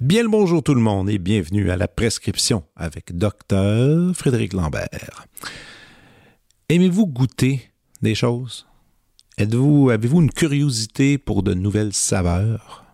Bien 0.00 0.22
le 0.22 0.30
bonjour 0.30 0.62
tout 0.62 0.74
le 0.74 0.80
monde 0.80 1.10
et 1.10 1.18
bienvenue 1.18 1.70
à 1.70 1.76
la 1.76 1.86
prescription 1.86 2.64
avec 2.76 3.14
Docteur 3.14 4.16
Frédéric 4.16 4.54
Lambert. 4.54 5.26
Aimez-vous 6.70 7.06
goûter 7.06 7.70
des 8.00 8.14
choses? 8.14 8.67
Avez-vous 9.40 10.20
une 10.20 10.32
curiosité 10.32 11.16
pour 11.16 11.44
de 11.44 11.54
nouvelles 11.54 11.92
saveurs? 11.92 12.84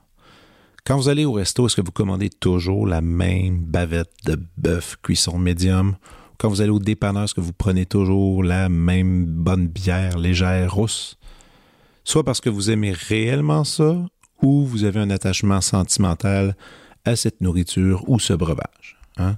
Quand 0.85 0.98
vous 0.98 1.09
allez 1.09 1.25
au 1.25 1.33
resto, 1.33 1.66
est-ce 1.66 1.77
que 1.77 1.80
vous 1.80 1.91
commandez 1.91 2.29
toujours 2.29 2.87
la 2.87 3.01
même 3.01 3.61
bavette 3.61 4.12
de 4.27 4.39
bœuf 4.59 4.97
cuisson 5.02 5.38
médium? 5.38 5.97
Quand 6.37 6.51
vous 6.51 6.61
allez 6.61 6.71
au 6.71 6.79
dépanneur, 6.79 7.25
est-ce 7.25 7.33
que 7.33 7.41
vous 7.41 7.55
prenez 7.55 7.87
toujours 7.87 8.45
la 8.45 8.69
même 8.69 9.25
bonne 9.25 9.69
bière 9.69 10.19
légère 10.19 10.75
rousse? 10.75 11.16
Soit 12.05 12.25
parce 12.25 12.43
que 12.43 12.51
vous 12.51 12.71
aimez 12.71 12.93
réellement 12.93 13.65
ça, 13.65 14.05
ou 14.43 14.66
vous 14.66 14.85
avez 14.85 15.01
un 15.01 15.09
attachement 15.09 15.63
sentimental 15.63 16.55
à 17.07 17.16
cette 17.16 17.41
nourriture 17.41 18.07
ou 18.07 18.19
ce 18.19 18.35
breuvage. 18.35 18.99
Hein? 19.16 19.37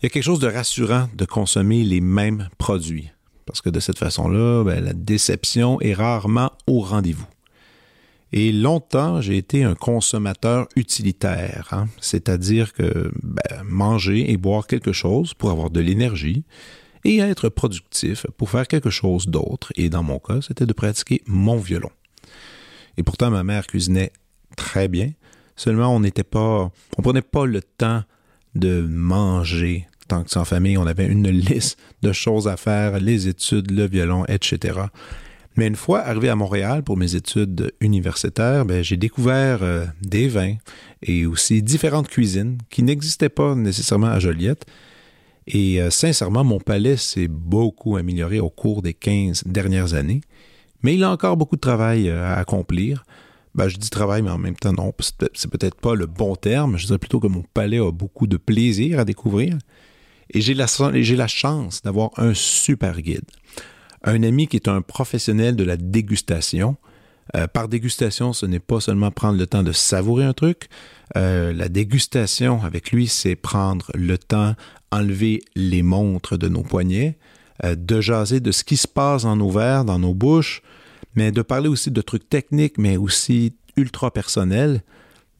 Il 0.00 0.04
y 0.04 0.06
a 0.06 0.10
quelque 0.10 0.22
chose 0.22 0.38
de 0.38 0.46
rassurant 0.46 1.08
de 1.16 1.24
consommer 1.24 1.82
les 1.82 2.00
mêmes 2.00 2.48
produits, 2.56 3.10
parce 3.50 3.62
que 3.62 3.70
de 3.70 3.80
cette 3.80 3.98
façon-là, 3.98 4.62
ben, 4.64 4.84
la 4.84 4.92
déception 4.92 5.80
est 5.80 5.94
rarement 5.94 6.52
au 6.66 6.80
rendez-vous. 6.80 7.26
Et 8.32 8.52
longtemps, 8.52 9.20
j'ai 9.20 9.36
été 9.36 9.64
un 9.64 9.74
consommateur 9.74 10.68
utilitaire, 10.76 11.68
hein. 11.72 11.88
c'est-à-dire 12.00 12.72
que 12.72 13.10
ben, 13.22 13.62
manger 13.64 14.30
et 14.30 14.36
boire 14.36 14.68
quelque 14.68 14.92
chose 14.92 15.34
pour 15.34 15.50
avoir 15.50 15.70
de 15.70 15.80
l'énergie 15.80 16.44
et 17.04 17.18
être 17.18 17.48
productif 17.48 18.24
pour 18.36 18.50
faire 18.50 18.68
quelque 18.68 18.90
chose 18.90 19.26
d'autre. 19.26 19.72
Et 19.74 19.88
dans 19.88 20.04
mon 20.04 20.20
cas, 20.20 20.40
c'était 20.42 20.66
de 20.66 20.72
pratiquer 20.72 21.22
mon 21.26 21.56
violon. 21.56 21.90
Et 22.96 23.02
pourtant, 23.02 23.30
ma 23.30 23.42
mère 23.42 23.66
cuisinait 23.66 24.12
très 24.56 24.86
bien, 24.86 25.10
Seulement, 25.60 25.94
on 25.94 26.00
n'était 26.00 26.24
pas, 26.24 26.72
on 26.96 27.02
prenait 27.02 27.20
pas 27.20 27.44
le 27.44 27.60
temps 27.60 28.02
de 28.54 28.80
manger 28.80 29.86
tant 30.10 30.24
que 30.24 30.30
sans 30.30 30.44
famille. 30.44 30.76
On 30.76 30.86
avait 30.86 31.06
une 31.06 31.28
liste 31.30 31.78
de 32.02 32.12
choses 32.12 32.48
à 32.48 32.56
faire, 32.56 32.98
les 32.98 33.28
études, 33.28 33.70
le 33.70 33.86
violon, 33.86 34.24
etc. 34.26 34.80
Mais 35.56 35.66
une 35.68 35.76
fois 35.76 36.00
arrivé 36.00 36.28
à 36.28 36.36
Montréal 36.36 36.82
pour 36.82 36.96
mes 36.96 37.14
études 37.14 37.72
universitaires, 37.80 38.64
ben, 38.64 38.82
j'ai 38.82 38.96
découvert 38.96 39.62
euh, 39.62 39.86
des 40.02 40.26
vins 40.26 40.56
et 41.02 41.26
aussi 41.26 41.62
différentes 41.62 42.08
cuisines 42.08 42.58
qui 42.70 42.82
n'existaient 42.82 43.28
pas 43.28 43.54
nécessairement 43.54 44.08
à 44.08 44.18
Joliette. 44.18 44.64
Et 45.46 45.80
euh, 45.80 45.90
sincèrement, 45.90 46.44
mon 46.44 46.58
palais 46.58 46.96
s'est 46.96 47.28
beaucoup 47.28 47.96
amélioré 47.96 48.40
au 48.40 48.50
cours 48.50 48.82
des 48.82 48.94
15 48.94 49.44
dernières 49.46 49.94
années. 49.94 50.22
Mais 50.82 50.94
il 50.94 51.04
a 51.04 51.10
encore 51.10 51.36
beaucoup 51.36 51.56
de 51.56 51.60
travail 51.60 52.08
euh, 52.08 52.24
à 52.24 52.34
accomplir. 52.34 53.04
Ben, 53.54 53.68
je 53.68 53.76
dis 53.76 53.90
travail, 53.90 54.22
mais 54.22 54.30
en 54.30 54.38
même 54.38 54.56
temps, 54.56 54.72
non, 54.72 54.92
c'est 55.34 55.50
peut-être 55.50 55.80
pas 55.80 55.94
le 55.94 56.06
bon 56.06 56.34
terme. 56.36 56.78
Je 56.78 56.86
dirais 56.86 56.98
plutôt 56.98 57.20
que 57.20 57.26
mon 57.26 57.44
palais 57.54 57.78
a 57.78 57.90
beaucoup 57.92 58.26
de 58.26 58.36
plaisir 58.36 58.98
à 58.98 59.04
découvrir. 59.04 59.56
Et 60.32 60.40
j'ai 60.40 60.54
la, 60.54 60.66
la 60.80 61.26
chance 61.26 61.82
d'avoir 61.82 62.10
un 62.16 62.34
super 62.34 63.00
guide. 63.00 63.24
Un 64.02 64.22
ami 64.22 64.46
qui 64.46 64.56
est 64.56 64.68
un 64.68 64.80
professionnel 64.80 65.56
de 65.56 65.64
la 65.64 65.76
dégustation. 65.76 66.76
Euh, 67.36 67.46
par 67.46 67.68
dégustation, 67.68 68.32
ce 68.32 68.46
n'est 68.46 68.60
pas 68.60 68.80
seulement 68.80 69.10
prendre 69.10 69.38
le 69.38 69.46
temps 69.46 69.62
de 69.62 69.72
savourer 69.72 70.24
un 70.24 70.32
truc. 70.32 70.68
Euh, 71.16 71.52
la 71.52 71.68
dégustation 71.68 72.62
avec 72.62 72.92
lui, 72.92 73.08
c'est 73.08 73.36
prendre 73.36 73.90
le 73.94 74.18
temps, 74.18 74.54
enlever 74.90 75.42
les 75.54 75.82
montres 75.82 76.38
de 76.38 76.48
nos 76.48 76.62
poignets, 76.62 77.18
euh, 77.64 77.74
de 77.74 78.00
jaser 78.00 78.40
de 78.40 78.52
ce 78.52 78.64
qui 78.64 78.76
se 78.76 78.88
passe 78.88 79.24
dans 79.24 79.36
nos 79.36 79.50
verres, 79.50 79.84
dans 79.84 79.98
nos 79.98 80.14
bouches, 80.14 80.62
mais 81.14 81.30
de 81.32 81.42
parler 81.42 81.68
aussi 81.68 81.90
de 81.90 82.00
trucs 82.00 82.28
techniques, 82.28 82.78
mais 82.78 82.96
aussi 82.96 83.54
ultra 83.76 84.12
personnels. 84.12 84.82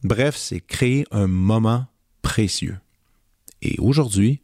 Bref, 0.03 0.35
c'est 0.37 0.59
créer 0.59 1.05
un 1.11 1.27
moment 1.27 1.85
précieux. 2.21 2.77
Et 3.61 3.75
aujourd'hui, 3.79 4.41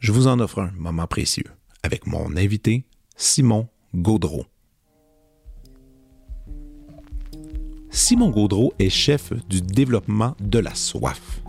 je 0.00 0.12
vous 0.12 0.26
en 0.26 0.40
offre 0.40 0.60
un 0.60 0.72
moment 0.76 1.06
précieux 1.06 1.44
avec 1.82 2.06
mon 2.06 2.36
invité, 2.36 2.84
Simon 3.16 3.68
Gaudreau. 3.94 4.46
Simon 7.90 8.30
Gaudreau 8.30 8.72
est 8.78 8.88
chef 8.88 9.32
du 9.48 9.60
développement 9.60 10.36
de 10.40 10.58
la 10.58 10.74
soif. 10.74 11.42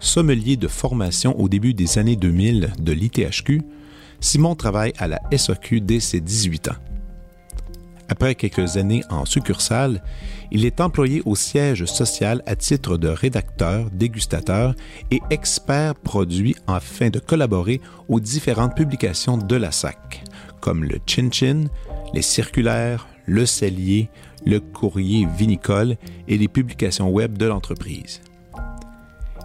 Sommelier 0.00 0.56
de 0.56 0.68
formation 0.68 1.38
au 1.40 1.48
début 1.48 1.74
des 1.74 1.98
années 1.98 2.16
2000 2.16 2.72
de 2.78 2.92
l'ITHQ, 2.92 3.62
Simon 4.20 4.54
travaille 4.54 4.92
à 4.98 5.08
la 5.08 5.20
SAQ 5.36 5.80
dès 5.80 6.00
ses 6.00 6.20
18 6.20 6.68
ans. 6.68 6.87
Après 8.08 8.34
quelques 8.34 8.78
années 8.78 9.02
en 9.10 9.26
succursale, 9.26 10.02
il 10.50 10.64
est 10.64 10.80
employé 10.80 11.22
au 11.26 11.36
siège 11.36 11.84
social 11.84 12.42
à 12.46 12.56
titre 12.56 12.96
de 12.96 13.08
rédacteur, 13.08 13.90
dégustateur 13.90 14.74
et 15.10 15.20
expert 15.30 15.94
produit 15.94 16.56
afin 16.66 17.10
de 17.10 17.18
collaborer 17.18 17.82
aux 18.08 18.20
différentes 18.20 18.74
publications 18.74 19.36
de 19.36 19.56
la 19.56 19.72
SAC, 19.72 20.24
comme 20.60 20.84
le 20.84 20.98
Chin 21.06 21.28
Chin, 21.30 21.66
les 22.14 22.22
circulaires, 22.22 23.06
le 23.26 23.44
cellier, 23.44 24.08
le 24.46 24.60
courrier 24.60 25.26
vinicole 25.36 25.96
et 26.28 26.38
les 26.38 26.48
publications 26.48 27.10
web 27.10 27.36
de 27.36 27.44
l'entreprise. 27.44 28.22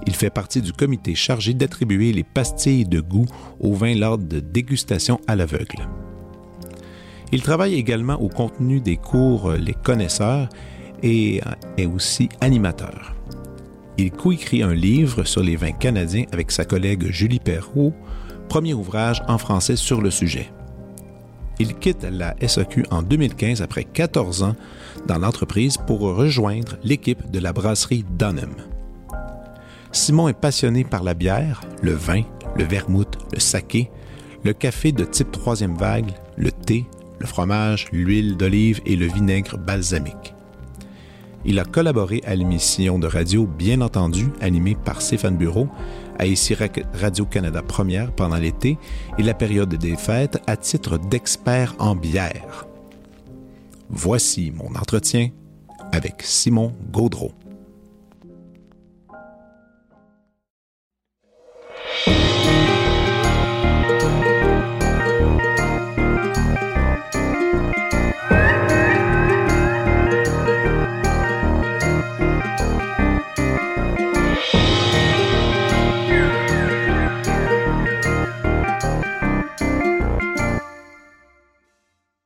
Il 0.07 0.15
fait 0.15 0.29
partie 0.29 0.61
du 0.61 0.71
comité 0.71 1.15
chargé 1.15 1.53
d'attribuer 1.53 2.13
les 2.13 2.23
pastilles 2.23 2.85
de 2.85 3.01
goût 3.01 3.25
aux 3.59 3.73
vins 3.73 3.95
lors 3.95 4.17
de 4.17 4.39
dégustation 4.39 5.19
à 5.27 5.35
l'aveugle. 5.35 5.87
Il 7.33 7.41
travaille 7.41 7.73
également 7.73 8.21
au 8.21 8.29
contenu 8.29 8.79
des 8.79 8.95
cours 8.95 9.49
euh, 9.49 9.57
Les 9.57 9.73
connaisseurs 9.73 10.47
et 11.01 11.41
euh, 11.43 11.51
est 11.77 11.87
aussi 11.87 12.29
animateur. 12.41 13.15
Il 13.97 14.11
coécrit 14.11 14.61
un 14.61 14.75
livre 14.75 15.23
sur 15.23 15.41
les 15.41 15.55
vins 15.55 15.71
canadiens 15.71 16.25
avec 16.31 16.51
sa 16.51 16.63
collègue 16.63 17.07
Julie 17.09 17.39
Perrault, 17.39 17.91
premier 18.49 18.75
ouvrage 18.75 19.23
en 19.27 19.39
français 19.39 19.75
sur 19.75 19.99
le 19.99 20.11
sujet. 20.11 20.51
Il 21.57 21.73
quitte 21.73 22.03
la 22.03 22.35
SAQ 22.47 22.85
en 22.91 23.01
2015 23.01 23.63
après 23.63 23.83
14 23.83 24.43
ans 24.43 24.55
dans 25.07 25.17
l'entreprise 25.17 25.77
pour 25.77 26.01
rejoindre 26.01 26.77
l'équipe 26.83 27.31
de 27.31 27.39
la 27.39 27.51
brasserie 27.51 28.05
Dunham. 28.11 28.53
Simon 29.91 30.27
est 30.27 30.39
passionné 30.39 30.83
par 30.83 31.03
la 31.03 31.15
bière, 31.15 31.61
le 31.81 31.93
vin, 31.93 32.21
le 32.55 32.63
vermouth, 32.63 33.17
le 33.33 33.39
saké, 33.39 33.89
le 34.43 34.53
café 34.53 34.91
de 34.91 35.03
type 35.03 35.31
troisième 35.31 35.75
vague, 35.75 36.11
le 36.37 36.51
thé, 36.51 36.85
le 37.23 37.27
fromage, 37.27 37.87
l'huile 37.93 38.35
d'olive 38.35 38.81
et 38.85 38.97
le 38.97 39.05
vinaigre 39.05 39.57
balsamique. 39.57 40.35
Il 41.45 41.57
a 41.57 41.63
collaboré 41.63 42.21
à 42.25 42.35
l'émission 42.35 42.99
de 42.99 43.07
radio 43.07 43.47
Bien 43.47 43.79
entendu, 43.79 44.27
animée 44.41 44.75
par 44.75 45.01
Stéphane 45.01 45.37
Bureau, 45.37 45.69
à 46.19 46.25
ici 46.25 46.53
Radio-Canada 46.93 47.61
Première 47.61 48.11
pendant 48.11 48.35
l'été 48.35 48.77
et 49.17 49.23
la 49.23 49.33
période 49.33 49.73
des 49.73 49.95
fêtes 49.95 50.41
à 50.47 50.57
titre 50.57 50.97
d'expert 50.97 51.75
en 51.79 51.95
bière. 51.95 52.67
Voici 53.89 54.51
mon 54.51 54.75
entretien 54.75 55.29
avec 55.93 56.23
Simon 56.23 56.73
Gaudreau. 56.91 57.31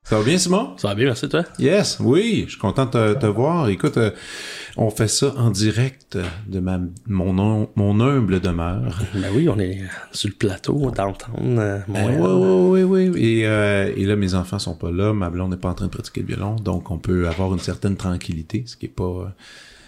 Ça 0.08 0.16
va 0.16 0.24
bien, 0.24 0.38
Simon? 0.38 0.70
Ça 0.78 0.88
va 0.88 0.94
bien, 0.94 1.04
merci, 1.04 1.28
toi? 1.28 1.44
Yes, 1.58 1.98
oui, 2.00 2.44
je 2.46 2.52
suis 2.52 2.58
content 2.58 2.86
de 2.86 3.12
te, 3.12 3.26
voir. 3.26 3.68
Écoute, 3.68 3.98
euh, 3.98 4.10
on 4.78 4.88
fait 4.88 5.06
ça 5.06 5.34
en 5.36 5.50
direct 5.50 6.16
de 6.46 6.60
ma, 6.60 6.80
mon, 7.06 7.68
mon 7.76 8.00
humble 8.00 8.40
demeure. 8.40 9.02
Ben 9.12 9.28
oui, 9.34 9.50
on 9.50 9.58
est 9.58 9.82
sur 10.12 10.30
le 10.30 10.34
plateau 10.34 10.90
d'entendre 10.90 11.28
euh, 11.36 11.80
Montréal. 11.86 12.22
oui, 12.22 12.82
oui, 12.84 13.10
oui. 13.10 13.22
Et, 13.22 13.46
euh, 13.46 13.92
et, 13.94 14.06
là, 14.06 14.16
mes 14.16 14.34
enfants 14.34 14.58
sont 14.58 14.76
pas 14.76 14.90
là, 14.90 15.12
ma 15.12 15.28
blonde 15.28 15.50
n'est 15.50 15.58
pas 15.58 15.68
en 15.68 15.74
train 15.74 15.88
de 15.88 15.90
pratiquer 15.90 16.22
le 16.22 16.28
violon, 16.28 16.56
donc 16.56 16.90
on 16.90 16.96
peut 16.96 17.28
avoir 17.28 17.52
une 17.52 17.58
certaine 17.58 17.96
tranquillité, 17.96 18.64
ce 18.64 18.78
qui 18.78 18.86
est 18.86 18.88
pas, 18.88 19.34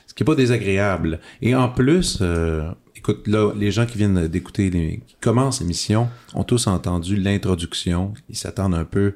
ce 0.06 0.12
qui 0.12 0.22
est 0.22 0.26
pas 0.26 0.34
désagréable. 0.34 1.20
Et 1.40 1.54
en 1.54 1.70
plus, 1.70 2.22
écoute, 2.94 3.26
là, 3.26 3.54
les 3.56 3.70
gens 3.70 3.86
qui 3.86 3.96
viennent 3.96 4.28
d'écouter, 4.28 4.70
qui 4.70 5.16
commencent 5.18 5.62
l'émission, 5.62 6.10
ont 6.34 6.44
tous 6.44 6.66
entendu 6.66 7.16
l'introduction. 7.16 8.12
Ils 8.28 8.36
s'attendent 8.36 8.74
un 8.74 8.84
peu 8.84 9.14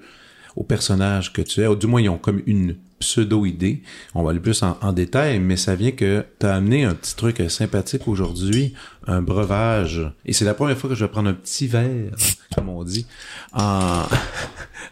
au 0.57 0.63
personnage 0.63 1.33
que 1.33 1.43
tu 1.43 1.61
es. 1.61 1.67
Ou 1.67 1.77
du 1.77 1.87
moins, 1.87 2.01
ils 2.01 2.09
ont 2.09 2.19
comme 2.19 2.43
une 2.47 2.77
pseudo-idée. 2.99 3.83
On 4.15 4.23
va 4.23 4.31
aller 4.31 4.41
plus 4.41 4.63
en, 4.63 4.79
en 4.81 4.93
détail, 4.93 5.39
mais 5.39 5.57
ça 5.57 5.75
vient 5.75 5.91
que 5.91 6.25
tu 6.41 6.47
as 6.47 6.55
amené 6.55 6.85
un 6.85 6.95
petit 6.95 7.15
truc 7.15 7.43
sympathique 7.49 8.09
aujourd'hui, 8.09 8.75
un 9.07 9.21
breuvage. 9.21 10.11
Et 10.25 10.33
c'est 10.33 10.45
la 10.45 10.55
première 10.55 10.79
fois 10.79 10.91
que 10.91 10.97
je 10.97 11.05
vais 11.05 11.11
prendre 11.11 11.29
un 11.29 11.35
petit 11.35 11.67
verre, 11.67 12.13
comme 12.55 12.69
on 12.69 12.83
dit, 12.85 13.07
en... 13.53 14.03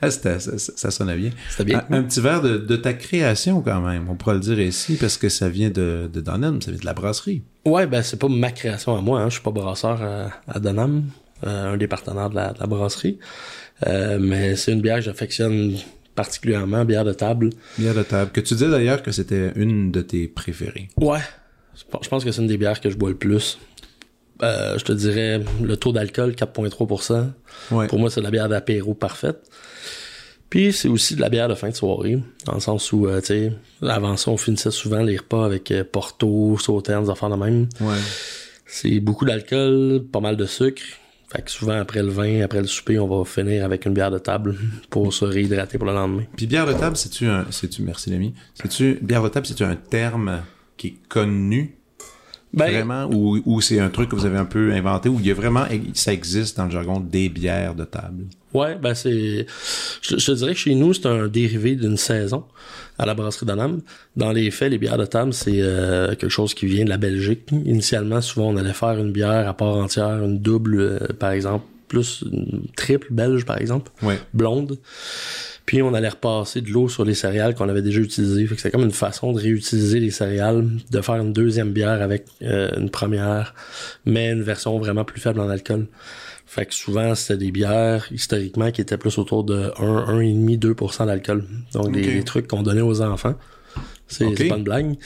Ah, 0.01 0.11
ça, 0.11 0.41
ça, 0.41 0.91
sonnait 0.91 1.17
bien. 1.17 1.31
Bien. 1.65 1.85
Un, 1.91 1.99
un 1.99 2.03
petit 2.03 2.21
verre 2.21 2.41
de, 2.43 2.57
de 2.57 2.77
ta 2.77 2.93
création 2.93 3.61
quand 3.61 3.81
même, 3.81 4.09
on 4.09 4.17
pourra 4.17 4.35
le 4.35 4.41
dire 4.41 4.59
ici, 4.59 4.97
parce 4.97 5.17
que 5.17 5.29
ça 5.29 5.49
vient 5.49 5.71
de, 5.71 6.11
de 6.13 6.21
Danone, 6.21 6.61
ça 6.61 6.73
vient 6.73 6.81
de 6.81 6.85
la 6.85 6.95
brasserie. 6.95 7.43
Ouais, 7.67 7.87
ben 7.87 8.03
c'est 8.03 8.19
pas 8.19 8.29
ma 8.29 8.51
création 8.51 8.97
à 8.97 9.01
moi, 9.01 9.21
hein. 9.21 9.29
je 9.29 9.35
suis 9.35 9.43
pas 9.43 9.53
brasseur 9.53 10.03
à, 10.03 10.31
à 10.49 10.59
Donham, 10.59 11.05
euh, 11.47 11.75
un 11.75 11.77
des 11.77 11.87
partenaires 11.87 12.31
de 12.31 12.35
la, 12.35 12.53
de 12.53 12.59
la 12.59 12.67
brasserie. 12.67 13.19
Euh, 13.87 14.19
mais 14.21 14.57
c'est 14.57 14.73
une 14.73 14.81
bière 14.81 14.97
que 14.97 15.03
j'affectionne 15.03 15.75
particulièrement, 16.15 16.85
bière 16.85 17.05
de 17.05 17.13
table. 17.13 17.51
Bière 17.79 17.95
de 17.95 18.03
table, 18.03 18.31
que 18.33 18.41
tu 18.41 18.55
disais 18.55 18.69
d'ailleurs 18.71 19.03
que 19.03 19.11
c'était 19.13 19.53
une 19.57 19.91
de 19.91 20.03
tes 20.03 20.29
préférées. 20.29 20.89
Ouais. 20.99 21.21
Je 21.75 22.09
pense- 22.09 22.23
que 22.25 22.31
c'est 22.31 22.43
une 22.43 22.49
des 22.49 22.59
bières 22.59 22.81
que 22.81 22.91
je 22.91 22.97
bois 22.97 23.09
le 23.11 23.17
plus. 23.17 23.59
Euh, 24.43 24.77
je 24.79 24.85
te 24.85 24.93
dirais 24.93 25.41
le 25.63 25.77
taux 25.77 25.93
d'alcool 25.93 26.35
4.3%. 26.35 27.31
Ouais. 27.71 27.87
Pour 27.87 27.99
moi, 27.99 28.11
c'est 28.11 28.21
de 28.21 28.25
la 28.25 28.31
bière 28.31 28.49
d'apéro 28.49 28.93
parfaite. 28.95 29.39
Puis 30.51 30.73
c'est 30.75 30.89
aussi 30.89 31.17
de 31.17 31.23
la 31.23 31.31
bière 31.31 31.49
de 31.49 31.55
fin 31.55 31.71
de 31.71 31.75
soirée, 31.75 32.19
dans 32.45 32.53
le 32.55 32.61
sens 32.61 32.93
où, 32.93 33.07
euh, 33.07 33.21
tu 33.21 33.27
sais, 33.29 33.53
avant 33.81 34.19
ça, 34.19 34.31
on 34.31 34.37
finissait 34.37 34.71
souvent 34.71 35.03
les 35.03 35.17
repas 35.17 35.47
avec 35.47 35.71
euh, 35.71 35.83
Porto, 35.91 36.59
Sauternes, 36.59 37.05
des 37.05 37.11
affaires 37.11 37.31
de 37.31 37.37
même. 37.37 37.69
Ouais. 37.81 37.97
C'est 38.67 39.01
beaucoup 39.01 39.25
d'alcool, 39.25 40.05
pas 40.13 40.21
mal 40.21 40.37
de 40.37 40.45
sucre. 40.45 40.83
Fait 41.33 41.41
que 41.41 41.51
souvent, 41.51 41.81
après 41.81 42.03
le 42.03 42.11
vin, 42.11 42.43
après 42.43 42.61
le 42.61 42.67
souper, 42.67 42.99
on 42.99 43.09
va 43.09 43.25
finir 43.25 43.65
avec 43.65 43.87
une 43.87 43.95
bière 43.95 44.11
de 44.11 44.19
table 44.19 44.55
pour 44.91 45.15
se 45.15 45.25
réhydrater 45.25 45.79
pour 45.79 45.87
le 45.87 45.95
lendemain. 45.95 46.25
Puis 46.37 46.47
bière 46.47 46.67
de 46.67 46.75
table, 46.75 46.97
c'est-tu 46.97 47.27
un, 47.27 47.47
c'est-tu, 47.51 47.83
merci 47.83 48.11
l'ami, 48.11 48.35
c'est-tu, 48.55 48.99
bière 49.01 49.23
de 49.23 49.29
table, 49.29 49.47
c'est-tu 49.47 49.65
un 49.65 49.77
terme 49.77 50.43
qui 50.77 50.89
est 50.89 51.09
connu, 51.09 51.77
Ben, 52.53 52.71
vraiment, 52.71 53.07
ou, 53.11 53.41
ou 53.47 53.61
c'est 53.63 53.79
un 53.79 53.89
truc 53.89 54.11
que 54.11 54.17
vous 54.17 54.27
avez 54.27 54.37
un 54.37 54.45
peu 54.45 54.73
inventé, 54.73 55.09
ou 55.09 55.19
il 55.21 55.27
y 55.27 55.31
a 55.31 55.35
vraiment, 55.35 55.65
ça 55.95 56.13
existe 56.13 56.59
dans 56.59 56.67
le 56.67 56.71
jargon 56.71 57.01
des 57.01 57.31
bières 57.31 57.75
de 57.75 57.85
table? 57.85 58.27
Ouais, 58.55 58.77
ben 58.77 58.95
c'est. 58.95 59.47
Je, 60.03 60.17
je 60.19 60.27
te 60.27 60.33
dirais 60.33 60.53
que 60.53 60.59
chez 60.59 60.75
nous, 60.75 60.93
c'est 60.95 61.07
un 61.07 61.29
dérivé 61.29 61.75
d'une 61.77 61.97
saison 61.97 62.45
à 62.99 63.07
la 63.07 63.15
brasserie 63.15 63.47
d'Anam. 63.47 63.81
Dans 64.17 64.33
les 64.33 64.51
faits, 64.51 64.71
les 64.71 64.79
bières 64.79 64.99
de 64.99 65.07
table, 65.07 65.33
c'est 65.33 65.61
euh, 65.61 66.09
quelque 66.15 66.29
chose 66.29 66.53
qui 66.55 66.67
vient 66.67 66.85
de 66.85 66.91
la 66.91 66.99
Belgique. 66.99 67.49
Initialement, 67.65 68.21
souvent, 68.21 68.49
on 68.53 68.57
allait 68.57 68.73
faire 68.75 68.99
une 68.99 69.13
bière 69.13 69.49
à 69.49 69.55
part 69.57 69.77
entière, 69.77 70.23
une 70.23 70.39
double, 70.39 70.79
euh, 70.81 70.99
par 71.19 71.31
exemple, 71.31 71.65
plus 71.89 72.25
une 72.31 72.65
triple 72.77 73.09
belge, 73.11 73.45
par 73.45 73.59
exemple, 73.59 73.91
Ouais. 74.03 74.19
blonde. 74.35 74.79
Puis 75.65 75.81
on 75.81 75.95
allait 75.95 76.09
repasser 76.09 76.61
de 76.61 76.71
l'eau 76.71 76.89
sur 76.89 77.05
les 77.05 77.15
céréales 77.15 77.55
qu'on 77.55 77.69
avait 77.69 77.83
déjà 77.83 78.01
utilisées. 78.01 78.47
Fait 78.47 78.57
que 78.57 78.61
c'est 78.61 78.71
comme 78.73 78.83
une 78.83 78.91
façon 78.91 79.33
de 79.33 79.39
réutiliser 79.41 80.01
les 80.01 80.11
céréales, 80.11 80.67
de 80.91 81.01
faire 81.01 81.15
une 81.17 81.33
deuxième 81.33 81.71
bière 81.71 82.03
avec 82.03 82.25
euh, 82.43 82.69
une 82.79 82.91
première, 82.91 83.55
mais 84.05 84.33
une 84.33 84.43
version 84.43 84.77
vraiment 84.79 85.05
plus 85.05 85.21
faible 85.21 85.39
en 85.41 85.49
alcool. 85.49 85.87
Fait 86.55 86.67
que 86.67 86.75
souvent, 86.75 87.15
c'était 87.15 87.39
des 87.39 87.51
bières, 87.51 88.07
historiquement, 88.13 88.71
qui 88.71 88.83
étaient 88.83 88.99
plus 88.99 89.17
autour 89.17 89.43
de 89.43 89.73
1, 89.79 90.19
1,5, 90.21 90.59
2% 90.59 91.07
d'alcool. 91.07 91.47
Donc, 91.73 91.93
des, 91.93 92.23
trucs 92.25 92.47
qu'on 92.47 92.63
donnait 92.63 92.83
aux 92.83 93.01
enfants. 93.01 93.37
C'est 94.07 94.27
pas 94.49 94.57
une 94.59 94.63
blague. 94.63 94.99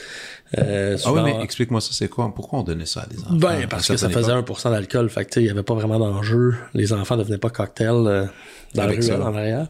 Euh, 0.57 0.95
Ah 0.95 0.97
souvent- 0.97 1.23
oui, 1.23 1.31
mais 1.37 1.41
explique-moi 1.45 1.79
ça, 1.79 1.91
c'est 1.93 2.09
quoi? 2.09 2.33
Pourquoi 2.35 2.59
on 2.59 2.63
donnait 2.63 2.85
ça 2.85 3.03
à 3.03 3.05
des 3.05 3.17
enfants? 3.19 3.35
ben, 3.35 3.65
parce 3.69 3.87
que 3.87 3.95
ça 3.95 4.09
faisait 4.09 4.37
époques? 4.37 4.59
1% 4.59 4.71
d'alcool. 4.71 5.09
Fait 5.09 5.23
que, 5.23 5.29
tu 5.29 5.33
sais, 5.35 5.43
il 5.43 5.47
y 5.47 5.49
avait 5.49 5.63
pas 5.63 5.73
vraiment 5.75 5.97
d'enjeu. 5.99 6.55
Les 6.73 6.91
enfants 6.91 7.15
devenaient 7.15 7.37
pas 7.37 7.49
cocktails 7.49 7.93
euh, 7.93 8.25
dans 8.75 8.83
Avec 8.83 9.07
la 9.07 9.15
rue, 9.15 9.21
en 9.21 9.33
arrière. 9.33 9.67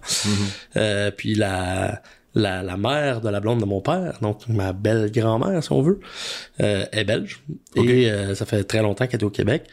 Euh, 0.78 1.12
puis 1.12 1.36
la, 1.36 2.02
la, 2.34 2.64
la 2.64 2.78
mère 2.78 3.22
de 3.22 3.30
la 3.30 3.40
blonde 3.40 3.60
de 3.60 3.66
mon 3.66 3.82
père, 3.82 4.18
donc 4.22 4.48
ma 4.48 4.74
belle 4.74 5.12
grand-mère, 5.12 5.64
si 5.64 5.72
on 5.72 5.82
veut, 5.82 6.00
euh, 6.62 6.86
est 6.92 7.04
belge. 7.04 7.42
Et 7.76 8.10
euh, 8.10 8.36
ça 8.36 8.46
fait 8.46 8.64
très 8.64 8.82
longtemps 8.82 9.08
qu'elle 9.08 9.22
est 9.22 9.26
au 9.26 9.30
Québec. 9.30 9.66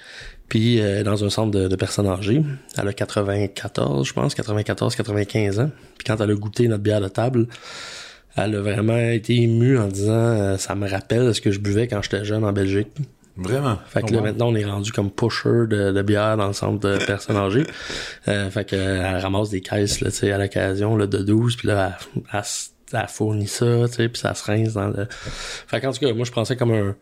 Puis 0.55 0.81
euh, 0.81 1.03
dans 1.03 1.25
un 1.25 1.31
centre 1.31 1.51
de, 1.51 1.67
de 1.67 1.75
personnes 1.75 2.07
âgées. 2.07 2.41
Elle 2.79 2.87
a 2.87 2.93
94, 2.93 4.07
je 4.07 4.13
pense, 4.13 4.37
94, 4.37 4.95
95 4.95 5.59
ans. 5.59 5.71
Puis 5.99 6.05
quand 6.07 6.21
elle 6.21 6.31
a 6.31 6.35
goûté 6.37 6.69
notre 6.69 6.85
bière 6.85 7.01
de 7.01 7.09
table, 7.09 7.49
elle 8.37 8.55
a 8.55 8.61
vraiment 8.61 8.97
été 8.97 9.35
émue 9.35 9.77
en 9.77 9.89
disant 9.89 10.13
euh, 10.13 10.57
ça 10.57 10.77
me 10.77 10.89
rappelle 10.89 11.35
ce 11.35 11.41
que 11.41 11.51
je 11.51 11.59
buvais 11.59 11.89
quand 11.89 12.01
j'étais 12.03 12.25
jeune 12.25 12.45
en 12.45 12.53
Belgique. 12.53 12.87
Vraiment? 13.37 13.79
Fait 13.89 14.03
que 14.03 14.15
là, 14.15 14.21
maintenant, 14.21 14.51
on 14.51 14.55
est 14.55 14.65
rendu 14.65 14.93
comme 14.93 15.11
pusher 15.11 15.67
de, 15.67 15.91
de 15.91 16.03
bière 16.03 16.37
dans 16.37 16.47
le 16.47 16.53
centre 16.53 16.79
de 16.89 17.05
personnes 17.05 17.37
âgées. 17.37 17.67
Euh, 18.29 18.49
fait 18.49 18.65
que, 18.65 18.77
euh, 18.77 19.11
elle 19.11 19.17
ramasse 19.17 19.51
des 19.51 19.61
caisses, 19.61 20.03
là, 20.03 20.13
tu 20.13 20.19
sais, 20.19 20.31
à 20.31 20.39
l'occasion, 20.39 20.97
là, 20.97 21.09
de 21.09 21.19
12, 21.19 21.57
puis 21.57 21.67
là, 21.67 21.99
elle, 22.15 22.27
elle, 22.33 22.43
elle 23.03 23.09
fournit 23.09 23.47
ça, 23.47 23.67
tu 23.89 23.95
sais, 23.95 24.09
puis 24.09 24.21
ça 24.21 24.35
se 24.35 24.45
rince 24.45 24.75
dans 24.75 24.89
le... 24.89 25.07
Fait 25.11 25.81
qu'en 25.81 25.93
tout 25.93 26.01
cas, 26.01 26.13
moi, 26.13 26.25
je 26.25 26.33
pensais 26.33 26.57
comme 26.57 26.73
un, 26.73 26.97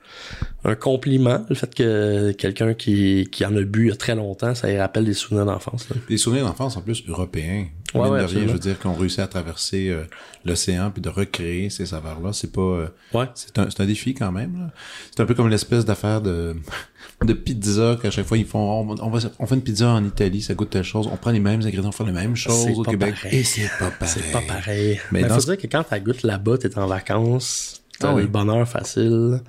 un 0.64 0.74
compliment, 0.74 1.44
le 1.48 1.54
fait 1.54 1.74
que 1.74 2.32
quelqu'un 2.32 2.74
qui, 2.74 3.28
qui 3.30 3.44
en 3.44 3.56
a 3.56 3.62
bu 3.62 3.86
il 3.86 3.88
y 3.88 3.92
a 3.92 3.96
très 3.96 4.14
longtemps, 4.14 4.54
ça 4.54 4.68
lui 4.68 4.78
rappelle 4.78 5.04
des 5.04 5.14
souvenirs 5.14 5.46
d'enfance. 5.46 5.88
Des 6.08 6.16
souvenirs 6.16 6.46
d'enfance 6.46 6.76
en 6.76 6.82
plus 6.82 7.04
européens. 7.08 7.66
Ouais, 7.94 8.08
ouais, 8.08 8.20
de 8.20 8.24
rien, 8.26 8.46
je 8.46 8.52
veux 8.52 8.58
dire 8.58 8.78
qu'on 8.78 8.94
réussit 8.94 9.18
à 9.20 9.26
traverser 9.26 9.88
euh, 9.90 10.04
l'océan 10.44 10.90
puis 10.90 11.02
de 11.02 11.08
recréer 11.08 11.68
ces 11.70 11.86
saveurs-là. 11.86 12.32
C'est 12.32 12.50
pas. 12.52 12.60
euh, 12.60 12.88
Ouais. 13.12 13.26
c'est 13.34 13.58
un, 13.58 13.68
c'est 13.70 13.82
un 13.82 13.86
défi 13.86 14.14
quand 14.14 14.32
même. 14.32 14.70
C'est 15.14 15.22
un 15.22 15.26
peu 15.26 15.34
comme 15.34 15.48
l'espèce 15.48 15.84
d'affaire 15.84 16.20
de 16.20 16.56
de 17.24 17.32
pizza 17.34 17.96
qu'à 18.00 18.10
chaque 18.10 18.26
fois 18.26 18.38
ils 18.38 18.46
font. 18.46 18.58
On, 18.90 18.98
on 19.06 19.10
va 19.10 19.18
on 19.38 19.46
fait 19.46 19.54
une 19.54 19.62
pizza 19.62 19.88
en 19.90 20.04
Italie, 20.04 20.40
ça 20.42 20.54
goûte 20.54 20.70
telle 20.70 20.84
chose. 20.84 21.08
On 21.12 21.16
prend 21.16 21.30
les 21.32 21.40
mêmes 21.40 21.60
ingrédients, 21.60 21.88
on 21.88 21.92
fait 21.92 22.04
les 22.04 22.12
mêmes 22.12 22.36
choses 22.36 22.78
au 22.78 22.82
Québec. 22.82 23.14
pareil. 23.22 23.40
Et 23.40 23.44
c'est 23.44 23.68
pas 23.78 23.90
pareil. 23.90 24.14
C'est 24.22 24.32
pas 24.32 24.40
pareil. 24.40 25.00
Mais 25.10 25.22
dans 25.24 25.34
faut 25.38 25.46
dire 25.46 25.58
que 25.58 25.66
quand 25.66 25.84
tu 25.84 26.00
goûtes 26.00 26.22
là-bas, 26.22 26.58
t'es 26.58 26.78
en 26.78 26.86
vacances, 26.86 27.82
t'as 27.98 28.08
Ah 28.10 28.14
oui. 28.14 28.22
le 28.22 28.28
bonheur 28.28 28.66
facile. 28.68 29.40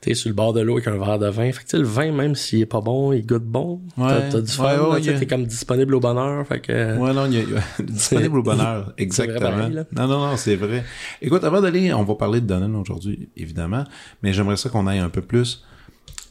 T'es 0.00 0.14
sur 0.14 0.28
le 0.28 0.34
bord 0.34 0.52
de 0.52 0.60
l'eau 0.60 0.74
avec 0.74 0.86
un 0.86 0.96
verre 0.96 1.18
de 1.18 1.26
vin. 1.28 1.50
Fait 1.50 1.64
que 1.64 1.64
tu 1.64 1.70
sais, 1.70 1.78
le 1.78 1.84
vin, 1.84 2.12
même 2.12 2.36
s'il 2.36 2.60
est 2.60 2.66
pas 2.66 2.80
bon, 2.80 3.12
il 3.12 3.26
goûte 3.26 3.42
bon. 3.44 3.80
Ouais. 3.96 4.28
T'as, 4.30 4.40
du 4.40 4.46
fun. 4.52 4.64
Ouais, 4.64 5.00
ouais, 5.00 5.08
a- 5.08 5.18
T'es 5.18 5.26
comme 5.26 5.44
disponible 5.44 5.94
au 5.96 6.00
bonheur. 6.00 6.46
Fait 6.46 6.60
que... 6.60 6.96
Ouais, 6.96 7.12
non, 7.12 7.26
il 7.26 7.34
y 7.34 7.38
a, 7.38 7.42
il 7.42 7.50
y 7.50 7.56
a- 7.56 7.82
disponible 7.82 8.38
au 8.38 8.42
bonheur. 8.44 8.92
Exactement. 8.98 9.40
pareil, 9.40 9.74
non, 9.96 10.06
non, 10.06 10.20
non, 10.28 10.36
c'est 10.36 10.54
vrai. 10.54 10.84
Écoute, 11.20 11.42
avant 11.42 11.60
d'aller, 11.60 11.92
on 11.92 12.04
va 12.04 12.14
parler 12.14 12.40
de 12.40 12.46
Danone 12.46 12.76
aujourd'hui, 12.76 13.28
évidemment, 13.36 13.82
mais 14.22 14.32
j'aimerais 14.32 14.56
ça 14.56 14.68
qu'on 14.68 14.86
aille 14.86 15.00
un 15.00 15.08
peu 15.10 15.20
plus 15.22 15.64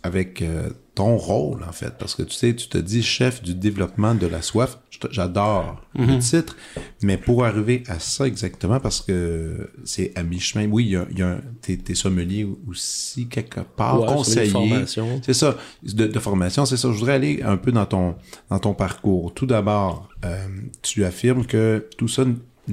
avec 0.08 0.42
euh, 0.42 0.70
ton 0.96 1.16
rôle, 1.18 1.64
en 1.64 1.72
fait, 1.72 1.94
parce 2.00 2.16
que 2.16 2.24
tu 2.24 2.34
sais, 2.34 2.56
tu 2.56 2.68
te 2.68 2.78
dis 2.80 3.04
chef 3.04 3.44
du 3.44 3.54
développement 3.54 4.16
de 4.16 4.26
la 4.26 4.42
soif. 4.42 4.80
J'adore 5.12 5.80
le 5.94 6.18
titre, 6.18 6.58
mais 7.04 7.18
pour 7.18 7.46
arriver 7.46 7.84
à 7.88 8.00
ça 8.00 8.26
exactement, 8.26 8.80
parce 8.80 9.02
que 9.02 9.70
c'est 9.84 10.12
à 10.16 10.24
mi-chemin. 10.24 10.68
Oui, 10.72 10.86
il 10.86 11.20
y 11.20 11.22
a, 11.22 11.38
y 11.70 11.78
t'es, 11.78 11.94
sommelier 11.94 12.48
aussi 12.68 13.28
quelque 13.28 13.60
part, 13.60 14.02
Ouais, 14.02 14.08
conseiller. 14.08 14.86
C'est 15.22 15.36
ça, 15.36 15.56
de, 15.84 16.08
de 16.08 16.20
formation, 16.20 16.66
c'est 16.66 16.78
ça. 16.78 16.92
Je 16.92 16.98
voudrais 16.98 17.14
aller 17.14 17.44
un 17.44 17.58
peu 17.58 17.72
dans 17.72 17.86
ton 17.86 18.16
dans 18.50 18.58
ton 18.58 18.74
parcours. 18.74 19.36
Tout 19.36 19.46
d'abord, 19.46 20.10
euh, 20.26 20.48
tu 20.82 21.06
affirmes 21.06 21.46
que 21.46 21.88
tout 21.98 22.08
ça, 22.08 22.24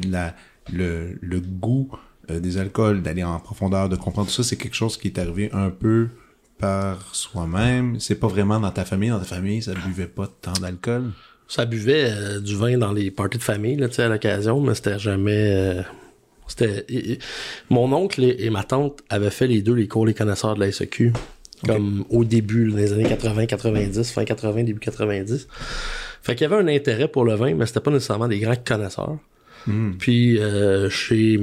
la, 0.09 0.35
le, 0.73 1.19
le 1.21 1.41
goût 1.41 1.91
euh, 2.31 2.41
des 2.41 2.57
alcools, 2.57 3.03
d'aller 3.03 3.23
en 3.23 3.39
profondeur, 3.39 3.91
de 3.91 3.97
comprendre 3.97 4.29
tout 4.29 4.35
ça, 4.35 4.43
c'est 4.43 4.57
quelque 4.57 4.77
chose 4.77 4.97
qui 4.97 5.09
est 5.09 5.19
arrivé 5.19 5.51
un 5.53 5.69
peu 5.69 6.09
par 6.59 7.15
soi-même. 7.15 7.99
C'est 8.01 8.15
pas 8.19 8.29
vraiment 8.29 8.61
dans 8.61 8.71
ta 8.71 8.85
famille. 8.85 9.11
Dans 9.11 9.19
ta 9.19 9.25
famille, 9.25 9.63
ça 9.63 9.73
buvait 9.87 10.07
pas 10.07 10.29
tant 10.41 10.53
d'alcool? 10.55 11.11
Ça 11.49 11.67
buvait 11.67 12.07
euh, 12.11 12.41
du 12.41 12.57
vin 12.57 12.79
dans 12.79 12.93
les 12.93 13.11
parties 13.11 13.39
de 13.39 13.43
famille, 13.43 13.77
là, 13.77 13.89
tu 13.89 13.97
sais, 13.97 14.03
à 14.05 14.09
l'occasion, 14.09 14.61
mais 14.61 14.75
c'était 14.75 14.99
jamais... 14.99 15.33
euh, 15.55 15.83
c'était... 16.47 16.85
et- 16.89 17.13
et- 17.13 17.19
Mon 17.71 17.93
oncle 17.93 18.23
et, 18.25 18.37
et 18.47 18.51
ma 18.51 18.65
tante 18.65 19.01
avaient 19.11 19.31
fait 19.31 19.47
les 19.47 19.61
deux 19.63 19.75
les 19.75 19.87
cours 19.89 20.07
les 20.07 20.15
connaisseurs 20.15 20.55
de 20.55 20.61
la 20.61 20.73
SEQ, 20.73 21.13
comme 21.67 22.05
au 22.09 22.25
début, 22.25 22.71
dans 22.71 22.77
les 22.79 22.93
années 22.95 23.05
80-90, 23.05 24.05
fin 24.13 24.25
80, 24.25 24.65
début 24.65 24.81
90. 24.81 25.47
Fait 26.23 26.35
qu'il 26.35 26.49
y 26.49 26.53
avait 26.53 26.63
un 26.63 26.69
intérêt 26.69 27.09
pour 27.09 27.25
le 27.25 27.35
vin, 27.35 27.55
mais 27.55 27.67
c'était 27.67 27.81
pas 27.81 27.91
nécessairement 27.91 28.29
des 28.29 28.39
grands 28.39 28.57
connaisseurs. 28.57 29.19
Puis 29.99 30.39
euh, 30.39 30.89
chez 30.91 31.39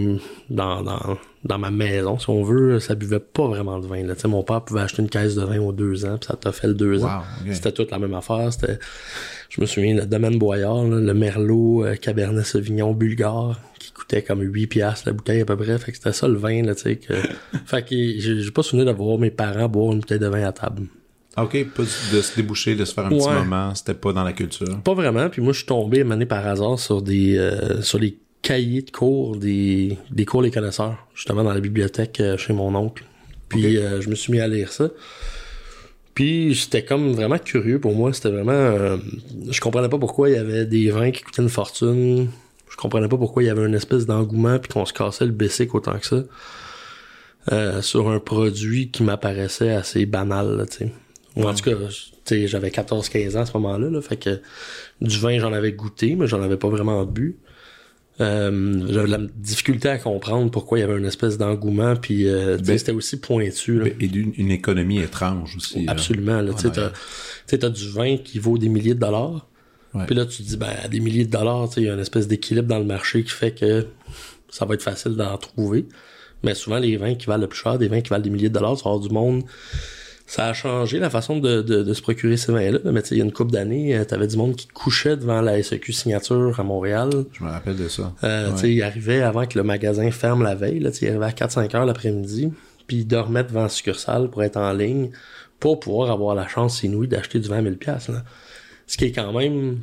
dans, 0.49 0.83
dans, 0.83 1.17
dans 1.43 1.57
ma 1.57 1.71
maison, 1.71 2.19
si 2.19 2.29
on 2.29 2.43
veut, 2.43 2.79
ça 2.79 2.93
buvait 2.93 3.19
pas 3.19 3.47
vraiment 3.47 3.79
de 3.79 3.87
vin. 3.87 4.03
Là. 4.03 4.13
Mon 4.25 4.43
père 4.43 4.61
pouvait 4.61 4.81
acheter 4.81 5.01
une 5.01 5.09
caisse 5.09 5.35
de 5.35 5.43
vin 5.43 5.59
aux 5.59 5.71
deux 5.71 6.05
ans, 6.05 6.17
puis 6.19 6.27
ça 6.27 6.35
t'a 6.35 6.51
fait 6.51 6.67
le 6.67 6.75
deux 6.75 6.99
Wow, 6.99 7.07
ans. 7.07 7.21
C'était 7.51 7.71
toute 7.71 7.89
la 7.89 7.97
même 7.97 8.13
affaire. 8.13 8.53
C'était, 8.53 8.77
je 9.49 9.59
me 9.59 9.65
souviens, 9.65 9.95
le 9.95 10.05
domaine 10.05 10.37
Boyard, 10.37 10.83
là, 10.83 10.99
le 10.99 11.13
Merlot, 11.13 11.85
euh, 11.85 11.95
Cabernet 11.95 12.45
Sauvignon, 12.45 12.93
Bulgare, 12.93 13.59
qui 13.79 13.91
coûtait 13.91 14.21
comme 14.21 14.41
8 14.41 14.67
piastres 14.67 15.07
la 15.07 15.13
bouteille 15.13 15.41
à 15.41 15.45
peu 15.45 15.57
près. 15.57 15.77
Fait 15.79 15.91
que 15.91 15.97
c'était 15.97 16.13
ça 16.13 16.27
le 16.27 16.37
vin, 16.37 16.61
là, 16.61 16.75
tu 16.75 16.83
sais. 16.83 16.95
Que... 16.97 17.13
fait 17.65 17.81
que 17.83 17.95
j'ai, 17.95 18.51
pas 18.51 18.61
souvenir 18.61 18.85
de 18.85 18.91
voir 18.91 19.17
mes 19.17 19.31
parents 19.31 19.67
boire 19.67 19.93
une 19.93 20.01
bouteille 20.01 20.19
de 20.19 20.27
vin 20.27 20.43
à 20.43 20.51
table. 20.51 20.83
OK, 21.37 21.65
pas 21.73 21.83
de 21.83 22.21
se 22.21 22.35
déboucher, 22.35 22.75
de 22.75 22.85
se 22.85 22.93
faire 22.93 23.05
un 23.05 23.09
petit 23.09 23.29
moment. 23.29 23.73
C'était 23.73 23.93
pas 23.93 24.13
dans 24.13 24.23
la 24.23 24.33
culture. 24.33 24.81
Pas 24.83 24.93
vraiment. 24.93 25.29
Puis 25.29 25.41
moi, 25.41 25.53
je 25.53 25.59
suis 25.59 25.65
tombé, 25.65 26.03
mané 26.03 26.25
par 26.25 26.45
hasard, 26.45 26.77
sur 26.77 27.01
des 27.01 27.37
euh, 27.37 27.81
sur 27.81 27.99
les 27.99 28.17
cahiers 28.41 28.81
de 28.81 28.91
cours 28.91 29.37
des, 29.37 29.97
des 30.09 30.25
cours 30.25 30.41
les 30.41 30.51
connaisseurs, 30.51 31.07
justement 31.15 31.43
dans 31.43 31.53
la 31.53 31.59
bibliothèque 31.59 32.19
euh, 32.19 32.37
chez 32.37 32.53
mon 32.53 32.73
oncle. 32.75 33.03
Puis 33.49 33.77
euh, 33.77 34.01
je 34.01 34.09
me 34.09 34.15
suis 34.15 34.31
mis 34.31 34.39
à 34.39 34.47
lire 34.47 34.71
ça. 34.71 34.89
Puis 36.13 36.55
c'était 36.55 36.83
comme 36.83 37.13
vraiment 37.13 37.37
curieux 37.37 37.79
pour 37.79 37.93
moi. 37.95 38.13
C'était 38.13 38.31
vraiment... 38.31 38.51
euh, 38.51 38.97
je 39.49 39.59
comprenais 39.61 39.89
pas 39.89 39.97
pourquoi 39.97 40.29
il 40.29 40.35
y 40.35 40.39
avait 40.39 40.65
des 40.65 40.89
vins 40.89 41.11
qui 41.11 41.21
coûtaient 41.21 41.41
une 41.41 41.49
fortune. 41.49 42.29
Je 42.69 42.77
comprenais 42.77 43.07
pas 43.07 43.17
pourquoi 43.17 43.43
il 43.43 43.47
y 43.47 43.49
avait 43.49 43.65
une 43.65 43.75
espèce 43.75 44.05
d'engouement 44.05 44.59
puis 44.59 44.71
qu'on 44.71 44.85
se 44.85 44.93
cassait 44.93 45.25
le 45.25 45.31
basic 45.31 45.73
autant 45.75 45.97
que 45.99 46.05
ça. 46.05 46.23
Euh, 47.51 47.81
sur 47.81 48.09
un 48.09 48.19
produit 48.19 48.91
qui 48.91 49.03
m'apparaissait 49.03 49.71
assez 49.71 50.05
banal. 50.05 50.65
Ou 51.35 51.43
en 51.43 51.53
tout 51.53 51.63
cas, 51.63 51.75
j'avais 52.29 52.69
14-15 52.69 53.37
ans 53.37 53.41
à 53.41 53.45
ce 53.45 53.53
moment-là, 53.53 53.89
là, 53.89 54.01
fait 54.01 54.17
que 54.17 54.41
du 55.01 55.17
vin, 55.17 55.39
j'en 55.39 55.51
avais 55.51 55.71
goûté, 55.71 56.15
mais 56.15 56.27
j'en 56.27 56.41
avais 56.43 56.57
pas 56.57 56.69
vraiment 56.69 57.03
bu. 57.03 57.37
Euh, 58.21 58.85
j'avais 58.89 59.07
de 59.07 59.11
la 59.11 59.17
difficulté 59.35 59.89
à 59.89 59.97
comprendre 59.97 60.51
pourquoi 60.51 60.77
il 60.77 60.81
y 60.81 60.83
avait 60.83 60.97
une 60.97 61.05
espèce 61.05 61.37
d'engouement, 61.37 61.95
puis 61.95 62.27
euh, 62.27 62.57
Ben, 62.63 62.77
c'était 62.77 62.91
aussi 62.91 63.19
pointu. 63.19 63.79
Là. 63.79 63.87
Et 63.99 64.07
d'une 64.07 64.33
une 64.37 64.51
économie 64.51 64.99
étrange 64.99 65.55
aussi. 65.55 65.85
là. 65.85 65.91
Absolument. 65.93 66.41
Là, 66.41 66.53
tu 66.53 66.69
sais, 67.47 67.57
t'as- 67.57 67.69
du 67.69 67.89
vin 67.89 68.17
qui 68.17 68.39
vaut 68.39 68.57
des 68.57 68.69
milliers 68.69 68.93
de 68.93 68.99
dollars. 68.99 69.47
Ouais. 69.93 70.05
Puis 70.05 70.15
là, 70.15 70.25
tu 70.25 70.43
te 70.43 70.47
dis, 70.47 70.57
ben, 70.57 70.69
à 70.83 70.87
des 70.87 70.99
milliers 70.99 71.25
de 71.25 71.31
dollars, 71.31 71.67
il 71.77 71.83
y 71.83 71.89
a 71.89 71.93
une 71.93 71.99
espèce 71.99 72.27
d'équilibre 72.27 72.67
dans 72.67 72.79
le 72.79 72.85
marché 72.85 73.23
qui 73.23 73.31
fait 73.31 73.51
que 73.51 73.87
ça 74.49 74.65
va 74.65 74.75
être 74.75 74.83
facile 74.83 75.13
d'en 75.15 75.37
trouver. 75.37 75.85
Mais 76.43 76.55
souvent, 76.55 76.77
les 76.79 76.97
vins 76.97 77.15
qui 77.15 77.27
valent 77.27 77.41
le 77.41 77.47
plus 77.47 77.59
cher, 77.59 77.77
des 77.77 77.87
vins 77.87 78.01
qui 78.01 78.09
valent 78.09 78.23
des 78.23 78.29
milliers 78.29 78.49
de 78.49 78.53
dollars, 78.53 78.77
tu 78.77 78.83
vas 78.83 78.91
avoir 78.91 79.05
du 79.07 79.13
monde. 79.13 79.43
Ça 80.31 80.45
a 80.47 80.53
changé 80.53 80.97
la 80.99 81.09
façon 81.09 81.39
de, 81.39 81.61
de, 81.61 81.83
de 81.83 81.93
se 81.93 82.01
procurer 82.01 82.37
ces 82.37 82.53
vins-là. 82.53 82.79
Mais 82.85 83.01
tu 83.01 83.09
sais, 83.09 83.15
il 83.15 83.17
y 83.17 83.21
a 83.21 83.25
une 83.25 83.33
couple 83.33 83.51
d'années, 83.51 83.97
euh, 83.97 84.05
t'avais 84.05 84.27
du 84.27 84.37
monde 84.37 84.55
qui 84.55 84.65
couchait 84.67 85.17
devant 85.17 85.41
la 85.41 85.61
SEQ 85.61 85.91
Signature 85.91 86.57
à 86.57 86.63
Montréal. 86.63 87.09
Je 87.33 87.43
me 87.43 87.49
rappelle 87.49 87.75
de 87.75 87.89
ça. 87.89 88.13
Euh, 88.23 88.47
Ouais. 88.47 88.53
tu 88.53 88.59
sais, 88.61 88.73
il 88.73 88.81
arrivait 88.81 89.21
avant 89.23 89.45
que 89.45 89.57
le 89.57 89.63
magasin 89.65 90.09
ferme 90.09 90.43
la 90.43 90.55
veille, 90.55 90.79
là, 90.79 90.89
tu 90.91 90.99
sais, 90.99 91.05
il 91.07 91.09
arrivait 91.09 91.25
à 91.25 91.31
4-5 91.31 91.75
heures 91.75 91.85
l'après-midi, 91.85 92.53
puis 92.87 92.97
il 92.99 93.05
dormait 93.07 93.43
devant 93.43 93.63
la 93.63 93.69
succursale 93.69 94.29
pour 94.29 94.41
être 94.43 94.55
en 94.55 94.71
ligne, 94.71 95.09
pour 95.59 95.81
pouvoir 95.81 96.11
avoir 96.11 96.33
la 96.33 96.47
chance 96.47 96.81
inouïe 96.81 97.09
d'acheter 97.09 97.39
du 97.39 97.49
vin 97.49 97.57
à 97.57 97.61
1000 97.61 97.77
pièces 97.77 98.07
là. 98.07 98.23
Ce 98.87 98.95
qui 98.97 99.05
est 99.05 99.11
quand 99.11 99.31
même 99.33 99.79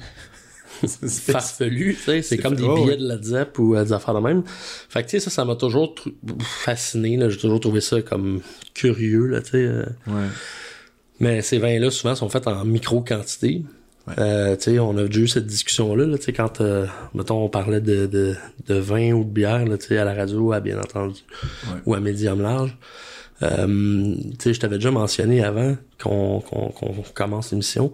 farfelu, 1.32 1.94
tu 1.94 2.02
sais, 2.02 2.22
c'est 2.22 2.38
comme 2.38 2.54
des 2.54 2.62
oh, 2.62 2.74
billets 2.74 2.96
de 2.96 3.06
la 3.08 3.20
ZEP 3.20 3.58
ou 3.58 3.74
euh, 3.74 3.84
des 3.84 3.92
affaires 3.92 4.14
de 4.14 4.20
même. 4.20 4.42
Fait 4.88 5.02
que 5.02 5.08
tu 5.08 5.18
sais, 5.18 5.20
ça, 5.20 5.30
ça 5.30 5.44
m'a 5.44 5.56
toujours 5.56 5.94
fasciné, 6.42 7.16
là, 7.16 7.28
j'ai 7.28 7.38
toujours 7.38 7.60
trouvé 7.60 7.80
ça 7.80 8.00
comme 8.02 8.40
curieux, 8.74 9.26
là, 9.26 9.40
tu 9.42 9.50
sais. 9.50 9.56
euh. 9.58 9.84
Ouais. 10.06 10.26
Mais 11.20 11.42
ces 11.42 11.58
vins-là, 11.58 11.90
souvent, 11.90 12.14
sont 12.14 12.28
faits 12.28 12.46
en 12.46 12.64
micro-quantité. 12.64 13.62
Ouais. 14.06 14.14
Euh, 14.18 14.56
tu 14.56 14.62
sais, 14.64 14.78
on 14.78 14.96
a 14.96 15.04
déjà 15.04 15.20
eu 15.20 15.28
cette 15.28 15.46
discussion-là, 15.46 16.06
là, 16.06 16.16
tu 16.18 16.24
sais, 16.24 16.32
quand, 16.32 16.62
mettons, 17.14 17.44
on 17.44 17.48
parlait 17.48 17.80
de, 17.80 18.06
de, 18.06 18.34
de 18.66 18.74
vin 18.74 19.12
ou 19.12 19.24
de 19.24 19.30
bière, 19.30 19.64
là, 19.66 19.76
tu 19.78 19.86
sais, 19.88 19.98
à 19.98 20.04
la 20.04 20.14
radio, 20.14 20.52
à 20.52 20.60
bien 20.60 20.78
entendu, 20.78 21.20
Ouais. 21.64 21.80
ou 21.86 21.94
à 21.94 22.00
médium 22.00 22.40
large. 22.40 22.76
Euh, 23.42 24.14
je 24.44 24.58
t'avais 24.58 24.76
déjà 24.78 24.90
mentionné 24.90 25.44
avant 25.44 25.76
qu'on 26.02 26.40
qu'on 26.40 26.92
commence 27.14 27.52
l'émission 27.52 27.92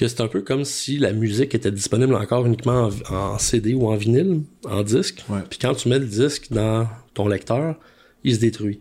que 0.00 0.08
c'est 0.08 0.22
un 0.22 0.28
peu 0.28 0.40
comme 0.40 0.64
si 0.64 0.96
la 0.96 1.12
musique 1.12 1.54
était 1.54 1.70
disponible 1.70 2.14
encore 2.14 2.46
uniquement 2.46 2.88
en, 3.10 3.14
en 3.14 3.38
CD 3.38 3.74
ou 3.74 3.86
en 3.86 3.96
vinyle, 3.96 4.40
en 4.64 4.82
disque. 4.82 5.22
Ouais. 5.28 5.40
Puis 5.50 5.58
quand 5.58 5.74
tu 5.74 5.90
mets 5.90 5.98
le 5.98 6.06
disque 6.06 6.50
dans 6.50 6.88
ton 7.12 7.28
lecteur, 7.28 7.76
il 8.24 8.34
se 8.34 8.40
détruit. 8.40 8.80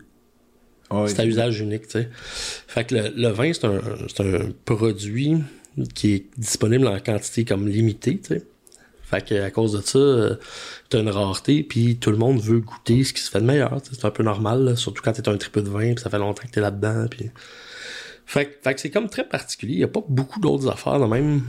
Ah. 0.89 1.03
C'est 1.07 1.19
à 1.19 1.25
usage 1.25 1.59
unique, 1.59 1.87
tu 1.87 1.99
sais. 1.99 2.09
Fait 2.13 2.85
que 2.85 2.95
le, 2.95 3.13
le 3.17 3.27
vin, 3.27 3.51
c'est 3.51 3.65
un, 3.65 3.81
un 4.19 4.51
produit 4.63 5.35
qui 5.93 6.13
est 6.13 6.25
disponible 6.37 6.87
en 6.87 6.97
quantité 7.01 7.43
comme 7.43 7.67
limitée, 7.67 8.17
tu 8.19 8.35
sais. 8.35 8.43
Fait 9.03 9.27
que 9.27 9.41
à 9.41 9.51
cause 9.51 9.73
de 9.73 9.81
ça, 9.81 9.99
euh, 9.99 10.35
t'as 10.87 11.01
une 11.01 11.09
rareté, 11.09 11.63
puis 11.63 11.97
tout 11.97 12.11
le 12.11 12.17
monde 12.17 12.39
veut 12.39 12.61
goûter 12.61 13.03
ce 13.03 13.11
qui 13.11 13.21
se 13.21 13.29
fait 13.29 13.41
de 13.41 13.45
meilleur. 13.45 13.81
C'est 13.91 14.05
un 14.05 14.11
peu 14.11 14.23
normal, 14.23 14.63
là, 14.63 14.75
surtout 14.77 15.03
quand 15.03 15.11
t'es 15.11 15.27
un 15.27 15.35
tripeux 15.35 15.63
de 15.63 15.69
vin, 15.69 15.95
puis 15.95 16.01
ça 16.01 16.09
fait 16.09 16.17
longtemps 16.17 16.43
que 16.47 16.51
t'es 16.51 16.61
là-dedans, 16.61 17.07
puis... 17.11 17.29
Fait, 18.31 18.45
que- 18.45 18.51
fait 18.63 18.75
que 18.75 18.81
c'est 18.81 18.89
comme 18.91 19.09
très 19.09 19.23
particulier. 19.27 19.73
Il 19.73 19.79
y 19.79 19.83
a 19.83 19.87
pas 19.87 20.03
beaucoup 20.07 20.39
d'autres 20.39 20.69
affaires, 20.69 20.99
là, 20.99 21.07
même, 21.07 21.41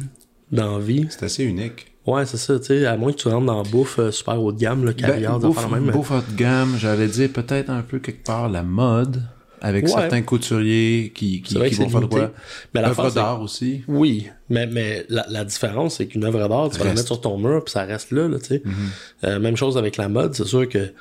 dans 0.51 0.79
la 0.79 0.83
vie. 0.85 1.07
C'est 1.11 1.25
assez 1.25 1.45
unique. 1.45 1.93
Ouais, 2.07 2.25
c'est 2.25 2.39
ça, 2.39 2.59
tu 2.59 2.67
sais, 2.67 2.87
à 2.87 2.97
moins 2.97 3.13
que 3.13 3.19
tu 3.19 3.29
rentres 3.29 3.45
dans 3.47 3.63
la 3.63 3.69
bouffe 3.69 3.99
euh, 3.99 4.11
super 4.11 4.43
haut 4.43 4.51
de 4.53 4.59
gamme, 4.59 4.85
le 4.87 4.95
caviar, 4.95 5.39
des 5.39 5.47
bouffe, 5.47 5.69
de 5.69 5.75
même. 5.75 5.91
bouffe 5.91 6.11
haut 6.11 6.23
de 6.33 6.37
gamme, 6.37 6.77
j'allais 6.79 7.07
dire 7.09 7.29
peut-être 7.31 7.69
un 7.69 7.83
peu 7.83 7.99
quelque 7.99 8.25
part 8.25 8.49
la 8.49 8.63
mode, 8.63 9.23
avec 9.61 9.85
Ouais. 9.85 9.91
certains 9.91 10.23
couturiers 10.23 11.13
qui, 11.15 11.43
qui, 11.43 11.55
qui 11.55 11.75
vont 11.75 11.89
faire 11.91 12.01
de 12.01 12.07
quoi? 12.07 12.31
Mais 12.75 12.81
la 12.81 12.89
Œuvre 12.89 12.97
force, 12.97 13.09
c'est- 13.11 13.15
d'art 13.21 13.43
aussi. 13.43 13.83
Oui, 13.87 14.29
mais, 14.49 14.67
mais 14.67 15.05
la, 15.11 15.27
la 15.29 15.45
différence, 15.45 15.97
c'est 15.97 16.07
qu'une 16.07 16.25
œuvre 16.25 16.49
d'art, 16.49 16.71
tu 16.71 16.79
vas 16.79 16.87
la 16.87 16.95
mettre 16.95 17.07
sur 17.07 17.21
ton 17.21 17.37
mur, 17.37 17.63
puis 17.63 17.73
ça 17.73 17.83
reste 17.85 18.11
là, 18.13 18.27
là 18.27 18.39
tu 18.39 18.47
sais. 18.47 18.63
Mm-hmm. 18.65 19.25
Euh, 19.25 19.39
même 19.39 19.57
chose 19.59 19.77
avec 19.77 19.99
la 19.99 20.09
mode, 20.09 20.35
c'est 20.35 20.47
sûr 20.47 20.67
que 20.67 20.93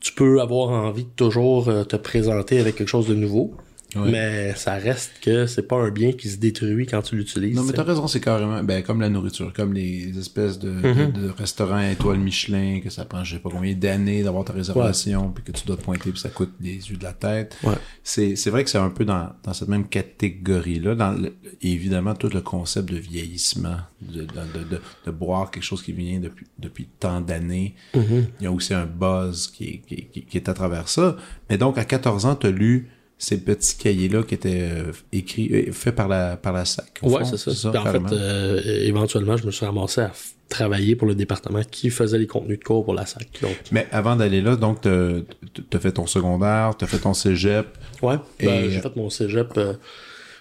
tu 0.00 0.12
peux 0.12 0.40
avoir 0.40 0.70
envie 0.70 1.04
de 1.04 1.10
toujours 1.14 1.68
euh, 1.68 1.84
te 1.84 1.94
présenter 1.94 2.58
avec 2.58 2.74
quelque 2.74 2.88
chose 2.88 3.06
de 3.06 3.14
nouveau, 3.14 3.54
Ouais. 3.96 4.10
mais 4.10 4.54
ça 4.54 4.74
reste 4.74 5.12
que 5.20 5.46
c'est 5.46 5.62
pas 5.66 5.76
un 5.76 5.90
bien 5.90 6.12
qui 6.12 6.28
se 6.28 6.36
détruit 6.36 6.86
quand 6.86 7.02
tu 7.02 7.16
l'utilises. 7.16 7.56
Non, 7.56 7.62
mais 7.62 7.70
tu 7.72 7.76
t'as 7.76 7.82
raison, 7.82 8.06
c'est 8.06 8.20
carrément, 8.20 8.62
ben, 8.62 8.82
comme 8.82 9.00
la 9.00 9.08
nourriture, 9.08 9.52
comme 9.52 9.72
les 9.72 10.16
espèces 10.18 10.58
de, 10.58 10.70
Mm-hmm. 10.70 11.12
de, 11.12 11.20
de 11.22 11.28
restaurants 11.30 11.80
étoiles 11.80 12.18
Michelin, 12.18 12.80
que 12.82 12.88
ça 12.90 13.04
prend 13.04 13.24
je 13.24 13.34
sais 13.34 13.40
pas 13.40 13.50
combien 13.50 13.74
d'années 13.74 14.22
d'avoir 14.22 14.44
ta 14.44 14.52
réservation, 14.52 15.30
puis 15.32 15.42
que 15.44 15.52
tu 15.52 15.66
dois 15.66 15.76
te 15.76 15.82
pointer, 15.82 16.10
puis 16.10 16.20
ça 16.20 16.28
coûte 16.28 16.52
des 16.60 16.74
yeux 16.90 16.96
de 16.96 17.02
la 17.04 17.12
tête. 17.12 17.56
Ouais. 17.64 17.74
C'est, 18.04 18.36
c'est 18.36 18.50
vrai 18.50 18.64
que 18.64 18.70
c'est 18.70 18.78
un 18.78 18.90
peu 18.90 19.04
dans, 19.04 19.30
dans 19.42 19.52
cette 19.52 19.68
même 19.68 19.88
catégorie-là, 19.88 20.94
dans 20.94 21.12
le- 21.12 21.34
évidemment 21.62 22.14
tout 22.14 22.28
le 22.32 22.40
concept 22.40 22.90
de 22.90 22.96
vieillissement, 22.96 23.76
de, 24.00 24.22
de, 24.22 24.80
de, 25.06 25.10
boire 25.10 25.50
quelque 25.50 25.64
chose 25.64 25.82
qui 25.82 25.92
vient 25.92 26.20
depuis, 26.20 26.46
depuis 26.58 26.86
tant 26.98 27.20
d'années. 27.20 27.74
Mm-hmm. 27.94 28.24
Il 28.40 28.44
y 28.44 28.46
a 28.46 28.52
aussi 28.52 28.72
un 28.74 28.86
buzz 28.86 29.48
qui 29.48 29.80
qui, 29.80 30.06
qui, 30.06 30.22
qui 30.22 30.36
est 30.36 30.48
à 30.48 30.54
travers 30.54 30.88
ça. 30.88 31.16
Mais 31.48 31.58
donc, 31.58 31.76
à 31.78 31.84
14 31.84 32.26
ans, 32.26 32.34
t'as 32.36 32.50
lu 32.50 32.88
ces 33.22 33.36
petits 33.36 33.76
cahiers-là 33.76 34.22
qui 34.22 34.34
étaient 34.34 34.62
euh, 34.72 34.92
écrits, 35.12 35.50
euh, 35.52 35.72
faits 35.72 35.94
par 35.94 36.08
la, 36.08 36.38
par 36.38 36.54
la 36.54 36.64
SAC. 36.64 37.00
fond, 37.00 37.22
c'est 37.24 37.36
ça. 37.52 37.68
En 37.68 37.72
carrément. 37.72 38.08
fait, 38.08 38.14
euh, 38.16 38.62
éventuellement, 38.86 39.36
je 39.36 39.44
me 39.44 39.50
suis 39.50 39.66
ramassé 39.66 40.00
à 40.00 40.12
travailler 40.48 40.96
pour 40.96 41.06
le 41.06 41.14
département 41.14 41.60
qui 41.70 41.90
faisait 41.90 42.16
les 42.18 42.26
contenus 42.26 42.58
de 42.58 42.64
cours 42.64 42.82
pour 42.82 42.94
la 42.94 43.04
SAC. 43.04 43.28
Donc, 43.42 43.54
Mais 43.72 43.86
avant 43.92 44.16
d'aller 44.16 44.40
là, 44.40 44.56
donc, 44.56 44.80
t'as 44.80 45.78
fait 45.78 45.92
ton 45.92 46.06
secondaire, 46.06 46.72
t'as 46.78 46.86
fait 46.86 46.98
ton 46.98 47.12
cégep. 47.12 47.66
ouais, 48.00 48.16
ben, 48.40 48.64
Et- 48.64 48.70
j'ai 48.70 48.80
fait 48.80 48.96
mon 48.96 49.10
cégep. 49.10 49.48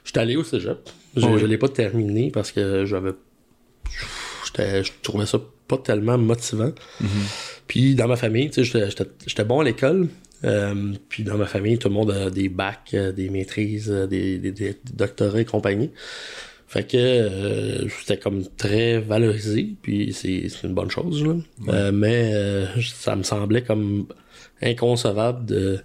J'étais 0.06 0.20
allé 0.22 0.38
au 0.38 0.44
cégep. 0.46 0.90
Je, 1.18 1.26
Oh 1.26 1.32
oui. 1.34 1.40
je 1.42 1.46
l'ai 1.48 1.58
pas 1.58 1.68
terminé 1.70 2.32
parce 2.32 2.54
que 2.54 2.86
j'avais. 2.86 3.12
j'étais- 4.46 4.84
Je 4.86 4.92
trouvais 5.04 5.26
ça 5.26 5.40
pas 5.68 5.78
tellement 5.78 6.18
motivant. 6.18 6.72
Mm-hmm. 7.04 7.08
Puis 7.68 7.96
dans 7.96 8.08
ma 8.08 8.16
famille, 8.16 8.50
j'étais 8.56 9.44
bon 9.44 9.60
à 9.60 9.64
l'école. 9.66 10.08
Euh, 10.46 10.94
puis 11.10 11.24
dans 11.24 11.38
ma 11.38 11.46
famille, 11.46 11.78
tout 11.78 11.90
le 11.90 11.94
monde 11.94 12.12
a 12.12 12.30
des 12.30 12.50
bacs, 12.50 12.92
euh, 12.94 13.12
des 13.12 13.30
maîtrises, 13.30 13.92
euh, 13.92 14.08
des, 14.08 14.38
des, 14.38 14.52
des 14.52 14.78
doctorats 14.94 15.42
et 15.42 15.46
compagnie. 15.46 15.92
Fait 16.68 16.84
que 16.84 16.98
euh, 16.98 17.88
j'étais 17.88 18.18
comme 18.18 18.44
très 18.56 19.00
valorisé, 19.00 19.76
puis 19.82 20.14
c'est 20.14 20.48
une 20.64 20.76
bonne 20.76 20.92
chose. 20.92 21.26
Là. 21.26 21.34
Euh, 21.70 21.92
mais 21.92 22.68
ça 22.94 23.16
me 23.16 23.24
semblait 23.24 23.64
comme 23.64 24.06
inconcevable 24.62 25.46
de 25.46 25.80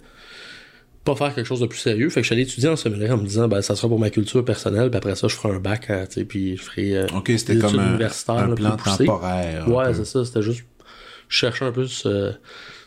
pas 1.03 1.15
faire 1.15 1.33
quelque 1.33 1.47
chose 1.47 1.59
de 1.59 1.65
plus 1.65 1.79
sérieux. 1.79 2.09
Fait 2.09 2.21
que 2.21 2.27
j'allais 2.27 2.43
étudier 2.43 2.69
en 2.69 2.73
en 2.73 3.17
me 3.17 3.25
disant 3.25 3.47
ben 3.47 3.61
ça 3.63 3.75
sera 3.75 3.87
pour 3.87 3.99
ma 3.99 4.11
culture 4.11 4.45
personnelle, 4.45 4.91
puis 4.91 4.97
après 4.97 5.15
ça 5.15 5.27
je 5.27 5.35
ferai 5.35 5.55
un 5.55 5.59
bac, 5.59 5.89
hein, 5.89 6.05
tu 6.07 6.19
sais, 6.19 6.25
puis 6.25 6.55
je 6.55 6.61
ferai 6.61 6.97
euh, 6.97 7.07
c'était 7.37 7.55
des 7.55 7.61
comme 7.61 7.71
études 7.71 7.79
un, 7.79 7.89
universitaires, 7.89 8.35
un 8.35 8.47
là, 8.49 8.55
plan 8.55 8.77
temporaire. 8.77 9.67
Ouais, 9.67 9.93
c'est 9.95 10.05
ça. 10.05 10.23
C'était 10.23 10.43
juste. 10.43 10.65
Je 11.29 11.37
cherchais 11.37 11.65
un 11.65 11.71
peu 11.71 11.87
ce, 11.87 12.33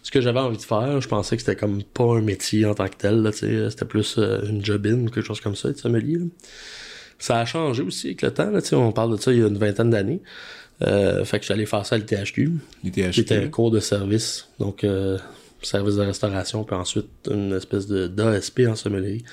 ce 0.02 0.10
que 0.10 0.20
j'avais 0.20 0.40
envie 0.40 0.56
de 0.56 0.62
faire. 0.62 1.00
Je 1.00 1.08
pensais 1.08 1.36
que 1.36 1.42
c'était 1.42 1.56
comme 1.56 1.82
pas 1.82 2.04
un 2.16 2.20
métier 2.20 2.64
en 2.66 2.74
tant 2.74 2.88
que 2.88 2.96
tel. 2.96 3.28
C'était 3.32 3.84
plus 3.84 4.16
euh, 4.18 4.42
une 4.48 4.64
job-in 4.64 4.94
ou 5.00 5.10
quelque 5.10 5.22
chose 5.26 5.40
comme 5.40 5.56
ça, 5.56 5.68
être 5.68 5.78
sommelier. 5.78 6.16
là. 6.18 6.24
Ça 7.18 7.40
a 7.40 7.44
changé 7.44 7.82
aussi 7.82 8.08
avec 8.08 8.22
le 8.22 8.30
temps. 8.32 8.50
Là, 8.50 8.60
on 8.72 8.92
parle 8.92 9.16
de 9.16 9.20
ça 9.20 9.32
il 9.32 9.40
y 9.40 9.42
a 9.42 9.48
une 9.48 9.58
vingtaine 9.58 9.90
d'années. 9.90 10.22
Euh, 10.82 11.24
fait 11.24 11.40
que 11.40 11.46
j'allais 11.46 11.66
faire 11.66 11.84
ça 11.84 11.96
à 11.96 11.98
l'ITHQ, 11.98 12.52
Les 12.84 12.90
qui 12.92 13.02
THQ. 13.02 13.20
était 13.20 13.36
un 13.36 13.48
cours 13.48 13.72
de 13.72 13.80
service. 13.80 14.48
Donc, 14.60 14.84
euh, 14.84 15.18
service 15.60 15.96
de 15.96 16.02
restauration, 16.02 16.62
puis 16.62 16.76
ensuite 16.76 17.08
une 17.28 17.52
espèce 17.52 17.88
de 17.88 18.06
d'ASP 18.06 18.60
en 18.68 18.76
sommellerie. 18.76 19.24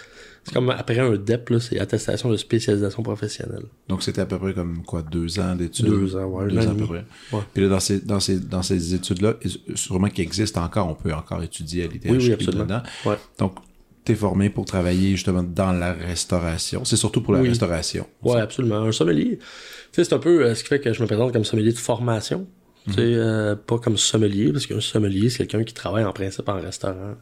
C'est 0.45 0.53
comme 0.53 0.69
après 0.69 0.99
un 0.99 1.15
DEP, 1.15 1.49
là, 1.49 1.59
c'est 1.59 1.79
attestation 1.79 2.29
de 2.29 2.37
spécialisation 2.37 3.01
professionnelle. 3.01 3.63
Donc, 3.89 4.03
c'était 4.03 4.21
à 4.21 4.25
peu 4.27 4.37
près 4.37 4.53
comme 4.53 4.83
quoi, 4.83 5.01
deux 5.01 5.39
ans 5.39 5.55
d'études? 5.55 5.87
Deux 5.87 6.15
ans, 6.15 6.25
ouais, 6.25 6.47
Deux 6.47 6.59
ans 6.67 6.71
à 6.71 6.75
peu 6.75 6.85
près. 6.85 7.05
Ouais. 7.33 7.39
Puis 7.53 7.63
là, 7.63 7.69
dans 7.69 7.79
ces, 7.79 7.99
dans 7.99 8.19
ces, 8.19 8.39
dans 8.39 8.61
ces 8.61 8.93
études-là, 8.93 9.33
sûrement 9.73 10.07
qui 10.09 10.21
existent 10.21 10.63
encore, 10.63 10.87
on 10.87 10.93
peut 10.93 11.11
encore 11.13 11.41
étudier 11.41 11.85
à 11.85 11.87
l'ITHQ 11.87 12.11
Oui, 12.11 12.17
oui, 12.19 12.31
absolument. 12.33 12.63
dedans. 12.63 12.83
Ouais. 13.07 13.15
Donc, 13.39 13.55
t'es 14.03 14.13
formé 14.13 14.51
pour 14.51 14.65
travailler 14.65 15.11
justement 15.15 15.41
dans 15.41 15.71
la 15.71 15.93
restauration. 15.93 16.85
C'est 16.85 16.95
surtout 16.95 17.21
pour 17.21 17.33
la 17.33 17.41
Oui. 17.41 17.49
restauration. 17.49 18.05
Ouais, 18.21 18.39
absolument. 18.39 18.83
Un 18.83 18.91
sommelier, 18.91 19.39
tu 19.39 19.45
sais, 19.93 20.03
c'est 20.03 20.13
un 20.13 20.19
peu 20.19 20.45
euh, 20.45 20.53
ce 20.53 20.61
qui 20.61 20.69
fait 20.69 20.79
que 20.79 20.93
je 20.93 21.01
me 21.01 21.07
présente 21.07 21.33
comme 21.33 21.43
sommelier 21.43 21.71
de 21.73 21.77
formation. 21.79 22.45
Tu 22.85 22.93
sais, 22.93 22.99
euh, 23.01 23.55
pas 23.55 23.79
comme 23.79 23.97
sommelier, 23.97 24.51
parce 24.51 24.67
qu'un 24.67 24.79
sommelier, 24.79 25.31
c'est 25.31 25.39
quelqu'un 25.47 25.63
qui 25.63 25.73
travaille 25.73 26.03
en 26.05 26.13
principe 26.13 26.47
en 26.47 26.61
restaurant. 26.61 27.15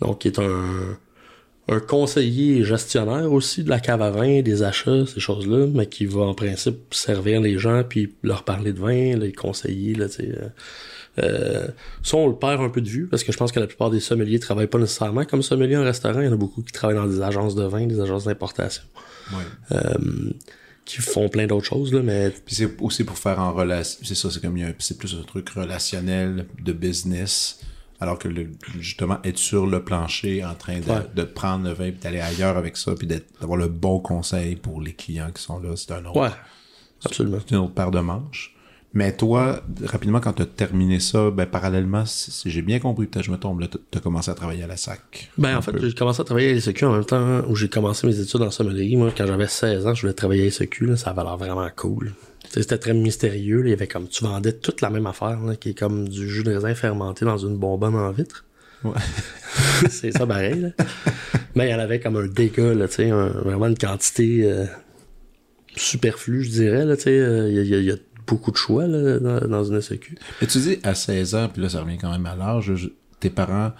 Donc, 0.00 0.20
qui 0.20 0.28
est 0.28 0.38
un, 0.38 0.96
un 1.68 1.80
conseiller 1.80 2.62
gestionnaire 2.64 3.32
aussi 3.32 3.64
de 3.64 3.70
la 3.70 3.80
cave 3.80 4.00
à 4.02 4.10
vin, 4.10 4.40
des 4.42 4.62
achats, 4.62 5.04
ces 5.06 5.18
choses-là, 5.20 5.66
mais 5.72 5.86
qui 5.86 6.06
va 6.06 6.22
en 6.22 6.34
principe 6.34 6.94
servir 6.94 7.40
les 7.40 7.58
gens 7.58 7.82
puis 7.88 8.14
leur 8.22 8.44
parler 8.44 8.72
de 8.72 8.78
vin, 8.78 9.16
les 9.16 9.32
conseiller, 9.32 9.94
là, 9.94 10.08
tu 10.08 10.16
sais. 10.16 10.28
euh. 10.28 10.48
Euh, 11.18 11.66
ça, 12.02 12.18
on 12.18 12.28
le 12.28 12.34
perd 12.36 12.60
un 12.60 12.68
peu 12.68 12.82
de 12.82 12.88
vue 12.90 13.06
parce 13.06 13.24
que 13.24 13.32
je 13.32 13.38
pense 13.38 13.50
que 13.50 13.58
la 13.58 13.66
plupart 13.66 13.88
des 13.88 14.00
sommeliers 14.00 14.38
travaillent 14.38 14.66
pas 14.66 14.78
nécessairement 14.78 15.24
comme 15.24 15.40
sommelier 15.42 15.74
en 15.78 15.82
restaurant. 15.82 16.20
Il 16.20 16.26
y 16.26 16.28
en 16.28 16.32
a 16.34 16.36
beaucoup 16.36 16.60
qui 16.62 16.72
travaillent 16.72 16.98
dans 16.98 17.06
des 17.06 17.22
agences 17.22 17.54
de 17.54 17.64
vin, 17.64 17.86
des 17.86 18.00
agences 18.00 18.24
d'importation. 18.24 18.82
Ouais. 19.32 19.76
Euh, 19.78 19.94
qui 20.84 20.98
font 20.98 21.28
plein 21.30 21.46
d'autres 21.46 21.64
choses, 21.64 21.92
là, 21.92 22.02
mais 22.02 22.30
Puis 22.44 22.54
c'est 22.54 22.68
aussi 22.80 23.02
pour 23.02 23.16
faire 23.18 23.40
en 23.40 23.52
relation. 23.54 23.98
C'est 24.04 24.14
ça, 24.14 24.30
c'est 24.30 24.40
comme 24.42 24.56
il 24.58 24.60
y 24.62 24.64
a 24.66 24.68
un- 24.68 24.74
c'est 24.78 24.98
plus 24.98 25.16
un 25.18 25.24
truc 25.24 25.48
relationnel 25.48 26.44
de 26.62 26.72
business. 26.72 27.60
Alors 28.00 28.18
que 28.18 28.28
le- 28.28 28.50
justement, 28.78 29.18
être 29.24 29.38
sur 29.38 29.66
le 29.66 29.82
plancher 29.82 30.44
en 30.44 30.54
train 30.54 30.80
de, 30.80 30.90
Ouais. 30.90 31.06
de 31.14 31.22
prendre 31.22 31.64
le 31.64 31.72
vin 31.72 31.90
puis 31.90 32.00
d'aller 32.02 32.20
ailleurs 32.20 32.56
avec 32.58 32.76
ça 32.76 32.94
puis 32.94 33.06
d'avoir 33.06 33.56
le 33.58 33.68
bon 33.68 34.00
conseil 34.00 34.56
pour 34.56 34.80
les 34.82 34.92
clients 34.92 35.30
qui 35.34 35.42
sont 35.42 35.58
là, 35.60 35.70
c'est 35.76 35.92
un 35.92 36.04
autre, 36.04 36.20
ouais, 36.20 36.28
absolument. 37.04 37.38
c'est 37.40 37.54
une 37.54 37.62
autre 37.62 37.74
paire 37.74 37.90
de 37.90 38.00
manches. 38.00 38.52
Mais 38.94 39.14
toi, 39.14 39.60
rapidement, 39.84 40.20
quand 40.20 40.32
tu 40.32 40.42
as 40.42 40.46
terminé 40.46 41.00
ça, 41.00 41.30
ben, 41.30 41.44
parallèlement, 41.44 42.06
si, 42.06 42.50
j'ai 42.50 42.62
bien 42.62 42.78
compris, 42.78 43.06
peut-être 43.06 43.26
je 43.26 43.30
me 43.30 43.36
trompe, 43.36 43.60
là, 43.60 43.66
tu 43.68 43.78
as 43.98 44.00
commencé 44.00 44.30
à 44.30 44.34
travailler 44.34 44.62
à 44.62 44.66
la 44.66 44.78
SAC. 44.78 45.30
Ben, 45.36 45.54
en 45.58 45.60
fait, 45.60 45.72
j'ai 45.78 45.92
commencé 45.92 46.22
à 46.22 46.24
travailler 46.24 46.48
à 46.50 46.54
la 46.54 46.88
en 46.88 46.92
même 46.92 47.04
temps 47.04 47.42
où 47.48 47.56
j'ai 47.56 47.68
commencé 47.68 48.06
mes 48.06 48.18
études 48.18 48.40
en 48.40 48.50
sommellerie. 48.50 48.96
Moi, 48.96 49.12
quand 49.14 49.26
j'avais 49.26 49.48
16 49.48 49.86
ans, 49.86 49.94
je 49.94 50.00
voulais 50.02 50.14
travailler 50.14 50.42
à 50.42 50.44
la 50.46 50.50
là, 50.86 50.96
ça 50.96 51.10
avait 51.10 51.22
l'air 51.24 51.36
vraiment 51.36 51.68
cool. 51.76 52.12
C'était 52.50 52.78
très 52.78 52.94
mystérieux. 52.94 53.60
là. 53.62 53.68
Il 53.68 53.70
y 53.70 53.72
avait 53.74 53.86
comme, 53.86 54.08
tu 54.08 54.24
vendais 54.24 54.52
toute 54.52 54.80
la 54.80 54.90
même 54.90 55.06
affaire, 55.06 55.40
là, 55.42 55.56
qui 55.56 55.70
est 55.70 55.78
comme 55.78 56.08
du 56.08 56.28
jus 56.28 56.42
de 56.42 56.54
raisin 56.54 56.74
fermenté 56.74 57.24
dans 57.24 57.38
une 57.38 57.56
bonbonne 57.56 57.94
en 57.94 58.10
vitre. 58.12 58.44
Ouais. 58.84 58.92
c'est 59.90 60.12
ça 60.12 60.26
pareil, 60.26 60.60
là. 60.60 60.68
Mais 61.54 61.74
en 61.74 61.78
avait 61.78 62.00
comme 62.00 62.16
un 62.16 62.26
dégât, 62.26 62.74
là, 62.74 62.86
tu 62.88 62.94
sais, 62.96 63.10
un- 63.10 63.28
vraiment 63.28 63.66
une 63.66 63.78
quantité 63.78 64.42
euh, 64.44 64.64
superflue, 65.76 66.44
je 66.44 66.50
dirais, 66.50 66.84
euh, 66.86 67.48
Il 67.50 67.66
y, 67.66 67.74
a- 67.74 67.80
y 67.80 67.90
a- 67.90 67.96
beaucoup 68.26 68.50
de 68.50 68.56
choix, 68.56 68.86
là, 68.88 69.18
dans, 69.20 69.46
dans 69.48 69.64
une 69.64 69.80
SEQ. 69.80 70.16
Mais 70.40 70.46
tu 70.48 70.58
dis 70.58 70.78
à 70.82 70.94
16 70.96 71.34
ans, 71.36 71.48
puis 71.52 71.62
là, 71.62 71.68
ça 71.68 71.80
revient 71.82 71.96
quand 71.98 72.10
même 72.10 72.26
à 72.26 72.34
l'âge, 72.34 72.72
tes 73.20 73.30
parents, 73.30 73.72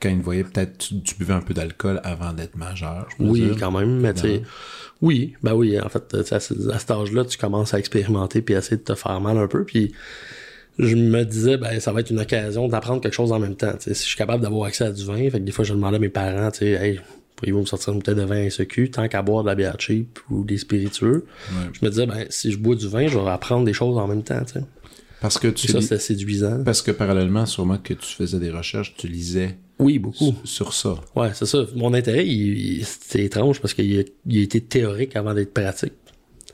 quand 0.00 0.08
ils 0.08 0.18
te 0.18 0.24
voyaient, 0.24 0.44
peut-être 0.44 0.78
tu, 0.78 1.00
tu 1.02 1.14
buvais 1.16 1.34
un 1.34 1.40
peu 1.40 1.54
d'alcool 1.54 2.00
avant 2.04 2.32
d'être 2.32 2.56
majeur. 2.56 3.08
je 3.18 3.24
Oui, 3.24 3.52
quand 3.58 3.70
même, 3.70 4.00
mais 4.00 4.14
tu 4.14 4.40
oui, 5.02 5.34
ben 5.42 5.52
oui, 5.54 5.78
en 5.80 5.88
fait, 5.90 6.14
à, 6.32 6.40
ce- 6.40 6.70
à 6.70 6.78
cet 6.78 6.90
âge-là, 6.90 7.24
tu 7.26 7.36
commences 7.36 7.74
à 7.74 7.78
expérimenter 7.78 8.40
puis 8.40 8.54
à 8.54 8.58
essayer 8.58 8.78
de 8.78 8.82
te 8.82 8.94
faire 8.94 9.20
mal 9.20 9.36
un 9.36 9.46
peu, 9.46 9.64
puis 9.64 9.92
je 10.78 10.94
me 10.96 11.24
disais, 11.24 11.56
ben, 11.58 11.78
ça 11.80 11.92
va 11.92 12.00
être 12.00 12.10
une 12.10 12.20
occasion 12.20 12.68
d'apprendre 12.68 13.00
quelque 13.00 13.14
chose 13.14 13.32
en 13.32 13.38
même 13.38 13.56
temps, 13.56 13.72
si 13.78 13.90
je 13.90 13.94
suis 13.94 14.16
capable 14.16 14.42
d'avoir 14.42 14.66
accès 14.68 14.84
à 14.84 14.90
du 14.92 15.04
vin, 15.04 15.16
fait 15.30 15.32
que 15.40 15.44
des 15.44 15.52
fois, 15.52 15.64
je 15.64 15.72
demandais 15.74 15.96
à 15.96 16.00
mes 16.00 16.08
parents, 16.08 16.50
tu 16.50 16.60
sais, 16.60 16.66
hey, 16.72 17.00
pourriez-vous 17.36 17.60
me 17.60 17.66
sortir 17.66 17.92
une 17.92 17.98
bouteille 17.98 18.14
de 18.14 18.22
vin 18.22 18.48
SEQ, 18.48 18.90
tant 18.90 19.06
qu'à 19.08 19.20
boire 19.22 19.42
de 19.42 19.48
la 19.48 19.54
bière 19.54 19.76
cheap 19.78 20.18
ou 20.30 20.44
des 20.44 20.56
spiritueux, 20.58 21.26
Ouais. 21.50 21.68
je 21.72 21.84
me 21.84 21.90
disais, 21.90 22.06
ben, 22.06 22.24
si 22.30 22.50
je 22.52 22.58
bois 22.58 22.74
du 22.74 22.88
vin, 22.88 23.06
je 23.08 23.18
vais 23.18 23.28
apprendre 23.30 23.64
des 23.66 23.74
choses 23.74 23.98
en 23.98 24.06
même 24.06 24.22
temps, 24.22 24.42
tu 24.46 24.54
sais. 24.54 24.64
Parce 25.26 25.38
que 25.38 25.48
tu 25.48 25.66
ça, 25.68 25.80
c'était 25.80 25.98
séduisant. 25.98 26.62
parce 26.64 26.82
que 26.82 26.90
parallèlement, 26.92 27.46
sûrement 27.46 27.78
que 27.78 27.94
tu 27.94 28.06
faisais 28.14 28.38
des 28.38 28.50
recherches, 28.50 28.94
tu 28.96 29.08
lisais 29.08 29.56
Oui, 29.78 29.98
beaucoup. 29.98 30.34
sur 30.44 30.72
ça. 30.72 30.94
Ouais, 31.16 31.30
c'est 31.34 31.46
ça. 31.46 31.64
Mon 31.74 31.92
intérêt, 31.94 32.26
il, 32.26 32.78
il- 32.78 32.84
c'est 32.86 33.24
étrange 33.24 33.60
parce 33.60 33.74
qu'il 33.74 33.98
a, 33.98 34.02
il 34.26 34.38
a 34.38 34.42
été 34.42 34.60
théorique 34.60 35.16
avant 35.16 35.34
d'être 35.34 35.52
pratique. 35.52 35.92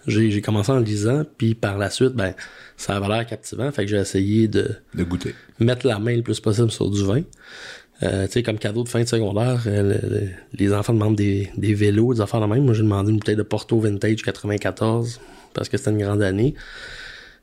J'ai, 0.07 0.31
j'ai 0.31 0.41
commencé 0.41 0.73
en 0.73 0.79
lisant, 0.81 1.23
puis 1.39 1.55
par 1.55 1.79
la 1.79 1.89
suite, 1.91 2.15
ben, 2.15 2.35
ça 2.77 2.97
avait 2.97 3.07
l'air 3.09 3.25
captivant, 3.27 3.71
fait 3.71 3.85
que 3.85 3.91
j'ai 3.91 3.99
essayé 3.99 4.49
de 4.49 4.71
De 4.95 5.05
goûter. 5.05 5.35
mettre 5.61 5.87
la 5.87 5.99
main 6.01 6.17
le 6.17 6.23
plus 6.23 6.41
possible 6.41 6.71
sur 6.73 6.91
du 6.91 7.05
vin. 7.05 7.23
Euh, 8.03 8.27
tu 8.27 8.33
sais, 8.33 8.43
comme 8.43 8.59
cadeau 8.59 8.83
de 8.83 8.89
fin 8.89 9.03
de 9.03 9.07
secondaire, 9.09 9.63
euh, 9.67 9.83
le- 10.03 10.09
le- 10.09 10.29
les 10.55 10.73
enfants 10.73 10.93
demandent 10.93 11.15
des, 11.15 11.51
des 11.57 11.73
vélos, 11.75 12.15
des 12.15 12.21
affaires 12.21 12.41
de 12.41 12.47
même. 12.47 12.65
Moi, 12.65 12.75
j'ai 12.75 12.83
demandé 12.83 13.11
une 13.13 13.19
bouteille 13.19 13.37
de 13.37 13.43
Porto 13.45 13.79
Vintage 13.79 14.23
94 14.23 15.21
parce 15.55 15.69
que 15.69 15.77
c'était 15.77 15.91
une 15.91 15.99
grande 16.03 16.23
année. 16.23 16.55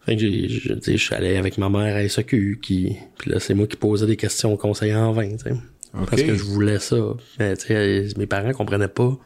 Fait 0.06 0.16
que 0.16 0.22
j'ai, 0.22 0.48
je- 0.50 0.98
suis 0.98 1.14
allé 1.16 1.36
avec 1.38 1.58
ma 1.58 1.70
mère 1.70 1.96
à 1.96 2.02
SAQ, 2.08 2.60
qui, 2.62 2.96
puis 3.18 3.32
là, 3.32 3.40
c'est 3.40 3.54
moi 3.54 3.68
qui 3.68 3.76
posais 3.78 4.06
des 4.08 4.16
questions 4.18 4.54
aux 4.54 4.58
conseillers 4.58 4.96
en 4.96 5.12
vin, 5.12 5.30
tu 5.32 5.38
sais. 5.44 5.52
OK. 5.94 6.10
Parce 6.10 6.22
que 6.22 6.36
je 6.36 6.44
voulais 6.44 6.80
ça. 6.80 6.98
Mais, 7.40 7.58
tu 7.58 7.68
sais, 7.68 8.08
mes 8.18 8.28
parents 8.28 8.52
comprenaient 8.54 8.88
pas 8.88 9.18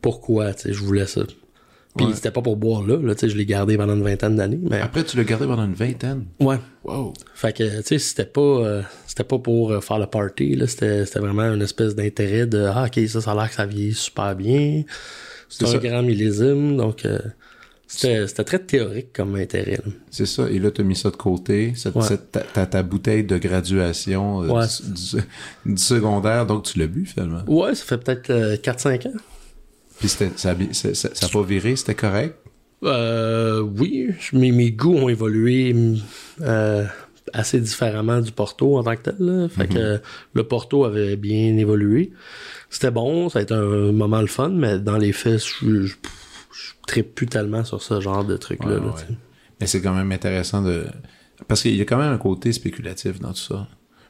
pourquoi, 0.00 0.52
tu 0.54 0.62
sais, 0.62 0.72
je 0.72 0.80
voulais 0.80 1.06
ça. 1.06 1.22
Puis 1.96 2.06
Ouais. 2.06 2.12
c'était 2.14 2.32
pas 2.32 2.42
pour 2.42 2.56
boire 2.56 2.82
là, 2.84 2.96
là, 3.00 3.14
tu 3.14 3.20
sais, 3.20 3.28
je 3.28 3.36
l'ai 3.36 3.46
gardé 3.46 3.76
pendant 3.76 3.94
une 3.94 4.02
vingtaine 4.02 4.34
d'années, 4.34 4.58
mais... 4.60 4.80
Après, 4.80 5.04
tu 5.04 5.16
l'as 5.16 5.22
gardé 5.24 5.46
pendant 5.46 5.64
une 5.64 5.74
vingtaine? 5.74 6.24
Ouais. 6.40 6.58
Wow. 6.82 7.12
Fait 7.34 7.56
que, 7.56 7.76
tu 7.78 7.82
sais, 7.84 7.98
c'était 7.98 8.24
pas, 8.26 8.40
euh, 8.40 8.82
c'était 9.06 9.22
pas 9.24 9.38
pour 9.38 9.70
euh, 9.70 9.80
faire 9.80 9.98
le 10.00 10.06
party, 10.06 10.56
là. 10.56 10.66
C'était, 10.66 11.06
c'était 11.06 11.20
vraiment 11.20 11.42
une 11.52 11.62
espèce 11.62 11.94
d'intérêt 11.94 12.46
de, 12.46 12.64
ah, 12.64 12.86
ok, 12.88 13.06
ça, 13.08 13.20
ça 13.20 13.30
a 13.30 13.34
l'air 13.36 13.48
que 13.48 13.54
ça 13.54 13.64
vieillit 13.66 13.94
super 13.94 14.34
bien. 14.34 14.82
C'est 15.48 15.66
C'est 15.66 15.76
un 15.76 15.80
ça. 15.80 15.88
grand 15.88 16.02
millésime, 16.02 16.76
donc, 16.76 17.04
euh, 17.04 17.18
c'était, 17.86 18.26
très 18.44 18.58
théorique 18.58 19.12
comme 19.12 19.36
intérêt. 19.36 19.78
C'est 20.10 20.26
ça. 20.26 20.48
Et 20.50 20.58
là, 20.58 20.70
tu 20.70 20.80
as 20.80 20.84
mis 20.84 20.96
ça 20.96 21.10
de 21.10 21.16
côté. 21.16 21.72
Cette, 21.76 21.94
Ouais. 21.94 22.02
cette- 22.02 22.38
ta, 22.70 22.82
bouteille 22.82 23.24
de 23.24 23.36
graduation 23.38 24.42
euh, 24.42 24.48
Ouais. 24.48 24.66
du, 25.66 25.76
secondaire, 25.76 26.46
donc 26.46 26.64
tu 26.64 26.78
l'as 26.78 26.86
bu 26.86 27.06
finalement. 27.06 27.42
Ouais, 27.46 27.74
ça 27.74 27.84
fait 27.84 27.98
peut-être 27.98 28.30
euh, 28.30 28.56
4-5 28.56 29.06
ans. 29.06 29.12
Puis 30.00 30.08
ça, 30.08 30.26
a 30.50 30.54
bi- 30.54 30.74
ça, 30.74 30.92
ça, 30.94 31.10
ça 31.14 31.26
a 31.26 31.28
pas 31.28 31.42
viré, 31.42 31.76
c'était 31.76 31.94
correct? 31.94 32.34
Euh, 32.82 33.60
oui, 33.60 34.10
mes, 34.32 34.50
mes 34.52 34.70
goûts 34.72 34.94
ont 34.96 35.08
évolué 35.08 35.74
euh, 36.42 36.84
assez 37.32 37.60
différemment 37.60 38.20
du 38.20 38.32
Porto 38.32 38.76
en 38.76 38.82
tant 38.82 38.96
que 38.96 39.02
tel. 39.02 39.16
là. 39.20 39.48
Fait 39.48 39.66
que 39.68 39.78
euh, 39.78 39.98
le 40.34 40.42
Porto 40.44 40.84
avait 40.84 41.16
bien 41.16 41.56
évolué. 41.56 42.12
C'était 42.68 42.90
bon, 42.90 43.28
ça 43.28 43.38
a 43.38 43.42
été 43.42 43.54
un 43.54 43.92
moment 43.92 44.20
le 44.20 44.26
fun, 44.26 44.50
mais 44.50 44.78
dans 44.78 44.98
les 44.98 45.12
faits, 45.12 45.38
je, 45.62 45.82
je, 45.86 45.94
je 46.54 46.72
trippe 46.86 47.14
plus 47.14 47.26
tellement 47.26 47.64
sur 47.64 47.82
ce 47.82 48.00
genre 48.00 48.24
de 48.24 48.36
truc-là. 48.36 48.68
Ouais, 48.74 48.80
là, 48.80 48.86
ouais. 48.86 48.92
tu 48.94 49.12
sais. 49.12 49.18
Mais 49.60 49.66
c'est 49.66 49.80
quand 49.82 49.94
même 49.94 50.10
intéressant 50.12 50.62
de. 50.62 50.86
Parce 51.48 51.62
qu'il 51.62 51.74
y 51.76 51.80
a 51.80 51.84
quand 51.84 51.98
même 51.98 52.12
un 52.12 52.18
côté 52.18 52.52
spéculatif 52.52 53.20
dans 53.20 53.32
tout 53.32 53.38
ça. 53.40 53.66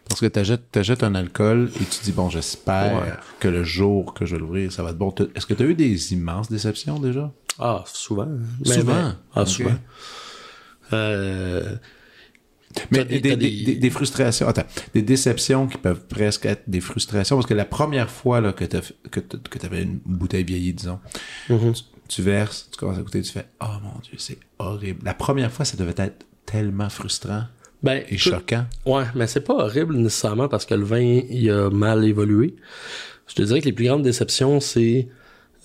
Parce 0.08 0.20
que 0.20 0.26
t'achètes, 0.26 0.70
t'achètes 0.70 1.02
un 1.02 1.14
alcool 1.14 1.70
et 1.76 1.84
tu 1.84 2.00
dis, 2.04 2.12
bon, 2.12 2.28
j'espère 2.28 2.94
Ouais. 3.02 3.12
que 3.40 3.48
le 3.48 3.64
jour 3.64 4.12
que 4.12 4.26
je 4.26 4.34
vais 4.34 4.40
l'ouvrir, 4.40 4.70
ça 4.70 4.82
va 4.82 4.90
être 4.90 4.98
bon. 4.98 5.14
Est-ce 5.34 5.46
que 5.46 5.54
tu 5.54 5.62
as 5.62 5.66
eu 5.66 5.74
des 5.74 6.12
immenses 6.12 6.50
déceptions 6.50 6.98
déjà? 6.98 7.32
Ah, 7.58 7.82
souvent. 7.86 8.28
Mais- 8.66 8.74
Souvent? 8.74 8.94
mais- 9.08 9.14
ah, 9.34 9.46
souvent. 9.46 9.74
Euh, 10.92 11.76
Mais 12.90 13.04
des, 13.04 13.90
frustrations, 13.90 14.48
attends, 14.48 14.66
des 14.94 15.02
déceptions 15.02 15.68
qui 15.68 15.78
peuvent 15.78 16.06
presque 16.08 16.44
être 16.46 16.64
des 16.68 16.80
frustrations, 16.80 17.36
parce 17.36 17.46
que 17.46 17.54
la 17.54 17.64
première 17.64 18.10
fois 18.10 18.40
là, 18.40 18.52
que 18.52 18.64
tu 18.64 18.76
que 19.10 19.20
t'a- 19.20 19.38
que 19.38 19.64
avais 19.66 19.84
une 19.84 20.00
bouteille 20.04 20.42
vieillie, 20.44 20.72
disons, 20.74 20.98
mhm. 21.48 21.72
tu, 21.72 21.82
tu 22.08 22.22
verses, 22.22 22.68
tu 22.70 22.78
commences 22.78 22.98
à 22.98 23.02
goûter, 23.02 23.22
tu 23.22 23.32
fais 23.32 23.46
«Oh 23.60 23.66
mon 23.82 23.98
Dieu, 24.00 24.14
c'est 24.18 24.38
horrible». 24.58 25.00
La 25.04 25.14
première 25.14 25.50
fois, 25.50 25.64
ça 25.64 25.76
devait 25.76 25.94
être 25.96 26.26
tellement 26.46 26.90
frustrant 26.90 27.44
Ben, 27.82 28.02
et 28.08 28.18
choquant. 28.18 28.66
Ouais, 28.86 29.04
mais 29.14 29.26
c'est 29.26 29.40
pas 29.40 29.54
horrible 29.54 29.96
nécessairement 29.96 30.48
parce 30.48 30.66
que 30.66 30.74
le 30.74 30.84
vin 30.84 31.00
il 31.00 31.50
a 31.50 31.70
mal 31.70 32.04
évolué. 32.04 32.54
Je 33.26 33.34
te 33.34 33.42
dirais 33.42 33.60
que 33.60 33.66
les 33.66 33.72
plus 33.72 33.86
grandes 33.86 34.02
déceptions, 34.02 34.60
c'est 34.60 35.08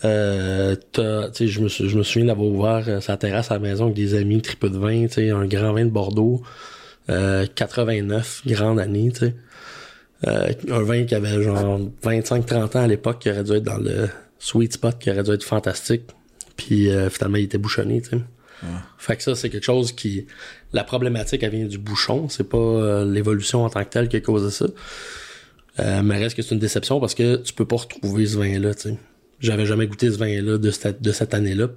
euh, 0.05 0.75
je 0.95 1.59
me, 1.59 1.67
je 1.67 1.97
me 1.97 2.03
souviens 2.03 2.27
d'avoir 2.27 2.47
ouvert 2.47 2.83
euh, 2.87 3.01
sa 3.01 3.17
terrasse 3.17 3.51
à 3.51 3.55
la 3.55 3.59
maison 3.59 3.85
avec 3.85 3.95
des 3.95 4.13
amis, 4.15 4.41
triple 4.41 4.69
de 4.69 4.77
vin, 4.77 5.07
un 5.35 5.45
grand 5.45 5.73
vin 5.73 5.85
de 5.85 5.89
Bordeaux, 5.89 6.41
euh, 7.09 7.45
89, 7.53 8.43
grande 8.45 8.79
année, 8.79 9.11
tu 9.11 9.19
sais. 9.19 9.35
Euh, 10.27 10.51
un 10.69 10.83
vin 10.83 11.05
qui 11.05 11.15
avait 11.15 11.41
genre 11.41 11.79
25-30 12.03 12.77
ans 12.77 12.81
à 12.81 12.87
l'époque, 12.87 13.19
qui 13.19 13.29
aurait 13.29 13.43
dû 13.43 13.53
être 13.53 13.63
dans 13.63 13.77
le 13.77 14.09
sweet 14.37 14.73
spot, 14.73 14.97
qui 14.99 15.11
aurait 15.11 15.23
dû 15.23 15.31
être 15.31 15.43
fantastique. 15.43 16.03
Puis 16.59 16.89
euh, 16.89 17.09
finalement, 17.09 17.37
il 17.37 17.45
était 17.45 17.57
bouchonné, 17.57 18.01
tu 18.01 18.09
sais. 18.09 18.17
Fait 18.97 19.15
que 19.15 19.23
ça, 19.23 19.35
c'est 19.35 19.49
quelque 19.49 19.63
chose 19.63 19.93
qui... 19.93 20.27
La 20.73 20.83
problématique, 20.83 21.41
elle 21.43 21.51
vient 21.51 21.65
du 21.65 21.77
bouchon. 21.77 22.27
C'est 22.27 22.43
pas 22.43 22.57
euh, 22.57 23.05
l'évolution 23.09 23.63
en 23.63 23.69
tant 23.69 23.81
que 23.85 23.89
telle 23.89 24.09
qui 24.09 24.17
a 24.17 24.19
causé 24.19 24.51
ça. 24.51 24.65
Euh, 25.79 26.01
mais 26.03 26.17
reste 26.17 26.35
que 26.35 26.41
c'est 26.41 26.53
une 26.53 26.59
déception 26.59 26.99
parce 26.99 27.15
que 27.15 27.37
tu 27.37 27.53
peux 27.53 27.63
pas 27.65 27.77
retrouver 27.77 28.25
ce 28.25 28.37
vin-là, 28.37 28.73
tu 28.75 28.81
sais. 28.89 28.97
J'avais 29.39 29.65
jamais 29.65 29.87
goûté 29.87 30.11
ce 30.11 30.17
vin-là 30.17 30.57
de 30.57 30.71
cette, 30.71 31.01
de 31.01 31.11
cette 31.13 31.33
année-là. 31.33 31.69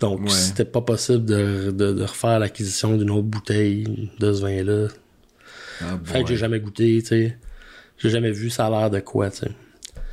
Donc, 0.00 0.22
Ouais. 0.22 0.30
c'était 0.30 0.64
pas 0.64 0.80
possible 0.80 1.24
de, 1.24 1.70
de, 1.70 1.92
de 1.92 2.02
refaire 2.02 2.40
l'acquisition 2.40 2.96
d'une 2.96 3.10
autre 3.10 3.28
bouteille 3.28 4.10
de 4.18 4.32
ce 4.32 4.42
vin-là. 4.42 4.88
Ah, 5.82 6.00
Fait 6.02 6.22
que 6.24 6.28
j'ai 6.30 6.36
jamais 6.36 6.58
goûté, 6.58 6.98
tu 7.00 7.06
sais. 7.06 7.38
J'ai 7.98 8.10
jamais 8.10 8.32
vu 8.32 8.50
ça 8.50 8.66
a 8.66 8.70
l'air 8.70 8.90
de 8.90 8.98
quoi, 8.98 9.30
tu 9.30 9.38
sais. 9.38 9.50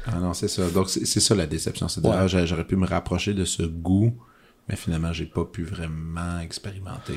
Ah 0.07 0.19
non, 0.19 0.33
c'est 0.33 0.47
ça. 0.47 0.69
Donc, 0.69 0.89
c'est 0.89 1.19
ça 1.19 1.35
la 1.35 1.45
déception. 1.47 1.87
C'est 1.87 2.01
Ouais. 2.05 2.11
ah, 2.13 2.27
j'a- 2.27 2.45
j'aurais 2.45 2.65
pu 2.65 2.75
me 2.75 2.85
rapprocher 2.85 3.33
de 3.33 3.43
ce 3.45 3.63
goût, 3.63 4.13
mais 4.69 4.75
finalement, 4.75 5.11
j'ai 5.13 5.25
pas 5.25 5.45
pu 5.45 5.63
vraiment 5.63 6.39
expérimenter 6.41 7.13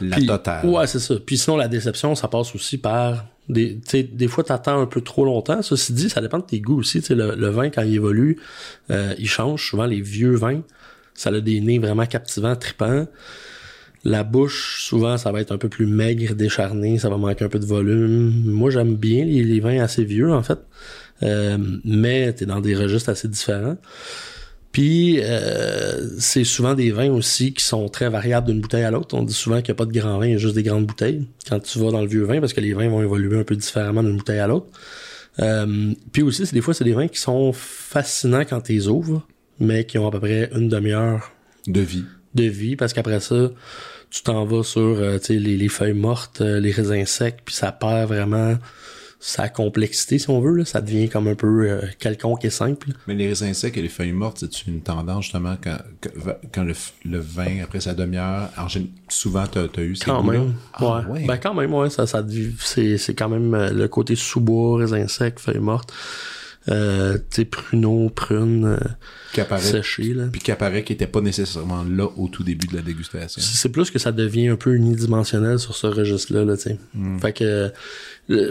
la 0.00 0.16
Puis- 0.16 0.26
totale. 0.26 0.66
Ouais, 0.66 0.86
c'est 0.86 0.98
ça. 1.00 1.14
Puis 1.24 1.38
sinon, 1.38 1.56
la 1.56 1.68
déception, 1.68 2.14
ça 2.14 2.28
passe 2.28 2.54
aussi 2.54 2.78
par 2.78 3.26
des, 3.48 3.76
tu 3.76 3.80
sais, 3.88 4.02
des 4.02 4.28
fois, 4.28 4.44
t'attends 4.44 4.78
un 4.80 4.86
peu 4.86 5.00
trop 5.00 5.24
longtemps. 5.24 5.62
Ceci 5.62 5.92
dit, 5.94 6.10
ça 6.10 6.20
dépend 6.20 6.38
de 6.38 6.44
tes 6.44 6.60
goûts 6.60 6.78
aussi. 6.80 7.00
Tu 7.00 7.06
sais, 7.08 7.14
le, 7.14 7.34
le 7.34 7.48
vin, 7.48 7.70
quand 7.70 7.82
il 7.82 7.94
évolue, 7.94 8.38
euh, 8.90 9.14
il 9.18 9.28
change. 9.28 9.68
Souvent, 9.70 9.86
les 9.86 10.02
vieux 10.02 10.34
vins, 10.36 10.60
ça 11.14 11.30
a 11.30 11.40
des 11.40 11.60
nez 11.60 11.78
vraiment 11.78 12.04
captivants, 12.06 12.56
tripants. 12.56 13.06
La 14.04 14.22
bouche, 14.22 14.84
souvent, 14.84 15.16
ça 15.18 15.32
va 15.32 15.40
être 15.40 15.50
un 15.50 15.58
peu 15.58 15.68
plus 15.68 15.86
maigre, 15.86 16.34
décharné, 16.34 16.98
ça 16.98 17.08
va 17.10 17.16
manquer 17.16 17.44
un 17.44 17.48
peu 17.48 17.58
de 17.58 17.66
volume. 17.66 18.44
Moi, 18.44 18.70
j'aime 18.70 18.94
bien 18.94 19.24
les, 19.24 19.42
les 19.42 19.60
vins 19.60 19.80
assez 19.82 20.04
vieux, 20.04 20.32
en 20.32 20.42
fait. 20.42 20.58
Euh, 21.22 21.58
mais 21.84 22.32
t'es 22.32 22.46
dans 22.46 22.60
des 22.60 22.74
registres 22.74 23.08
assez 23.08 23.28
différents. 23.28 23.76
Puis 24.72 25.20
euh, 25.22 26.08
c'est 26.18 26.44
souvent 26.44 26.74
des 26.74 26.90
vins 26.90 27.10
aussi 27.10 27.52
qui 27.52 27.64
sont 27.64 27.88
très 27.88 28.08
variables 28.08 28.48
d'une 28.48 28.60
bouteille 28.60 28.84
à 28.84 28.90
l'autre. 28.90 29.16
On 29.16 29.22
dit 29.22 29.34
souvent 29.34 29.56
qu'il 29.56 29.72
n'y 29.72 29.76
a 29.76 29.84
pas 29.84 29.86
de 29.86 29.98
grands 29.98 30.18
vins, 30.18 30.26
il 30.26 30.32
y 30.32 30.34
a 30.34 30.38
juste 30.38 30.54
des 30.54 30.62
grandes 30.62 30.86
bouteilles. 30.86 31.26
Quand 31.48 31.58
tu 31.60 31.78
vas 31.78 31.90
dans 31.90 32.02
le 32.02 32.06
vieux 32.06 32.24
vin, 32.24 32.40
parce 32.40 32.52
que 32.52 32.60
les 32.60 32.74
vins 32.74 32.88
vont 32.88 33.02
évoluer 33.02 33.38
un 33.38 33.44
peu 33.44 33.56
différemment 33.56 34.02
d'une 34.02 34.16
bouteille 34.16 34.38
à 34.38 34.46
l'autre. 34.46 34.66
Euh, 35.40 35.92
puis 36.12 36.22
aussi, 36.22 36.46
c'est 36.46 36.54
des 36.54 36.60
fois, 36.60 36.74
c'est 36.74 36.84
des 36.84 36.92
vins 36.92 37.08
qui 37.08 37.20
sont 37.20 37.52
fascinants 37.52 38.44
quand 38.44 38.60
tu 38.60 38.72
les 38.72 38.88
ouvres, 38.88 39.26
mais 39.58 39.84
qui 39.84 39.98
ont 39.98 40.06
à 40.06 40.10
peu 40.10 40.20
près 40.20 40.50
une 40.54 40.68
demi-heure 40.68 41.32
De 41.66 41.80
vie. 41.80 42.04
de 42.34 42.44
vie, 42.44 42.76
parce 42.76 42.92
qu'après 42.92 43.20
ça, 43.20 43.50
tu 44.10 44.22
t'en 44.22 44.44
vas 44.44 44.62
sur 44.62 44.80
euh, 44.80 45.18
tu 45.18 45.26
sais, 45.26 45.34
les, 45.34 45.56
les 45.56 45.68
feuilles 45.68 45.92
mortes, 45.92 46.40
les 46.40 46.70
raisins 46.70 47.04
secs, 47.06 47.38
puis 47.44 47.54
ça 47.54 47.72
perd 47.72 48.08
vraiment 48.08 48.56
sa 49.20 49.48
complexité, 49.48 50.18
si 50.18 50.30
on 50.30 50.40
veut. 50.40 50.54
Là. 50.54 50.64
Ça 50.64 50.80
devient 50.80 51.08
comme 51.08 51.26
un 51.26 51.34
peu 51.34 51.68
euh, 51.68 51.82
quelconque 51.98 52.44
et 52.44 52.50
simple. 52.50 52.90
Mais 53.06 53.14
les 53.14 53.28
raisins 53.28 53.52
secs 53.52 53.76
et 53.76 53.82
les 53.82 53.88
feuilles 53.88 54.12
mortes, 54.12 54.38
c'est 54.40 54.66
une 54.66 54.80
tendance 54.80 55.24
justement 55.24 55.56
quand, 55.62 55.78
quand, 56.52 56.64
le, 56.64 56.74
le, 57.04 57.18
vin, 57.18 57.62
après 57.62 57.80
sa 57.80 57.94
demi-heure, 57.94 58.50
souvent 59.08 59.46
t'as 59.46 59.64
as 59.76 59.80
eu 59.82 59.96
ces 59.96 60.04
Quand 60.04 60.22
même. 60.22 60.54
Ah, 60.74 61.00
ouais. 61.00 61.06
ouais. 61.06 61.26
Ben 61.26 61.36
quand 61.36 61.54
même, 61.54 61.74
ouais, 61.74 61.90
ça, 61.90 62.06
ça 62.06 62.24
c'est 62.58 63.14
quand 63.14 63.28
même 63.28 63.54
euh, 63.54 63.70
le 63.70 63.88
côté 63.88 64.14
sous-bois, 64.14 64.78
raisins 64.78 65.08
secs, 65.08 65.40
feuilles 65.40 65.58
mortes. 65.58 65.92
Euh, 66.68 67.16
tu 67.30 67.36
sais, 67.36 67.44
pruneaux, 67.46 68.10
prunes 68.10 68.78
euh, 69.36 69.58
séchées, 69.58 70.12
là. 70.12 70.24
puis 70.30 70.40
qui 70.40 70.50
apparaît 70.50 70.84
qui 70.84 70.92
était 70.92 71.06
pas 71.06 71.22
nécessairement 71.22 71.82
là 71.82 72.08
au 72.16 72.28
tout 72.28 72.42
début 72.42 72.66
de 72.66 72.76
la 72.76 72.82
dégustation. 72.82 73.40
C'est 73.40 73.70
plus 73.70 73.90
que 73.90 73.98
ça 73.98 74.12
devient 74.12 74.48
un 74.48 74.56
peu 74.56 74.74
unidimensionnel 74.74 75.58
sur 75.58 75.74
ce 75.74 75.86
registre-là, 75.86 76.44
là, 76.44 76.56
tu 76.56 76.64
sais. 76.64 76.78
Fait 77.22 77.32
que, 77.32 77.72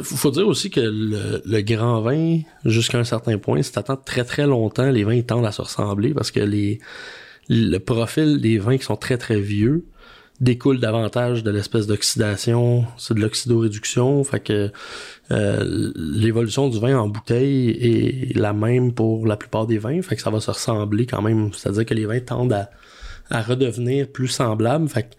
faut 0.01 0.15
faut 0.15 0.31
dire 0.31 0.47
aussi 0.47 0.71
que 0.71 0.79
le, 0.79 1.43
le 1.45 1.61
grand 1.61 2.01
vin, 2.01 2.39
jusqu'à 2.65 2.97
un 2.97 3.03
certain 3.03 3.37
point, 3.37 3.61
si 3.61 3.71
t'attends 3.71 3.97
très 3.97 4.23
très 4.23 4.47
longtemps, 4.47 4.89
les 4.89 5.03
vins 5.03 5.13
ils 5.13 5.25
tendent 5.25 5.45
à 5.45 5.51
se 5.51 5.61
ressembler 5.61 6.13
parce 6.13 6.31
que 6.31 6.39
les 6.39 6.79
le 7.49 7.77
profil 7.77 8.41
des 8.41 8.57
vins 8.57 8.77
qui 8.77 8.83
sont 8.83 8.97
très 8.97 9.17
très 9.17 9.39
vieux 9.39 9.85
découle 10.39 10.79
davantage 10.79 11.43
de 11.43 11.49
l'espèce 11.51 11.87
d'oxydation, 11.87 12.85
c'est 12.97 13.15
de 13.15 13.19
l'oxydoréduction, 13.21 14.23
fait 14.23 14.39
que 14.39 14.71
euh, 15.31 15.91
l'évolution 15.95 16.69
du 16.69 16.79
vin 16.79 16.97
en 16.97 17.07
bouteille 17.07 17.69
est 17.71 18.37
la 18.37 18.53
même 18.53 18.93
pour 18.93 19.25
la 19.25 19.35
plupart 19.35 19.65
des 19.65 19.79
vins, 19.79 20.01
fait 20.01 20.15
que 20.15 20.21
ça 20.21 20.29
va 20.29 20.39
se 20.39 20.51
ressembler 20.51 21.05
quand 21.07 21.21
même, 21.21 21.51
c'est-à-dire 21.53 21.85
que 21.85 21.93
les 21.95 22.05
vins 22.05 22.19
tendent 22.19 22.53
à, 22.53 22.69
à 23.31 23.41
redevenir 23.41 24.07
plus 24.07 24.27
semblables, 24.27 24.87
fait 24.89 25.03
que 25.03 25.15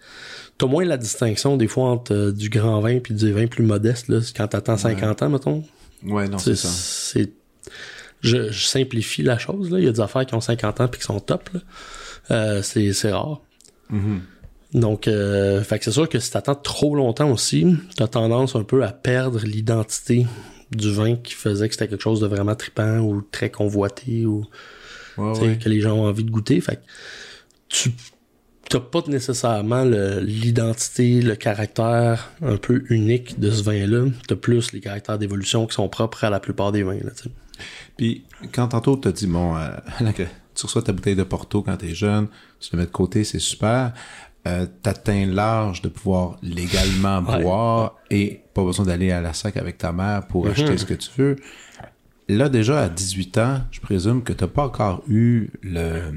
t'as 0.57 0.67
moins 0.67 0.85
la 0.85 0.95
distinction 0.97 1.57
des 1.57 1.67
fois 1.67 1.89
entre 1.89 2.13
euh, 2.13 2.31
du 2.31 2.49
grand 2.49 2.79
vin 2.79 2.99
puis 2.99 3.13
du 3.13 3.31
vin 3.33 3.47
plus 3.47 3.65
modeste, 3.65 4.07
là, 4.07 4.19
quand 4.35 4.47
t'attends 4.47 4.77
50 4.77 5.21
ans, 5.21 5.29
mettons. 5.29 5.63
Ouais, 6.05 6.29
non, 6.29 6.37
C'est, 6.37 6.55
ça. 6.55 6.69
c'est- 6.69 7.33
je, 8.21 8.51
je 8.51 8.65
simplifie 8.65 9.23
la 9.23 9.37
chose, 9.37 9.69
là. 9.71 9.79
Il 9.79 9.85
y 9.85 9.87
a 9.87 9.91
des 9.91 10.01
affaires 10.01 10.25
qui 10.25 10.33
ont 10.35 10.41
50 10.41 10.81
ans 10.81 10.87
puis 10.89 10.99
qui 10.99 11.05
sont 11.05 11.19
top, 11.21 11.49
là. 11.53 11.59
Euh, 12.31 12.61
c'est, 12.61 12.91
c'est 12.93 13.11
rare. 13.11 13.39
Mhm. 13.89 14.21
Donc, 14.73 15.07
euh, 15.07 15.63
fait 15.63 15.79
que 15.79 15.85
c'est 15.85 15.91
sûr 15.91 16.07
que 16.07 16.19
si 16.19 16.31
t'attends 16.31 16.55
trop 16.55 16.95
longtemps 16.95 17.31
aussi, 17.31 17.75
t'as 17.95 18.07
tendance 18.07 18.55
un 18.55 18.63
peu 18.63 18.83
à 18.83 18.91
perdre 18.91 19.39
l'identité 19.43 20.27
du 20.71 20.91
vin 20.93 21.15
qui 21.15 21.33
faisait 21.33 21.67
que 21.67 21.73
c'était 21.73 21.87
quelque 21.87 22.03
chose 22.03 22.19
de 22.19 22.27
vraiment 22.27 22.55
trippant 22.55 22.99
ou 22.99 23.21
très 23.21 23.49
convoité 23.49 24.25
ou 24.25 24.45
Ouais, 25.17 25.37
ouais. 25.39 25.57
que 25.57 25.67
les 25.67 25.81
gens 25.81 25.95
ont 25.97 26.07
envie 26.07 26.23
de 26.23 26.31
goûter. 26.31 26.61
Fait 26.61 26.77
que 26.77 26.81
tu 27.67 27.91
t'as 28.69 28.79
pas 28.79 29.01
nécessairement 29.07 29.83
l'identité, 29.83 31.21
le 31.21 31.35
caractère 31.35 32.31
un 32.41 32.57
peu 32.57 32.83
unique 32.89 33.39
de 33.39 33.49
ce 33.49 33.63
vin-là. 33.63 34.05
T'as 34.27 34.35
plus 34.35 34.71
les 34.73 34.79
caractères 34.79 35.17
d'évolution 35.17 35.65
qui 35.65 35.73
sont 35.73 35.89
propres 35.89 36.23
à 36.23 36.29
la 36.29 36.39
plupart 36.39 36.71
des 36.71 36.83
vins. 36.83 36.99
Là. 37.03 37.11
Puis 37.97 38.23
quand 38.53 38.69
tantôt 38.69 38.95
t'as 38.95 39.11
dit 39.11 39.27
bon, 39.27 39.57
euh, 39.57 39.69
tu 40.55 40.65
reçois 40.65 40.83
ta 40.83 40.93
bouteille 40.93 41.15
de 41.15 41.23
Porto 41.23 41.63
quand 41.63 41.75
t'es 41.77 41.95
jeune, 41.95 42.27
tu 42.59 42.69
le 42.73 42.79
mets 42.79 42.85
de 42.85 42.91
côté, 42.91 43.23
c'est 43.23 43.39
super. 43.39 43.93
Euh, 44.47 44.65
T'atteins 44.81 45.25
l'âge 45.25 45.81
de 45.81 45.89
pouvoir 45.89 46.37
légalement 46.41 47.19
Ouais. 47.21 47.41
boire 47.41 47.95
et 48.09 48.41
pas 48.53 48.63
besoin 48.63 48.85
d'aller 48.85 49.11
à 49.11 49.19
la 49.21 49.33
sac 49.33 49.57
avec 49.57 49.77
ta 49.77 49.91
mère 49.91 50.27
pour 50.27 50.45
Mhm. 50.45 50.51
acheter 50.51 50.77
ce 50.77 50.85
que 50.85 50.93
tu 50.93 51.09
veux. 51.17 51.35
Là 52.29 52.47
déjà 52.47 52.81
à 52.83 52.89
18 52.89 53.37
ans, 53.37 53.61
je 53.71 53.79
présume 53.81 54.23
que 54.23 54.31
t'as 54.33 54.47
pas 54.47 54.63
encore 54.65 55.03
eu 55.07 55.49
le 55.61 56.11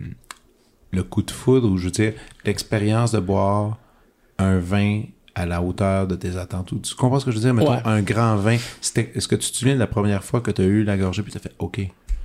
le 0.94 1.02
coup 1.02 1.22
de 1.22 1.30
foudre 1.30 1.70
ou 1.70 1.78
je 1.78 1.86
veux 1.86 1.90
dire 1.90 2.12
l'expérience 2.44 3.12
de 3.12 3.18
boire 3.18 3.78
un 4.38 4.58
vin 4.58 5.04
à 5.34 5.46
la 5.46 5.62
hauteur 5.62 6.06
de 6.06 6.14
tes 6.14 6.36
attentes. 6.36 6.74
Tu 6.82 6.94
comprends 6.94 7.18
ce 7.18 7.24
que 7.24 7.30
je 7.30 7.36
veux 7.38 7.42
dire? 7.42 7.54
Mettons, 7.54 7.72
Ouais. 7.72 7.80
un 7.86 8.02
grand 8.02 8.36
vin. 8.36 8.56
Est-ce 8.82 9.26
que 9.26 9.34
tu 9.36 9.50
te 9.50 9.56
souviens 9.56 9.72
de 9.74 9.78
la 9.80 9.86
première 9.86 10.22
fois 10.22 10.42
que 10.42 10.50
tu 10.50 10.60
as 10.60 10.66
eu 10.66 10.84
la 10.84 10.98
gorgée 10.98 11.22
puis 11.22 11.32
tu 11.32 11.38
as 11.38 11.40
fait 11.40 11.54
OK, 11.58 11.80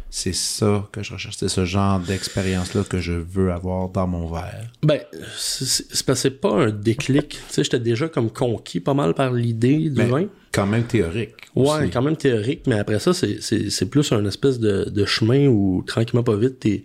c'est 0.10 0.34
ça 0.34 0.88
que 0.92 1.04
je 1.04 1.14
recherche, 1.14 1.36
c'est 1.38 1.50
ce 1.50 1.66
genre 1.66 2.00
d'expérience-là 2.00 2.84
que 2.84 3.00
je 3.00 3.14
veux 3.14 3.52
avoir 3.52 3.90
dans 3.90 4.08
mon 4.08 4.32
verre. 4.32 4.72
Ben, 4.84 5.00
c'est- 5.38 6.04
parce 6.06 6.24
que 6.24 6.30
pas 6.30 6.54
un 6.54 6.70
déclic. 6.72 7.30
Tu 7.30 7.38
sais, 7.50 7.64
j'étais 7.64 7.80
déjà 7.80 8.08
comme 8.08 8.32
conquis 8.32 8.80
pas 8.80 8.94
mal 8.94 9.14
par 9.14 9.34
l'idée 9.34 9.90
du 9.90 10.04
vin. 10.04 10.26
Quand 10.52 10.66
même 10.66 10.84
théorique. 10.86 11.34
Ouais, 11.56 11.82
aussi. 11.82 11.90
quand 11.92 12.02
même 12.02 12.16
théorique, 12.18 12.62
mais 12.68 12.80
après 12.80 13.00
ça, 13.00 13.14
c'est, 13.14 13.42
c'est, 13.42 13.70
c'est 13.70 13.86
plus 13.88 14.12
un 14.12 14.26
espèce 14.26 14.60
de, 14.60 14.86
de 14.90 15.06
chemin 15.06 15.48
où, 15.48 15.84
tranquillement 15.86 16.24
pas 16.24 16.36
vite, 16.36 16.60
t'es, 16.60 16.84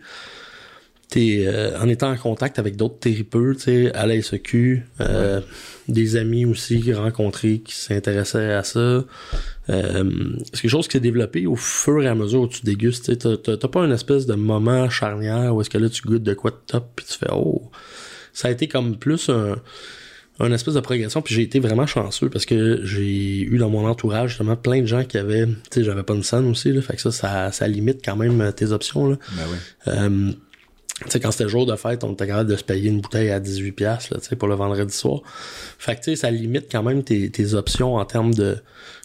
t'es 1.13 1.45
euh, 1.47 1.79
en 1.79 1.89
étant 1.89 2.11
en 2.11 2.17
contact 2.17 2.59
avec 2.59 2.77
d'autres 2.77 2.99
tripeux, 2.99 3.55
tu 3.55 3.65
sais, 3.65 3.95
à 3.95 4.07
la 4.07 4.21
SEQ, 4.21 4.83
euh, 5.01 5.43
des 5.87 6.17
amis 6.17 6.47
aussi 6.47 6.91
rencontrés 6.95 7.59
qui 7.59 7.75
s'intéressaient 7.75 8.53
à 8.53 8.63
ça. 8.63 8.81
Euh, 8.81 9.05
c'est 10.55 10.63
quelque 10.63 10.71
chose 10.71 10.89
qui 10.89 10.93
s'est 10.93 11.01
développé 11.01 11.47
au 11.47 11.55
fur 11.55 12.03
et 12.03 12.09
à 12.09 12.15
mesure 12.15 12.41
où 12.41 12.49
tu 12.49 12.63
dégustes. 12.63 13.05
tu 13.05 13.13
sais, 13.13 13.37
T'as, 13.59 13.69
pas 13.69 13.81
une 13.85 13.93
espèce 13.93 14.25
de 14.25 14.35
moment 14.35 14.89
charnière 14.89 15.55
où 15.55 15.61
est-ce 15.61 15.69
que 15.69 15.79
là 15.79 15.91
tu 15.91 16.01
goûtes 16.03 16.23
de 16.23 16.33
quoi 16.33 16.51
de 16.51 16.57
top 16.67 16.93
puis 16.97 17.07
tu 17.07 17.19
fais 17.19 17.31
oh. 17.31 17.71
Ça 18.33 18.49
a 18.49 18.51
été 18.51 18.67
comme 18.67 18.97
plus 18.97 19.29
un, 19.29 19.57
un 20.41 20.53
espèce 20.53 20.75
de 20.75 20.81
progression 20.81 21.21
puis 21.21 21.35
j'ai 21.35 21.43
été 21.43 21.61
vraiment 21.61 21.87
chanceux 21.87 22.31
parce 22.31 22.47
que 22.47 22.81
j'ai 22.85 23.43
eu 23.43 23.59
dans 23.59 23.69
mon 23.69 23.87
entourage 23.87 24.31
justement 24.31 24.57
plein 24.57 24.81
de 24.81 24.87
gens 24.87 25.05
qui 25.05 25.19
avaient 25.19 25.47
tu 25.47 25.55
sais 25.71 25.85
j'avais 25.85 26.03
pas 26.03 26.15
de 26.15 26.23
scène 26.23 26.49
aussi 26.49 26.73
là 26.73 26.81
fait 26.81 26.97
que 26.97 27.03
ça, 27.03 27.13
ça 27.13 27.53
ça 27.53 27.69
limite 27.69 28.01
quand 28.03 28.17
même 28.17 28.51
tes 28.55 28.73
options 28.73 29.11
là 29.11 29.19
Ben 29.37 29.45
oui. 29.51 30.37
Euh, 31.07 31.11
sais, 31.11 31.21
quand 31.21 31.31
c'était 31.31 31.49
jour 31.49 31.67
de 31.67 31.77
fête, 31.77 32.05
on 32.05 32.13
était 32.13 32.27
capable 32.27 32.51
de 32.51 32.57
se 32.57 32.65
payer 32.65 32.91
une 32.91 33.01
bouteille 33.01 33.31
à 33.31 33.41
18 33.41 33.73
pièces 33.73 34.11
là, 34.11 34.19
tu 34.21 34.29
sais, 34.29 34.37
pour 34.37 34.49
le 34.49 34.55
vendredi 34.55 34.95
soir. 34.95 35.23
Fait 35.79 35.95
que, 35.97 36.01
tu 36.01 36.11
sais, 36.11 36.17
ça 36.17 36.31
limite 36.31 36.67
quand 36.71 36.83
même 36.83 37.03
tes, 37.03 37.31
tes 37.31 37.55
options 37.55 37.97
en 37.97 38.05
termes 38.05 38.35
de... 38.35 38.59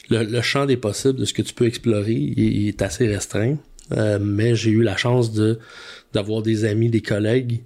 Le, 0.10 0.24
le 0.24 0.42
champ 0.42 0.66
des 0.66 0.78
possibles 0.78 1.20
de 1.20 1.26
ce 1.26 1.34
que 1.34 1.42
tu 1.42 1.54
peux 1.54 1.66
explorer 1.66 2.14
il, 2.14 2.70
est 2.70 2.82
assez 2.82 3.08
restreint. 3.08 3.58
Euh, 3.92 4.20
mais 4.22 4.56
j'ai 4.56 4.72
eu 4.72 4.84
la 4.84 4.98
chance 4.98 5.32
de 5.32 5.60
d'avoir 6.14 6.42
des 6.42 6.66
amis, 6.66 6.90
des 6.90 7.02
collègues 7.02 7.64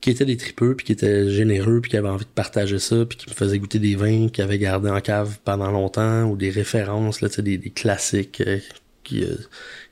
qui 0.00 0.10
étaient 0.10 0.24
des 0.24 0.36
tripeux, 0.36 0.74
puis 0.74 0.86
qui 0.86 0.92
étaient 0.92 1.30
généreux, 1.30 1.80
puis 1.80 1.90
qui 1.90 1.96
avaient 1.96 2.08
envie 2.08 2.24
de 2.24 2.30
partager 2.30 2.78
ça, 2.78 3.04
puis 3.04 3.18
qui 3.18 3.30
me 3.30 3.34
faisaient 3.34 3.58
goûter 3.58 3.78
des 3.78 3.94
vins 3.94 4.28
qu'ils 4.28 4.42
avaient 4.42 4.58
gardés 4.58 4.90
en 4.90 5.00
cave 5.00 5.38
pendant 5.44 5.70
longtemps, 5.70 6.24
ou 6.24 6.36
des 6.36 6.50
références, 6.50 7.20
là, 7.20 7.28
des, 7.28 7.58
des 7.58 7.70
classiques 7.70 8.42
euh, 8.46 8.58
euh, 9.12 9.36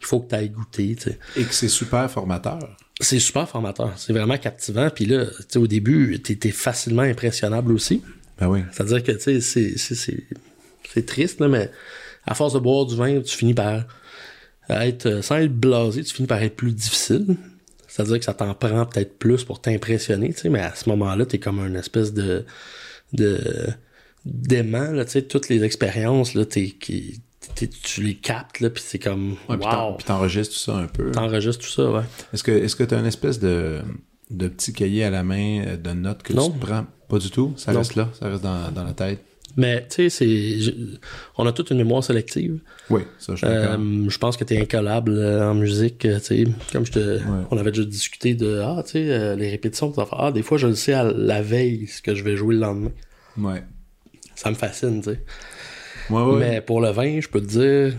il 0.01 0.07
faut 0.07 0.21
que 0.21 0.29
tu 0.29 0.35
ailles 0.35 0.51
goûter, 0.51 0.95
tu 0.97 1.11
sais 1.11 1.19
Et 1.37 1.45
que 1.45 1.55
c'est 1.55 1.69
super 1.69 2.11
formateur. 2.11 2.77
C'est 3.01 3.19
super 3.19 3.49
formateur. 3.49 3.93
C'est 3.97 4.13
vraiment 4.13 4.37
captivant. 4.39 4.91
Puis 4.91 5.07
là, 5.07 5.27
tu 5.27 5.33
sais, 5.49 5.59
au 5.59 5.67
début, 5.67 6.21
t'es 6.21 6.39
es 6.49 6.53
facilement 6.53 7.03
impressionnable 7.03 7.73
aussi. 7.73 8.03
Ben 8.39 8.49
oui. 8.49 8.61
C'est-à-dire 8.73 9.03
que, 9.03 9.13
tu 9.13 9.21
sais, 9.21 9.41
c'est- 9.41 9.77
c'est- 9.79 9.95
c'est 9.95 10.25
c'est 10.95 11.05
triste, 11.05 11.41
là, 11.41 11.49
mais 11.49 11.71
à 12.27 12.35
force 12.35 12.55
de 12.55 12.59
boire 12.59 12.87
du 12.87 12.97
vin, 12.97 13.21
tu 13.21 13.37
finis 13.37 13.53
par 13.55 13.85
être, 14.71 15.07
euh, 15.07 15.23
sans 15.23 15.37
être 15.37 15.53
blasé, 15.55 16.03
tu 16.03 16.15
finis 16.15 16.27
par 16.29 16.43
être 16.43 16.57
plus 16.57 16.73
difficile. 16.73 17.37
C'est-à-dire 17.87 18.19
que 18.19 18.25
ça 18.25 18.35
t'en 18.35 18.55
prend 18.55 18.87
peut-être 18.87 19.19
plus 19.19 19.45
pour 19.45 19.61
t'impressionner, 19.61 20.33
tu 20.33 20.41
sais, 20.41 20.49
mais 20.49 20.61
à 20.61 20.75
ce 20.75 20.89
moment-là, 20.89 21.27
t'es 21.27 21.39
comme 21.39 21.59
une 21.61 21.77
espèce 21.77 22.13
de, 22.15 22.45
de, 23.13 23.39
d'aimant, 24.25 24.91
là, 24.93 25.05
tu 25.05 25.13
sais, 25.13 25.23
toutes 25.23 25.49
les 25.49 25.63
expériences, 25.65 26.35
là, 26.35 26.45
t'es, 26.47 26.71
qui, 26.71 27.21
tu 27.55 28.03
les 28.03 28.15
captes, 28.15 28.61
là, 28.61 28.71
puis 28.71 28.83
c'est 28.87 28.99
comme, 28.99 29.37
Ouais, 29.49 29.57
wow, 29.57 29.95
puis 29.97 30.05
t'enregistres 30.07 30.55
tout 30.55 30.61
ça 30.61 30.77
un 30.77 30.87
peu. 30.87 31.11
t'enregistres 31.11 31.65
tout 31.65 31.71
ça, 31.71 31.91
ouais. 31.91 32.03
Est-ce 32.33 32.43
que 32.43 32.51
est-ce 32.53 32.77
que 32.77 32.85
tu 32.85 32.95
as 32.95 32.99
une 32.99 33.07
espèce 33.07 33.39
de, 33.41 33.81
de 34.31 34.49
petit 34.49 34.73
cahier 34.73 35.05
à 35.05 35.11
la 35.11 35.23
main 35.25 35.65
euh, 35.67 35.77
de 35.77 35.91
notes 35.93 36.23
que 36.23 36.33
Non. 36.33 36.51
tu 36.51 36.59
prends? 36.59 36.87
Pas 37.09 37.19
du 37.19 37.31
tout? 37.31 37.55
Ça 37.57 37.73
Non. 37.73 37.79
reste 37.79 37.95
là, 37.97 38.09
ça 38.19 38.29
reste 38.29 38.43
dans, 38.43 38.71
dans 38.71 38.85
la 38.85 38.93
tête? 38.93 39.21
Mais, 39.57 39.87
tu 39.89 40.09
sais, 40.09 40.11
c'est, 40.11 40.73
on 41.37 41.47
a 41.47 41.53
toute 41.53 41.71
une 41.71 41.79
mémoire 41.79 42.05
sélective. 42.05 42.61
Oui, 42.91 43.03
ça, 43.19 43.35
je. 43.35 43.45
Euh, 43.47 44.09
je 44.09 44.19
pense 44.19 44.37
que 44.37 44.45
t'es 44.45 44.61
incollable 44.61 45.13
euh, 45.17 45.51
en 45.51 45.55
musique, 45.55 45.99
tu 46.01 46.21
sais. 46.21 46.45
Comme 46.71 46.87
je 46.87 46.93
te, 46.93 47.21
on 47.51 47.57
avait 47.59 47.73
déjà 47.73 47.85
discuté 47.85 48.35
de, 48.35 48.61
ah, 48.65 48.83
tu 48.85 48.93
sais, 48.93 49.35
les 49.37 49.51
répétitions, 49.51 49.93
ça 49.93 50.05
fait, 50.05 50.15
ah, 50.17 50.31
des 50.31 50.43
fois, 50.43 50.59
je 50.59 50.67
le 50.69 50.75
sais 50.77 50.93
à 50.93 51.03
la 51.05 51.43
veille 51.43 51.87
ce 51.89 52.03
que 52.03 52.15
je 52.15 52.23
vais 52.23 52.37
jouer 52.37 52.55
le 52.55 52.61
lendemain. 52.61 52.93
Ouais. 53.39 53.65
Ça 54.37 54.51
me 54.51 54.55
fascine, 54.55 55.01
tu 55.03 55.11
sais. 55.11 55.25
Ouais, 56.11 56.23
ouais. 56.23 56.39
Mais 56.39 56.61
pour 56.61 56.81
le 56.81 56.91
vin, 56.91 57.21
je 57.21 57.29
peux 57.29 57.41
te 57.41 57.47
dire 57.47 57.95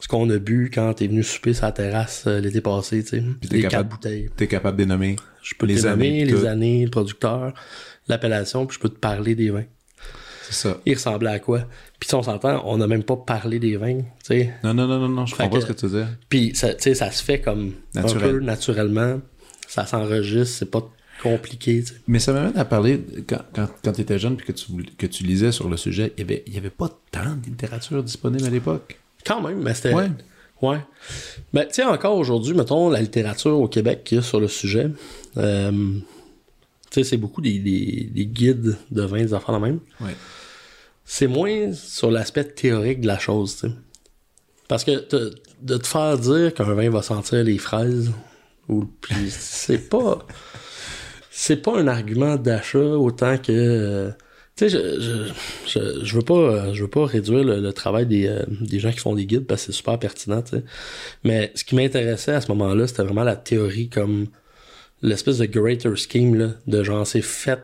ce 0.00 0.08
qu'on 0.08 0.28
a 0.30 0.38
bu 0.38 0.70
quand 0.72 0.92
t'es 0.94 1.06
venu 1.06 1.22
souper 1.22 1.54
sur 1.54 1.64
la 1.66 1.72
terrasse 1.72 2.24
euh, 2.26 2.40
l'été 2.40 2.60
passé, 2.60 3.02
tu 3.02 3.08
sais. 3.10 3.22
Les 3.50 3.62
capable- 3.62 3.70
quatre 3.70 3.88
bouteilles. 3.88 4.30
T'es 4.36 4.46
capable 4.46 4.76
de 4.76 4.82
les 4.82 4.88
nommer. 4.88 5.16
Je 5.42 5.54
peux 5.58 5.66
les 5.66 5.76
te 5.80 5.86
nommer 5.86 6.08
années, 6.08 6.24
les 6.26 6.32
tout. 6.40 6.46
années, 6.46 6.84
le 6.84 6.90
producteur, 6.90 7.54
l'appellation, 8.08 8.66
puis 8.66 8.74
je 8.76 8.80
peux 8.80 8.88
te 8.90 8.98
parler 8.98 9.34
des 9.34 9.50
vins. 9.50 9.64
C'est 10.42 10.54
ça. 10.68 10.78
Ils 10.84 10.94
ressemblaient 10.94 11.30
à 11.30 11.38
quoi? 11.38 11.60
Puis 11.98 12.08
si 12.08 12.14
on 12.14 12.22
s'entend, 12.22 12.62
on 12.66 12.76
n'a 12.76 12.86
même 12.86 13.02
pas 13.02 13.16
parlé 13.16 13.58
des 13.58 13.76
vins, 13.78 14.00
tu 14.00 14.04
sais. 14.24 14.52
Non, 14.62 14.74
non, 14.74 14.86
non, 14.86 14.98
non, 15.00 15.08
non, 15.08 15.24
je 15.26 15.34
comprends 15.34 15.48
que- 15.56 15.62
ce 15.62 15.66
que 15.66 15.72
tu 15.72 15.86
veux 15.86 16.00
dire. 16.00 16.08
Puis 16.28 16.52
ça, 16.54 16.74
tu 16.74 16.82
sais, 16.82 16.94
ça 16.94 17.10
se 17.10 17.22
fait 17.24 17.40
comme 17.40 17.72
Naturel. 17.94 18.24
un 18.28 18.32
peu 18.32 18.40
naturellement. 18.40 19.20
Ça 19.66 19.86
s'enregistre, 19.86 20.54
c'est 20.58 20.70
pas 20.70 20.86
compliqué. 21.22 21.84
Mais 22.06 22.18
ça 22.18 22.32
m'amène 22.32 22.56
à 22.56 22.64
parler, 22.64 23.04
quand, 23.28 23.40
quand, 23.54 23.68
quand 23.82 23.92
tu 23.92 24.00
étais 24.00 24.18
jeune 24.18 24.36
puis 24.36 24.46
que 24.46 24.52
tu, 24.52 24.66
que 24.98 25.06
tu 25.06 25.24
lisais 25.24 25.52
sur 25.52 25.68
le 25.68 25.76
sujet, 25.76 26.12
il 26.16 26.20
y 26.20 26.24
avait, 26.24 26.44
y 26.46 26.56
avait 26.58 26.70
pas 26.70 26.90
tant 27.10 27.34
de 27.36 27.46
littérature 27.46 28.02
disponible 28.02 28.44
à 28.46 28.50
l'époque. 28.50 28.98
Quand 29.24 29.40
même, 29.40 29.62
mais 29.62 29.74
c'était. 29.74 29.94
Ouais. 29.94 30.10
Ouais. 30.62 30.78
Ben, 31.52 31.66
tu 31.66 31.74
sais, 31.74 31.84
encore 31.84 32.16
aujourd'hui, 32.16 32.54
mettons, 32.54 32.88
la 32.88 33.00
littérature 33.00 33.58
au 33.58 33.68
Québec 33.68 34.02
qu'il 34.04 34.16
y 34.16 34.18
a 34.18 34.22
sur 34.22 34.40
le 34.40 34.48
sujet. 34.48 34.88
euh, 35.36 35.70
tu 35.70 36.00
Tu 36.90 37.02
sais, 37.02 37.04
c'est 37.10 37.16
beaucoup 37.16 37.40
des, 37.40 37.58
des, 37.58 38.08
des 38.10 38.26
guides 38.26 38.76
de 38.90 39.02
vin, 39.02 39.18
des 39.18 39.34
affaires 39.34 39.58
de 39.58 39.64
même. 39.66 39.80
Ouais. 40.00 40.14
C'est 41.04 41.26
moins 41.26 41.72
sur 41.72 42.10
l'aspect 42.10 42.44
théorique 42.44 43.00
de 43.02 43.06
la 43.08 43.18
chose, 43.18 43.56
tu 43.60 43.66
sais. 43.68 43.74
Parce 44.68 44.84
que 44.84 44.96
te- 45.00 45.34
de 45.60 45.76
te 45.76 45.86
faire 45.86 46.16
dire 46.18 46.54
qu'un 46.54 46.72
vin 46.72 46.88
va 46.88 47.02
sentir 47.02 47.44
les 47.44 47.58
fraises, 47.58 48.10
ou 48.68 48.84
puis 49.00 49.28
c'est 49.30 49.90
pas 49.90 50.26
c'est 51.36 51.56
pas 51.62 51.76
un 51.76 51.88
argument 51.88 52.36
d'achat 52.36 52.78
autant 52.78 53.36
que 53.38 53.50
euh, 53.52 54.10
tu 54.56 54.68
sais 54.68 54.70
je, 54.70 55.00
je, 55.00 55.32
je, 55.66 56.04
je 56.04 56.14
veux 56.16 56.22
pas 56.22 56.34
euh, 56.34 56.74
je 56.74 56.82
veux 56.82 56.88
pas 56.90 57.04
réduire 57.06 57.42
le, 57.42 57.60
le 57.60 57.72
travail 57.72 58.06
des, 58.06 58.28
euh, 58.28 58.44
des 58.60 58.78
gens 58.78 58.92
qui 58.92 59.00
font 59.00 59.14
des 59.16 59.26
guides 59.26 59.46
parce 59.46 59.62
que 59.62 59.72
c'est 59.72 59.76
super 59.78 59.98
pertinent 59.98 60.42
tu 60.42 60.58
sais. 60.58 60.64
Mais 61.24 61.50
ce 61.56 61.64
qui 61.64 61.74
m'intéressait 61.74 62.32
à 62.34 62.40
ce 62.40 62.48
moment-là 62.52 62.86
c'était 62.86 63.02
vraiment 63.02 63.24
la 63.24 63.36
théorie 63.36 63.88
comme 63.88 64.28
l'espèce 65.04 65.38
de 65.38 65.46
greater 65.46 65.96
scheme 65.96 66.34
là, 66.34 66.48
de 66.66 66.82
genre 66.82 67.06
c'est 67.06 67.20
fait 67.20 67.60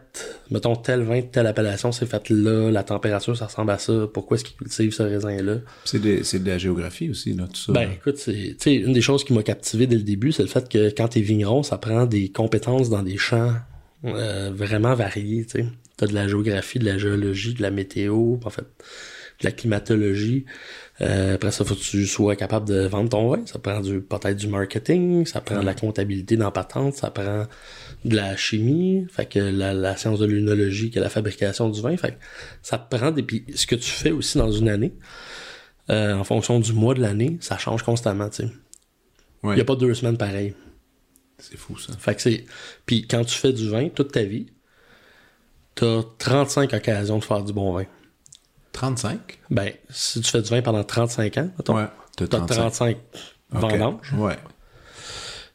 mettons 0.51 0.77
tel 0.77 1.03
vin 1.03 1.23
telle 1.23 1.47
appellation 1.47 1.91
c'est 1.91 2.07
fait 2.07 2.29
là 2.31 2.71
la 2.71 2.83
température 2.83 3.37
ça 3.37 3.47
ressemble 3.47 3.71
à 3.71 3.79
ça 3.79 4.09
pourquoi 4.13 4.37
est-ce 4.37 4.45
qu'ils 4.45 4.57
cultivent 4.57 4.93
ce 4.93 5.03
raisin 5.03 5.43
là 5.43 5.57
C'est 5.85 6.01
de, 6.01 6.23
c'est 6.23 6.43
de 6.43 6.49
la 6.49 6.59
géographie 6.59 7.11
aussi, 7.11 7.33
là, 7.33 7.47
tout 7.47 7.61
ça. 7.61 7.73
ben, 7.73 7.91
écoute, 7.91 8.17
c'est, 8.17 8.75
une 8.75 8.93
des 8.93 9.01
choses 9.01 9.25
qui 9.25 9.33
m'a 9.33 9.43
captivé 9.43 9.87
dès 9.87 9.97
le 9.97 10.03
début, 10.03 10.33
c'est 10.33 10.43
le 10.43 10.49
fait 10.49 10.69
que 10.69 10.91
quand 10.91 11.09
t'es 11.09 11.21
vigneron, 11.21 11.63
ça 11.63 11.79
prend 11.79 12.07
des 12.07 12.29
compétences 12.31 12.91
dans 12.91 13.03
des 13.03 13.17
champs 13.17 13.53
euh, 14.05 14.51
vraiment 14.55 14.95
variés, 14.95 15.45
tu 15.45 15.63
sais. 15.63 15.67
T'as 15.97 16.07
de 16.07 16.15
la 16.15 16.29
géographie, 16.29 16.79
de 16.79 16.87
la 16.87 16.97
géologie, 16.97 17.55
de 17.55 17.63
la 17.63 17.71
météo, 17.71 18.37
en 18.43 18.51
fait, 18.51 18.65
de 19.41 19.45
la 19.45 19.53
climatologie. 19.53 20.45
Euh, 21.01 21.35
après 21.35 21.51
ça, 21.51 21.65
faut 21.65 21.75
que 21.75 21.81
tu 21.81 22.07
sois 22.07 22.37
capable 22.37 22.69
de 22.69 22.87
vendre 22.87 23.09
ton 23.09 23.29
vin. 23.31 23.45
Ça 23.47 23.59
prend 23.59 23.81
du, 23.81 24.01
peut-être 24.01 24.37
du 24.37 24.49
marketing, 24.49 25.25
ça 25.25 25.41
prend 25.41 25.61
de 25.61 25.67
la 25.67 25.75
comptabilité 25.75 26.37
dans 26.37 26.51
patente, 26.51 26.95
ça 26.95 27.11
prend 27.11 27.47
de 28.05 28.17
la 28.17 28.37
chimie, 28.37 29.07
fait 29.11 29.27
que 29.27 29.39
la, 29.39 29.75
la 29.75 29.97
science 29.97 30.19
de 30.19 30.27
l'œnologie, 30.27 30.91
qui 30.91 30.99
est 30.99 31.03
la 31.03 31.11
fabrication 31.11 31.69
du 31.69 31.81
vin, 31.81 31.97
fait 31.97 32.13
que 32.13 32.17
ça 32.63 32.79
prend 32.79 33.11
des, 33.11 33.23
puis 33.23 33.45
ce 33.55 33.67
que 33.67 33.75
tu 33.75 33.91
fais 33.91 34.11
aussi 34.11 34.39
dans 34.39 34.51
une 34.51 34.69
année, 34.69 34.93
euh, 35.91 36.15
en 36.15 36.25
fonction 36.25 36.61
du 36.61 36.73
mois 36.73 36.95
de 36.95 37.01
l'année, 37.01 37.39
ça 37.41 37.59
change 37.59 37.83
constamment, 37.83 38.29
tu 38.29 38.45
sais. 38.45 38.49
Ouais. 39.43 39.55
Il 39.55 39.59
y 39.59 39.61
a 39.61 39.65
pas 39.65 39.77
deux 39.77 39.93
semaines 39.95 40.19
pareilles. 40.19 40.55
C'est 41.39 41.57
fou, 41.57 41.79
ça. 41.79 41.95
Fait 41.99 42.15
que 42.15 42.21
c'est. 42.21 42.45
Puis 42.85 43.07
quand 43.09 43.25
tu 43.25 43.35
fais 43.35 43.53
du 43.53 43.69
vin 43.69 43.89
toute 43.89 44.13
ta 44.13 44.23
vie, 44.23 44.47
t'as 45.75 46.03
35 46.19 46.75
occasions 46.75 47.19
de 47.19 47.25
faire 47.25 47.43
du 47.43 47.53
bon 47.53 47.73
vin. 47.73 47.87
35? 48.73 49.39
Ben, 49.51 49.73
si 49.91 50.21
tu 50.21 50.31
fais 50.31 50.43
du 50.43 50.49
vin 50.51 50.63
pendant 50.63 50.85
35 50.85 51.39
ans, 51.39 51.51
mettons, 51.59 51.77
Ouais. 51.77 51.87
T'as 52.17 52.27
t'as 52.27 52.41
35 52.45 52.97
Ok. 53.55 53.61
vendanges. 53.61 54.13
Ouais. 54.17 54.37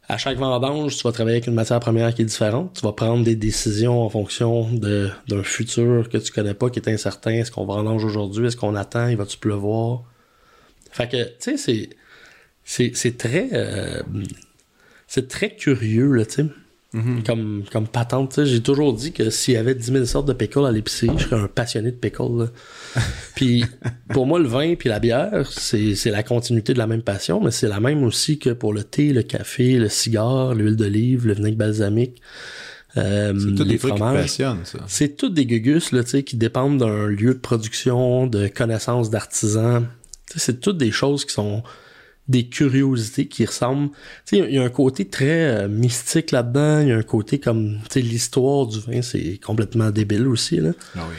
À 0.08 0.18
chaque 0.18 0.38
vendange, 0.38 0.96
tu 0.98 1.04
vas 1.04 1.12
travailler 1.12 1.38
avec 1.38 1.48
une 1.48 1.54
matière 1.56 1.80
première 1.80 2.14
qui 2.14 2.22
est 2.22 2.26
différente. 2.26 2.76
Tu 2.76 2.82
vas 2.82 2.92
prendre 2.94 3.24
des 3.24 3.36
décisions 3.36 4.02
en 4.04 4.10
fonction 4.10 4.70
d'un 4.72 5.44
futur 5.44 6.10
que 6.10 6.18
tu 6.18 6.32
connais 6.32 6.54
pas, 6.54 6.70
qui 6.70 6.80
est 6.80 6.88
incertain. 6.90 7.32
Est-ce 7.32 7.52
qu'on 7.52 7.66
vendange 7.66 8.04
aujourd'hui? 8.04 8.46
Est-ce 8.48 8.58
qu'on 8.58 8.76
attend? 8.76 9.08
Il 9.08 9.18
va-tu 9.18 9.38
pleuvoir? 9.38 10.04
Fait 10.92 11.10
que, 11.10 11.24
tu 11.40 11.58
sais, 11.58 11.90
c'est 12.94 13.18
très, 13.18 13.50
euh, 13.54 14.02
c'est 15.08 15.28
très 15.28 15.56
curieux, 15.56 16.12
là, 16.12 16.26
tu 16.26 16.34
sais. 16.34 16.46
Comme, 17.26 17.64
comme 17.72 17.88
patente. 17.88 18.46
J'ai 18.46 18.62
toujours 18.62 18.94
dit 18.94 19.12
que 19.12 19.30
s'il 19.30 19.56
y 19.56 19.58
avait 19.58 19.76
10 19.76 19.92
000 19.92 20.06
sortes 20.06 20.28
de 20.28 20.34
pickles 20.34 20.66
à 20.66 20.72
l'épicerie, 20.72 21.10
je 21.18 21.24
serais 21.26 21.42
un 21.42 21.48
passionné 21.48 21.92
de 21.92 21.98
pickles. 21.98 22.50
Puis, 23.36 23.66
pour 24.10 24.26
moi, 24.26 24.40
le 24.40 24.48
vin 24.48 24.76
puis 24.76 24.88
la 24.90 25.00
bière, 25.00 25.50
c'est, 25.52 25.96
c'est 25.96 26.12
la 26.12 26.24
continuité 26.24 26.74
de 26.74 26.78
la 26.78 26.88
même 26.88 27.02
passion, 27.02 27.42
mais 27.42 27.52
c'est 27.52 27.68
la 27.68 27.80
même 27.80 28.04
aussi 28.04 28.40
que 28.40 28.52
pour 28.52 28.74
le 28.74 28.84
thé, 28.84 29.12
le 29.12 29.24
café, 29.24 29.78
le 29.78 29.90
cigare, 29.90 30.56
l'huile 30.56 30.76
d'olive, 30.78 31.28
le 31.28 31.34
vinaigre 31.34 31.58
balsamique, 31.58 32.22
euh, 32.98 33.34
C'est 33.38 33.46
les 33.46 33.52
des 33.52 33.56
trucs 33.56 33.68
qui 33.68 33.76
te 33.78 33.88
fromages. 33.98 34.22
passionnent, 34.22 34.64
ça. 34.64 34.80
C'est 34.88 35.18
tous 35.18 35.30
des 35.30 35.46
gugus 35.46 35.92
là, 35.92 36.04
tu 36.04 36.12
sais, 36.12 36.24
qui 36.24 36.38
dépendent 36.38 36.78
d'un 36.78 37.08
lieu 37.08 37.34
de 37.34 37.40
production, 37.40 38.28
de 38.28 38.48
connaissances 38.48 39.10
d'artisans. 39.10 39.86
C'est 40.34 40.62
toutes 40.62 40.78
des 40.78 40.92
choses 40.92 41.26
qui 41.26 41.34
sont 41.34 41.62
des 42.28 42.48
curiosités 42.48 43.28
qui 43.28 43.46
ressemblent. 43.46 43.90
Tu 44.26 44.38
sais, 44.38 44.46
il 44.48 44.56
y 44.56 44.58
a 44.58 44.64
un 44.64 44.70
côté 44.70 45.06
très 45.06 45.46
euh, 45.46 45.68
mystique 45.68 46.32
là-dedans. 46.32 46.80
Il 46.80 46.88
y 46.88 46.92
a 46.92 46.98
un 46.98 47.04
côté 47.04 47.40
comme, 47.40 47.80
tu 47.84 47.94
sais, 47.94 48.02
l'histoire 48.02 48.66
du 48.66 48.80
vin, 48.80 49.02
c'est 49.02 49.40
complètement 49.44 49.92
débile 49.92 50.28
aussi, 50.28 50.58
là. 50.58 50.72
Ah 50.96 51.06
oui. 51.10 51.16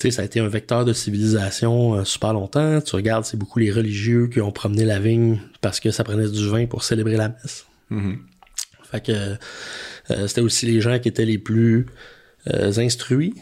Tu 0.00 0.08
sais, 0.08 0.16
ça 0.16 0.22
a 0.22 0.24
été 0.24 0.40
un 0.40 0.48
vecteur 0.48 0.86
de 0.86 0.94
civilisation 0.94 1.96
euh, 1.96 2.04
super 2.04 2.32
longtemps. 2.32 2.80
Tu 2.80 2.96
regardes, 2.96 3.26
c'est 3.26 3.36
beaucoup 3.36 3.58
les 3.58 3.70
religieux 3.70 4.28
qui 4.28 4.40
ont 4.40 4.50
promené 4.50 4.86
la 4.86 4.98
vigne 4.98 5.40
parce 5.60 5.78
que 5.78 5.90
ça 5.90 6.04
prenait 6.04 6.28
du 6.28 6.48
vin 6.48 6.64
pour 6.66 6.84
célébrer 6.84 7.16
la 7.16 7.28
messe. 7.28 7.66
Mhm. 7.90 8.18
Fait 8.90 9.04
que 9.04 9.12
euh, 10.10 10.26
c'était 10.26 10.40
aussi 10.40 10.66
les 10.66 10.80
gens 10.80 10.98
qui 10.98 11.08
étaient 11.08 11.26
les 11.26 11.36
plus 11.36 11.86
euh, 12.48 12.72
instruits, 12.78 13.34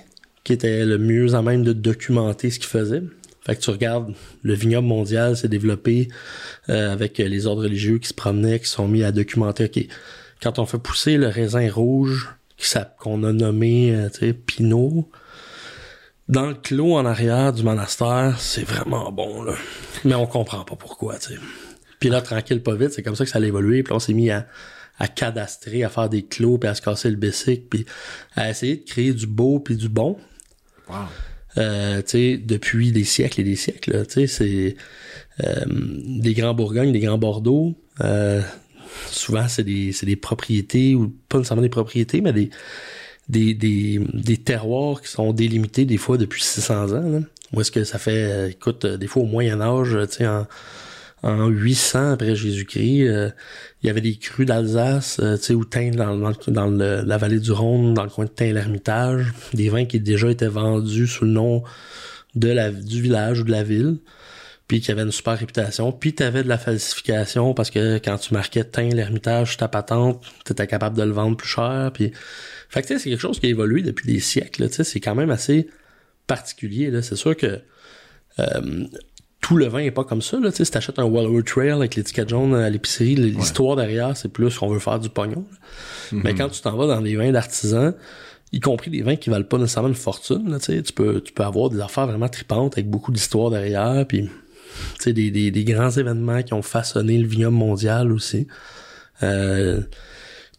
qui 0.43 0.53
étaient 0.53 0.85
le 0.85 0.99
mieux 0.99 1.35
à 1.35 1.43
même 1.43 1.63
de 1.63 1.73
documenter 1.73 2.51
ce 2.51 2.59
qu'ils 2.59 2.69
faisaient. 2.69 3.05
Fait 3.49 3.57
que 3.57 3.63
tu 3.63 3.71
regardes, 3.71 4.13
le 4.43 4.53
vignoble 4.53 4.87
mondial 4.87 5.35
s'est 5.35 5.49
développé 5.49 6.09
euh, 6.69 6.93
avec 6.93 7.17
les 7.17 7.47
ordres 7.47 7.63
religieux 7.63 7.99
qui 7.99 8.09
se 8.09 8.15
promenaient, 8.15 8.61
qui 8.61 8.69
sont 8.69 8.87
mis 8.87 9.03
à 9.03 9.11
documenter, 9.11 9.65
OK, 9.65 9.87
quand 10.43 10.59
on 10.59 10.67
fait 10.67 10.79
pousser 10.79 11.17
le 11.17 11.29
raisin 11.29 11.67
rouge, 11.73 12.29
qu'on 12.99 13.25
a 13.25 13.33
nommé, 13.33 13.95
euh, 13.95 14.33
Pinot, 14.47 15.11
dans 16.29 16.49
le 16.49 16.55
clos 16.55 16.95
en 16.95 17.07
arrière 17.07 17.55
du 17.55 17.63
monastère, 17.63 18.37
c'est 18.39 18.65
vraiment 18.65 19.11
bon, 19.13 19.43
là. 19.43 19.55
Mais 20.05 20.15
on 20.15 20.27
comprend 20.27 20.65
pas 20.65 20.77
pourquoi, 20.77 21.19
tu 21.19 21.33
sais. 21.33 21.41
Puis 22.01 22.11
là, 22.11 22.21
tranquille, 22.21 22.63
pas 22.63 22.75
vite, 22.75 22.93
c'est 22.93 23.03
comme 23.03 23.17
ça 23.17 23.25
que 23.25 23.31
ça 23.31 23.39
a 23.39 23.43
évolué. 23.43 23.83
Puis 23.83 23.95
on 23.95 23.99
s'est 23.99 24.13
mis 24.13 24.31
à, 24.31 24.47
à 24.99 25.09
cadastrer, 25.09 25.85
à 25.85 25.89
faire 25.89 26.11
des 26.11 26.27
clos, 26.27 26.59
puis 26.59 26.69
à 26.69 26.75
se 26.75 26.83
casser 26.83 27.09
le 27.09 27.17
bessic, 27.17 27.71
puis 27.71 27.87
à 28.37 28.51
essayer 28.51 28.77
de 28.77 28.85
créer 28.85 29.15
du 29.15 29.27
beau 29.27 29.59
puis 29.59 29.75
du 29.75 29.89
bon. 29.89 30.19
Wow. 30.89 31.07
Euh, 31.59 32.03
depuis 32.13 32.93
des 32.93 33.05
siècles 33.05 33.41
et 33.41 33.45
des 33.45 33.57
siècles, 33.57 34.05
c'est 34.09 34.77
euh, 35.45 35.65
des 35.69 36.35
grands 36.35 36.55
Bourgognes, 36.55 36.93
des 36.93 37.01
grands 37.01 37.19
Bordeaux. 37.19 37.75
euh, 38.01 38.41
souvent, 39.11 39.49
c'est 39.49 39.65
des, 39.65 39.95
des 40.03 40.17
propriétés, 40.17 40.95
ou 40.95 41.13
pas 41.29 41.39
nécessairement 41.39 41.63
des 41.63 41.69
propriétés, 41.69 42.21
mais 42.21 42.33
des, 42.33 42.51
des, 43.29 43.55
des, 43.55 44.01
des 44.15 44.37
terroirs 44.37 45.03
qui 45.03 45.09
sont 45.09 45.33
délimités 45.33 45.85
des 45.85 45.99
fois 45.99 46.17
depuis 46.17 46.43
600 46.43 46.93
ans. 46.93 47.09
Là. 47.09 47.21
Où 47.53 47.61
est-ce 47.61 47.71
que 47.71 47.85
ça 47.85 47.99
fait, 47.99 48.31
euh, 48.31 48.49
écoute, 48.51 48.85
euh, 48.85 48.97
des 48.97 49.07
fois 49.07 49.23
au 49.23 49.27
Moyen 49.27 49.61
Âge, 49.61 49.97
tu 50.11 50.17
sais, 50.17 50.27
en, 50.27 50.47
en 51.23 51.49
800 51.49 52.13
après 52.13 52.37
Jésus-Christ, 52.37 53.09
euh, 53.09 53.31
il 53.83 53.87
y 53.87 53.91
avait 53.91 54.01
des 54.01 54.17
crues 54.17 54.45
d'Alsace, 54.45 55.19
euh, 55.21 55.37
tu 55.37 55.43
sais, 55.45 55.55
où 55.55 55.65
Tain, 55.65 55.91
dans, 55.91 56.17
dans, 56.47 56.67
le- 56.69 57.03
la 57.05 57.17
vallée 57.19 57.41
du 57.41 57.53
Rhône, 57.53 57.95
dans 57.95 58.05
le 58.05 58.11
coin 58.11 58.25
de 58.25 58.31
Tain-l'Hermitage, 58.31 59.33
des 59.53 59.69
vins 59.69 59.85
qui 59.85 59.99
déjà 60.01 60.31
étaient 60.31 60.47
vendus 60.49 61.07
sous 61.07 61.25
le 61.25 61.31
nom 61.33 61.63
de 62.35 62.49
la, 62.49 62.71
du 62.71 63.03
village 63.03 63.41
ou 63.41 63.45
de 63.45 63.51
la 63.51 63.65
ville, 63.65 63.99
puis 64.69 64.81
qui 64.81 64.91
avaient 64.93 65.03
une 65.03 65.13
super 65.13 65.39
réputation. 65.39 65.93
Puis 65.93 66.15
t'avais 66.15 66.43
de 66.43 66.49
la 66.49 66.59
falsification 66.59 67.55
parce 67.55 67.71
que 67.71 67.99
quand 67.99 68.19
tu 68.19 68.35
marquais 68.35 68.65
Tain-l'Hermitage 68.65 69.57
ta 69.57 69.67
patente, 69.67 70.25
t'étais 70.45 70.67
capable 70.67 70.97
de 70.97 71.03
le 71.03 71.13
vendre 71.13 71.37
plus 71.37 71.49
cher. 71.49 71.91
Puis, 71.95 72.13
fait 72.69 72.83
que 72.83 72.87
tu 72.89 72.93
sais, 72.95 72.99
c'est 73.01 73.11
quelque 73.11 73.21
chose 73.21 73.41
qui 73.41 73.47
a 73.47 73.49
évolué 73.49 73.83
depuis 73.83 74.07
des 74.13 74.21
siècles. 74.21 74.69
Tu 74.69 74.75
sais, 74.77 74.85
c'est 74.85 75.01
quand 75.01 75.15
même 75.15 75.31
assez 75.31 75.69
particulier. 76.27 76.93
C'est 77.03 77.17
sûr 77.17 77.37
que 77.37 77.61
euh, 78.39 78.85
tout 79.49 79.57
le 79.57 79.67
vin 79.67 79.79
est 79.79 79.91
pas 79.91 80.05
comme 80.05 80.21
ça. 80.21 80.39
Là. 80.39 80.51
Si 80.53 80.63
t'achètes 80.71 80.99
un 80.99 81.05
Wallower 81.05 81.43
Trail 81.43 81.71
avec 81.71 81.95
l'étiquette 81.97 82.29
jaune 82.29 82.55
à 82.55 82.69
l'épicerie, 82.69 83.15
l'histoire 83.15 83.77
derrière, 83.77 84.15
c'est 84.15 84.29
plus 84.29 84.59
qu'on 84.59 84.69
veut 84.69 84.79
faire 84.79 84.99
du 84.99 85.09
pognon. 85.09 85.47
là. 85.51 86.19
Mais 86.23 86.35
quand 86.35 86.51
tu 86.51 86.61
t'en 86.61 86.77
vas 86.77 86.87
dans 86.87 87.01
des 87.01 87.17
vins 87.17 87.33
d'artisans, 87.33 87.95
y 88.53 88.61
compris 88.61 88.91
des 88.91 89.01
vins 89.01 89.17
qui 89.17 89.31
valent 89.31 89.47
pas 89.47 89.57
nécessairement 89.57 89.89
une 89.89 89.95
fortune, 89.95 90.51
là, 90.51 90.59
tu 90.61 90.93
peux, 90.93 91.23
tu 91.23 91.33
peux 91.33 91.45
avoir 91.45 91.71
des 91.71 91.81
affaires 91.81 92.07
vraiment 92.07 92.29
tripantes 92.29 92.75
avec 92.75 92.91
beaucoup 92.91 93.11
d'histoire 93.11 93.49
derrière, 93.49 94.05
puis 94.07 94.25
tu 94.25 94.31
sais, 94.99 95.13
des, 95.15 95.31
des, 95.31 95.51
des 95.51 95.65
grands 95.65 95.93
événements 95.93 96.43
qui 96.43 96.53
ont 96.53 96.61
façonné 96.61 97.17
le 97.17 97.27
vignoble 97.27 97.57
mondial 97.57 98.13
aussi. 98.13 98.49
Euh, 99.23 99.81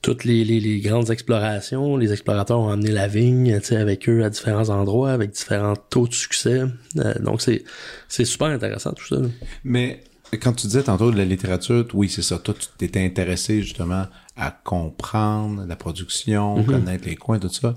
toutes 0.02 0.24
les, 0.24 0.46
les, 0.46 0.60
les 0.60 0.80
grandes 0.80 1.10
explorations, 1.10 1.98
les 1.98 2.12
explorateurs 2.14 2.60
ont 2.60 2.70
amené 2.70 2.92
la 2.92 3.08
vigne, 3.08 3.60
tu 3.60 3.68
sais, 3.68 3.76
avec 3.76 4.08
eux 4.08 4.24
à 4.24 4.30
différents 4.30 4.70
endroits, 4.70 5.12
avec 5.12 5.32
différents 5.32 5.76
taux 5.76 6.08
de 6.08 6.14
succès. 6.14 6.64
Euh, 6.98 7.14
donc 7.20 7.42
c'est 7.42 7.64
c'est 8.08 8.26
super 8.26 8.48
intéressant 8.48 8.94
tout 8.94 9.06
ça. 9.06 9.20
là. 9.20 9.28
Mais 9.64 10.02
quand 10.42 10.54
tu 10.54 10.68
disais 10.68 10.84
tantôt 10.84 11.12
de 11.12 11.18
la 11.18 11.26
littérature, 11.26 11.86
oui, 11.94 12.08
c'est 12.08 12.22
ça. 12.22 12.38
Toi, 12.38 12.54
tu 12.58 12.68
t'étais 12.78 13.04
intéressé 13.04 13.62
justement 13.62 14.06
à 14.38 14.52
comprendre 14.52 15.66
la 15.68 15.76
production, 15.76 16.64
connaître 16.64 17.06
les 17.06 17.16
coins, 17.16 17.40
tout 17.40 17.50
ça. 17.50 17.76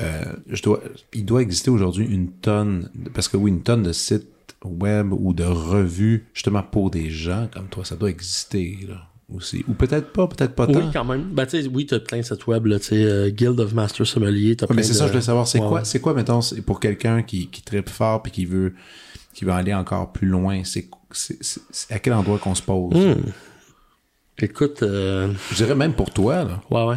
Euh, 0.00 0.24
je 0.48 0.62
dois, 0.62 0.82
il 1.12 1.24
doit 1.24 1.42
exister 1.42 1.70
aujourd'hui 1.70 2.06
une 2.06 2.32
tonne, 2.32 2.90
parce 3.14 3.28
que 3.28 3.36
oui, 3.36 3.50
une 3.50 3.62
tonne 3.62 3.82
de 3.82 3.92
sites 3.92 4.28
web 4.64 5.12
ou 5.12 5.32
de 5.32 5.44
revues 5.44 6.26
justement 6.34 6.62
pour 6.62 6.90
des 6.90 7.10
gens 7.10 7.48
comme 7.52 7.68
toi, 7.68 7.84
ça 7.84 7.96
doit 7.96 8.10
exister 8.10 8.78
là 8.88 9.11
aussi. 9.36 9.64
Ou 9.68 9.74
peut-être 9.74 10.12
pas, 10.12 10.26
peut-être 10.26 10.54
pas 10.54 10.66
Oui, 10.66 10.74
tant. 10.74 10.90
quand 10.92 11.04
même. 11.04 11.24
Ben, 11.32 11.46
tu 11.46 11.58
oui, 11.72 11.86
t'as 11.86 11.98
plein 12.00 12.18
de 12.18 12.22
sites 12.22 12.46
web, 12.46 12.66
là, 12.66 12.78
tu 12.78 12.86
sais, 12.86 13.04
euh, 13.04 13.30
Guild 13.30 13.58
of 13.60 13.72
Master 13.74 14.06
Sommelier, 14.06 14.56
t'as 14.56 14.64
Ouais, 14.64 14.68
plein 14.68 14.76
mais 14.76 14.82
c'est 14.82 14.92
de- 14.92 14.98
ça, 14.98 15.06
je 15.06 15.12
voulais 15.12 15.22
savoir, 15.22 15.46
c'est 15.46 15.60
Ouais, 15.60 15.68
quoi, 15.68 15.84
c'est 15.84 16.00
quoi, 16.00 16.14
mettons, 16.14 16.40
pour 16.66 16.80
quelqu'un 16.80 17.22
qui, 17.22 17.48
qui 17.48 17.62
tripe 17.62 17.88
fort 17.88 18.22
puis 18.22 18.32
qui 18.32 18.44
veut, 18.46 18.74
qui 19.34 19.44
veut 19.44 19.52
aller 19.52 19.74
encore 19.74 20.12
plus 20.12 20.28
loin, 20.28 20.62
c'est, 20.64 20.88
à 21.90 21.98
quel 21.98 22.12
endroit 22.14 22.38
qu'on 22.38 22.54
se 22.54 22.62
pose? 22.62 22.94
Hmm. 22.94 23.20
Écoute, 24.38 24.82
euh, 24.82 25.28
Je 25.50 25.56
dirais 25.56 25.74
même 25.74 25.92
pour 25.92 26.10
toi, 26.10 26.42
là. 26.44 26.60
ouais, 26.70 26.84
ouais. 26.86 26.96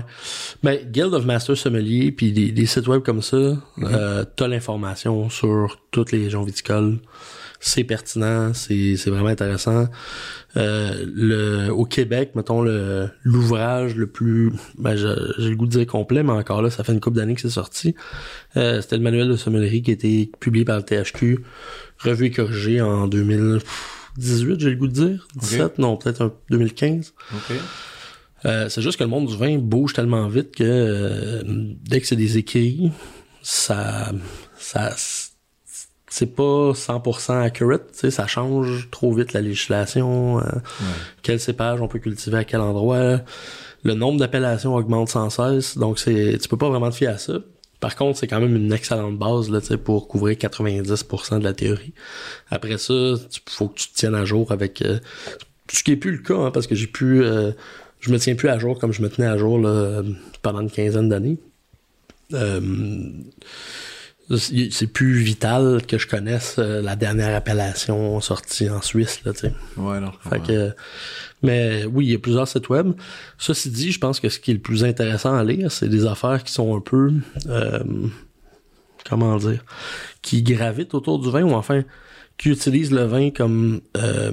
Mais 0.63 0.87
Guild 0.89 1.13
of 1.13 1.25
Master 1.25 1.55
Sommelier, 1.55 2.11
puis 2.11 2.31
des, 2.31 2.51
des 2.51 2.65
sites 2.65 2.87
web 2.87 3.01
comme 3.03 3.21
ça, 3.21 3.37
euh, 3.37 4.23
t'as 4.35 4.47
l'information 4.47 5.29
sur 5.29 5.77
toutes 5.91 6.11
les 6.11 6.23
régions 6.23 6.43
viticoles. 6.43 6.97
C'est 7.67 7.83
pertinent, 7.83 8.53
c'est 8.53 8.95
c'est 8.95 9.09
vraiment 9.09 9.29
intéressant. 9.29 9.87
Euh, 10.55 11.03
le 11.11 11.69
au 11.71 11.83
Québec, 11.85 12.33
mettons 12.35 12.61
le 12.61 13.09
l'ouvrage 13.23 13.95
le 13.95 14.05
plus, 14.05 14.51
ben 14.77 14.95
j'ai 14.95 15.49
le 15.49 15.55
goût 15.55 15.65
de 15.65 15.71
dire 15.71 15.87
complet, 15.87 16.21
mais 16.21 16.31
encore 16.31 16.61
là, 16.61 16.69
ça 16.69 16.83
fait 16.83 16.93
une 16.93 16.99
couple 16.99 17.17
d'années 17.17 17.33
que 17.33 17.41
c'est 17.41 17.49
sorti. 17.49 17.95
Euh, 18.55 18.81
C'était 18.81 18.97
le 18.97 19.01
manuel 19.01 19.27
de 19.29 19.35
sommellerie 19.35 19.81
qui 19.81 19.89
a 19.89 19.93
été 19.95 20.29
publié 20.39 20.63
par 20.63 20.77
le 20.77 20.83
THQ, 20.83 21.39
revu 21.97 22.25
et 22.27 22.31
corrigé 22.31 22.81
en 22.81 23.07
2018, 23.07 24.59
j'ai 24.59 24.69
le 24.69 24.75
goût 24.75 24.87
de 24.87 24.93
dire. 24.93 25.27
17, 25.35 25.79
non, 25.79 25.97
peut-être 25.97 26.21
en 26.21 26.31
2015. 26.51 27.15
OK. 27.33 27.55
Euh, 28.45 28.69
c'est 28.69 28.83
juste 28.83 28.99
que 28.99 29.03
le 29.03 29.09
monde 29.09 29.25
du 29.25 29.35
vin 29.35 29.57
bouge 29.57 29.93
tellement 29.93 30.27
vite 30.27 30.55
que 30.55 30.63
euh, 30.63 31.41
dès 31.81 31.99
que 31.99 32.05
c'est 32.05 32.15
des 32.15 32.37
écrits, 32.37 32.91
ça, 33.41 34.11
ça, 34.55 34.93
c'est 36.15 36.33
pas 36.33 36.71
100% 36.71 37.43
accurate, 37.43 37.91
tu 37.91 37.99
sais, 37.99 38.09
ça 38.09 38.25
change 38.25 38.89
trop 38.89 39.11
vite 39.11 39.33
la 39.33 39.41
législation, 39.41 40.39
euh, 40.39 40.43
quel 41.23 41.41
cépage 41.41 41.81
on 41.81 41.89
peut 41.89 41.99
cultiver 41.99 42.37
à 42.37 42.43
quel 42.45 42.61
endroit, 42.61 43.19
le 43.83 43.93
nombre 43.95 44.17
d'appellations 44.17 44.75
augmente 44.75 45.09
sans 45.09 45.29
cesse, 45.29 45.77
donc 45.77 45.99
c'est, 45.99 46.37
tu 46.41 46.47
peux 46.47 46.55
pas 46.55 46.69
vraiment 46.69 46.89
te 46.89 46.95
fier 46.95 47.09
à 47.09 47.17
ça. 47.17 47.33
Par 47.81 47.97
contre, 47.97 48.17
c'est 48.17 48.27
quand 48.27 48.39
même 48.39 48.55
une 48.55 48.71
excellente 48.71 49.17
base 49.17 49.49
là, 49.49 49.59
tu 49.59 49.67
sais, 49.67 49.77
pour 49.77 50.07
couvrir 50.07 50.37
90% 50.37 51.39
de 51.39 51.43
la 51.43 51.51
théorie. 51.51 51.91
Après 52.49 52.77
ça, 52.77 52.93
il 52.93 53.39
faut 53.49 53.67
que 53.67 53.77
tu 53.77 53.89
te 53.89 53.95
tiennes 53.95 54.15
à 54.15 54.23
jour 54.23 54.53
avec 54.53 54.81
euh, 54.83 54.99
ce 55.69 55.83
qui 55.83 55.91
est 55.91 55.97
plus 55.97 56.11
le 56.11 56.19
cas, 56.19 56.37
hein, 56.37 56.51
parce 56.51 56.65
que 56.65 56.75
j'ai 56.75 56.87
pu 56.87 57.25
euh, 57.25 57.51
je 57.99 58.09
me 58.09 58.17
tiens 58.19 58.35
plus 58.35 58.47
à 58.47 58.57
jour 58.57 58.79
comme 58.79 58.93
je 58.93 59.01
me 59.01 59.09
tenais 59.09 59.27
à 59.27 59.37
jour 59.37 59.59
là, 59.59 60.01
pendant 60.41 60.61
une 60.61 60.71
quinzaine 60.71 61.09
d'années. 61.09 61.39
Euh, 62.33 62.61
c'est 64.37 64.87
plus 64.87 65.19
vital 65.19 65.81
que 65.87 65.97
je 65.97 66.07
connaisse 66.07 66.55
euh, 66.57 66.81
la 66.81 66.95
dernière 66.95 67.35
appellation 67.35 68.19
sortie 68.21 68.69
en 68.69 68.81
Suisse, 68.81 69.21
là, 69.23 69.33
tu 69.33 69.41
sais. 69.41 69.53
Ouais, 69.77 69.99
non. 69.99 70.11
Fait 70.29 70.41
que, 70.41 70.73
mais 71.43 71.85
oui, 71.85 72.07
il 72.07 72.11
y 72.11 72.15
a 72.15 72.19
plusieurs 72.19 72.47
sites 72.47 72.69
web. 72.69 72.93
Ceci 73.37 73.69
dit, 73.69 73.91
je 73.91 73.99
pense 73.99 74.19
que 74.19 74.29
ce 74.29 74.39
qui 74.39 74.51
est 74.51 74.55
le 74.55 74.59
plus 74.59 74.83
intéressant 74.83 75.35
à 75.35 75.43
lire, 75.43 75.71
c'est 75.71 75.89
des 75.89 76.05
affaires 76.05 76.43
qui 76.43 76.51
sont 76.51 76.75
un 76.75 76.79
peu, 76.81 77.13
euh, 77.47 77.83
comment 79.07 79.37
dire, 79.37 79.63
qui 80.21 80.41
gravitent 80.41 80.95
autour 80.95 81.19
du 81.19 81.29
vin 81.29 81.43
ou 81.43 81.53
enfin 81.53 81.83
qui 82.37 82.49
utilisent 82.49 82.91
le 82.91 83.05
vin 83.05 83.29
comme 83.29 83.81
euh, 83.95 84.31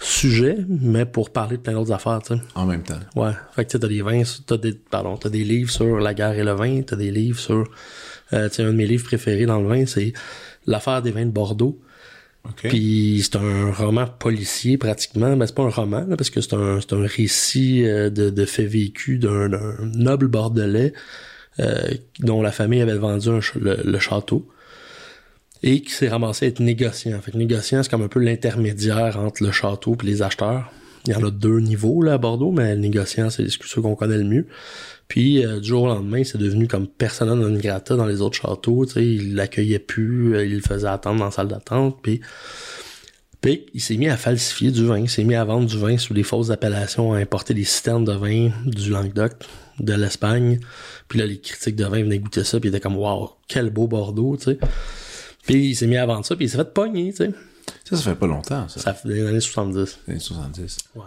sujet, 0.00 0.58
mais 0.68 1.06
pour 1.06 1.30
parler 1.30 1.56
de 1.56 1.62
plein 1.62 1.72
d'autres 1.72 1.92
affaires, 1.92 2.20
tu 2.22 2.34
sais. 2.34 2.40
En 2.54 2.66
même 2.66 2.82
temps. 2.82 3.00
Ouais. 3.14 3.32
Fait 3.54 3.64
que 3.64 3.78
t'as 3.78 3.88
des 3.88 4.02
vins, 4.02 4.22
t'as 4.46 4.56
des, 4.56 4.72
pardon, 4.72 5.16
t'as 5.16 5.30
des 5.30 5.44
livres 5.44 5.70
sur 5.70 5.98
la 5.98 6.12
guerre 6.12 6.32
et 6.32 6.44
le 6.44 6.52
vin, 6.52 6.82
t'as 6.82 6.96
des 6.96 7.10
livres 7.10 7.38
sur, 7.38 7.64
euh, 8.32 8.48
un 8.58 8.64
de 8.64 8.70
mes 8.72 8.86
livres 8.86 9.04
préférés 9.04 9.46
dans 9.46 9.60
le 9.60 9.68
vin, 9.68 9.86
c'est 9.86 10.12
l'affaire 10.66 11.02
des 11.02 11.10
vins 11.10 11.26
de 11.26 11.30
Bordeaux. 11.30 11.80
Puis 12.54 13.22
c'est 13.24 13.36
un 13.36 13.72
roman 13.72 14.06
policier 14.06 14.78
pratiquement, 14.78 15.34
mais 15.36 15.46
c'est 15.46 15.54
pas 15.54 15.64
un 15.64 15.70
roman 15.70 16.04
là, 16.06 16.16
parce 16.16 16.30
que 16.30 16.40
c'est 16.40 16.54
un 16.54 16.78
un 16.78 17.06
récit 17.06 17.84
euh, 17.84 18.08
de, 18.10 18.30
de 18.30 18.44
faits 18.44 18.68
vécus 18.68 19.18
d'un 19.18 19.48
noble 19.94 20.28
bordelais 20.28 20.92
euh, 21.58 21.88
dont 22.20 22.42
la 22.42 22.52
famille 22.52 22.80
avait 22.80 22.98
vendu 22.98 23.28
un 23.30 23.40
le, 23.56 23.78
le 23.84 23.98
château 23.98 24.48
et 25.62 25.80
qui 25.80 25.90
s'est 25.90 26.08
ramassé 26.08 26.46
à 26.46 26.48
être 26.48 26.60
négociant. 26.60 27.20
Fait 27.20 27.32
que 27.32 27.36
négociant 27.36 27.82
c'est 27.82 27.90
comme 27.90 28.02
un 28.02 28.08
peu 28.08 28.20
l'intermédiaire 28.20 29.18
entre 29.18 29.42
le 29.42 29.50
château 29.50 29.96
et 30.02 30.06
les 30.06 30.22
acheteurs. 30.22 30.70
Il 31.06 31.12
y 31.12 31.16
en 31.16 31.24
a 31.24 31.30
deux 31.30 31.60
niveaux 31.60 32.02
là 32.02 32.14
à 32.14 32.18
Bordeaux, 32.18 32.52
mais 32.52 32.74
le 32.74 32.80
négociant 32.80 33.30
c'est 33.30 33.48
ceux 33.48 33.80
qu'on 33.80 33.96
connaît 33.96 34.18
le 34.18 34.24
mieux. 34.24 34.46
Puis 35.08 35.44
euh, 35.44 35.60
du 35.60 35.68
jour 35.68 35.84
au 35.84 35.86
lendemain, 35.86 36.24
c'est 36.24 36.38
devenu 36.38 36.66
comme 36.66 36.86
persona 36.86 37.34
non 37.34 37.56
grata 37.56 37.96
dans 37.96 38.06
les 38.06 38.20
autres 38.20 38.36
châteaux. 38.36 38.84
Tu 38.86 38.92
sais, 38.92 39.06
il 39.06 39.34
l'accueillait 39.34 39.78
plus, 39.78 40.34
euh, 40.34 40.44
il 40.44 40.56
le 40.56 40.60
faisait 40.60 40.88
attendre 40.88 41.20
dans 41.20 41.26
la 41.26 41.30
salle 41.30 41.48
d'attente. 41.48 41.98
Puis, 42.02 42.20
puis 43.40 43.66
il 43.74 43.80
s'est 43.80 43.96
mis 43.96 44.08
à 44.08 44.16
falsifier 44.16 44.70
du 44.70 44.84
vin, 44.84 44.98
il 44.98 45.10
s'est 45.10 45.24
mis 45.24 45.36
à 45.36 45.44
vendre 45.44 45.66
du 45.66 45.78
vin 45.78 45.96
sous 45.98 46.14
des 46.14 46.24
fausses 46.24 46.50
appellations, 46.50 47.12
à 47.12 47.18
importer 47.18 47.54
des 47.54 47.64
citernes 47.64 48.04
de 48.04 48.12
vin 48.12 48.50
du 48.64 48.90
Languedoc, 48.90 49.32
de 49.78 49.92
l'Espagne. 49.92 50.58
Puis 51.06 51.18
là, 51.20 51.26
les 51.26 51.38
critiques 51.38 51.76
de 51.76 51.84
vin 51.84 52.02
venaient 52.02 52.18
goûter 52.18 52.42
ça, 52.42 52.58
puis 52.58 52.68
ils 52.68 52.74
étaient 52.74 52.80
comme 52.80 52.96
waouh, 52.96 53.30
quel 53.46 53.70
beau 53.70 53.86
Bordeaux, 53.86 54.36
tu 54.36 54.44
sais. 54.44 54.58
Puis 55.44 55.68
il 55.68 55.76
s'est 55.76 55.86
mis 55.86 55.96
à 55.96 56.06
vendre 56.06 56.26
ça, 56.26 56.34
puis 56.34 56.46
il 56.46 56.48
s'est 56.48 56.56
fait 56.56 56.74
pogner, 56.74 57.12
tu 57.12 57.18
sais. 57.18 57.30
Ça, 57.84 57.96
ça 57.96 58.02
fait 58.02 58.16
pas 58.16 58.26
longtemps, 58.26 58.68
ça. 58.68 58.80
Ça 58.80 58.94
fait 58.94 59.08
des 59.08 59.26
années 59.26 59.40
70. 59.40 59.98
Les 60.08 60.12
années 60.14 60.20
70. 60.20 60.78
Ouais. 60.96 61.02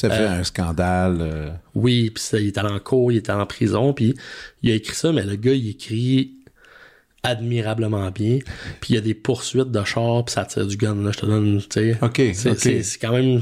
Puis 0.00 0.08
ça 0.08 0.10
fait 0.16 0.26
un 0.26 0.44
scandale. 0.44 1.18
euh, 1.20 1.50
Oui, 1.74 2.10
puis 2.10 2.22
ça, 2.22 2.38
il 2.38 2.48
était 2.48 2.60
allé 2.60 2.70
en 2.70 2.78
cours, 2.78 3.10
il 3.10 3.18
était 3.18 3.32
en 3.32 3.44
prison, 3.46 3.92
puis 3.92 4.14
il 4.62 4.70
a 4.70 4.74
écrit 4.74 4.94
ça, 4.94 5.12
mais 5.12 5.24
le 5.24 5.34
gars, 5.36 5.52
il 5.52 5.70
écrit 5.70 6.34
admirablement 7.22 8.10
bien. 8.10 8.38
Puis 8.80 8.90
il 8.90 8.94
y 8.94 8.98
a 8.98 9.00
des 9.00 9.14
poursuites 9.14 9.70
de 9.70 9.84
chars, 9.84 10.24
puis 10.24 10.32
ça 10.34 10.44
tire 10.44 10.66
du 10.66 10.76
gun, 10.76 10.94
là, 11.02 11.10
je 11.12 11.18
te 11.18 11.26
donne, 11.26 11.58
tu 11.60 11.66
sais. 11.70 11.96
OK, 12.00 12.22
C'est 12.34 12.98
quand 13.00 13.12
même... 13.12 13.40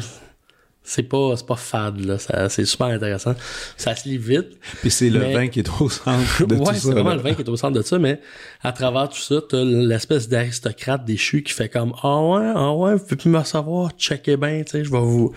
C'est 0.89 1.03
pas, 1.03 1.35
pas 1.45 1.57
fade, 1.57 1.99
là. 2.05 2.17
C'est 2.49 2.65
super 2.65 2.87
intéressant. 2.87 3.35
Ça 3.77 3.97
se 3.97 4.09
lit 4.09 4.19
vite. 4.19 4.53
Puis 4.83 4.93
c'est 4.93 5.11
le 5.11 5.19
vin 5.19 5.49
qui 5.49 5.59
est 5.59 5.69
au 5.81 5.89
centre 5.91 6.47
de 6.47 6.55
tout 6.55 6.61
ouais, 6.61 6.75
ça. 6.75 6.75
c'est 6.75 6.91
vraiment 6.93 7.11
là. 7.11 7.17
le 7.17 7.23
vin 7.23 7.35
qui 7.35 7.43
est 7.43 7.49
au 7.49 7.57
centre 7.57 7.77
de 7.77 7.83
ça, 7.83 7.99
mais 7.99 8.21
à 8.63 8.71
travers 8.71 9.09
tout 9.09 9.19
ça, 9.19 9.41
t'as 9.49 9.65
l'espèce 9.65 10.29
d'aristocrate 10.29 11.05
déchu 11.05 11.43
qui 11.43 11.53
fait 11.53 11.69
comme 11.69 11.93
Ah 12.05 12.21
ouais, 12.23 12.53
ah 12.55 12.73
ouais, 12.73 12.93
vous 12.95 13.01
pouvez 13.03 13.17
plus 13.17 13.31
me 13.31 13.39
recevoir, 13.39 13.91
checkez 13.99 14.37
bien, 14.37 14.63
tu 14.63 14.71
sais, 14.71 14.85
je 14.85 14.91
vais 14.93 15.01
vous. 15.01 15.33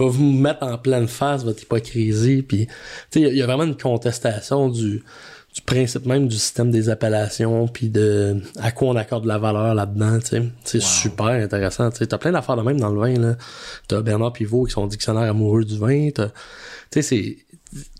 Je 0.00 0.04
vais 0.04 0.10
vous 0.10 0.32
mettre 0.32 0.62
en 0.62 0.78
pleine 0.78 1.08
face 1.08 1.44
votre 1.44 1.62
hypocrisie. 1.62 2.42
Puis, 2.42 2.66
tu 2.66 2.72
sais, 3.10 3.20
il 3.20 3.22
y 3.22 3.26
a- 3.26 3.28
il 3.30 3.36
y, 3.36 3.42
a 3.42 3.46
vraiment 3.46 3.64
une 3.64 3.76
contestation 3.76 4.68
du, 4.68 5.02
du 5.54 5.60
principe 5.66 6.06
même 6.06 6.26
du 6.28 6.36
système 6.36 6.70
des 6.70 6.88
appellations, 6.88 7.66
puis 7.68 7.88
de 7.90 8.36
à 8.60 8.70
quoi 8.72 8.88
on 8.88 8.96
accorde 8.96 9.26
la 9.26 9.36
valeur 9.38 9.74
là-dedans, 9.74 10.18
tu 10.20 10.26
sais. 10.26 10.42
C'est 10.64 10.80
super 10.82 11.26
intéressant, 11.26 11.90
tu 11.90 11.98
sais. 11.98 12.06
T'as 12.06 12.18
plein 12.18 12.32
d'affaires 12.32 12.56
de 12.56 12.62
même 12.62 12.80
dans 12.80 12.90
le 12.90 13.00
vin, 13.00 13.14
là. 13.20 13.36
T'as 13.88 14.00
Bernard 14.00 14.32
Pivot 14.32 14.64
qui 14.64 14.72
sont 14.72 14.86
dictionnaire 14.86 15.28
amoureux 15.30 15.64
du 15.64 15.76
vin. 15.76 16.08
T'as, 16.14 16.28
tu 16.28 16.32
sais, 16.90 17.02
c'est 17.02 17.36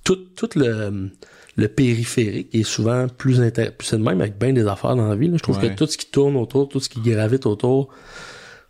tout, 0.04 0.16
tout 0.36 0.48
le, 0.56 1.10
le 1.56 1.68
périphérique 1.68 2.54
est 2.54 2.62
souvent 2.62 3.08
plus 3.08 3.40
intéressant. 3.40 3.74
C'est 3.82 3.98
de 3.98 4.02
même 4.04 4.20
avec 4.20 4.38
bien 4.38 4.52
des 4.52 4.66
affaires 4.66 4.96
dans 4.96 5.08
la 5.08 5.16
vie, 5.16 5.28
là. 5.28 5.36
Je 5.36 5.42
trouve 5.42 5.58
Ouais. 5.58 5.70
que 5.70 5.74
tout 5.74 5.86
ce 5.86 5.98
qui 5.98 6.06
tourne 6.06 6.36
autour, 6.36 6.68
tout 6.68 6.80
ce 6.80 6.88
qui 6.88 7.00
gravite 7.00 7.44
autour, 7.46 7.88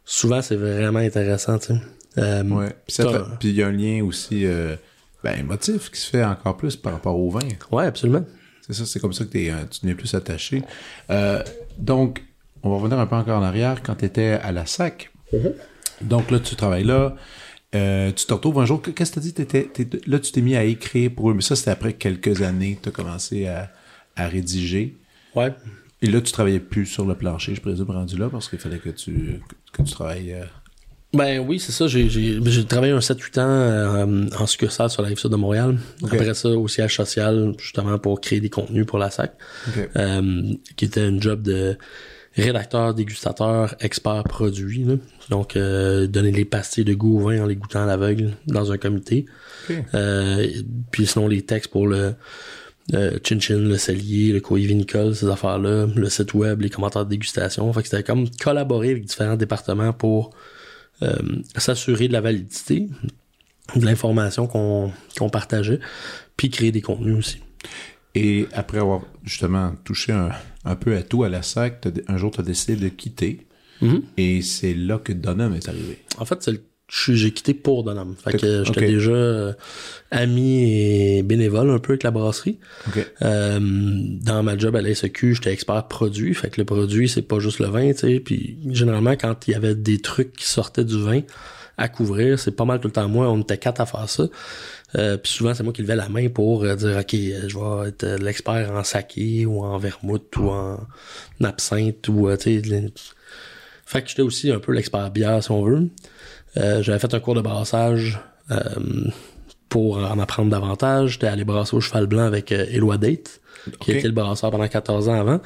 souvent 0.05 0.43
c'est 0.43 0.57
vraiment 0.57 0.99
intéressant, 1.01 1.59
tu 1.59 1.75
sais. 1.75 1.81
Euh, 2.19 2.43
Ouais. 2.45 2.75
Puis 3.39 3.51
il 3.51 3.55
y 3.55 3.63
a 3.63 3.69
un 3.69 3.73
lien 3.73 4.03
aussi 4.05 4.45
euh, 4.45 4.77
ben, 5.23 5.39
émotif 5.39 5.91
qui 5.91 6.01
se 6.01 6.11
fait 6.11 6.25
encore 6.25 6.57
plus 6.57 6.77
par 6.77 6.93
rapport 6.93 7.17
au 7.19 7.31
vin. 7.31 7.41
ouais, 7.71 7.85
absolument. 7.87 8.25
C'est 8.67 8.73
ça, 8.75 8.87
c'est 8.87 9.01
comme 9.01 9.13
ça 9.13 9.25
que 9.25 9.37
euh, 9.39 9.65
tu 9.71 9.81
deviens 9.83 9.97
plus 9.97 10.15
attaché. 10.15 10.63
Euh, 11.11 11.43
donc, 11.79 12.23
on 12.63 12.71
va 12.71 12.77
revenir 12.77 12.99
un 12.99 13.07
peu 13.07 13.17
encore 13.17 13.39
en 13.41 13.43
arrière 13.45 13.83
quand 13.83 13.95
tu 13.97 14.05
étais 14.05 14.39
à 14.43 14.53
la 14.53 14.67
SAC. 14.67 15.11
Donc 16.03 16.31
là, 16.31 16.39
tu 16.41 16.57
travailles 16.57 16.85
là. 16.85 17.15
euh, 17.75 18.11
tu 18.13 18.27
te 18.27 18.33
retrouves 18.33 18.59
un 18.61 18.67
jour. 18.67 18.83
Qu'est-ce 18.83 19.11
que 19.11 19.15
tu 19.15 19.19
as 19.19 19.23
dit? 19.23 19.33
T'étais- 19.33 19.65
t'étais- 19.73 20.01
là, 20.07 20.19
tu 20.19 20.33
t'es 20.33 20.41
mis 20.41 20.57
à 20.57 20.65
écrire 20.65 21.11
pour 21.15 21.31
eux. 21.31 21.35
Mais 21.35 21.43
ça, 21.43 21.55
c'était 21.57 21.71
après 21.71 21.93
quelques 21.93 22.43
années 22.43 22.77
que 22.77 22.83
tu 22.85 22.89
as 22.89 22.93
commencé 22.93 23.47
à, 23.47 23.71
à 24.17 24.27
rédiger. 24.29 24.97
Ouais. 25.35 25.53
Et 26.03 26.07
là, 26.09 26.21
tu 26.21 26.33
travaillais 26.33 26.61
plus 26.61 26.87
sur 26.87 27.05
le 27.05 27.15
plancher, 27.15 27.55
je 27.55 27.61
présume, 27.61 27.91
rendu 27.91 28.17
là, 28.17 28.29
parce 28.31 28.49
qu'il 28.49 28.59
fallait 28.59 28.79
que 28.79 28.89
tu, 28.91 29.41
que, 29.73 29.77
que 29.77 29.83
tu 29.87 29.93
travailles. 29.93 30.33
euh, 30.33 30.45
Ben 31.13 31.41
oui, 31.41 31.59
c'est 31.59 31.73
ça. 31.73 31.89
J'ai, 31.89 32.09
j'ai, 32.09 32.39
j'ai 32.45 32.65
travaillé 32.65 32.93
un 32.93 33.01
7-8 33.01 33.41
ans 33.41 33.43
euh, 33.49 34.27
en 34.39 34.47
succursale 34.47 34.91
sur 34.91 35.03
la 35.03 35.09
rive 35.09 35.19
sud 35.19 35.31
de 35.31 35.37
Montréal. 35.37 35.79
Après 36.05 36.33
ça, 36.35 36.49
au 36.51 36.69
siège 36.69 36.97
social, 36.97 37.55
justement 37.59 37.99
pour 37.99 38.21
créer 38.21 38.41
des 38.41 38.51
contenus 38.51 38.87
pour 38.87 38.99
la 38.99 39.11
SAC. 39.11 39.33
Ok. 39.69 39.89
euh, 39.97 40.43
qui 40.77 40.85
était 40.85 41.01
un 41.01 41.21
job 41.21 41.43
de 41.43 41.77
rédacteur, 42.37 42.95
dégustateur, 42.95 43.75
expert 43.81 44.23
produit. 44.23 44.85
là. 44.85 44.95
Donc, 45.31 45.57
euh, 45.57 46.07
donner 46.07 46.31
les 46.31 46.45
pastilles 46.45 46.85
de 46.85 46.95
goût 46.95 47.19
au 47.21 47.25
vin 47.29 47.43
en 47.43 47.47
les 47.47 47.57
goûtant 47.57 47.83
à 47.83 47.87
l'aveugle 47.87 48.31
dans 48.47 48.71
un 48.71 48.79
comité. 48.79 49.27
Ok. 49.69 49.77
Euh, 49.95 50.47
puis 50.93 51.07
sinon, 51.07 51.27
les 51.27 51.43
textes 51.43 51.73
pour 51.73 51.89
le 51.89 52.15
euh, 52.95 53.19
Chin 53.25 53.41
Chin, 53.41 53.59
le 53.59 53.79
cellier, 53.79 54.33
le 54.33 54.41
courrier 54.41 54.69
vinicole, 54.69 55.15
ces 55.17 55.27
affaires-là, 55.29 55.87
le 55.95 56.09
site 56.09 56.35
web, 56.35 56.61
les 56.61 56.71
commentaires 56.71 57.05
de 57.05 57.11
dégustation. 57.11 57.73
Fait 57.73 57.83
que 57.83 57.89
c'était 57.89 58.05
comme 58.05 58.29
collaborer 58.41 58.93
avec 58.93 59.05
différents 59.07 59.37
départements 59.37 59.93
pour 59.93 60.29
euh, 60.29 60.39
s'assurer 61.57 62.09
de 62.09 62.13
la 62.13 62.21
validité 62.21 62.89
de 63.77 63.85
l'information 63.85 64.47
qu'on 64.47 64.93
partageait, 65.31 65.81
puis 66.37 66.51
créer 66.51 66.73
des 66.73 66.81
contenus 66.83 67.17
aussi. 67.17 67.39
Et 68.17 68.49
après 68.53 68.79
avoir 68.79 69.03
justement 69.25 69.75
touché 69.85 70.13
un, 70.13 70.31
un 70.65 70.75
peu 70.75 70.97
à 70.97 71.03
tout 71.03 71.23
à 71.23 71.29
la 71.29 71.43
SAC, 71.43 71.87
un 72.09 72.17
jour, 72.17 72.33
tu 72.33 72.41
as 72.41 72.43
décidé 72.43 72.75
de 72.77 72.89
quitter. 72.89 73.47
Mhm. 73.81 74.03
Et 74.17 74.43
c'est 74.43 74.75
là 74.75 74.99
que 74.99 75.13
Donham 75.13 75.55
est 75.55 75.69
arrivé. 75.69 75.99
En 76.19 76.25
fait, 76.25 76.43
c'est 76.43 76.51
le- 76.53 76.63
j'ai 76.91 77.31
quitté 77.31 77.55
pour 77.55 77.85
Donham. 77.85 78.15
Fait 78.17 78.37
que 78.37 78.65
j'étais 78.65 78.87
déjà 78.87 79.13
euh, 79.13 79.53
ami 80.11 81.19
et 81.19 81.23
bénévole 81.23 81.71
un 81.71 81.79
peu 81.79 81.93
avec 81.93 82.03
la 82.03 82.11
brasserie. 82.11 82.59
OK. 82.89 83.07
Euh, 83.23 83.59
dans 83.61 84.43
ma 84.43 84.59
job 84.59 84.75
à 84.77 84.83
la 84.83 84.95
SEQ, 84.95 85.35
j'étais 85.35 85.53
expert 85.53 85.87
produit. 85.89 86.35
Fait 86.35 86.51
que 86.51 86.61
le 86.61 86.65
produit, 86.65 87.09
c'est 87.09 87.23
pas 87.23 87.39
juste 87.39 87.61
le 87.61 87.67
vin, 87.67 87.93
tu 87.93 87.99
sais. 87.99 88.21
Puis 88.21 88.59
généralement, 88.71 89.13
quand 89.13 89.47
il 89.47 89.53
y 89.53 89.55
avait 89.55 89.75
des 89.75 90.01
trucs 90.01 90.33
qui 90.33 90.47
sortaient 90.47 90.85
du 90.85 91.01
vin, 91.01 91.23
à 91.81 91.89
couvrir. 91.89 92.39
C'est 92.39 92.53
pas 92.53 92.67
mal 92.67 92.79
tout 92.79 92.89
le 92.89 92.93
temps 92.93 93.09
moi. 93.09 93.29
On 93.29 93.41
était 93.41 93.59
quatre 93.59 93.81
à 93.81 93.87
faire 93.87 94.09
ça. 94.09 94.25
Euh, 94.97 95.17
puis 95.17 95.33
souvent, 95.33 95.55
c'est 95.55 95.63
moi 95.63 95.73
qui 95.73 95.83
levais 95.83 95.97
la 95.97 96.09
main 96.09 96.29
pour 96.29 96.63
euh, 96.63 96.77
dire, 96.77 96.97
OK, 96.99 97.15
euh, 97.15 97.49
je 97.49 97.59
vais 97.59 97.89
être 97.89 98.23
l'expert 98.23 98.71
en 98.73 98.85
saké 98.85 99.47
ou 99.47 99.65
en 99.65 99.79
vermouth 99.79 100.37
ou 100.37 100.51
en 100.51 100.79
absinthe 101.43 102.07
ou, 102.09 102.29
tu 102.37 102.63
sais... 102.63 102.93
Fait 103.87 104.03
que 104.03 104.09
j'étais 104.09 104.23
aussi 104.23 104.53
un 104.53 104.61
peu 104.61 104.73
l'expert 104.73 105.11
bière, 105.11 105.43
si 105.43 105.51
on 105.51 105.65
veut. 105.65 105.89
J'avais 106.57 106.99
fait 106.99 107.15
un 107.15 107.21
cours 107.21 107.35
de 107.35 107.41
brassage 107.41 108.21
pour 109.69 109.99
en 109.99 110.19
apprendre 110.19 110.51
davantage. 110.51 111.13
J'étais 111.13 111.29
allé 111.29 111.45
brasser 111.45 111.77
au 111.77 111.81
cheval 111.81 112.07
blanc 112.07 112.25
avec 112.25 112.53
Eloi 112.53 112.99
Date, 112.99 113.41
qui 113.81 113.93
était 113.93 114.09
le 114.09 114.15
brasseur 114.15 114.51
pendant 114.51 114.67
14 114.67 115.09
ans 115.09 115.21
avant 115.21 115.41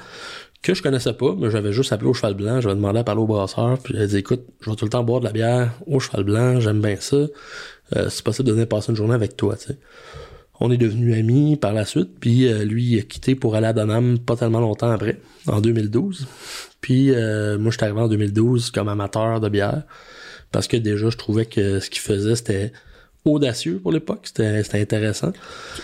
que 0.64 0.74
je 0.74 0.82
connaissais 0.82 1.12
pas, 1.12 1.34
mais 1.38 1.50
j'avais 1.50 1.72
juste 1.72 1.92
appelé 1.92 2.08
au 2.08 2.14
cheval 2.14 2.34
blanc, 2.34 2.60
j'avais 2.60 2.74
demandé 2.74 2.98
à 2.98 3.04
parler 3.04 3.20
au 3.20 3.26
brasseur, 3.26 3.78
puis 3.78 3.94
il 3.96 4.06
dit 4.06 4.16
écoute, 4.16 4.44
je 4.62 4.70
vais 4.70 4.76
tout 4.76 4.86
le 4.86 4.90
temps 4.90 5.04
boire 5.04 5.20
de 5.20 5.26
la 5.26 5.32
bière 5.32 5.72
au 5.86 6.00
cheval 6.00 6.24
blanc, 6.24 6.60
j'aime 6.60 6.80
bien 6.80 6.96
ça. 6.98 7.16
Euh, 7.96 8.08
c'est 8.08 8.24
possible 8.24 8.48
de 8.48 8.52
venir 8.52 8.66
passer 8.66 8.90
une 8.90 8.96
journée 8.96 9.14
avec 9.14 9.36
toi, 9.36 9.56
tu 9.56 9.68
sais. 9.68 9.78
On 10.60 10.70
est 10.70 10.78
devenus 10.78 11.14
amis 11.18 11.56
par 11.56 11.74
la 11.74 11.84
suite, 11.84 12.18
puis 12.18 12.46
euh, 12.46 12.64
lui 12.64 12.84
il 12.84 12.98
a 12.98 13.02
quitté 13.02 13.34
pour 13.34 13.56
aller 13.56 13.66
à 13.66 13.72
Donham 13.74 14.18
pas 14.18 14.36
tellement 14.36 14.60
longtemps 14.60 14.90
après, 14.90 15.20
en 15.46 15.60
2012. 15.60 16.26
Puis 16.80 17.10
euh, 17.10 17.58
moi 17.58 17.70
je 17.70 17.76
suis 17.76 17.84
arrivé 17.84 18.00
en 18.00 18.08
2012 18.08 18.70
comme 18.70 18.88
amateur 18.88 19.40
de 19.40 19.48
bière 19.50 19.82
parce 20.54 20.68
que 20.68 20.76
déjà 20.76 21.10
je 21.10 21.16
trouvais 21.16 21.46
que 21.46 21.80
ce 21.80 21.90
qu'il 21.90 22.00
faisait 22.00 22.36
c'était 22.36 22.72
audacieux 23.24 23.80
pour 23.82 23.92
l'époque, 23.92 24.20
c'était 24.24 24.62
intéressant. 24.80 25.32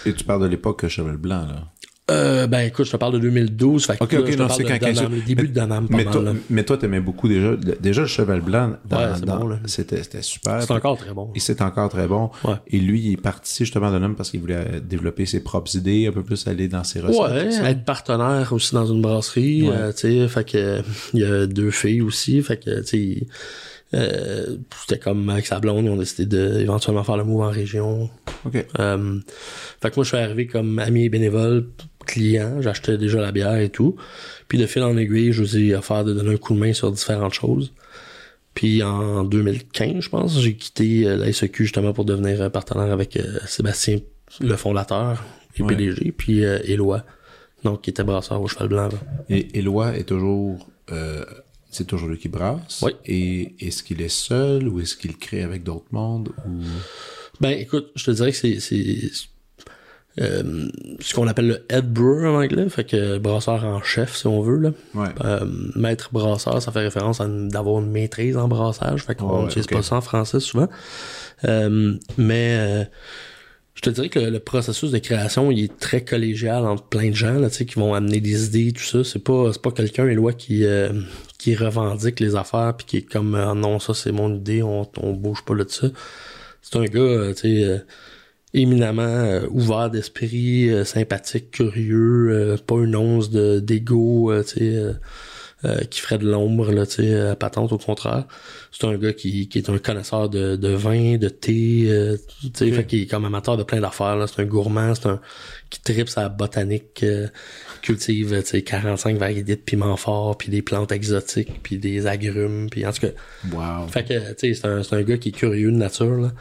Et 0.07 0.13
tu 0.15 0.25
parles 0.25 0.43
de 0.43 0.47
l'époque 0.47 0.87
Cheval 0.89 1.17
Blanc 1.17 1.47
là. 1.47 1.65
Euh, 2.11 2.47
ben 2.49 2.61
écoute, 2.61 2.87
je 2.87 2.91
te 2.91 2.97
parle 2.97 3.13
de 3.13 3.19
2012. 3.19 3.87
Fait 3.87 3.93
ok, 4.01 4.15
ok, 4.19 4.31
je 4.33 4.37
non, 4.37 4.49
c'est 4.49 4.65
quand 4.65 4.79
de 4.81 5.15
le 5.15 5.23
début 5.23 5.47
de 5.47 5.53
Danam, 5.53 5.87
mais, 5.91 6.05
toi, 6.05 6.25
mais 6.49 6.65
toi, 6.65 6.77
t'aimais 6.77 6.99
beaucoup 6.99 7.29
déjà. 7.29 7.55
Déjà, 7.81 8.01
le 8.01 8.09
cheval 8.09 8.41
blanc, 8.41 8.73
dans, 8.89 9.59
c'était, 9.67 10.03
c'était 10.03 10.23
super. 10.23 10.63
C'est 10.63 10.73
encore 10.73 10.97
très 10.97 11.13
bon. 11.13 11.31
Et 11.37 11.41
c'est 11.41 11.63
encore 11.63 11.89
très 11.89 12.09
bon. 12.09 12.31
Ouais. 12.43 12.57
Et 12.67 12.81
lui, 12.81 13.01
il 13.01 13.13
est 13.13 13.17
parti 13.17 13.65
justement 13.65 13.93
Danam 13.93 14.17
parce 14.17 14.31
qu'il 14.31 14.41
voulait 14.41 14.81
développer 14.81 15.25
ses 15.25 15.41
propres 15.45 15.77
idées, 15.77 16.09
un 16.09 16.13
peu 16.13 16.25
plus 16.25 16.49
aller 16.49 16.67
dans 16.67 16.83
ses 16.83 17.01
recettes. 17.01 17.63
Ouais, 17.63 17.71
être 17.71 17.85
partenaire 17.85 18.53
aussi 18.53 18.75
dans 18.75 18.87
une 18.87 19.03
brasserie. 19.03 19.69
Euh, 19.69 19.93
tu 19.93 19.99
sais, 19.99 20.29
fait 20.29 20.51
que 20.51 20.83
il 21.15 21.21
y 21.21 21.25
a 21.25 21.47
deux 21.47 21.71
filles 21.71 22.03
aussi. 22.03 22.43
Fait 22.43 22.57
que 22.57 22.81
tu 22.81 22.87
sais. 22.87 23.27
Euh, 23.93 24.57
c'était 24.83 25.01
comme 25.01 25.29
avec 25.31 25.47
sa 25.47 25.59
blonde, 25.59 25.85
ils 25.85 25.91
ont 25.91 25.97
décidé 25.97 26.27
de 26.27 26.61
éventuellement 26.61 27.03
faire 27.03 27.17
le 27.17 27.25
move 27.25 27.41
en 27.41 27.51
région. 27.51 28.09
OK. 28.45 28.65
Euh, 28.79 29.21
fait 29.83 29.91
que 29.91 29.97
moi, 29.97 30.05
je 30.05 30.09
suis 30.09 30.17
arrivé 30.17 30.47
comme 30.47 30.79
ami 30.79 31.05
et 31.05 31.09
bénévole 31.09 31.67
client, 32.07 32.61
j'achetais 32.61 32.99
déjà 32.99 33.21
la 33.21 33.33
bière 33.33 33.57
et 33.57 33.69
tout. 33.69 33.97
Puis 34.49 34.59
de 34.59 34.67
fil 34.67 34.83
en 34.83 34.97
aiguille, 34.97 35.33
je 35.33 35.43
vous 35.43 35.57
ai 35.57 35.75
offert 35.75 36.05
de 36.05 36.13
donner 36.13 36.35
un 36.35 36.37
coup 36.37 36.55
de 36.55 36.59
main 36.59 36.73
sur 36.73 36.91
différentes 36.91 37.35
choses. 37.35 37.73
Puis 38.55 38.83
en 38.83 39.25
2015, 39.25 40.01
je 40.01 40.09
pense, 40.09 40.41
j'ai 40.41 40.55
quitté 40.55 41.07
euh, 41.07 41.17
la 41.17 41.33
SEQ 41.33 41.65
justement 41.65 41.93
pour 41.93 42.05
devenir 42.05 42.43
euh, 42.43 42.49
partenaire 42.49 42.93
avec 42.93 43.17
euh, 43.17 43.39
Sébastien, 43.47 43.99
le 44.41 44.57
fondateur 44.57 45.23
et 45.57 45.63
PDG, 45.63 46.13
puis 46.13 46.43
Éloi, 46.43 47.05
donc 47.65 47.83
qui 47.83 47.91
était 47.91 48.05
brasseur 48.05 48.41
au 48.41 48.49
cheval 48.49 48.69
blanc. 48.69 48.89
Et 49.29 49.59
Éloi 49.59 49.97
est 49.97 50.05
toujours... 50.05 50.67
c'est 51.71 51.87
toujours 51.87 52.09
lui 52.09 52.19
qui 52.19 52.29
brasse. 52.29 52.83
Oui. 52.83 52.93
Et 53.07 53.55
est-ce 53.61 53.83
qu'il 53.83 54.03
est 54.03 54.09
seul 54.09 54.69
ou 54.69 54.81
est-ce 54.81 54.97
qu'il 54.97 55.17
crée 55.17 55.43
avec 55.43 55.63
d'autres 55.63 55.93
mondes 55.93 56.31
ou... 56.47 56.63
Ben 57.41 57.59
écoute, 57.59 57.91
je 57.95 58.05
te 58.05 58.11
dirais 58.11 58.33
que 58.33 58.37
c'est 58.37 58.59
euh, 60.21 60.69
ce 60.99 61.15
qu'on 61.15 61.29
appelle 61.29 61.47
le 61.47 61.67
head 61.71 61.91
brewer 61.91 62.29
en 62.29 62.43
anglais, 62.43 62.69
fait 62.69 62.85
que 62.85 63.19
brasseur 63.19 63.65
en 63.65 63.81
chef 63.81 64.17
si 64.17 64.27
on 64.27 64.43
veut 64.43 64.57
là. 64.57 64.71
Euh, 65.25 65.47
maître 65.77 66.11
brasseur, 66.13 66.61
ça 66.61 66.73
fait 66.73 66.81
référence 66.81 67.21
à 67.21 67.29
d'avoir 67.29 67.81
une 67.81 67.91
maîtrise 67.91 68.37
en 68.37 68.49
brassage, 68.49 69.05
fait 69.05 69.15
qu'on 69.15 69.45
n'utilise 69.45 69.69
pas 69.69 69.83
ça 69.83 69.97
en 69.97 70.01
français 70.01 70.41
souvent. 70.41 70.69
Euh, 71.45 71.95
mais 72.19 72.89
je 73.81 73.91
te 73.91 73.91
dirais 73.91 74.09
que 74.09 74.19
le, 74.19 74.41
processus 74.41 74.91
de 74.91 74.99
création, 74.99 75.51
il 75.51 75.65
est 75.65 75.79
très 75.79 76.05
collégial 76.05 76.67
entre 76.67 76.85
plein 76.85 77.09
de 77.11 77.15
gens 77.15 77.39
là, 77.39 77.49
qui 77.49 77.75
vont 77.77 77.95
amener 77.95 78.21
des 78.21 78.47
idées, 78.47 78.73
tout 78.73 78.83
ça. 78.83 79.05
C'est 79.05 79.23
pas 79.23 79.53
c'est 79.53 79.63
pas 79.63 79.73
quelqu'un 79.73 80.07
qui 80.33 80.65
qui 81.39 81.55
revendique 81.55 82.21
les 82.21 82.37
affaires 82.37 82.75
puis 82.77 82.87
qui 82.87 82.97
est 82.99 83.11
comme 83.11 83.31
non 83.55 83.79
ça 83.79 83.95
c'est 83.95 84.13
mon 84.13 84.35
idée, 84.35 84.63
on 84.63 84.89
on 84.99 85.13
bouge 85.13 85.45
pas 85.45 85.55
là 85.55 85.65
de 85.65 85.71
ça. 85.71 85.89
C'est 86.63 86.77
un 86.77 86.85
gars, 86.85 87.33
tu 87.35 87.65
sais 87.65 87.83
éminemment 88.55 89.03
euh, 89.03 89.47
ouvert 89.51 89.91
d'esprit, 89.91 90.71
euh, 90.71 90.85
sympathique, 90.85 91.53
curieux, 91.53 92.31
euh, 92.31 92.57
pas 92.57 92.77
une 92.77 92.97
once 92.97 93.31
de 93.31 93.61
d'ego, 93.61 94.33
tu 94.43 94.59
sais, 94.59 94.95
qui 95.91 96.01
ferait 96.01 96.19
de 96.19 96.31
l'ombre, 96.31 96.73
là, 96.73 96.87
tu 96.87 97.03
sais, 97.03 97.21
à 97.21 97.37
patente, 97.37 97.73
au 97.73 97.79
contraire. 97.79 98.25
C'est 98.73 98.87
un 98.87 98.97
gars 98.97 99.13
qui, 99.13 99.49
qui 99.49 99.59
est 99.59 99.69
un 99.69 99.79
connaisseur 99.79 100.29
de, 100.29 100.57
de 100.57 100.69
vin, 100.69 101.17
de 101.17 101.29
thé, 101.29 102.17
tu 102.43 102.51
sais, 102.55 102.73
fait 102.73 102.85
qu'il 102.85 103.03
est 103.03 103.07
comme 103.07 103.25
amateur 103.25 103.57
de 103.57 103.63
plein 103.63 103.81
d'affaires, 103.81 104.17
là. 104.17 104.27
C'est 104.27 104.43
un 104.43 104.47
gourmand, 104.47 104.95
c'est 104.95 105.07
un 105.07 105.21
qui 105.69 105.81
tripe 105.81 106.09
sa 106.09 106.29
botanique, 106.29 107.05
cultive, 107.83 108.41
tu 108.43 108.47
sais, 108.47 108.63
45 108.63 109.17
variétés 109.17 109.57
de 109.57 109.61
piment 109.61 109.97
fort, 109.97 110.37
puis 110.39 110.51
des 110.51 110.63
plantes 110.63 110.93
exotiques, 110.93 111.63
puis 111.63 111.79
des 111.79 112.07
agrumes, 112.07 112.69
puis 112.71 112.87
en 112.87 112.93
tout 112.93 113.01
cas. 113.01 113.13
Wow. 113.53 113.89
Fait 113.89 114.05
que, 114.05 114.33
tu 114.33 114.35
sais, 114.39 114.55
c'est 114.55 114.67
un, 114.67 114.83
c'est 114.83 114.97
un 114.97 115.03
gars 115.03 115.19
qui 115.19 115.31
est 115.31 115.33
curieux 115.33 115.71
de 115.71 115.77
nature, 115.77 116.17
là. 116.17 116.33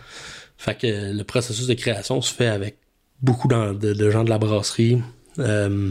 Fait 0.59 0.78
que 0.78 1.13
le 1.13 1.24
processus 1.24 1.67
de 1.67 1.74
création 1.74 2.22
se 2.22 2.34
fait 2.34 2.47
avec 2.47 2.78
beaucoup 3.22 3.47
de, 3.47 4.09
gens 4.09 4.26
de 4.26 4.30
la 4.30 4.38
brasserie. 4.38 5.01
Euh, 5.39 5.89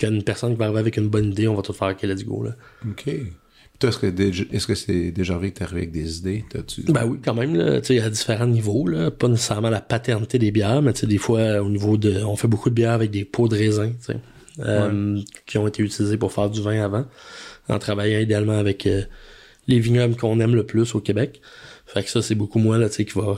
qu'une 0.00 0.22
personne 0.24 0.52
qui 0.52 0.58
va 0.58 0.64
arriver 0.66 0.80
avec 0.80 0.96
une 0.96 1.08
bonne 1.08 1.30
idée, 1.30 1.46
on 1.46 1.54
va 1.54 1.62
tout 1.62 1.72
faire, 1.72 1.88
OK, 1.88 2.02
let's 2.02 2.24
go, 2.24 2.42
là. 2.42 2.56
OK. 2.88 3.08
Est-ce 3.82 3.98
que, 3.98 4.54
est-ce 4.54 4.66
que 4.66 4.74
c'est 4.74 5.10
déjà 5.10 5.34
arrivé 5.34 5.52
que 5.52 5.64
tu 5.64 5.74
avec 5.74 5.90
des 5.90 6.18
idées? 6.18 6.44
Ben 6.88 7.06
oui, 7.06 7.18
quand 7.24 7.32
même, 7.32 7.54
là, 7.54 7.76
à 7.76 8.10
différents 8.10 8.46
niveaux, 8.46 8.86
là. 8.86 9.10
Pas 9.10 9.28
nécessairement 9.28 9.70
la 9.70 9.80
paternité 9.80 10.38
des 10.38 10.50
bières, 10.50 10.82
mais 10.82 10.92
des 10.92 11.18
fois, 11.18 11.62
au 11.62 11.70
niveau 11.70 11.96
de, 11.96 12.22
on 12.24 12.36
fait 12.36 12.48
beaucoup 12.48 12.68
de 12.68 12.74
bières 12.74 12.92
avec 12.92 13.10
des 13.10 13.24
pots 13.24 13.48
de 13.48 13.56
raisin, 13.56 13.92
euh, 14.58 15.18
qui 15.46 15.56
ont 15.56 15.66
été 15.66 15.82
utilisés 15.82 16.18
pour 16.18 16.32
faire 16.32 16.50
du 16.50 16.60
vin 16.60 16.82
avant, 16.82 17.06
en 17.68 17.78
travaillant 17.78 18.18
idéalement 18.18 18.58
avec 18.58 18.86
euh, 18.86 19.02
les 19.66 19.80
vignobles 19.80 20.16
qu'on 20.16 20.40
aime 20.40 20.54
le 20.54 20.66
plus 20.66 20.94
au 20.94 21.00
Québec. 21.00 21.40
Fait 21.86 22.02
que 22.02 22.10
ça, 22.10 22.20
c'est 22.20 22.34
beaucoup 22.34 22.58
moins, 22.58 22.76
là, 22.76 22.90
tu 22.90 22.96
sais, 22.96 23.04
qui 23.06 23.18
va 23.18 23.36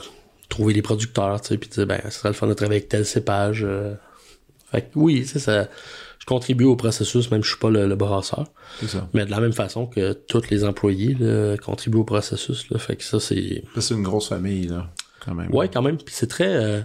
trouver 0.49 0.73
les 0.73 0.81
producteurs, 0.81 1.39
tu 1.39 1.49
sais, 1.49 1.57
puis 1.57 1.69
ben, 1.85 2.01
ce 2.05 2.11
serait 2.11 2.29
le 2.29 2.35
fun 2.35 2.47
de 2.47 2.53
travailler 2.53 2.79
avec 2.79 2.89
tel 2.89 3.05
cépage. 3.05 3.63
Euh. 3.65 3.95
Fait 4.71 4.81
que 4.81 4.87
oui, 4.95 5.25
c'est 5.25 5.39
ça. 5.39 5.69
Je 6.23 6.25
contribue 6.25 6.63
au 6.63 6.77
processus, 6.77 7.29
même 7.31 7.43
je 7.43 7.49
suis 7.49 7.59
pas 7.59 7.69
le, 7.69 7.95
brasseur. 7.95 8.45
C'est 8.79 8.87
ça. 8.87 9.09
Mais 9.13 9.25
de 9.25 9.31
la 9.31 9.41
même 9.41 9.51
façon 9.51 9.87
que 9.87 10.13
tous 10.13 10.49
les 10.49 10.63
employés 10.63 11.17
là, 11.19 11.57
contribuent 11.57 11.97
au 11.97 12.05
processus. 12.05 12.69
Là. 12.69 12.79
Fait 12.79 12.95
que 12.95 13.03
ça, 13.03 13.19
c'est. 13.19 13.65
C'est 13.77 13.93
une 13.93 14.03
grosse 14.03 14.29
famille, 14.29 14.67
là, 14.67 14.89
quand 15.19 15.35
même. 15.35 15.53
Ouais, 15.53 15.67
quand 15.67 15.81
même. 15.81 15.97
Puis 15.97 16.15
c'est 16.15 16.27
très. 16.27 16.47
Euh, 16.47 16.79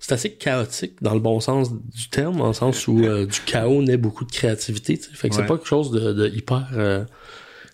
c'est 0.00 0.10
assez 0.10 0.32
chaotique 0.32 1.00
dans 1.00 1.14
le 1.14 1.20
bon 1.20 1.38
sens 1.38 1.72
du 1.72 2.08
terme, 2.10 2.38
dans 2.38 2.48
le 2.48 2.52
sens 2.52 2.88
où 2.88 2.98
euh, 3.04 3.26
du 3.26 3.40
chaos 3.42 3.80
naît 3.80 3.96
beaucoup 3.96 4.24
de 4.24 4.32
créativité. 4.32 4.98
T'sais. 4.98 5.12
Fait 5.12 5.28
que 5.28 5.36
c'est 5.36 5.46
pas 5.46 5.56
quelque 5.56 5.68
chose 5.68 5.92
de, 5.92 6.12
de 6.12 6.26
hyper. 6.26 6.66
tu 6.72 7.06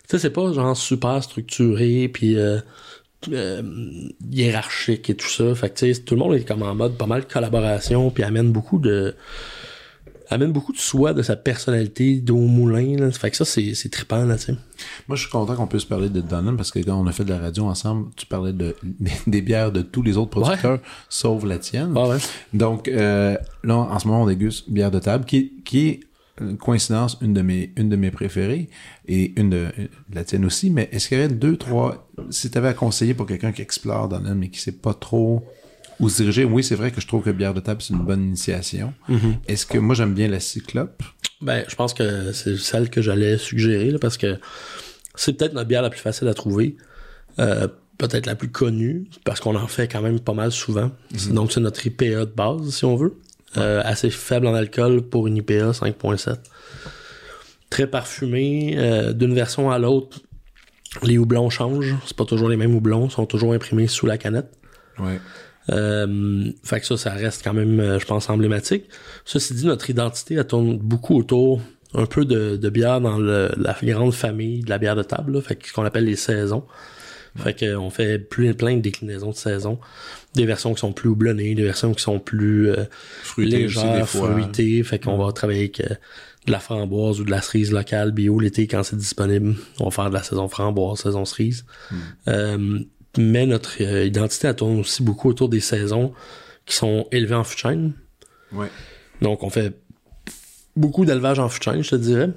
sais, 0.07 0.19
c'est 0.19 0.29
pas 0.29 0.53
genre 0.53 0.77
super 0.77 1.23
structuré, 1.23 2.09
puis 2.09 2.37
euh, 2.37 3.63
hiérarchique 4.31 5.09
et 5.09 5.15
tout 5.15 5.29
ça. 5.29 5.55
Fait 5.55 5.71
que, 5.71 5.97
tout 5.97 6.13
le 6.13 6.19
monde 6.19 6.35
est 6.35 6.47
comme 6.47 6.61
en 6.61 6.75
mode 6.75 6.95
pas 6.95 7.07
mal 7.07 7.21
de 7.21 7.25
collaboration, 7.25 8.11
puis 8.11 8.21
amène 8.21 8.51
beaucoup 8.51 8.77
de 8.77 9.15
amène 10.29 10.51
beaucoup 10.51 10.73
de 10.73 10.77
soi, 10.77 11.13
de 11.13 11.21
sa 11.21 11.35
personnalité, 11.35 12.15
d'eau 12.15 12.37
moulin. 12.37 12.97
Là. 12.97 13.11
Fait 13.11 13.31
que 13.31 13.37
ça, 13.37 13.45
c'est, 13.45 13.73
c'est 13.73 13.89
trippant, 13.89 14.25
là, 14.25 14.35
tu 14.37 14.45
sais. 14.45 14.55
Moi, 15.07 15.15
je 15.15 15.21
suis 15.21 15.31
content 15.31 15.55
qu'on 15.55 15.67
puisse 15.67 15.85
parler 15.85 16.09
de 16.09 16.21
Dunham 16.21 16.57
parce 16.57 16.71
que 16.71 16.79
quand 16.79 16.99
on 16.99 17.07
a 17.07 17.11
fait 17.11 17.23
de 17.23 17.29
la 17.29 17.39
radio 17.39 17.65
ensemble, 17.65 18.09
tu 18.15 18.25
parlais 18.25 18.53
de, 18.53 18.75
des, 19.27 19.41
bières 19.41 19.71
de 19.71 19.81
tous 19.81 20.01
les 20.01 20.17
autres 20.17 20.31
producteurs, 20.31 20.79
sauf 21.09 21.43
la 21.43 21.59
tienne. 21.59 21.97
ouais. 21.97 22.17
Donc, 22.53 22.87
euh, 22.87 23.37
là, 23.63 23.75
en 23.75 23.99
ce 23.99 24.07
moment, 24.07 24.23
on 24.23 24.27
déguste 24.27 24.69
bière 24.69 24.91
de 24.91 24.99
table 24.99 25.25
qui, 25.25 25.53
qui 25.63 25.87
est 25.87 25.99
coïncidence, 26.59 27.17
une 27.21 27.33
de 27.33 27.41
mes, 27.41 27.71
une 27.77 27.89
de 27.89 27.95
mes 27.95 28.11
préférées 28.11 28.69
et 29.07 29.39
une 29.39 29.49
de, 29.49 29.67
la 30.13 30.23
tienne 30.23 30.45
aussi, 30.45 30.69
mais 30.69 30.89
est-ce 30.91 31.07
qu'il 31.07 31.17
y 31.17 31.21
aurait 31.21 31.33
deux, 31.33 31.57
trois, 31.57 32.09
si 32.29 32.51
tu 32.51 32.57
avais 32.57 32.67
à 32.67 32.73
conseiller 32.73 33.13
pour 33.13 33.25
quelqu'un 33.25 33.51
qui 33.51 33.61
explore 33.61 34.09
dans 34.09 34.21
mais 34.35 34.49
qui 34.49 34.59
sait 34.59 34.73
pas 34.73 34.93
trop 34.93 35.45
où 35.99 36.09
se 36.09 36.17
diriger, 36.17 36.45
oui, 36.45 36.63
c'est 36.63 36.75
vrai 36.75 36.91
que 36.91 37.01
je 37.01 37.07
trouve 37.07 37.23
que 37.23 37.29
bière 37.29 37.53
de 37.53 37.59
table, 37.59 37.81
c'est 37.81 37.93
une 37.93 38.03
bonne 38.03 38.23
initiation. 38.23 38.93
Mm-hmm. 39.09 39.35
Est-ce 39.47 39.65
que 39.65 39.77
moi, 39.77 39.95
j'aime 39.95 40.13
bien 40.13 40.27
la 40.27 40.39
cyclope? 40.39 41.03
Ben, 41.41 41.63
je 41.67 41.75
pense 41.75 41.93
que 41.93 42.31
c'est 42.31 42.57
celle 42.57 42.89
que 42.89 43.01
j'allais 43.01 43.37
suggérer, 43.37 43.91
là, 43.91 43.99
parce 43.99 44.17
que 44.17 44.39
c'est 45.15 45.33
peut-être 45.33 45.53
notre 45.53 45.67
bière 45.67 45.81
la 45.81 45.89
plus 45.89 45.99
facile 45.99 46.27
à 46.27 46.33
trouver. 46.33 46.75
Euh, 47.39 47.67
peut-être 47.97 48.25
la 48.25 48.35
plus 48.35 48.49
connue, 48.49 49.07
parce 49.23 49.39
qu'on 49.39 49.55
en 49.55 49.67
fait 49.67 49.87
quand 49.87 50.01
même 50.01 50.19
pas 50.19 50.33
mal 50.33 50.51
souvent. 50.51 50.91
Mm-hmm. 51.13 51.33
Donc, 51.33 51.51
c'est 51.51 51.61
notre 51.61 51.85
IPA 51.85 52.25
de 52.25 52.31
base, 52.35 52.69
si 52.69 52.85
on 52.85 52.95
veut. 52.95 53.19
Euh, 53.57 53.81
assez 53.85 54.09
faible 54.09 54.47
en 54.47 54.53
alcool 54.53 55.01
pour 55.01 55.27
une 55.27 55.37
IPA 55.37 55.71
5.7. 55.71 56.37
Très 57.69 57.87
parfumé. 57.87 58.75
Euh, 58.77 59.13
d'une 59.13 59.33
version 59.33 59.71
à 59.71 59.79
l'autre, 59.79 60.19
les 61.03 61.17
houblons 61.17 61.49
changent. 61.49 61.95
C'est 62.05 62.17
pas 62.17 62.25
toujours 62.25 62.49
les 62.49 62.57
mêmes 62.57 62.75
houblons, 62.75 63.09
sont 63.09 63.25
toujours 63.25 63.53
imprimés 63.53 63.87
sous 63.87 64.05
la 64.05 64.17
canette. 64.17 64.51
Ouais. 64.99 65.19
Euh, 65.71 66.51
fait 66.63 66.79
que 66.79 66.85
ça, 66.85 66.97
ça 66.97 67.11
reste 67.11 67.43
quand 67.43 67.53
même, 67.53 67.97
je 67.99 68.05
pense, 68.05 68.29
emblématique. 68.29 68.85
Ceci 69.25 69.53
dit, 69.53 69.65
notre 69.65 69.89
identité, 69.89 70.35
elle 70.35 70.47
tourne 70.47 70.77
beaucoup 70.77 71.17
autour 71.17 71.61
un 71.93 72.05
peu 72.05 72.25
de, 72.25 72.69
bière 72.69 73.01
dans 73.01 73.17
la 73.17 73.75
grande 73.83 74.13
famille 74.13 74.61
de 74.61 74.69
la 74.69 74.77
bière 74.77 74.95
de 74.95 75.03
table, 75.03 75.41
fait 75.41 75.55
que 75.55 75.67
ce 75.67 75.73
qu'on 75.73 75.85
appelle 75.85 76.05
les 76.05 76.15
saisons. 76.15 76.63
Fait 77.37 77.53
qu'on 77.53 77.89
fait 77.89 78.17
plus, 78.17 78.53
plein 78.53 78.77
de 78.77 78.81
déclinaisons 78.81 79.31
de 79.31 79.35
saison. 79.35 79.77
Des 80.35 80.45
versions 80.45 80.73
qui 80.73 80.79
sont 80.79 80.93
plus 80.93 81.09
houblonnées, 81.09 81.53
des 81.53 81.63
versions 81.63 81.93
qui 81.93 82.01
sont 82.01 82.19
plus 82.19 82.69
euh, 82.69 82.85
Fruité 83.23 83.65
aussi, 83.65 83.75
des 83.75 83.83
légères, 83.83 84.09
fois. 84.09 84.31
fruitées. 84.31 84.83
Fait 84.83 84.99
qu'on 84.99 85.17
va 85.17 85.31
travailler 85.33 85.59
avec 85.59 85.81
euh, 85.81 85.95
de 86.45 86.51
la 86.51 86.59
framboise 86.59 87.19
ou 87.19 87.25
de 87.25 87.31
la 87.31 87.41
cerise 87.41 87.73
locale 87.73 88.11
bio 88.11 88.39
l'été 88.39 88.67
quand 88.67 88.83
c'est 88.83 88.95
disponible. 88.95 89.55
On 89.81 89.85
va 89.85 89.91
faire 89.91 90.09
de 90.09 90.13
la 90.13 90.23
saison 90.23 90.47
framboise, 90.47 90.99
saison 90.99 91.25
cerise. 91.25 91.65
Euh, 92.29 92.79
mais 93.17 93.45
notre 93.45 93.81
euh, 93.81 94.05
identité, 94.05 94.47
elle 94.47 94.55
tourne 94.55 94.79
aussi 94.79 95.03
beaucoup 95.03 95.29
autour 95.29 95.49
des 95.49 95.59
saisons 95.59 96.13
qui 96.65 96.75
sont 96.75 97.07
élevées 97.11 97.35
en 97.35 97.41
de 97.41 97.47
chêne. 97.47 97.93
Ouais. 98.51 98.67
Donc, 99.21 99.43
on 99.43 99.49
fait 99.49 99.73
beaucoup 100.75 101.05
d'élevage 101.05 101.39
en 101.39 101.47
de 101.47 101.51
chêne, 101.51 101.83
je 101.83 101.91
te 101.91 101.95
dirais. 101.95 102.29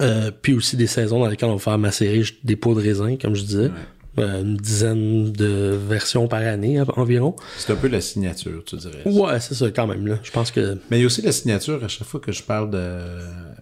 Euh, 0.00 0.30
puis 0.30 0.54
aussi 0.54 0.76
des 0.76 0.86
saisons 0.86 1.20
dans 1.20 1.26
lesquelles 1.26 1.48
on 1.48 1.56
va 1.56 1.58
faire 1.58 1.78
macérer 1.78 2.22
des 2.44 2.56
pots 2.56 2.74
de 2.74 2.80
raisin, 2.80 3.16
comme 3.16 3.34
je 3.34 3.42
disais. 3.42 3.70
Euh, 4.18 4.42
une 4.42 4.56
dizaine 4.58 5.32
de 5.32 5.78
versions 5.88 6.28
par 6.28 6.42
année 6.42 6.82
environ. 6.96 7.34
C'est 7.56 7.72
un 7.72 7.76
peu 7.76 7.88
la 7.88 8.02
signature, 8.02 8.62
tu 8.64 8.76
dirais. 8.76 9.02
Ouais, 9.06 9.40
c'est 9.40 9.54
ça, 9.54 9.70
quand 9.70 9.86
même. 9.86 10.06
Là. 10.06 10.18
Je 10.22 10.30
pense 10.30 10.50
que... 10.50 10.78
Mais 10.90 10.98
il 10.98 11.00
y 11.00 11.04
a 11.04 11.06
aussi 11.06 11.22
la 11.22 11.32
signature, 11.32 11.82
à 11.82 11.88
chaque 11.88 12.06
fois 12.06 12.20
que 12.20 12.30
je 12.30 12.42
parle 12.42 12.70
de... 12.70 12.98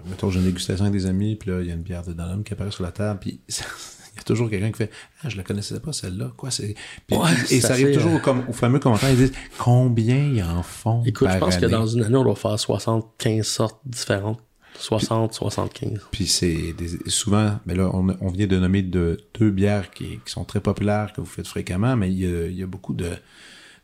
Mettons, 0.08 0.30
j'ai 0.30 0.40
une 0.40 0.46
dégustation 0.46 0.84
avec 0.84 1.00
des 1.00 1.06
amis, 1.06 1.36
puis 1.36 1.50
là, 1.50 1.60
il 1.60 1.68
y 1.68 1.70
a 1.70 1.74
une 1.74 1.82
bière 1.82 2.02
de 2.02 2.12
Dunham 2.12 2.42
qui 2.42 2.52
apparaît 2.52 2.72
sur 2.72 2.82
la 2.82 2.90
table, 2.90 3.20
puis 3.20 3.40
y 4.20 4.22
a 4.22 4.24
toujours 4.26 4.50
quelqu'un 4.50 4.70
qui 4.70 4.78
fait 4.78 4.90
«Ah, 5.24 5.28
je 5.28 5.36
la 5.36 5.42
connaissais 5.42 5.78
pas, 5.80 5.92
celle-là. 5.92 6.32
Quoi, 6.36 6.50
c'est...» 6.50 6.74
Puis- 7.06 7.16
Ouais, 7.16 7.30
Et 7.50 7.60
ça 7.60 7.68
ça 7.68 7.74
arrive 7.74 7.88
fait, 7.88 7.92
toujours 7.94 8.12
euh, 8.12 8.16
au, 8.16 8.20
comme, 8.20 8.44
au 8.48 8.52
fameux 8.52 8.78
commentaire, 8.78 9.10
ils 9.10 9.16
disent 9.16 9.32
«Combien 9.58 10.16
ils 10.32 10.42
en 10.42 10.62
font 10.62 11.02
Écoute, 11.04 11.26
par 11.28 11.36
je 11.36 11.40
pense 11.40 11.56
que 11.56 11.66
dans 11.66 11.86
une 11.86 12.04
année, 12.04 12.16
on 12.16 12.24
doit 12.24 12.34
faire 12.36 12.58
75 12.58 13.46
sortes 13.46 13.80
différentes. 13.84 14.40
60, 14.78 15.34
75. 15.34 16.00
Puis 16.10 16.26
c'est 16.26 16.72
des- 16.72 17.10
souvent, 17.10 17.58
mais 17.66 17.74
là, 17.74 17.90
on, 17.92 18.06
on 18.20 18.28
vient 18.30 18.46
de 18.46 18.58
nommer 18.58 18.82
de, 18.82 19.18
deux 19.38 19.50
bières 19.50 19.90
qui, 19.90 20.20
qui 20.24 20.32
sont 20.32 20.44
très 20.44 20.60
populaires, 20.60 21.12
que 21.12 21.20
vous 21.20 21.26
faites 21.26 21.46
fréquemment, 21.48 21.96
mais 21.96 22.10
il 22.10 22.18
y 22.18 22.26
a, 22.26 22.46
il 22.46 22.56
y 22.58 22.62
a 22.62 22.66
beaucoup 22.66 22.94
de... 22.94 23.10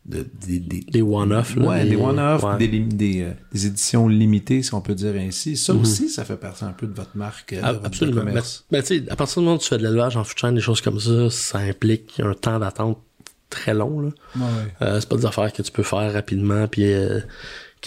de 0.07 0.25
des, 0.45 0.59
des, 0.59 0.79
Des 0.89 1.01
one-off. 1.01 1.55
là, 1.57 1.67
Ouais, 1.67 1.85
des 1.85 1.95
one-off, 1.97 2.43
ouais. 2.43 2.57
des, 2.57 2.67
lim- 2.67 2.93
des, 2.93 3.21
euh, 3.23 3.31
des 3.51 3.67
éditions 3.67 4.07
limitées, 4.07 4.63
si 4.63 4.73
on 4.73 4.81
peut 4.81 4.95
dire 4.95 5.13
ainsi. 5.15 5.57
Ça 5.57 5.73
aussi, 5.73 6.07
ça 6.09 6.23
fait 6.23 6.37
partie 6.37 6.63
un 6.63 6.71
peu 6.71 6.87
de 6.87 6.93
votre 6.93 7.15
marque, 7.15 7.53
euh, 7.53 7.57
Mhm. 7.57 7.61
Ah, 7.63 7.79
absolument. 7.83 8.23
Mais, 8.71 8.81
tu 8.83 8.87
sais, 8.87 9.03
à 9.09 9.15
partir 9.15 9.41
du 9.41 9.45
moment 9.45 9.57
où 9.57 9.59
tu 9.59 9.67
fais 9.67 9.77
de 9.77 9.83
l'élevage 9.83 10.15
en 10.17 10.23
de 10.23 10.39
chêne, 10.39 10.55
des 10.55 10.61
choses 10.61 10.81
comme 10.81 10.99
ça, 10.99 11.29
ça 11.29 11.59
implique 11.59 12.19
un 12.23 12.33
temps 12.33 12.57
d'attente 12.59 12.99
très 13.49 13.73
long. 13.73 13.99
Là. 14.01 14.09
Euh, 14.81 14.99
c'est 14.99 15.07
pas 15.09 15.15
des 15.17 15.25
affaires 15.25 15.51
que 15.53 15.61
tu 15.61 15.71
peux 15.71 15.83
faire 15.83 16.11
rapidement, 16.13 16.67
puis 16.67 16.83
euh, 16.85 17.19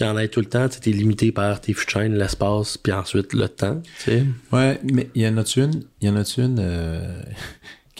y 0.00 0.04
en 0.04 0.16
ait 0.16 0.28
tout 0.28 0.40
le 0.40 0.46
temps, 0.46 0.66
tu 0.68 0.88
es 0.88 0.92
limité 0.92 1.32
par 1.32 1.60
tes 1.60 1.74
chêne, 1.74 2.14
l'espace, 2.16 2.76
puis 2.78 2.92
ensuite 2.92 3.32
le 3.34 3.48
temps. 3.48 3.80
tu 4.04 4.10
sais. 4.10 4.24
Ouais, 4.52 4.80
mais 4.90 5.10
il 5.14 5.22
y 5.22 5.28
en 5.28 5.36
a 5.36 5.44
une, 5.56 5.82
il 6.00 6.08
y 6.08 6.10
en 6.10 6.16
a 6.16 6.24
une 6.38 6.58
euh, 6.58 7.22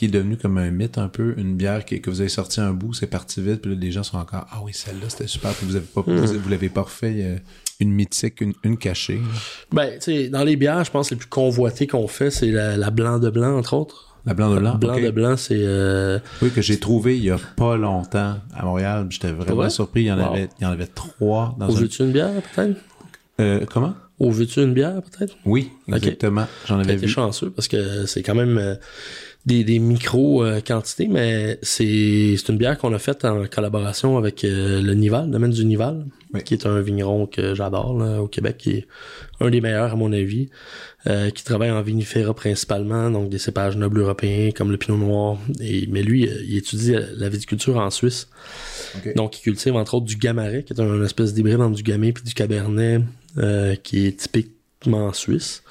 qui 0.01 0.07
est 0.07 0.09
devenue 0.09 0.37
comme 0.39 0.57
un 0.59 0.71
mythe 0.71 0.97
un 0.99 1.09
peu, 1.09 1.35
une 1.37 1.57
bière 1.57 1.85
qui, 1.85 2.01
que 2.01 2.09
vous 2.11 2.21
avez 2.21 2.31
sorti 2.31 2.61
un 2.61 2.73
bout, 2.73 2.95
c'est 2.95 3.07
parti 3.07 3.43
vite, 3.43 3.61
puis 3.63 3.73
là, 3.73 3.79
les 3.79 3.93
gens 3.93 4.03
sont 4.03 4.17
encore 4.17 4.47
ah 4.51 4.61
oui 4.65 4.73
celle-là 4.73 5.09
c'était 5.09 5.27
super, 5.27 5.53
puis 5.53 5.67
vous 5.67 5.77
avez 5.77 5.85
pas, 5.85 6.01
Hmm. 6.07 6.17
vous, 6.17 6.39
vous 6.41 6.49
l'avez 6.49 6.69
pas 6.71 6.83
refait, 6.83 7.23
a 7.37 7.41
une 7.83 7.93
mythique, 7.93 8.41
une, 8.41 8.55
une 8.65 8.77
cachée. 8.79 9.21
Ben, 9.73 9.91
tu 9.95 10.01
sais, 10.01 10.29
dans 10.31 10.43
les 10.45 10.57
bières, 10.57 10.85
je 10.85 10.91
pense 10.91 11.09
que 11.11 11.15
les 11.15 11.19
plus 11.19 11.29
convoitées 11.29 11.87
qu'on 11.87 12.09
fait, 12.09 12.31
c'est 12.31 12.51
la, 12.51 12.77
la 12.79 12.91
blanc 12.91 13.19
de 13.19 13.29
blanc, 13.31 13.57
entre 13.59 13.75
autres. 13.75 14.07
La 14.27 14.35
blanc 14.35 14.51
de 14.55 14.59
blanc. 14.59 14.75
blanc 14.77 14.95
ok. 14.97 15.03
de 15.03 15.11
blanc, 15.11 15.37
c'est... 15.37 15.55
euh, 15.59 16.19
Oui, 16.43 16.51
que 16.51 16.61
j'ai 16.63 16.79
trouvé 16.79 17.17
il 17.17 17.25
y 17.25 17.31
a 17.31 17.39
pas 17.57 17.77
longtemps 17.77 18.37
à 18.55 18.65
Montréal. 18.65 19.07
J'étais 19.09 19.33
vraiment 19.33 19.63
Ouais? 19.63 19.71
surpris. 19.71 20.03
Il 20.03 20.07
y 20.07 20.13
en 20.13 20.19
Wow. 20.19 20.33
avait, 20.35 20.49
il 20.61 20.65
y 20.65 20.67
en 20.67 20.71
avait 20.73 20.87
trois 20.87 21.55
dans 21.59 21.69
Au 21.69 21.77
un. 21.77 21.81
veux-tu 21.81 22.03
une 22.03 22.13
bière, 22.13 22.33
peut-être? 22.55 22.79
Euh, 23.41 23.65
comment? 23.71 23.95
Au 24.19 24.31
veux-tu 24.31 24.61
une 24.63 24.75
bière, 24.75 25.01
peut-être? 25.01 25.35
Oui, 25.47 25.71
exactement. 25.89 26.47
J'en 26.69 26.79
avais 26.79 26.97
vu. 26.97 27.09
chanceux 27.09 27.49
parce 27.49 27.67
que 27.69 28.05
c'est 28.05 28.23
quand 28.23 28.35
même 28.35 28.59
euh, 28.59 28.75
des, 29.47 29.65
des 29.65 29.79
micro-quantités, 29.79 31.09
mais 31.09 31.59
c'est 31.63 32.35
c'est 32.37 32.49
une 32.53 32.59
bière 32.59 32.77
qu'on 32.79 32.93
a 32.93 32.99
faite 32.99 33.25
en 33.25 33.47
collaboration 33.47 34.19
avec 34.19 34.45
euh, 34.45 34.83
le 34.83 34.95
Nival, 34.95 35.27
le 35.27 35.33
domaine 35.33 35.51
du 35.51 35.65
Nival, 35.65 36.05
Oui. 36.35 36.43
qui 36.45 36.55
est 36.55 36.67
un 36.67 36.81
vigneron 36.81 37.27
que 37.27 37.55
j'adore 37.55 37.95
au 38.21 38.29
Québec, 38.29 38.59
qui 38.59 38.71
est 38.73 38.87
un 39.41 39.49
des 39.51 39.61
meilleurs 39.63 39.93
à 39.93 39.97
mon 39.97 40.13
avis, 40.13 40.51
euh, 41.07 41.31
qui 41.31 41.43
travaille 41.43 41.71
en 41.71 41.81
vinifera 41.81 42.35
principalement, 42.35 43.11
donc 43.11 43.31
des 43.31 43.39
cépages 43.39 43.77
nobles 43.79 44.01
européens 44.01 44.51
comme 44.55 44.71
le 44.71 44.77
Pinot 44.77 44.99
Noir. 44.99 45.39
Et, 45.61 45.87
mais 45.91 46.03
lui, 46.03 46.29
euh, 46.29 46.43
il 46.47 46.59
étudie 46.59 46.95
euh, 46.95 47.07
la 47.17 47.31
viticulture 47.31 47.79
en 47.79 47.89
Suisse. 47.91 48.29
Ok. 48.97 49.15
Donc, 49.17 49.39
il 49.39 49.43
cultive 49.43 49.75
entre 49.75 49.95
autres 49.95 50.07
du 50.07 50.17
Gamaret, 50.17 50.65
qui 50.65 50.75
est 50.75 50.81
un 50.81 51.03
espèce 51.03 51.33
d'hybride 51.33 51.61
entre 51.63 51.77
du 51.77 51.83
Gamay 51.83 52.13
puis 52.13 52.25
du 52.25 52.35
Cabernet, 52.35 53.01
euh, 53.39 53.75
qui 53.77 54.07
est 54.07 54.19
typiquement 54.19 55.13
suisse. 55.15 55.63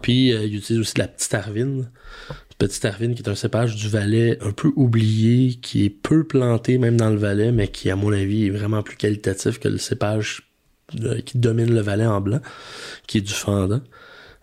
Puis, 0.00 0.32
euh, 0.32 0.44
il 0.44 0.56
utilise 0.56 0.80
aussi 0.80 0.94
de 0.94 1.00
la 1.00 1.08
petite 1.08 1.34
Arvine. 1.34 1.90
Petite 2.58 2.84
Arvine, 2.84 3.14
qui 3.14 3.22
est 3.22 3.28
un 3.28 3.34
cépage 3.34 3.76
du 3.76 3.88
Valais 3.88 4.38
un 4.42 4.52
peu 4.52 4.72
oublié, 4.76 5.54
qui 5.54 5.84
est 5.84 5.90
peu 5.90 6.24
planté 6.24 6.78
même 6.78 6.96
dans 6.96 7.10
le 7.10 7.16
Valais, 7.16 7.52
mais 7.52 7.68
qui, 7.68 7.90
à 7.90 7.96
mon 7.96 8.12
avis, 8.12 8.46
est 8.46 8.50
vraiment 8.50 8.82
plus 8.82 8.96
qualitatif 8.96 9.58
que 9.58 9.68
le 9.68 9.78
cépage 9.78 10.48
qui 11.24 11.38
domine 11.38 11.74
le 11.74 11.80
Valais 11.80 12.06
en 12.06 12.20
blanc, 12.20 12.40
qui 13.06 13.18
est 13.18 13.22
du 13.22 13.32
fendant. 13.32 13.80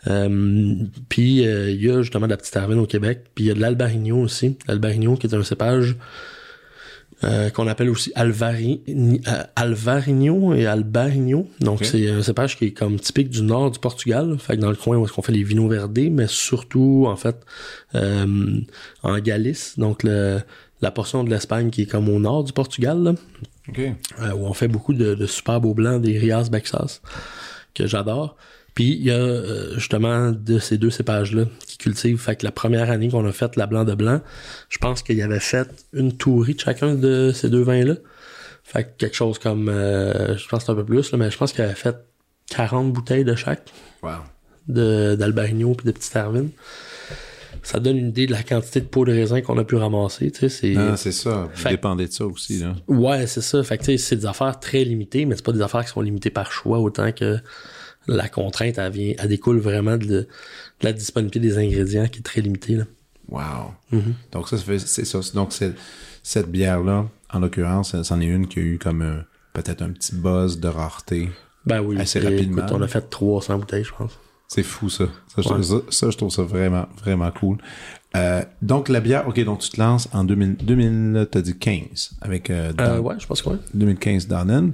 Euh, 0.08 0.76
puis 1.10 1.46
euh, 1.46 1.70
il 1.70 1.84
y 1.84 1.90
a 1.90 2.02
justement 2.02 2.26
de 2.26 2.32
la 2.32 2.38
petite 2.38 2.56
Arvine 2.56 2.80
au 2.80 2.86
Québec, 2.86 3.26
puis 3.36 3.46
il 3.46 3.48
y 3.48 3.52
a 3.52 3.54
de 3.54 3.60
l'Albarigno 3.60 4.18
aussi. 4.18 4.58
L'Albarigno 4.68 5.16
qui 5.16 5.28
est 5.28 5.36
un 5.36 5.44
cépage 5.44 5.98
euh, 7.24 7.50
qu'on 7.50 7.68
appelle 7.68 7.90
aussi 7.90 8.12
Alvari, 8.16 8.82
euh, 8.88 9.44
Alvarinho 9.56 10.54
et 10.54 10.66
Albarigno. 10.66 11.48
Donc 11.60 11.84
c'est 11.84 12.10
un 12.10 12.22
cépage 12.22 12.58
qui 12.58 12.66
est 12.66 12.72
comme 12.72 13.00
typique 13.00 13.30
du 13.30 13.42
nord 13.42 13.72
du 13.72 13.80
Portugal, 13.80 14.38
fait 14.40 14.56
que 14.56 14.62
dans 14.62 14.70
le 14.70 14.76
coin 14.76 14.98
où 14.98 15.06
est-ce 15.06 15.14
qu'on 15.14 15.22
fait 15.22 15.34
les 15.34 15.44
vino 15.44 15.68
verdés, 15.68 16.10
mais 16.10 16.28
surtout 16.28 17.06
en 17.08 17.16
fait 17.16 17.36
euh, 17.96 18.60
en 19.04 19.20
Galice, 19.20 19.78
donc 19.78 20.04
le, 20.04 20.40
la 20.82 20.92
portion 20.92 21.24
de 21.24 21.30
l'Espagne 21.30 21.70
qui 21.72 21.82
est 21.84 21.86
comme 21.86 22.08
au 22.10 22.20
nord 22.20 22.44
du 22.46 22.54
Portugal, 22.54 23.04
là, 23.04 23.14
OK. 23.68 23.80
euh, 23.80 24.32
où 24.34 24.46
on 24.46 24.54
fait 24.54 24.68
beaucoup 24.70 24.94
de, 24.94 25.14
de 25.16 25.26
super 25.26 25.60
beaux 25.60 25.74
blancs, 25.74 26.02
des 26.02 26.18
Rias 26.18 26.50
Bexas, 26.50 27.02
que 27.74 27.86
j'adore. 27.86 28.38
Puis 28.76 28.94
il 28.94 29.04
y 29.04 29.12
a 29.12 29.16
euh, 29.16 29.74
justement 29.76 30.32
de 30.32 30.60
ces 30.60 30.78
deux 30.78 30.90
cépages-là 30.90 31.46
qui 31.68 31.78
cultivent. 31.78 32.20
Fait 32.20 32.36
que 32.36 32.46
la 32.46 32.52
première 32.52 32.90
année 32.92 33.10
qu'on 33.10 33.26
a 33.26 33.32
fait 33.32 33.56
la 33.56 33.66
blanc 33.68 33.84
de 33.84 33.94
blanc, 33.96 34.22
je 34.70 34.78
pense 34.78 35.02
qu'il 35.04 35.18
y 35.18 35.22
avait 35.22 35.40
fait 35.40 35.68
une 35.94 36.16
tourie 36.16 36.56
de 36.56 36.60
chacun 36.60 36.96
de 36.96 37.32
ces 37.34 37.50
deux 37.50 37.62
vins-là. 37.64 37.96
Fait 38.64 38.84
que 38.84 38.90
quelque 38.98 39.16
chose 39.16 39.40
comme, 39.40 39.68
euh, 39.70 40.38
je 40.38 40.48
pense 40.48 40.60
que 40.60 40.66
c'est 40.68 40.72
un 40.72 40.76
peu 40.76 40.86
plus, 40.86 41.12
là, 41.12 41.18
mais 41.18 41.32
je 41.32 41.38
pense 41.38 41.52
qu'il 41.52 41.64
avait 41.64 41.74
fait 41.74 41.96
40 42.52 42.94
bouteilles 42.94 43.26
de 43.26 43.36
chaque, 43.36 43.64
Wow. 44.04 44.12
de 44.68 45.16
d'Albarigno 45.16 45.74
puis 45.74 45.88
de 45.88 45.92
Petite 45.92 46.16
Arvine. 46.16 46.50
Ça 47.64 47.80
donne 47.80 47.98
une 47.98 48.10
idée 48.10 48.26
de 48.26 48.32
la 48.32 48.42
quantité 48.44 48.80
de 48.80 48.86
pots 48.86 49.04
de 49.06 49.12
raisin 49.12 49.42
qu'on 49.42 49.58
a 49.58 49.64
pu 49.66 49.76
ramasser, 49.76 50.32
tu 50.32 50.48
sais, 50.48 50.50
c'est... 50.96 51.12
Ça. 51.12 51.50
Vous 51.54 51.60
Fait- 51.62 51.70
dépendez 51.72 52.08
de 52.08 52.12
ça 52.12 52.26
aussi, 52.26 52.60
là. 52.60 52.74
Ouais, 52.88 53.28
c'est 53.28 53.42
ça. 53.42 53.62
Fait 53.64 53.78
que 53.78 53.98
c'est 53.98 54.16
des 54.16 54.26
affaires 54.26 54.60
très 54.60 54.84
limitées, 54.86 55.26
mais 55.26 55.36
c'est 55.36 55.46
pas 55.46 55.52
des 55.52 55.62
affaires 55.62 55.84
qui 55.84 55.90
sont 55.92 56.02
limitées 56.02 56.30
par 56.30 56.52
choix 56.52 56.80
autant 56.80 57.12
que 57.12 57.38
la 58.16 58.28
contrainte, 58.30 58.78
elle 58.78 58.92
vient, 58.92 59.14
elle 59.18 59.28
découle 59.30 59.60
vraiment 59.60 59.98
de, 59.98 60.06
de 60.06 60.28
la 60.82 60.94
disponibilité 60.94 61.40
des 61.40 61.58
ingrédients 61.58 62.08
qui 62.08 62.20
est 62.20 62.24
très 62.24 62.42
limitée. 62.42 62.76
Là. 62.76 62.84
Wow. 63.30 63.74
Mhm. 63.92 64.14
Donc 64.32 64.50
ça, 64.50 64.58
c'est 64.58 65.06
ça. 65.06 65.20
Donc 65.34 65.54
cette 66.24 66.50
bière-là, 66.52 67.08
en 67.32 67.40
l'occurrence, 67.40 68.02
c'en 68.02 68.20
est 68.22 68.26
une 68.26 68.48
qui 68.48 68.60
a 68.60 68.62
eu 68.64 68.78
comme 68.80 69.02
un- 69.02 69.24
peut-être 69.54 69.82
un 69.82 69.90
petit 69.92 70.16
buzz 70.16 70.60
de 70.60 70.68
rareté. 70.68 71.30
Ben 71.66 71.82
oui, 71.82 71.98
Assez 72.00 72.20
rapidement. 72.20 72.60
écoute, 72.66 72.72
on 72.76 72.82
a 72.82 72.88
fait 72.88 73.10
300 73.10 73.60
bouteilles, 73.60 73.84
je 73.84 73.94
pense. 73.94 74.18
C'est 74.48 74.64
fou, 74.64 74.90
ça. 74.90 75.06
Ça, 75.28 75.42
je 75.44 75.50
Ouais. 75.50 75.62
trouve 75.62 75.64
ça, 75.64 75.76
ça, 75.92 76.10
je 76.10 76.18
trouve 76.18 76.32
ça 76.32 76.42
vraiment, 76.42 76.88
vraiment 76.98 77.30
cool. 77.32 77.58
Euh, 78.16 78.42
donc, 78.64 78.90
la 78.90 79.00
bière, 79.00 79.28
OK, 79.28 79.40
donc 79.44 79.60
tu 79.60 79.70
te 79.70 79.80
lances 79.80 80.10
en 80.14 80.24
2000, 80.24 80.56
2000 80.58 81.28
t'as 81.30 81.42
dit 81.42 81.56
15, 81.60 82.12
avec 82.22 82.50
euh, 82.50 82.70
Euh, 82.70 82.74
Dan- 82.74 83.00
ouais, 83.02 83.16
je 83.20 83.28
pense 83.28 83.44
que 83.44 83.50
oui. 83.50 83.58
2015 83.76 84.28
Dannen. 84.28 84.74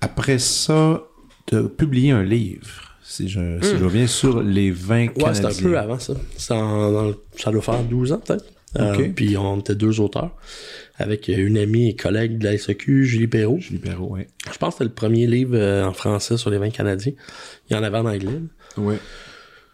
Après 0.00 0.38
ça, 0.40 1.02
tu 1.50 1.56
as 1.56 1.62
publié 1.64 2.12
un 2.12 2.22
livre, 2.22 2.96
si 3.02 3.28
je, 3.28 3.58
si 3.60 3.76
je 3.76 3.84
reviens, 3.84 4.06
sur 4.06 4.42
les 4.42 4.70
vins 4.70 5.06
Hmm. 5.06 5.08
Ouais, 5.16 5.24
canadiens. 5.24 5.50
c'est 5.50 5.60
un 5.60 5.68
peu 5.68 5.78
avant 5.78 5.98
ça. 5.98 6.14
C'est 6.36 6.54
en- 6.54 6.92
dans 6.92 7.04
le- 7.08 7.16
ça 7.36 7.50
doit 7.50 7.60
faire 7.62 7.82
12 7.84 8.12
ans 8.12 8.20
peut-être. 8.24 8.44
Euh, 8.78 8.94
Ok. 8.94 9.14
puis 9.16 9.36
on 9.36 9.58
était 9.58 9.74
deux 9.74 9.98
auteurs 9.98 10.30
avec 10.96 11.26
une 11.26 11.58
amie 11.58 11.88
et 11.88 11.96
collègue 11.96 12.38
de 12.38 12.44
la 12.44 12.52
SEQ, 12.56 13.04
Julie 13.04 13.26
Perrault. 13.26 13.58
Julie 13.58 13.80
Perrault, 13.80 14.10
ouais. 14.14 14.28
Je 14.52 14.56
pense 14.58 14.74
que 14.74 14.78
c'était 14.78 14.84
le 14.84 14.94
premier 14.94 15.26
livre 15.26 15.56
euh, 15.56 15.84
en 15.84 15.92
français 15.92 16.36
sur 16.36 16.50
les 16.50 16.58
vins 16.58 16.70
canadiens. 16.70 17.12
Il 17.68 17.74
y 17.74 17.76
en 17.76 17.82
avait 17.82 17.98
en 17.98 18.06
anglais. 18.06 18.38
Ouais. 18.76 18.98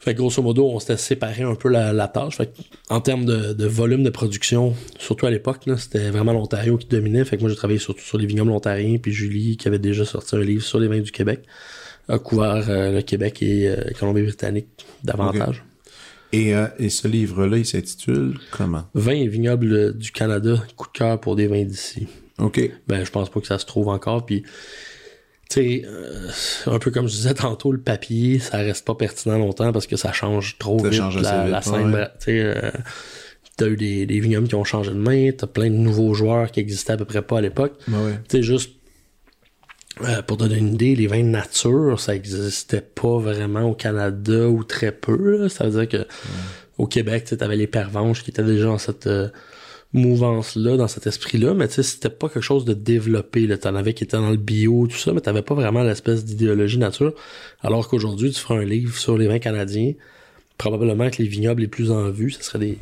Fait 0.06 0.14
que 0.14 0.18
grosso 0.18 0.40
modo, 0.40 0.68
on 0.68 0.78
s'était 0.78 0.98
séparé 0.98 1.42
un 1.42 1.56
peu 1.56 1.68
la, 1.68 1.92
la 1.92 2.06
tâche. 2.06 2.36
Fait 2.36 2.46
que, 2.46 2.62
en 2.90 3.00
termes 3.00 3.24
de, 3.24 3.52
de 3.54 3.66
volume 3.66 4.04
de 4.04 4.10
production, 4.10 4.72
surtout 5.00 5.26
à 5.26 5.32
l'époque, 5.32 5.62
c'était 5.78 6.10
vraiment 6.10 6.32
l'Ontario 6.32 6.76
qui 6.76 6.86
dominait. 6.86 7.24
Fait 7.24 7.36
que 7.36 7.40
moi, 7.42 7.50
j'ai 7.50 7.56
travaillé 7.56 7.80
surtout 7.80 8.04
sur 8.04 8.16
les 8.16 8.24
vignobles 8.24 8.52
ontariens. 8.52 8.98
Puis 8.98 9.10
Julie, 9.10 9.56
qui 9.56 9.66
avait 9.66 9.80
déjà 9.80 10.04
sorti 10.04 10.36
un 10.36 10.42
livre 10.42 10.62
sur 10.62 10.78
les 10.78 10.86
vins 10.86 11.00
du 11.00 11.10
Québec, 11.10 11.40
a 12.08 12.20
couvert 12.20 12.70
euh, 12.70 12.92
le 12.92 13.02
Québec 13.02 13.42
et 13.42 13.68
euh, 13.68 13.82
Colombie-Britannique 13.98 14.68
davantage. 15.02 15.64
Et, 16.32 16.54
euh, 16.54 16.68
et 16.78 16.88
ce 16.88 17.08
livre-là, 17.08 17.58
il 17.58 17.66
s'intitule 17.66 18.38
comment? 18.52 18.84
Vins 18.94 19.10
et 19.10 19.26
vignobles 19.26 19.98
du 19.98 20.12
Canada, 20.12 20.62
coup 20.76 20.86
de 20.86 20.92
cœur 20.96 21.20
pour 21.20 21.34
des 21.34 21.48
vins 21.48 21.64
d'ici. 21.64 22.06
OK. 22.38 22.60
Ben, 22.86 23.04
je 23.04 23.10
pense 23.10 23.28
pas 23.28 23.40
que 23.40 23.48
ça 23.48 23.58
se 23.58 23.66
trouve 23.66 23.88
encore. 23.88 24.24
Puis, 24.24 24.44
tu 25.48 25.60
sais, 25.60 25.82
euh, 25.86 26.28
un 26.66 26.78
peu 26.78 26.90
comme 26.90 27.06
je 27.08 27.14
disais 27.14 27.34
tantôt, 27.34 27.72
le 27.72 27.78
papier, 27.80 28.38
ça 28.38 28.58
reste 28.58 28.84
pas 28.84 28.94
pertinent 28.94 29.38
longtemps 29.38 29.72
parce 29.72 29.86
que 29.86 29.96
ça 29.96 30.12
change 30.12 30.56
trop 30.58 30.78
Ça 30.80 30.88
vite 30.88 30.98
change 31.00 31.20
la, 31.22 31.42
vite, 31.44 31.52
la 31.52 31.62
scène. 31.62 31.94
ouais. 31.94 32.08
Tu 32.20 32.30
euh, 32.40 32.70
t'as 33.56 33.66
eu 33.68 33.76
des, 33.76 34.06
des 34.06 34.20
vignobles 34.20 34.48
qui 34.48 34.54
ont 34.54 34.64
changé 34.64 34.90
de 34.90 34.96
main, 34.96 35.30
t'as 35.36 35.46
plein 35.46 35.70
de 35.70 35.76
nouveaux 35.76 36.14
joueurs 36.14 36.50
qui 36.50 36.60
existaient 36.60 36.92
à 36.92 36.96
peu 36.96 37.04
près 37.04 37.22
pas 37.22 37.38
à 37.38 37.40
l'époque. 37.40 37.74
Ouais, 37.88 37.94
ouais. 37.94 38.20
Tu 38.28 38.38
sais, 38.38 38.42
juste 38.42 38.72
euh, 40.02 40.20
pour 40.22 40.36
te 40.36 40.42
donner 40.42 40.58
une 40.58 40.74
idée, 40.74 40.94
les 40.94 41.06
vins 41.06 41.22
de 41.22 41.28
nature, 41.28 41.98
ça 42.00 42.14
existait 42.14 42.82
pas 42.82 43.18
vraiment 43.18 43.62
au 43.70 43.74
Canada 43.74 44.48
ou 44.48 44.62
très 44.64 44.92
peu. 44.92 45.38
là. 45.42 45.48
Ça 45.48 45.66
veut 45.68 45.86
dire 45.86 45.88
que 45.88 46.06
au 46.76 46.86
Québec, 46.86 47.24
tu 47.26 47.42
avais 47.42 47.56
les 47.56 47.66
pervenches 47.66 48.22
qui 48.22 48.30
étaient 48.30 48.42
déjà 48.42 48.66
dans 48.66 48.76
cette 48.78 49.08
mouvance-là, 49.92 50.76
dans 50.76 50.88
cet 50.88 51.06
esprit-là, 51.06 51.54
mais 51.54 51.68
tu 51.68 51.74
sais, 51.74 51.82
c'était 51.82 52.10
pas 52.10 52.28
quelque 52.28 52.42
chose 52.42 52.64
de 52.64 52.74
développé. 52.74 53.48
T'en 53.58 53.74
avais 53.74 53.94
qui 53.94 54.04
étaient 54.04 54.16
dans 54.16 54.30
le 54.30 54.36
bio, 54.36 54.86
tout 54.86 54.96
ça, 54.96 55.12
mais 55.12 55.20
t'avais 55.20 55.42
pas 55.42 55.54
vraiment 55.54 55.82
l'espèce 55.82 56.24
d'idéologie 56.24 56.78
nature. 56.78 57.14
Alors 57.62 57.88
qu'aujourd'hui, 57.88 58.30
tu 58.30 58.40
feras 58.40 58.56
un 58.56 58.64
livre 58.64 58.96
sur 58.96 59.16
les 59.16 59.26
vins 59.26 59.38
canadiens, 59.38 59.92
probablement 60.58 61.08
que 61.10 61.22
les 61.22 61.28
vignobles 61.28 61.62
les 61.62 61.68
plus 61.68 61.90
en 61.90 62.10
vue, 62.10 62.30
ce 62.30 62.42
serait 62.42 62.78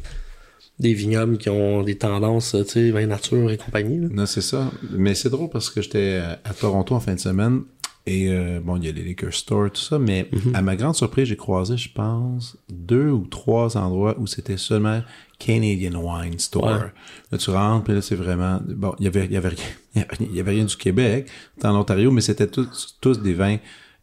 des 0.81 0.93
vignobles 0.93 1.39
qui 1.39 1.51
ont 1.51 1.83
des 1.83 1.97
tendances, 1.97 2.57
tu 2.67 2.73
sais, 2.73 2.91
vins 2.91 3.07
nature 3.07 3.51
et 3.51 3.59
compagnie. 3.59 3.99
Non, 3.99 4.27
c'est 4.27 4.41
ça. 4.41 4.73
Mais 4.91 5.15
c'est 5.15 5.31
drôle 5.31 5.51
parce 5.51 5.71
que 5.71 5.83
j'étais 5.83 6.21
à 6.45 6.53
Toronto 6.53 6.97
en 6.97 7.01
fin 7.01 7.15
de 7.15 7.21
semaine 7.21 7.63
et 8.07 8.29
euh, 8.29 8.61
bon, 8.63 8.77
il 8.77 8.85
y 8.85 8.89
a 8.89 8.93
les 8.93 9.03
liquor 9.03 9.33
stores, 9.33 9.71
tout 9.73 9.81
ça, 9.81 9.99
mais 9.99 10.29
à 10.53 10.61
ma 10.61 10.77
grande 10.77 10.95
surprise, 10.95 11.27
j'ai 11.27 11.37
croisé, 11.37 11.77
je 11.79 11.91
pense, 11.91 12.57
deux 12.69 13.09
ou 13.11 13.27
trois 13.27 13.77
endroits 13.79 14.15
où 14.19 14.27
c'était 14.27 14.59
seulement 14.59 15.03
Canadian 15.39 15.95
Wine 16.03 16.39
Store. 16.39 16.65
Ouais. 16.67 16.93
Là, 17.33 17.39
tu 17.39 17.51
rentres, 17.51 17.85
puis 17.85 17.95
là, 17.95 18.03
c'est 18.03 18.15
vraiment... 18.15 18.61
Bon, 18.67 18.95
il 18.99 19.05
y 19.05 19.09
avait, 19.09 19.25
il 19.25 19.33
y 19.33 19.37
avait, 19.39 19.49
rien, 19.49 20.05
il 20.21 20.35
y 20.35 20.41
avait, 20.41 20.51
rien 20.53 20.65
du 20.65 20.77
Québec, 20.77 21.29
en 21.63 21.75
Ontario, 21.75 22.11
mais 22.11 22.21
c'était 22.21 22.47
tous, 22.47 22.99
tous 23.01 23.21
des 23.23 23.33
vins 23.33 23.57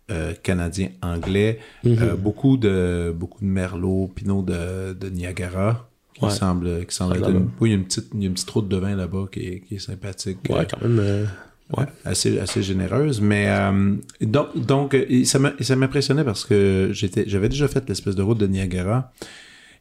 euh, 0.10 0.34
canadiens 0.42 0.90
anglais. 1.04 1.60
Euh, 1.86 2.16
beaucoup 2.16 2.58
de 2.58 3.14
beaucoup 3.16 3.40
de 3.42 3.50
Merlot, 3.50 4.12
Pinot 4.16 4.42
de, 4.42 4.94
de 4.94 5.10
Niagara, 5.10 5.88
qui 6.16 6.26
Ouais. 6.26 6.32
semble, 6.32 6.86
qui 6.88 6.96
semble 6.96 7.18
être 7.18 7.30
une, 7.30 7.50
oui, 7.62 7.70
il 7.70 7.72
y 7.72 7.76
a 7.76 7.78
une 7.78 7.86
petite, 7.86 8.08
il 8.16 8.22
y 8.22 8.24
a 8.24 8.28
une 8.28 8.34
petite 8.34 8.50
route 8.50 8.68
de 8.68 8.78
vin 8.78 8.96
là-bas 8.96 9.28
qui 9.32 9.40
est, 9.48 9.60
qui 9.62 9.76
est 9.76 9.80
sympathique. 9.80 10.40
Ouais, 10.50 10.68
quand 10.70 10.82
même. 10.82 11.30
Ouais, 11.78 11.86
assez, 12.06 12.40
assez 12.40 12.62
généreuse. 12.64 13.22
Mais 13.22 13.46
euh, 13.50 13.96
donc, 14.22 14.48
donc 14.66 14.94
euh, 14.94 15.24
ça 15.26 15.76
m'impressionnait 15.76 16.24
parce 16.24 16.44
que 16.46 16.90
j'étais, 16.92 17.24
j'avais 17.28 17.50
déjà 17.50 17.68
fait 17.68 17.88
l'espèce 17.88 18.16
de 18.16 18.22
route 18.22 18.38
de 18.38 18.48
Niagara. 18.48 19.12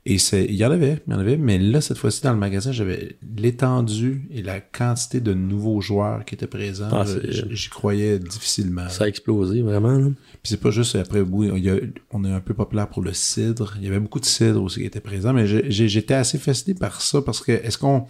Et 0.06 0.16
c'est, 0.16 0.46
il 0.46 0.54
y 0.54 0.64
en 0.64 0.70
avait, 0.70 1.02
il 1.06 1.12
y 1.12 1.14
en 1.14 1.18
avait, 1.18 1.36
mais 1.36 1.58
là, 1.58 1.82
cette 1.82 1.98
fois-ci, 1.98 2.22
dans 2.22 2.32
le 2.32 2.38
magasin, 2.38 2.72
j'avais 2.72 3.16
l'étendue 3.36 4.22
et 4.30 4.42
la 4.42 4.58
quantité 4.60 5.20
de 5.20 5.34
nouveaux 5.34 5.82
joueurs 5.82 6.24
qui 6.24 6.34
étaient 6.34 6.46
présents. 6.46 6.88
Ah, 6.90 7.04
J'y 7.50 7.68
croyais 7.68 8.18
difficilement. 8.18 8.88
ça 8.88 9.04
a 9.04 9.08
explosé, 9.08 9.60
vraiment. 9.60 9.98
là. 9.98 10.06
Puis 10.42 10.52
c'est 10.52 10.60
pas 10.60 10.70
juste 10.70 10.96
après, 10.96 11.20
oui, 11.20 11.50
il 11.54 11.62
y 11.64 11.68
a- 11.68 11.76
on 12.12 12.24
est 12.24 12.32
un 12.32 12.40
peu 12.40 12.54
populaire 12.54 12.88
pour 12.88 13.02
le 13.02 13.12
cidre. 13.12 13.74
Il 13.78 13.84
y 13.84 13.88
avait 13.88 14.00
beaucoup 14.00 14.20
de 14.20 14.24
cidre 14.24 14.62
aussi 14.62 14.80
qui 14.80 14.86
était 14.86 15.00
présent, 15.00 15.34
mais 15.34 15.46
j'étais 15.70 16.14
assez 16.14 16.38
fasciné 16.38 16.74
par 16.74 17.02
ça 17.02 17.20
parce 17.20 17.42
que 17.42 17.52
est-ce 17.52 17.76
qu'on. 17.76 18.06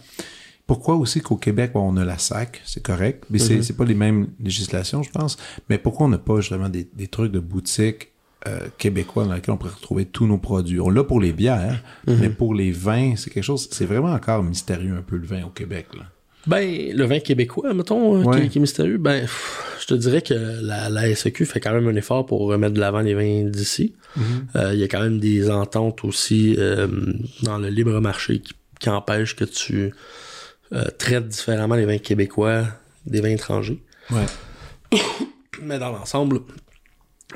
Pourquoi 0.71 0.95
aussi 0.95 1.19
qu'au 1.19 1.35
Québec, 1.35 1.71
bon, 1.73 1.81
on 1.93 1.97
a 1.97 2.05
la 2.05 2.17
SAC, 2.17 2.61
c'est 2.63 2.81
correct, 2.81 3.25
mais 3.29 3.39
c'est 3.39 3.61
c'est 3.61 3.75
pas 3.75 3.83
les 3.83 3.93
mêmes 3.93 4.27
législations, 4.41 5.03
je 5.03 5.11
pense. 5.11 5.35
Mais 5.69 5.77
pourquoi 5.77 6.05
on 6.05 6.09
n'a 6.09 6.17
pas 6.17 6.37
justement 6.39 6.69
des, 6.69 6.87
des 6.95 7.07
trucs 7.07 7.33
de 7.33 7.39
boutique 7.39 8.11
euh, 8.47 8.67
québécois 8.77 9.25
dans 9.25 9.33
lesquels 9.33 9.53
on 9.53 9.57
pourrait 9.57 9.73
retrouver 9.75 10.05
tous 10.05 10.27
nos 10.27 10.37
produits? 10.37 10.79
On 10.79 10.89
l'a 10.89 11.03
pour 11.03 11.19
les 11.19 11.33
bières, 11.33 11.83
mais 12.07 12.29
pour 12.29 12.53
les 12.55 12.71
vins, 12.71 13.15
c'est 13.17 13.29
quelque 13.31 13.43
chose, 13.43 13.67
c'est 13.71 13.85
vraiment 13.85 14.13
encore 14.13 14.43
mystérieux 14.43 14.95
un 14.97 15.01
peu 15.01 15.17
le 15.17 15.27
vin 15.27 15.43
au 15.43 15.49
Québec. 15.49 15.87
Là. 15.97 16.03
Ben, 16.47 16.95
le 16.95 17.03
vin 17.03 17.19
québécois, 17.19 17.73
mettons, 17.73 18.23
Ouais. 18.23 18.43
qui, 18.43 18.49
qui 18.49 18.57
est 18.59 18.61
mystérieux, 18.61 18.97
ben, 18.97 19.21
pff, 19.23 19.77
je 19.81 19.87
te 19.87 19.93
dirais 19.93 20.21
que 20.21 20.33
la, 20.33 20.89
la 20.89 21.13
SEQ 21.13 21.45
fait 21.45 21.59
quand 21.59 21.73
même 21.73 21.87
un 21.89 21.95
effort 21.97 22.25
pour 22.25 22.39
remettre 22.47 22.73
de 22.75 22.79
l'avant 22.79 23.01
les 23.01 23.13
vins 23.13 23.43
d'ici. 23.49 23.93
Euh, 24.55 24.73
Il 24.73 24.79
y 24.79 24.83
a 24.83 24.87
quand 24.87 25.01
même 25.01 25.19
des 25.19 25.49
ententes 25.51 26.05
aussi 26.05 26.55
euh, 26.57 26.87
dans 27.43 27.57
le 27.57 27.67
libre 27.67 27.99
marché 27.99 28.39
qui, 28.39 28.53
qui 28.79 28.89
empêchent 28.89 29.35
que 29.35 29.43
tu 29.45 29.93
euh, 30.73 30.85
traites 30.97 31.27
différemment 31.27 31.75
les 31.75 31.85
vins 31.85 31.97
québécois 31.97 32.65
des 33.05 33.21
vins 33.21 33.29
étrangers. 33.29 33.81
Ouais. 34.11 34.25
Mais 35.61 35.79
dans 35.79 35.91
l'ensemble, 35.91 36.41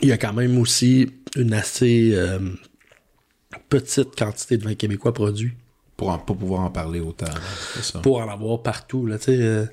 il 0.02 0.10
y 0.10 0.12
a 0.12 0.18
quand 0.18 0.34
même 0.34 0.58
aussi 0.58 1.12
une 1.36 1.54
assez 1.54 2.12
euh, 2.14 2.40
petite 3.70 4.16
quantité 4.16 4.58
de 4.58 4.64
vins 4.64 4.76
québécois 4.76 5.14
produits 5.14 5.54
Pour 5.98 6.10
en, 6.10 6.18
pas 6.18 6.34
pouvoir 6.34 6.62
en 6.62 6.70
parler 6.72 7.00
autant. 7.00 7.26
c'est 7.74 7.84
ça. 7.84 8.00
pour 8.00 8.20
en 8.20 8.30
avoir 8.30 8.62
partout. 8.62 9.06
Là, 9.06 9.18
euh, 9.30 9.66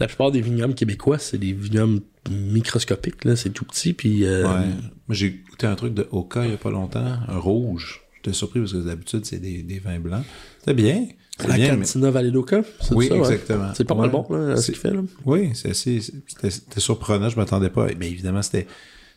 la 0.00 0.06
plupart 0.06 0.30
des 0.30 0.40
vignobles 0.40 0.74
québécois, 0.74 1.18
c'est 1.18 1.38
des 1.38 1.52
vignobles 1.52 2.00
microscopiques, 2.30 3.24
là, 3.24 3.36
c'est 3.36 3.50
tout 3.50 3.64
petit, 3.64 3.94
puis 3.94 4.24
euh, 4.24 4.46
Ouais. 4.46 4.66
J'ai 5.10 5.30
goûté 5.48 5.66
un 5.66 5.74
truc 5.76 5.94
de 5.94 6.06
Oka 6.10 6.44
il 6.44 6.50
y 6.50 6.54
a 6.54 6.58
pas 6.58 6.70
longtemps, 6.70 7.16
un 7.26 7.38
rouge. 7.38 8.02
J'étais 8.16 8.34
surpris 8.34 8.60
parce 8.60 8.72
que 8.72 8.78
d'habitude, 8.78 9.24
c'est 9.24 9.38
des, 9.38 9.62
des 9.62 9.78
vins 9.78 9.98
blancs. 10.00 10.24
C'était 10.58 10.74
bien. 10.74 11.06
La 11.46 11.54
bien, 11.54 11.72
mais- 11.76 11.84
Cantina 11.84 12.10
Valedoca, 12.10 12.62
c'est 12.80 12.94
Oui, 12.94 13.06
ça, 13.08 13.14
ouais? 13.14 13.20
exactement. 13.20 13.68
C'est 13.74 13.84
pas 13.84 13.94
mal 13.94 14.10
bon, 14.10 14.26
là, 14.30 14.56
ce 14.56 14.66
qu'il 14.66 14.76
fait, 14.76 14.90
là. 14.90 15.00
Oui, 15.24 15.50
c'est 15.54 15.70
assez, 15.70 16.00
c'était 16.26 16.80
surprenant, 16.80 17.28
je 17.28 17.36
m'attendais 17.36 17.70
pas. 17.70 17.86
Mais 17.98 18.10
évidemment, 18.10 18.42
c'était, 18.42 18.66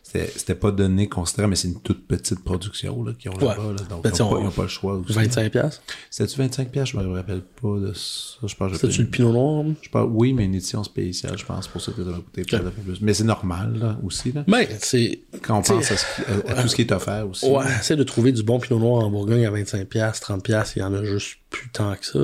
c'était, 0.02 0.54
pas 0.54 0.70
donné 0.72 1.08
considérable, 1.08 1.50
mais 1.50 1.56
c'est 1.56 1.68
une 1.68 1.80
toute 1.80 2.06
petite 2.06 2.44
production, 2.44 3.02
là, 3.02 3.12
qu'ils 3.18 3.30
ont 3.30 3.36
là-bas, 3.38 3.62
là. 3.62 3.82
Donc, 3.88 4.02
Ben, 4.02 4.10
ils 4.10 4.12
tiens, 4.12 4.26
ont, 4.26 4.50
pas, 4.50 4.62
le 4.62 4.68
choix 4.68 4.94
aussi. 4.94 5.12
25 5.12 5.50
piastres? 5.52 5.82
C'était-tu 6.10 6.38
25 6.38 6.70
piastres? 6.70 7.00
Je 7.00 7.06
me 7.06 7.14
rappelle 7.14 7.40
pas 7.40 7.78
de 7.78 7.92
ça. 7.94 8.46
Je 8.46 8.54
pense 8.54 8.76
C'est-tu 8.76 9.02
le 9.02 9.08
Pinot 9.08 9.32
Noir? 9.32 9.64
je 9.80 9.88
pense, 9.88 10.08
oui, 10.12 10.34
mais 10.34 10.44
une 10.44 10.54
édition 10.54 10.84
spéciale, 10.84 11.38
je 11.38 11.46
pense, 11.46 11.66
pour 11.68 11.80
ça 11.80 11.92
que 11.92 12.04
ça 12.04 12.10
peu 12.30 12.42
plus. 12.82 13.00
Mais 13.00 13.14
c'est 13.14 13.24
normal, 13.24 13.78
là, 13.78 13.98
aussi, 14.04 14.32
là. 14.32 14.44
Ben, 14.48 14.66
c'est... 14.80 15.20
Quand 15.40 15.58
on 15.58 15.62
pense 15.62 15.90
à, 15.92 15.96
ce 15.96 16.04
qui- 16.04 16.30
à- 16.48 16.58
à 16.58 16.62
tout 16.62 16.68
ce 16.68 16.76
qui 16.76 16.82
est 16.82 16.92
offert 16.92 17.26
aussi. 17.28 17.46
Ouais, 17.48 17.64
essaie 17.80 17.96
de 17.96 18.02
trouver 18.04 18.32
du 18.32 18.42
bon 18.42 18.58
Pinot 18.60 18.80
Noir 18.80 19.04
en 19.04 19.10
Bourgogne 19.10 19.46
à 19.46 19.50
25 19.50 19.86
piastres, 19.88 20.20
30 20.26 20.42
piastres, 20.44 20.76
il 20.76 20.80
y 20.80 20.82
en 20.82 20.92
a 20.92 21.02
juste 21.04 21.36
plus 21.48 21.68
tant 21.70 21.94
que 21.94 22.04
ça. 22.04 22.18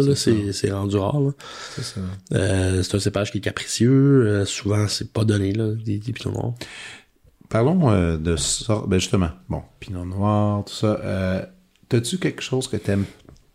C'est, 0.53 0.71
rendu 0.71 0.97
rare. 0.97 1.21
C'est 1.75 1.83
ça. 1.85 2.01
Euh, 2.35 2.83
c'est 2.83 2.97
un 2.97 3.01
cépage 3.01 3.31
qui 3.33 3.39
est 3.39 3.43
capricieux, 3.43 4.27
euh, 4.27 4.45
souvent, 4.45 4.87
c'est 4.89 5.11
pas 5.13 5.25
donné, 5.25 5.53
là, 5.53 5.73
des, 5.73 5.99
des 5.99 6.13
Pinot 6.13 6.33
Noirs. 6.35 6.55
Parlons 7.49 7.91
euh, 7.91 8.17
de 8.17 8.37
ça. 8.37 8.83
Ben 8.87 8.99
justement, 8.99 9.31
bon, 9.49 9.63
Pinot 9.81 10.05
Noir, 10.05 10.65
tout 10.65 10.75
ça. 10.75 10.99
Euh, 11.03 11.45
T'as-tu 11.89 12.19
quelque 12.19 12.43
chose 12.43 12.69
que 12.69 12.77
t'aimes 12.77 13.07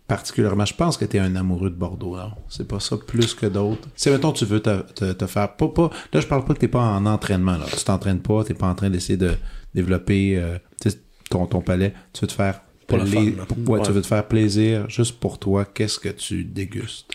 particulièrement? 0.07 0.65
Je 0.65 0.73
pense 0.73 0.97
que 0.97 1.05
t'es 1.05 1.19
un 1.19 1.35
amoureux 1.35 1.69
de 1.69 1.75
Bordeaux, 1.75 2.17
non? 2.17 2.31
C'est 2.49 2.67
pas 2.67 2.79
ça 2.79 2.97
plus 2.97 3.35
que 3.35 3.45
d'autres. 3.45 3.87
Si, 3.95 4.09
mettons, 4.09 4.31
tu 4.31 4.45
veux 4.45 4.59
te, 4.59 4.81
te, 4.93 5.11
te 5.11 5.27
faire... 5.27 5.55
Pas, 5.55 5.67
pas, 5.67 5.91
là, 6.11 6.19
je 6.19 6.25
parle 6.25 6.43
pas 6.43 6.55
que 6.55 6.59
t'es 6.59 6.67
pas 6.67 6.81
en 6.81 7.05
entraînement, 7.05 7.57
là. 7.57 7.65
Tu 7.69 7.83
t'entraînes 7.83 8.21
pas, 8.21 8.43
t'es 8.43 8.55
pas 8.55 8.67
en 8.67 8.73
train 8.73 8.89
d'essayer 8.89 9.17
de 9.17 9.33
développer 9.75 10.37
euh, 10.37 10.57
ton, 11.29 11.45
ton 11.45 11.61
palais. 11.61 11.93
Tu 12.11 12.21
veux 12.21 12.27
te 12.27 12.33
faire... 12.33 12.61
Pour 12.87 12.97
le 12.97 13.05
pla- 13.05 13.21
fun, 13.21 13.71
ouais, 13.71 13.81
tu 13.81 13.91
veux 13.91 14.01
te 14.01 14.07
faire 14.07 14.27
plaisir, 14.27 14.89
juste 14.89 15.19
pour 15.19 15.37
toi. 15.39 15.65
Qu'est-ce 15.65 15.99
que 15.99 16.09
tu 16.09 16.43
dégustes? 16.43 17.11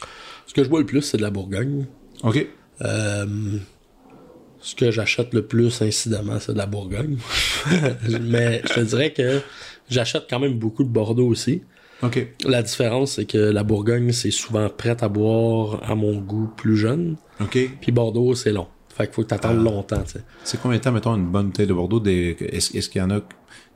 Ce 0.46 0.54
que 0.54 0.62
je 0.64 0.68
bois 0.68 0.80
le 0.80 0.86
plus, 0.86 1.02
c'est 1.02 1.18
de 1.18 1.22
la 1.22 1.30
Bourgogne. 1.30 1.86
OK. 2.22 2.46
Euh, 2.82 3.26
ce 4.60 4.74
que 4.74 4.90
j'achète 4.90 5.32
le 5.34 5.42
plus, 5.46 5.80
incidemment, 5.82 6.38
c'est 6.40 6.52
de 6.52 6.58
la 6.58 6.66
Bourgogne. 6.66 7.16
Mais 8.20 8.62
je 8.68 8.74
te 8.74 8.80
dirais 8.80 9.12
que 9.12 9.40
j'achète 9.88 10.24
quand 10.28 10.40
même 10.40 10.58
beaucoup 10.58 10.84
de 10.84 10.88
Bordeaux 10.90 11.28
aussi. 11.28 11.62
La 12.44 12.62
différence, 12.62 13.12
c'est 13.12 13.24
que 13.24 13.38
la 13.38 13.64
Bourgogne, 13.64 14.12
c'est 14.12 14.30
souvent 14.30 14.68
prête 14.68 15.02
à 15.02 15.08
boire 15.08 15.82
à 15.88 15.94
mon 15.96 16.16
goût 16.18 16.48
plus 16.56 16.76
jeune. 16.76 17.16
OK. 17.40 17.58
Puis 17.80 17.92
Bordeaux, 17.92 18.34
c'est 18.34 18.52
long. 18.52 18.68
Fait 18.96 19.06
qu'il 19.06 19.14
faut 19.14 19.22
que 19.22 19.28
t'attendes 19.28 19.62
longtemps, 19.62 20.02
tu 20.02 20.12
sais. 20.14 20.20
C'est 20.44 20.60
combien 20.60 20.78
de 20.78 20.82
temps, 20.82 20.92
mettons, 20.92 21.14
une 21.16 21.26
bonne 21.30 21.46
bouteille 21.46 21.66
de 21.66 21.74
Bordeaux? 21.74 22.00
Des, 22.00 22.36
est-ce, 22.52 22.76
est-ce 22.76 22.88
qu'il 22.88 23.00
y 23.00 23.04
en 23.04 23.10
a 23.10 23.20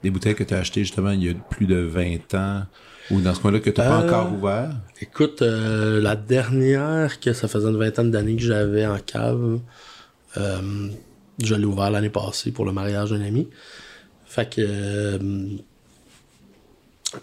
des 0.03 0.11
bouteilles 0.11 0.35
que 0.35 0.43
tu 0.45 0.55
as 0.55 0.59
achetées 0.59 0.81
justement 0.83 1.11
il 1.11 1.23
y 1.25 1.31
a 1.31 1.35
plus 1.35 1.67
de 1.67 1.77
20 1.77 2.35
ans? 2.35 2.63
Ou 3.11 3.21
dans 3.21 3.35
ce 3.35 3.41
coin-là 3.41 3.59
que 3.59 3.71
tu 3.71 3.81
n'as 3.81 3.89
pas 3.89 4.01
Euh, 4.03 4.07
encore 4.09 4.33
ouvert? 4.33 4.71
Écoute, 5.01 5.43
euh, 5.43 6.01
la 6.01 6.15
dernière 6.15 7.19
que 7.21 7.33
ça 7.33 7.49
faisait 7.49 7.69
une 7.69 7.77
vingtaine 7.77 8.11
d'années 8.13 8.37
que 8.37 8.43
j'avais 8.43 8.87
en 8.87 8.99
cave, 8.99 9.59
euh, 10.37 10.89
je 11.43 11.55
l'ai 11.55 11.65
ouvert 11.65 11.91
l'année 11.91 12.11
passée 12.11 12.53
pour 12.53 12.65
le 12.65 12.73
mariage 12.73 13.11
d'un 13.11 13.23
ami. 13.23 13.49
Fait 14.27 14.49
que. 14.49 14.61
euh, 14.63 15.19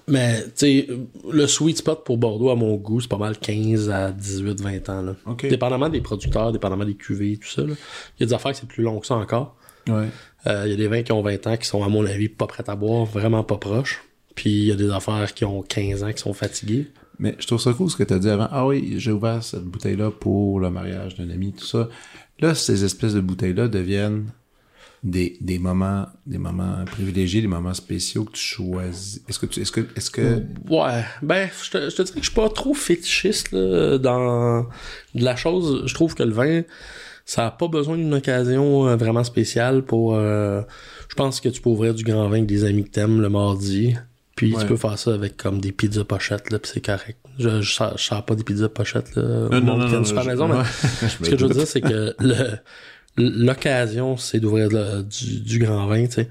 mais, 0.08 0.44
tu 0.44 0.52
sais, 0.56 0.88
le 1.32 1.48
sweet 1.48 1.78
spot 1.80 2.04
pour 2.06 2.20
Bordeaux, 2.20 2.52
à 2.52 2.56
mon 2.56 2.76
goût, 2.76 3.02
c'est 3.02 3.08
pas 3.10 3.18
mal 3.18 3.38
15 3.40 3.90
à 3.90 4.12
18, 4.12 4.62
20 4.62 4.90
ans. 4.90 5.02
Là. 5.02 5.16
Dépendamment 5.50 5.90
des 5.90 6.02
producteurs, 6.02 6.52
dépendamment 6.52 6.86
des 6.86 6.94
cuvées, 6.94 7.38
tout 7.38 7.48
ça. 7.50 7.64
là. 7.64 7.74
Il 8.18 8.22
y 8.22 8.24
a 8.24 8.28
des 8.28 8.34
affaires 8.34 8.52
que 8.52 8.58
c'est 8.60 8.68
plus 8.68 8.84
long 8.84 9.00
que 9.00 9.08
ça 9.08 9.16
encore. 9.16 9.56
Ouais. 9.88 10.08
Euh, 10.46 10.64
Il 10.68 10.72
y 10.72 10.74
a 10.74 10.78
des 10.78 10.88
vins 10.88 11.02
qui 11.02 11.12
ont 11.12 11.24
20 11.24 11.48
ans 11.48 11.58
qui 11.58 11.66
sont, 11.66 11.84
à 11.84 11.90
mon 11.90 12.06
avis, 12.06 12.30
pas 12.30 12.46
prêts 12.46 12.70
à 12.70 12.76
boire, 12.76 13.06
vraiment 13.06 13.44
pas 13.44 13.58
proches. 13.58 14.04
Puis 14.36 14.52
il 14.52 14.66
y 14.66 14.72
a 14.72 14.76
des 14.76 14.92
affaires 14.92 15.34
qui 15.34 15.44
ont 15.44 15.64
15 15.64 16.04
ans 16.04 16.12
qui 16.14 16.20
sont 16.22 16.34
fatiguées. 16.34 16.88
Mais 17.18 17.36
je 17.40 17.48
trouve 17.48 17.60
ça 17.60 17.74
cool 17.74 17.90
ce 17.90 17.96
que 17.98 18.04
tu 18.04 18.14
as 18.14 18.20
dit 18.20 18.30
avant. 18.30 18.48
Ah 18.52 18.68
oui, 18.68 18.94
j'ai 18.98 19.12
ouvert 19.12 19.44
cette 19.44 19.64
bouteille-là 19.66 20.12
pour 20.12 20.60
le 20.60 20.70
mariage 20.70 21.16
d'un 21.16 21.30
ami, 21.32 21.52
tout 21.52 21.66
ça. 21.66 21.90
Là, 22.40 22.56
ces 22.56 22.84
espèces 22.86 23.14
de 23.14 23.22
bouteilles-là 23.22 23.68
deviennent 23.68 24.28
des, 25.04 25.38
des 25.40 25.60
moments 25.60 26.08
des 26.26 26.38
moments 26.38 26.84
privilégiés, 26.86 27.42
des 27.42 27.48
moments 27.48 27.74
spéciaux 27.74 28.26
que 28.26 28.34
tu 28.34 28.42
choisis. 28.42 29.22
Est-ce 29.30 29.40
que 29.40 29.46
tu 29.46 29.62
est-ce 29.62 29.72
que 29.72 29.82
est-ce 29.96 30.12
que 30.12 30.42
Ouais, 30.70 31.04
ben, 31.22 31.50
je 31.64 31.72
te, 31.72 31.90
je 31.90 31.96
te 31.96 32.02
dirais 32.02 32.20
que 32.20 32.26
je 32.26 32.30
suis 32.30 32.36
pas 32.36 32.50
trop 32.50 32.74
fétichiste 32.74 33.52
là, 33.52 33.98
dans 33.98 34.64
de 35.16 35.24
la 35.24 35.36
chose. 35.38 35.84
Je 35.86 35.94
trouve 35.94 36.16
que 36.16 36.24
le 36.24 36.32
vin, 36.34 36.64
ça 37.26 37.48
a 37.48 37.52
pas 37.52 37.68
besoin 37.70 37.96
d'une 37.98 38.14
occasion 38.14 38.88
euh, 38.88 38.96
vraiment 38.98 39.24
spéciale 39.24 39.84
pour... 39.84 40.16
euh, 40.16 40.62
je 41.10 41.16
pense 41.16 41.40
que 41.40 41.48
tu 41.50 41.62
peux 41.62 41.70
ouvrir 41.70 41.94
du 41.94 42.04
grand 42.04 42.24
vin 42.28 42.38
avec 42.38 42.46
des 42.48 42.64
amis 42.66 42.84
que 42.84 42.90
t'aimes 42.90 43.22
le 43.22 43.30
mardi, 43.30 43.96
Puis 44.36 44.54
Ouais. 44.54 44.62
tu 44.62 44.68
peux 44.68 44.78
faire 44.78 44.98
ça 45.00 45.14
avec 45.14 45.38
comme 45.38 45.60
des 45.62 45.72
pizzas 45.72 46.04
pochettes, 46.04 46.50
là, 46.52 46.60
puis 46.60 46.72
c'est 46.74 46.86
correct. 46.86 47.18
Je, 47.40 47.62
je, 47.62 47.72
sors, 47.74 47.98
je 47.98 48.04
sors 48.04 48.26
pas 48.26 48.36
des 48.36 48.44
pizzas 48.44 48.70
pochettes, 48.70 49.16
là. 49.16 49.24
Non, 49.24 49.46
au 49.48 49.50
non, 49.62 49.78
monde 49.78 49.92
non, 49.92 50.04
super 50.04 50.24
je- 50.24 50.28
maison, 50.30 50.48
mais 50.50 50.64
ce 51.10 51.18
que 51.18 51.38
je 51.38 51.46
veux 51.46 51.54
dire, 51.54 51.66
c'est 51.68 51.82
que 51.82 52.14
l'occasion, 53.18 54.18
c'est 54.18 54.40
d'ouvrir 54.40 54.70
du 54.70 55.60
grand 55.60 55.88
vin, 55.88 56.06
tu 56.06 56.12
sais. 56.14 56.30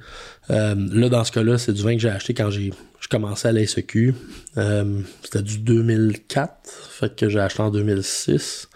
Euh, 0.51 0.75
là, 0.93 1.09
dans 1.09 1.25
ce 1.25 1.33
cas-là, 1.33 1.59
c'est 1.59 1.73
du 1.73 1.83
vin 1.83 1.95
que 1.95 2.01
j'ai 2.01 2.09
acheté 2.11 2.35
quand 2.35 2.51
j'ai 2.51 2.73
je 3.01 3.09
commençais 3.09 3.49
à 3.49 3.53
la 3.53 3.65
SEQ. 3.67 4.15
Euh, 4.57 5.01
C'était 5.23 5.43
du 5.43 5.59
2004, 5.59 6.51
fait 6.91 7.15
que 7.17 7.29
j'ai 7.29 7.39
acheté 7.41 7.63
en 7.63 7.71
2006. 7.71 8.69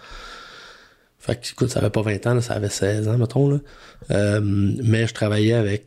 Fait 1.18 1.36
que, 1.40 1.48
écoute, 1.50 1.70
ça 1.70 1.80
avait 1.80 1.90
pas 1.90 2.02
20 2.02 2.26
ans, 2.28 2.34
là, 2.34 2.40
ça 2.40 2.54
avait 2.54 2.68
16 2.68 3.08
ans, 3.08 3.18
mettons, 3.18 3.48
là. 3.48 3.58
Euh, 4.10 4.40
mais 4.42 5.06
je 5.06 5.14
travaillais 5.14 5.52
avec 5.54 5.86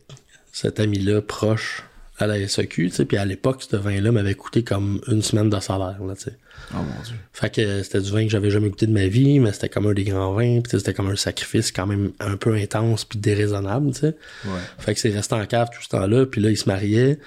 cet 0.51 0.79
ami-là 0.79 1.21
proche 1.21 1.83
à 2.18 2.28
la 2.28 2.47
SEQ, 2.47 2.89
tu 2.89 2.95
sais, 2.95 3.05
puis 3.05 3.18
à 3.18 3.26
l'époque, 3.26 3.63
ce 3.70 3.76
vin-là 3.76 4.11
m'avait 4.11 4.36
coûté 4.36 4.63
comme 4.63 5.01
une 5.07 5.22
semaine 5.22 5.49
de 5.49 5.59
salaire, 5.59 5.97
là, 6.05 6.16
tu 6.16 6.24
sais. 6.24 6.38
Oh 6.74 6.78
mon 6.78 7.03
dieu. 7.03 7.16
Fait 7.34 7.53
que 7.53 7.84
c'était 7.84 7.99
du 7.99 8.11
vin 8.11 8.24
que 8.24 8.30
j'avais 8.30 8.49
jamais 8.49 8.70
goûté 8.70 8.88
de 8.88 8.93
ma 8.93 9.07
vie, 9.07 9.39
mais 9.39 9.51
c'était 9.51 9.68
comme 9.68 9.88
un 9.88 9.93
des 9.93 10.05
grands 10.05 10.34
vins, 10.34 10.61
puis 10.61 10.78
c'était 10.80 10.93
comme 10.93 11.09
un 11.09 11.18
sacrifice 11.18 11.72
quand 11.72 11.86
même 11.86 12.11
un 12.22 12.38
peu 12.38 12.53
intense 12.55 13.03
puis 13.03 13.20
déraisonnable, 13.20 13.91
tu 13.91 13.99
sais. 13.99 14.16
Ouais. 14.45 14.59
Fait 14.80 14.93
que 14.93 14.99
c'est 14.99 15.09
resté 15.09 15.36
en 15.36 15.45
cave 15.45 15.70
tout 15.76 15.84
ce 15.84 15.89
temps-là, 15.89 16.26
puis 16.26 16.41
là, 16.41 16.49
il 16.49 16.57
se 16.57 16.70
mariait, 16.70 17.20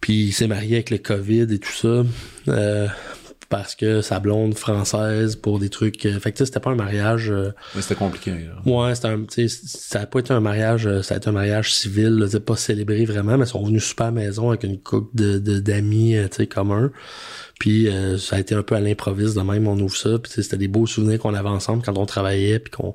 puis 0.00 0.26
il 0.26 0.32
s'est 0.32 0.46
marié 0.46 0.76
avec 0.76 0.90
le 0.90 0.98
COVID 0.98 1.52
et 1.52 1.58
tout 1.58 1.72
ça, 1.72 2.04
euh, 2.48 2.86
parce 3.48 3.74
que 3.74 4.00
sa 4.00 4.20
blonde 4.20 4.54
française 4.54 5.36
pour 5.36 5.58
des 5.58 5.68
trucs... 5.68 6.04
euh, 6.06 6.18
fait 6.18 6.32
que 6.32 6.36
tu 6.36 6.40
sais, 6.40 6.46
c'était 6.46 6.60
pas 6.60 6.70
un 6.70 6.74
mariage... 6.76 7.30
euh, 7.30 7.50
Mais 7.74 7.82
c'était 7.82 7.94
compliqué, 7.94 8.30
là. 8.32 8.70
Ouais, 8.70 8.94
c'était 8.94 9.08
un, 9.08 9.24
ça 9.48 10.00
a 10.00 10.06
pas 10.06 10.18
été 10.20 10.32
un 10.32 10.40
mariage, 10.40 10.86
euh, 10.86 11.02
ça 11.02 11.14
a 11.14 11.16
été 11.18 11.28
un 11.28 11.32
mariage 11.32 11.72
civil, 11.74 12.08
là, 12.18 12.26
pas 12.40 12.56
célébré 12.56 13.04
vraiment, 13.04 13.36
mais 13.38 13.44
ils 13.44 13.48
sont 13.48 13.64
venus 13.64 13.84
super 13.84 14.06
à 14.06 14.10
la 14.10 14.12
maison 14.12 14.48
avec 14.48 14.64
une 14.64 14.78
couple 14.80 15.14
de, 15.16 15.38
de- 15.38 15.58
d'amis, 15.60 16.16
euh, 16.16 16.28
tu 16.28 16.36
sais, 16.36 16.46
communs. 16.46 16.90
Puis 17.60 17.88
euh, 17.88 18.18
ça 18.18 18.36
a 18.36 18.40
été 18.40 18.54
un 18.54 18.62
peu 18.62 18.74
à 18.74 18.80
l'improviste 18.80 19.36
de 19.36 19.40
même, 19.42 19.68
on 19.68 19.78
ouvre 19.78 19.96
ça, 19.96 20.18
puis 20.18 20.30
tu 20.30 20.34
sais, 20.36 20.42
c'était 20.42 20.56
des 20.56 20.68
beaux 20.68 20.86
souvenirs 20.86 21.18
qu'on 21.18 21.34
avait 21.34 21.48
ensemble 21.48 21.82
quand 21.84 21.96
on 21.98 22.06
travaillait, 22.06 22.58
puis 22.58 22.70
qu'on 22.72 22.94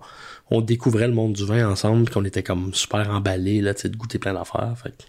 on 0.51 0.61
découvrait 0.61 1.07
le 1.07 1.13
monde 1.13 1.33
du 1.33 1.45
vin 1.45 1.67
ensemble, 1.69 2.05
puis 2.05 2.13
qu'on 2.13 2.25
était 2.25 2.43
comme 2.43 2.73
super 2.73 3.09
emballés, 3.11 3.61
là, 3.61 3.73
tu 3.73 3.81
sais, 3.81 3.89
de 3.89 3.95
goûter 3.97 4.19
plein 4.19 4.33
d'affaires. 4.33 4.73
Fait 4.81 4.89
que- 4.89 5.03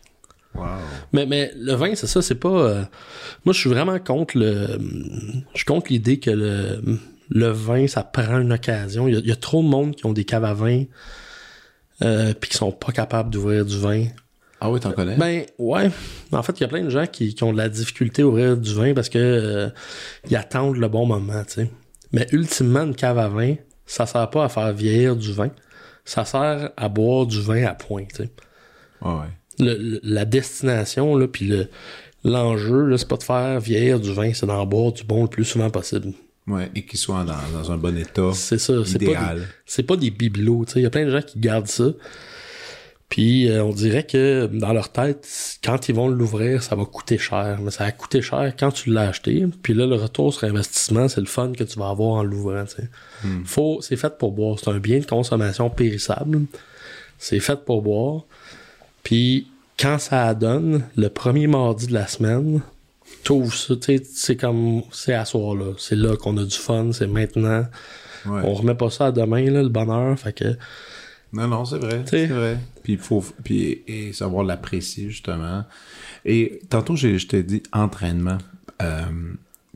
Wow. 0.55 0.65
mais, 1.13 1.27
mais 1.27 1.53
le 1.57 1.75
vin, 1.75 1.95
c'est 1.95 2.07
ça, 2.09 2.23
c'est 2.23 2.35
pas. 2.35 2.49
euh, 2.49 2.83
moi, 3.45 3.53
je 3.53 3.61
suis 3.61 3.71
vraiment 3.71 3.99
contre 4.01 4.37
le. 4.37 4.67
Je 5.53 5.59
suis 5.59 5.65
contre 5.65 5.93
l'idée 5.93 6.19
que 6.19 6.31
le, 6.31 6.83
le 7.31 7.49
vin, 7.49 7.87
ça 7.87 8.03
prend 8.03 8.41
une 8.41 8.53
occasion. 8.53 9.07
Il 9.09 9.15
y, 9.15 9.17
a, 9.17 9.21
il 9.21 9.29
y 9.29 9.33
a 9.33 9.37
trop 9.37 9.63
de 9.63 9.69
monde 9.69 9.95
qui 9.95 10.07
ont 10.07 10.13
des 10.13 10.25
caves 10.25 10.45
à 10.45 10.55
vin 10.55 10.85
euh, 12.03 12.33
puis 12.39 12.51
qui 12.51 12.57
sont 12.57 12.73
pas 12.73 12.93
capables 12.93 13.31
d'ouvrir 13.31 13.65
du 13.65 13.79
vin. 13.79 14.07
Ah 14.61 14.71
oui, 14.71 14.81
t'en 14.81 14.93
connais? 14.93 15.17
Ben 15.17 15.45
ouais. 15.59 15.91
En 16.33 16.43
fait, 16.43 16.59
il 16.59 16.63
y 16.63 16.65
a 16.65 16.69
plein 16.69 16.83
de 16.83 16.91
gens 16.91 17.07
qui, 17.07 17.35
qui 17.35 17.45
ont 17.45 17.53
de 17.53 17.59
la 17.59 17.69
difficulté 17.69 18.23
à 18.23 18.27
ouvrir 18.27 18.57
du 18.57 18.75
vin 18.75 18.93
parce 18.93 19.09
que 19.09 19.19
euh, 19.19 19.69
ils 20.29 20.37
attendent 20.37 20.77
le 20.77 20.89
bon 20.89 21.07
moment, 21.07 21.43
tu 21.45 21.53
sais. 21.55 21.71
Mais 22.13 22.27
ultimement, 22.33 22.83
une 22.83 22.95
cave 22.95 23.19
à 23.19 23.29
vin, 23.29 23.55
ça 23.87 24.05
sert 24.05 24.29
pas 24.31 24.45
à 24.45 24.49
faire 24.49 24.73
vieillir 24.73 25.17
du 25.17 25.33
vin. 25.33 25.51
Ça 26.05 26.25
sert 26.25 26.71
à 26.77 26.89
boire 26.89 27.25
du 27.27 27.41
vin 27.41 27.65
à 27.65 27.75
point, 27.75 28.05
tu 28.05 28.17
sais 28.25 28.31
Ouais, 29.01 29.13
ouais. 29.13 29.27
Le- 29.61 29.77
le- 29.77 30.01
la 30.03 30.25
destination, 30.25 31.17
là, 31.17 31.27
puis 31.29 31.47
le, 31.47 31.69
l'enjeu, 32.25 32.87
là, 32.87 32.99
c'est 32.99 33.09
pas 33.09 33.17
de 33.17 33.23
faire 33.23 33.61
vieillir 33.61 34.01
du 34.01 34.13
vin, 34.13 34.33
c'est 34.35 34.47
d'en 34.47 34.67
boire 34.67 34.93
du 34.93 35.05
bon 35.05 35.23
le 35.23 35.29
plus 35.29 35.45
souvent 35.45 35.71
possible. 35.71 36.13
Ouais, 36.47 36.71
et 36.75 36.85
qu'ils 36.85 36.99
soient 36.99 37.25
dans, 37.25 37.59
dans 37.59 37.71
un 37.71 37.77
bon 37.77 37.97
état. 37.97 38.31
C'est 38.35 38.59
ça. 38.59 38.73
C'est 38.85 38.99
pas, 38.99 39.35
des, 39.35 39.43
c'est 39.67 39.83
pas 39.85 39.97
des 39.97 40.11
bibelots, 40.11 40.65
tu 40.67 40.73
sais. 40.73 40.81
Il 40.81 40.83
y 40.83 40.87
a 40.87 40.91
plein 40.91 41.05
de 41.05 41.11
gens 41.11 41.23
qui 41.23 41.39
gardent 41.39 41.69
ça. 41.69 41.85
Puis 43.09 43.49
euh, 43.49 43.65
on 43.65 43.73
dirait 43.73 44.05
que 44.05 44.49
dans 44.53 44.73
leur 44.73 44.91
tête, 44.93 45.29
quand 45.65 45.89
ils 45.89 45.95
vont 45.95 46.09
l'ouvrir, 46.09 46.63
ça 46.63 46.77
va 46.77 46.85
coûter 46.85 47.19
cher. 47.19 47.59
Mais 47.63 47.71
ça 47.73 47.85
a 47.85 47.91
coûté 47.93 48.23
cher 48.23 48.55
quand 48.59 48.71
tu 48.71 48.91
l'as 48.91 49.09
acheté. 49.09 49.45
Puis 49.63 49.75
là, 49.75 49.85
le 49.87 49.97
retour 49.97 50.33
sur 50.33 50.45
investissement, 50.45 51.09
c'est 51.09 51.21
le 51.21 51.27
fun 51.27 51.53
que 51.53 51.65
tu 51.65 51.79
vas 51.79 51.89
avoir 51.89 52.11
en 52.19 52.23
l'ouvrant. 52.23 52.65
Faut, 53.45 53.81
c'est 53.83 53.97
fait 53.97 54.17
pour 54.17 54.31
boire. 54.33 54.59
C'est 54.63 54.71
un 54.71 54.79
bien 54.79 55.01
de 55.01 55.07
consommation 55.07 55.71
périssable. 55.71 56.43
C'est 57.19 57.41
fait 57.41 57.65
pour 57.65 57.83
boire. 57.83 58.23
Puis 59.03 59.49
quand 59.81 59.99
ça 59.99 60.35
donne, 60.35 60.83
le 60.97 61.09
premier 61.09 61.47
mardi 61.47 61.87
de 61.87 61.93
la 61.95 62.07
semaine, 62.07 62.61
t'ouvres 63.25 63.55
ça, 63.55 63.75
tu 63.77 63.97
sais, 63.99 64.03
c'est 64.05 64.37
comme, 64.37 64.83
c'est 64.93 65.15
à 65.15 65.25
soir 65.25 65.55
là. 65.55 65.73
C'est 65.79 65.97
là 65.97 66.17
qu'on 66.17 66.37
a 66.37 66.45
du 66.45 66.57
fun, 66.57 66.91
c'est 66.93 67.07
maintenant. 67.07 67.65
Ouais. 68.27 68.43
On 68.45 68.53
remet 68.55 68.75
pas 68.75 68.91
ça 68.91 69.07
à 69.07 69.13
demain, 69.13 69.51
là, 69.51 69.63
le 69.63 69.69
bonheur. 69.71 70.19
Fait 70.19 70.33
que, 70.35 70.57
Non, 71.33 71.49
non, 71.49 71.65
c'est 71.65 71.79
vrai. 71.79 72.03
C'est 72.07 72.27
vrai. 72.27 72.59
Puis 72.83 72.95
il 72.95 72.99
faut 72.99 73.25
puis, 73.45 73.83
et 73.87 74.13
savoir 74.13 74.45
l'apprécier, 74.45 75.09
justement. 75.11 75.65
Et 76.25 76.61
tantôt, 76.69 76.97
je 76.97 77.25
t'ai 77.27 77.43
dit 77.43 77.63
entraînement. 77.73 78.39
Euh, 78.83 79.03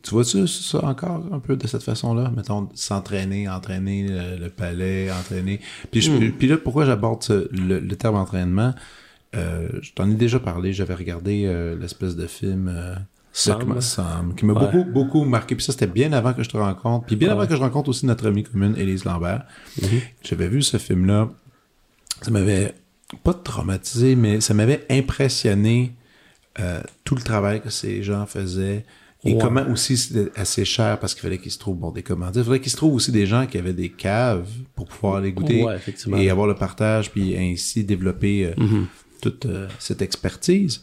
tu 0.03 0.11
vois-tu 0.11 0.47
ça 0.47 0.85
encore 0.85 1.23
un 1.33 1.39
peu 1.39 1.57
de 1.57 1.67
cette 1.67 1.83
façon-là? 1.83 2.31
Mettons, 2.37 2.69
s'entraîner, 2.75 3.49
entraîner 3.49 4.07
le, 4.09 4.37
le 4.45 4.51
palais, 4.51 5.11
entraîner. 5.11 5.61
Puis, 5.91 6.03
je- 6.03 6.11
Hmm. 6.11 6.33
puis 6.33 6.49
là, 6.49 6.59
pourquoi 6.59 6.85
j'aborde 6.85 7.25
le 7.53 7.95
terme 7.95 8.17
entraînement? 8.17 8.75
Euh, 9.35 9.69
je 9.83 9.93
t'en 9.93 10.11
ai 10.11 10.15
déjà 10.15 10.39
parlé. 10.39 10.73
J'avais 10.73 10.95
regardé 10.95 11.45
euh, 11.47 11.77
l'espèce 11.79 12.17
de 12.17 12.27
film... 12.27 12.69
euh, 12.69 12.95
Sam. 13.37 13.81
Sam, 13.81 14.35
qui 14.37 14.45
m'a 14.47 14.53
Ouais. 14.53 14.61
beaucoup, 14.61 14.85
beaucoup 14.85 15.25
marqué. 15.25 15.57
Puis 15.57 15.65
ça, 15.65 15.73
c'était 15.73 15.89
bien 15.89 16.13
avant 16.13 16.33
que 16.35 16.45
je 16.45 16.49
te 16.49 16.57
rencontre. 16.57 17.07
Puis 17.07 17.17
bien 17.17 17.29
Ouais. 17.29 17.35
avant 17.35 17.47
que 17.49 17.57
je 17.57 17.61
rencontre 17.61 17.89
aussi 17.89 18.07
notre 18.07 18.29
amie 18.29 18.45
commune, 18.45 18.77
Élise 18.77 19.05
Lambert. 19.05 19.45
J'avais 20.23 20.47
vu 20.47 20.63
ce 20.63 20.77
film-là. 20.77 21.31
Ça 22.23 22.31
m'avait 22.31 22.75
pas 23.25 23.35
traumatisé, 23.35 24.15
mais 24.15 24.41
ça 24.41 24.55
m'avait 24.55 24.87
impressionné 24.89 25.95
tout 27.03 27.17
le 27.17 27.23
travail 27.23 27.61
que 27.61 27.71
ces 27.71 28.05
gens 28.05 28.25
faisaient. 28.27 28.85
Et 29.27 29.33
Ouais. 29.35 29.41
comment 29.41 29.63
aussi 29.73 29.97
c'était 29.97 30.31
assez 30.39 30.65
cher 30.67 31.01
parce 31.01 31.15
qu'il 31.15 31.23
fallait 31.23 31.39
qu'ils 31.39 31.51
se 31.51 31.59
trouvent 31.59 31.79
bon, 31.79 31.91
des 31.91 32.03
commandites. 32.03 32.43
Il 32.43 32.45
fallait 32.45 32.61
qu'ils 32.61 32.71
se 32.71 32.77
trouvent 32.77 32.95
aussi 32.95 33.11
des 33.11 33.27
gens 33.27 33.47
qui 33.47 33.57
avaient 33.59 33.73
des 33.73 33.89
caves 33.89 34.47
pour 34.77 34.87
pouvoir 34.87 35.21
les 35.23 35.33
goûter 35.33 35.65
Ouais, 35.65 35.79
et 36.23 36.29
avoir 36.31 36.47
le 36.47 36.55
partage, 36.55 37.11
puis 37.11 37.35
ainsi 37.37 37.83
développer 37.85 38.47
euh, 38.47 38.63
Mhm. 38.63 38.87
Toute 39.25 39.47
euh, 39.47 39.69
cette 39.79 40.03
expertise. 40.03 40.75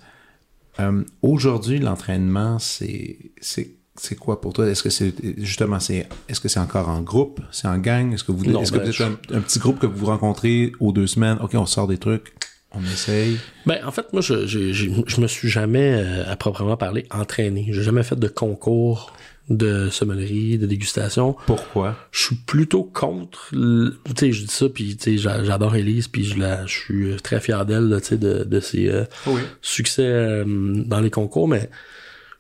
Euh, 0.80 1.04
Aujourd'hui, 1.22 1.78
l'entraînement, 1.80 2.58
c'est 2.60 4.16
quoi 4.20 4.42
pour 4.42 4.54
toi? 4.54 4.68
Est-ce 4.68 4.84
que 4.84 4.90
c'est 4.90 5.14
justement 5.38 5.80
c'est 5.80 6.08
est-ce 6.30 6.40
que 6.44 6.50
c'est 6.50 6.60
encore 6.68 6.90
en 6.90 7.02
groupe, 7.02 7.40
c'est 7.52 7.68
en 7.68 7.78
gang? 7.78 8.14
Est-ce 8.14 8.24
que 8.24 8.32
vous 8.32 8.46
que 8.46 8.52
ben, 8.52 8.60
vous 8.64 8.76
êtes 8.78 8.92
je- 8.92 9.04
un, 9.04 9.14
un 9.38 9.42
petit 9.42 9.60
groupe 9.60 9.80
que 9.80 9.86
vous 9.86 9.98
vous 9.98 10.06
rencontrez 10.08 10.72
aux 10.80 10.92
deux 10.92 11.08
semaines? 11.08 11.38
Ok, 11.42 11.52
on 11.56 11.66
sort 11.66 11.88
des 11.88 11.98
trucs, 11.98 12.34
on 12.72 12.82
essaye. 12.84 13.38
Ben, 13.66 13.80
en 13.86 13.92
fait, 13.92 14.08
moi, 14.14 14.22
je, 14.22 14.48
je, 14.48 14.72
je, 14.74 14.86
je 15.06 15.22
me 15.22 15.28
suis 15.28 15.50
jamais, 15.50 15.94
euh, 15.94 16.32
à 16.32 16.36
proprement 16.36 16.78
parler, 16.78 17.06
entraîné. 17.12 17.68
J'ai 17.72 17.84
jamais 17.84 18.04
fait 18.04 18.20
de 18.20 18.28
concours 18.30 19.14
de 19.58 19.90
sommellerie, 19.90 20.58
de 20.58 20.66
dégustation. 20.66 21.36
Pourquoi? 21.46 21.96
Je 22.12 22.20
suis 22.26 22.36
plutôt 22.36 22.84
contre, 22.84 23.50
tu 23.52 23.92
sais, 24.18 24.32
je 24.32 24.42
dis 24.46 24.52
ça, 24.54 24.70
puis 24.70 24.96
tu 24.98 25.04
sais, 25.04 25.18
j'a- 25.18 25.44
j'adore 25.44 25.76
Elise, 25.76 26.08
puis 26.08 26.24
je, 26.24 26.38
la, 26.40 26.66
je 26.66 26.74
suis 26.74 27.16
très 27.24 27.40
fier 27.40 27.66
d'elle, 27.66 27.96
tu 28.02 28.08
sais, 28.08 28.18
de, 28.18 28.44
de 28.44 28.60
ses 28.60 28.90
euh, 28.90 29.04
Oui. 29.28 29.42
succès 29.62 30.06
euh, 30.06 30.44
dans 30.48 31.00
les 31.00 31.10
concours, 31.10 31.48
mais 31.48 31.70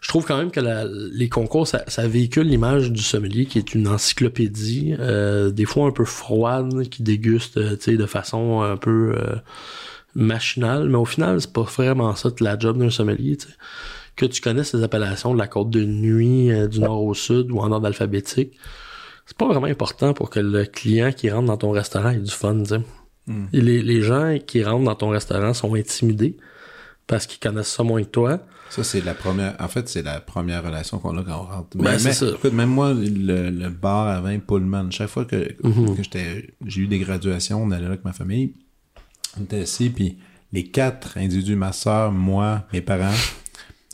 je 0.01 0.07
trouve 0.07 0.25
quand 0.25 0.37
même 0.37 0.49
que 0.51 0.59
la- 0.59 0.85
les 0.85 1.29
concours, 1.29 1.67
ça, 1.67 1.83
ça 1.87 2.07
véhicule 2.07 2.47
l'image 2.47 2.91
du 2.91 3.03
sommelier 3.03 3.45
qui 3.45 3.59
est 3.59 3.73
une 3.75 3.87
encyclopédie, 3.87 4.95
euh, 4.99 5.51
des 5.51 5.65
fois 5.65 5.85
un 5.87 5.91
peu 5.91 6.05
froide, 6.05 6.87
qui 6.89 7.03
déguste, 7.03 7.59
tu 7.77 7.83
sais, 7.91 7.97
de 7.97 8.05
façon 8.07 8.61
un 8.61 8.77
peu 8.77 9.15
machinale, 10.15 10.89
mais 10.89 10.97
au 10.97 11.05
final, 11.05 11.39
c'est 11.39 11.53
pas 11.53 11.61
vraiment 11.61 12.15
ça 12.15 12.29
la 12.39 12.57
job 12.59 12.77
d'un 12.77 12.89
sommelier, 12.89 13.37
tu 13.37 13.47
sais. 13.47 13.53
Que 14.21 14.27
tu 14.27 14.39
connaisses 14.39 14.75
les 14.75 14.83
appellations 14.83 15.33
de 15.33 15.39
la 15.39 15.47
côte 15.47 15.71
de 15.71 15.83
nuit, 15.83 16.51
euh, 16.51 16.67
du 16.67 16.79
nord 16.79 17.03
au 17.03 17.15
sud 17.15 17.49
ou 17.51 17.57
en 17.59 17.71
ordre 17.71 17.87
alphabétique, 17.87 18.53
c'est 19.25 19.35
pas 19.35 19.47
vraiment 19.47 19.65
important 19.65 20.13
pour 20.13 20.29
que 20.29 20.39
le 20.39 20.65
client 20.65 21.11
qui 21.11 21.31
rentre 21.31 21.47
dans 21.47 21.57
ton 21.57 21.71
restaurant 21.71 22.09
ait 22.11 22.17
du 22.19 22.29
fun. 22.29 22.53
Mm. 23.25 23.45
Et 23.51 23.61
les, 23.61 23.81
les 23.81 24.01
gens 24.03 24.37
qui 24.45 24.63
rentrent 24.63 24.85
dans 24.85 24.93
ton 24.95 25.09
restaurant 25.09 25.55
sont 25.55 25.73
intimidés 25.73 26.37
parce 27.07 27.25
qu'ils 27.25 27.39
connaissent 27.39 27.71
ça 27.73 27.81
moins 27.81 28.03
que 28.03 28.09
toi. 28.09 28.39
Ça 28.69 28.83
c'est 28.83 29.01
la 29.03 29.15
première. 29.15 29.55
En 29.59 29.67
fait, 29.67 29.89
c'est 29.89 30.03
la 30.03 30.19
première 30.21 30.63
relation 30.63 30.99
qu'on 30.99 31.17
a 31.17 31.23
quand 31.23 31.39
on 31.41 31.55
rentre. 31.55 31.75
Ben, 31.77 31.97
Mais- 32.03 32.13
ça. 32.13 32.27
Écoute, 32.27 32.53
même 32.53 32.69
moi, 32.69 32.93
le, 32.93 33.49
le 33.49 33.69
bar 33.69 34.07
à 34.07 34.21
vin 34.21 34.37
Pullman, 34.37 34.91
chaque 34.91 35.09
fois 35.09 35.25
que, 35.25 35.55
Mhm. 35.63 35.95
que 35.97 36.03
j'étais, 36.03 36.53
j'ai 36.65 36.81
eu 36.81 36.87
des 36.87 36.99
graduations, 36.99 37.63
on 37.63 37.71
allait 37.71 37.81
là 37.81 37.87
avec 37.89 38.05
ma 38.05 38.13
famille, 38.13 38.53
on 39.39 39.43
était 39.45 39.61
assis, 39.61 39.89
puis 39.89 40.19
les 40.53 40.65
quatre 40.67 41.17
individus, 41.17 41.55
ma 41.55 41.71
soeur, 41.71 42.11
moi, 42.11 42.65
mes 42.71 42.81
parents, 42.81 43.15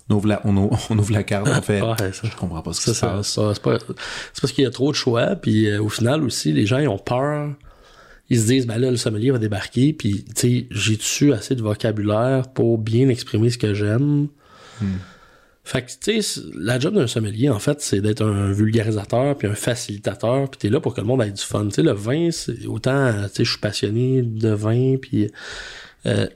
on 0.09 0.15
ouvre 0.15 0.27
la, 0.27 0.41
on, 0.45 0.55
ouvre- 0.57 0.79
on 0.89 0.97
ouvre 0.97 1.11
la 1.13 1.23
carte, 1.23 1.47
on 1.49 1.61
fait. 1.61 1.81
Ouais, 1.81 1.95
ça. 1.97 2.27
Je 2.29 2.35
comprends 2.35 2.61
pas 2.61 2.73
ce 2.73 2.79
qui 2.79 2.85
C'est 2.85 2.93
se 2.95 2.99
passe. 3.05 3.37
Parce 4.41 4.53
qu'il 4.53 4.63
y 4.63 4.67
a 4.67 4.71
trop 4.71 4.91
de 4.91 4.95
choix, 4.95 5.35
puis 5.35 5.67
euh, 5.69 5.81
au 5.81 5.89
final 5.89 6.23
aussi, 6.23 6.53
les 6.53 6.65
gens 6.65 6.77
ils 6.79 6.87
ont 6.87 6.97
peur. 6.97 7.53
Ils 8.29 8.39
se 8.41 8.45
disent, 8.47 8.67
ben 8.67 8.77
là, 8.77 8.91
le 8.91 8.97
sommelier 8.97 9.31
va 9.31 9.37
débarquer, 9.37 9.93
puis 9.93 10.25
tu 10.25 10.31
sais, 10.35 10.67
j'ai 10.69 10.97
dessus 10.97 11.31
assez 11.31 11.55
de 11.55 11.61
vocabulaire 11.61 12.49
pour 12.49 12.77
bien 12.77 13.07
exprimer 13.07 13.49
ce 13.49 13.57
que 13.57 13.73
j'aime? 13.73 14.27
Fait 15.63 15.81
que, 15.81 15.91
tu 16.01 16.21
sais, 16.21 16.41
la 16.53 16.79
job 16.79 16.93
d'un 16.95 17.07
sommelier, 17.07 17.49
en 17.49 17.59
fait, 17.59 17.81
c'est 17.81 17.99
d'être 17.99 18.23
un 18.23 18.51
vulgarisateur 18.53 19.37
puis 19.37 19.47
un 19.49 19.55
facilitateur, 19.55 20.49
puis 20.49 20.57
t'es 20.59 20.69
là 20.69 20.79
pour 20.79 20.93
que 20.93 21.01
le 21.01 21.07
monde 21.07 21.21
ait 21.21 21.31
du 21.31 21.41
fun. 21.41 21.65
Tu 21.65 21.71
sais, 21.71 21.83
le 21.83 21.91
vin, 21.91 22.29
c'est 22.31 22.65
autant, 22.67 23.11
tu 23.23 23.35
sais, 23.35 23.43
je 23.45 23.49
suis 23.51 23.59
passionné 23.59 24.21
de 24.21 24.49
vin, 24.49 24.95
puis 25.01 25.29
euh, 26.05 26.27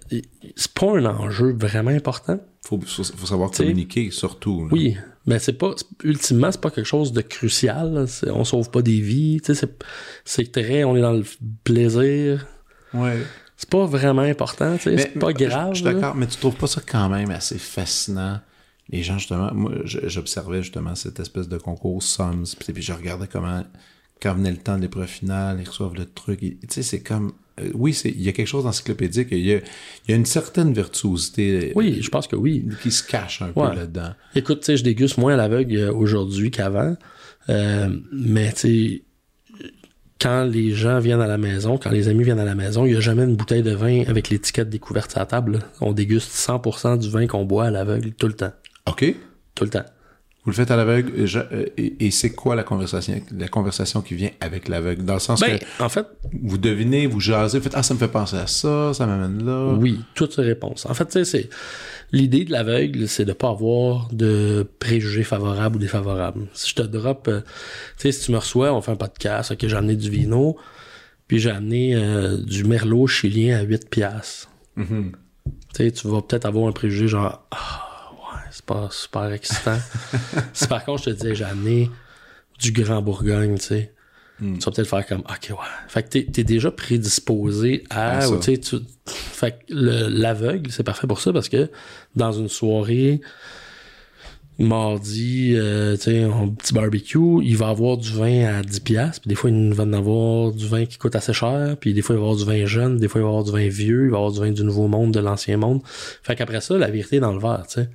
c'est 0.55 0.73
pas 0.73 0.97
un 0.97 1.05
enjeu 1.05 1.53
vraiment 1.57 1.91
important. 1.91 2.39
Faut, 2.63 2.79
faut, 2.79 3.03
savoir 3.03 3.51
T'sais, 3.51 3.63
communiquer, 3.63 4.11
surtout. 4.11 4.65
là. 4.65 4.69
Oui, 4.71 4.97
mais 5.25 5.39
c'est 5.39 5.53
pas 5.53 5.73
ultimement 6.03 6.51
c'est 6.51 6.61
pas 6.61 6.71
quelque 6.71 6.85
chose 6.85 7.11
de 7.11 7.21
crucial. 7.21 8.05
On 8.27 8.43
sauve 8.43 8.69
pas 8.69 8.81
des 8.81 9.01
vies. 9.01 9.41
tu 9.43 9.55
sais, 9.55 9.67
C'est 10.25 10.51
très, 10.51 10.83
on 10.83 10.95
est 10.95 11.01
dans 11.01 11.13
le 11.13 11.25
plaisir. 11.63 12.45
Ouais. 12.93 13.21
C'est 13.57 13.69
pas 13.69 13.85
vraiment 13.85 14.21
important. 14.23 14.75
tu 14.77 14.83
sais, 14.83 14.91
Mais- 14.91 15.01
C'est 15.01 15.19
pas 15.19 15.33
grave. 15.33 15.69
Je, 15.73 15.79
je 15.83 15.85
suis 15.85 15.93
d'accord, 15.93 16.15
mais 16.15 16.27
tu 16.27 16.37
trouves 16.37 16.55
pas 16.55 16.67
ça 16.67 16.81
quand 16.85 17.09
même 17.09 17.31
assez 17.31 17.57
fascinant? 17.59 18.39
Les 18.89 19.03
gens, 19.03 19.17
justement, 19.17 19.53
moi, 19.53 19.71
j'observais 19.85 20.63
justement 20.63 20.95
cette 20.95 21.19
espèce 21.19 21.47
de 21.47 21.57
concours 21.57 22.03
Sums, 22.03 22.55
puis, 22.59 22.81
je 22.81 22.91
regardais 22.91 23.27
comment, 23.27 23.63
quand 24.21 24.33
venait 24.33 24.51
le 24.51 24.57
temps 24.57 24.75
de 24.75 24.81
l'épreuve 24.81 25.07
finale, 25.07 25.59
ils 25.61 25.67
reçoivent 25.67 25.95
le 25.95 26.05
truc. 26.05 26.39
Tu 26.39 26.57
sais, 26.67 26.83
c'est 26.83 27.01
comme. 27.01 27.31
Euh, 27.59 27.69
oui, 27.73 27.93
c'est- 27.93 28.09
il 28.09 28.21
y 28.21 28.29
a 28.29 28.31
quelque 28.31 28.47
chose 28.47 28.63
d'encyclopédique, 28.63 29.27
il 29.31 29.39
y 29.45 29.53
a, 29.53 29.57
il 29.57 30.11
y 30.11 30.13
a 30.13 30.15
une 30.15 30.25
certaine 30.25 30.73
virtuosité 30.73 31.69
euh, 31.69 31.73
Oui, 31.75 31.99
je 32.01 32.09
pense 32.09 32.27
que 32.27 32.35
oui. 32.35 32.65
qui 32.81 32.91
se 32.91 33.03
cache 33.03 33.41
un 33.41 33.51
Ouais. 33.55 33.69
peu 33.71 33.75
là-dedans. 33.75 34.11
Écoute, 34.35 34.59
tu 34.61 34.65
sais, 34.67 34.77
je 34.77 34.83
déguste 34.83 35.17
moins 35.17 35.33
à 35.33 35.37
l'aveugle 35.37 35.75
euh, 35.75 35.93
aujourd'hui 35.93 36.51
qu'avant. 36.51 36.95
Euh, 37.49 37.89
mais 38.11 38.51
tu 38.53 38.59
sais, 38.59 39.01
quand 40.19 40.43
les 40.43 40.71
gens 40.71 40.99
viennent 40.99 41.21
à 41.21 41.27
la 41.27 41.39
maison, 41.39 41.77
quand 41.79 41.89
les 41.89 42.07
amis 42.07 42.23
viennent 42.23 42.39
à 42.39 42.45
la 42.45 42.53
maison, 42.55 42.85
il 42.85 42.91
n'y 42.91 42.97
a 42.97 43.01
jamais 43.01 43.23
une 43.23 43.35
bouteille 43.35 43.63
de 43.63 43.71
vin 43.73 44.03
avec 44.07 44.29
l'étiquette 44.29 44.69
découverte 44.69 45.17
à 45.17 45.21
la 45.21 45.25
table. 45.25 45.59
On 45.81 45.93
déguste 45.93 46.31
100% 46.31 46.97
du 46.97 47.09
vin 47.09 47.25
qu'on 47.25 47.43
boit 47.45 47.65
à 47.65 47.71
l'aveugle 47.71 48.11
tout 48.11 48.27
le 48.27 48.33
temps. 48.33 48.51
OK? 48.87 49.15
Tout 49.55 49.63
le 49.63 49.69
temps. 49.71 49.85
Vous 50.43 50.49
le 50.49 50.55
faites 50.55 50.71
à 50.71 50.75
l'aveugle, 50.75 51.11
et 51.21 51.27
je- 51.27 51.39
et, 51.77 52.07
et 52.07 52.09
c'est 52.09 52.31
quoi 52.31 52.55
la 52.55 52.63
conversation, 52.63 53.21
la 53.37 53.47
conversation 53.47 54.01
qui 54.01 54.15
vient 54.15 54.31
avec 54.39 54.67
l'aveugle? 54.69 55.05
Dans 55.05 55.13
le 55.13 55.19
sens 55.19 55.39
Ben, 55.39 55.59
que 55.59 55.83
en 55.83 55.87
fait, 55.89 56.07
vous 56.41 56.57
devinez, 56.57 57.05
vous 57.05 57.19
jasez, 57.19 57.59
vous 57.59 57.63
faites 57.63 57.75
Ah, 57.75 57.83
ça 57.83 57.93
me 57.93 57.99
fait 57.99 58.07
penser 58.07 58.37
à 58.37 58.47
ça, 58.47 58.91
ça 58.95 59.05
m'amène 59.05 59.45
là. 59.45 59.73
oui, 59.77 59.99
toutes 60.15 60.33
ces 60.33 60.41
réponses. 60.41 60.87
En 60.87 60.95
fait, 60.95 61.23
c'est 61.23 61.47
l'idée 62.11 62.43
de 62.43 62.51
l'aveugle, 62.51 63.07
c'est 63.07 63.23
de 63.25 63.33
pas 63.33 63.49
avoir 63.49 64.07
de 64.11 64.65
préjugés 64.79 65.23
favorables 65.23 65.75
ou 65.75 65.79
défavorables. 65.79 66.47
Si 66.53 66.69
je 66.71 66.75
te 66.75 66.81
drop, 66.81 67.27
euh, 67.27 67.41
tu 67.41 67.47
sais, 67.97 68.11
si 68.11 68.25
tu 68.25 68.31
me 68.31 68.37
reçois, 68.37 68.73
on 68.73 68.81
fait 68.81 68.91
un 68.93 68.95
podcast, 68.95 69.51
ok, 69.51 69.59
j'ai 69.67 69.75
amené 69.75 69.95
du 69.95 70.09
vino, 70.09 70.57
puis 71.27 71.37
j'ai 71.37 71.51
amené 71.51 71.93
euh, 71.95 72.37
du 72.37 72.63
merlot 72.63 73.05
chilien 73.05 73.59
à 73.59 73.61
8 73.61 73.89
piastres. 73.91 74.49
Mhm. 74.75 75.11
Tu 75.45 75.83
sais, 75.85 75.91
tu 75.91 76.07
vas 76.07 76.23
peut-être 76.23 76.45
avoir 76.45 76.67
un 76.67 76.71
préjugé 76.71 77.07
genre 77.07 77.45
ah 77.51 77.87
c'est 78.61 78.65
pas 78.65 78.87
super 78.91 79.31
excitant. 79.31 79.77
si 80.53 80.67
par 80.67 80.85
contre 80.85 81.03
je 81.03 81.09
te 81.11 81.15
disais 81.15 81.35
j'ai 81.35 81.43
amené 81.45 81.89
du 82.59 82.71
Grand 82.71 83.01
Bourgogne, 83.01 83.57
tu 83.57 83.63
sais, 83.65 83.93
Mm. 84.39 84.57
tu 84.57 84.65
vas 84.65 84.71
peut-être 84.71 84.87
faire 84.89 85.05
comme 85.05 85.19
ok 85.19 85.49
ouais. 85.51 85.55
Fait 85.87 86.01
que 86.01 86.07
t'es, 86.09 86.25
t'es 86.25 86.43
déjà 86.43 86.71
prédisposé 86.71 87.83
à, 87.91 88.27
ou 88.27 88.39
tu 88.39 88.55
sais, 88.55 88.77
fait 89.05 89.51
que 89.51 89.57
le- 89.75 90.07
l'aveugle 90.07 90.71
c'est 90.71 90.81
parfait 90.81 91.05
pour 91.05 91.19
ça 91.21 91.31
parce 91.31 91.47
que 91.47 91.69
dans 92.15 92.31
une 92.31 92.47
soirée 92.49 93.21
mardi, 94.57 95.53
euh, 95.55 95.95
tu 95.95 96.03
sais, 96.03 96.23
un 96.23 96.47
petit 96.49 96.73
barbecue, 96.73 97.19
il 97.43 97.57
va 97.57 97.69
avoir 97.69 97.97
du 97.97 98.11
vin 98.11 98.45
à 98.45 98.61
10 98.61 98.79
piastres, 98.81 99.21
puis 99.21 99.29
des 99.29 99.35
fois, 99.35 99.49
il 99.49 99.73
va 99.73 99.83
en 99.83 99.93
avoir 99.93 100.51
du 100.51 100.67
vin 100.67 100.85
qui 100.85 100.97
coûte 100.97 101.15
assez 101.15 101.33
cher, 101.33 101.77
puis 101.79 101.93
des 101.93 102.01
fois, 102.01 102.15
il 102.15 102.19
va 102.19 102.25
avoir 102.25 102.37
du 102.37 102.45
vin 102.45 102.65
jeune, 102.65 102.97
des 102.97 103.07
fois, 103.07 103.21
il 103.21 103.23
va 103.23 103.29
avoir 103.29 103.43
du 103.43 103.51
vin 103.51 103.67
vieux, 103.69 104.05
il 104.05 104.11
va 104.11 104.17
avoir 104.17 104.31
du 104.31 104.39
vin 104.39 104.51
du 104.51 104.63
nouveau 104.63 104.87
monde, 104.87 105.11
de 105.13 105.19
l'ancien 105.19 105.57
monde. 105.57 105.81
Fait 106.21 106.35
qu'après 106.35 106.61
ça, 106.61 106.77
la 106.77 106.91
vérité 106.91 107.15
est 107.17 107.19
dans 107.21 107.33
le 107.33 107.39
verre, 107.39 107.65
tu 107.67 107.75
sais. 107.81 107.89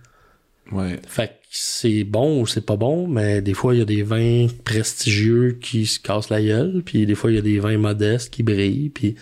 Ouais. 0.73 0.99
Fait 1.07 1.29
que 1.29 1.33
c'est 1.51 2.05
bon 2.05 2.41
ou 2.41 2.47
c'est 2.47 2.65
pas 2.65 2.77
bon, 2.77 3.07
mais 3.07 3.41
des 3.41 3.55
fois, 3.55 3.75
il 3.75 3.79
y 3.79 3.83
a 3.83 3.87
des 3.87 4.03
vins 4.03 4.47
prestigieux 4.65 5.59
qui 5.61 5.87
se 5.87 6.01
cassent 6.01 6.31
la 6.31 6.43
gueule, 6.43 6.83
puis 6.85 7.07
des 7.07 7.15
fois, 7.15 7.31
il 7.31 7.37
y 7.37 7.39
a 7.39 7.43
des 7.43 7.61
vins 7.61 7.79
modestes 7.79 8.33
qui 8.33 8.43
brillent, 8.43 8.91
puis 8.91 9.15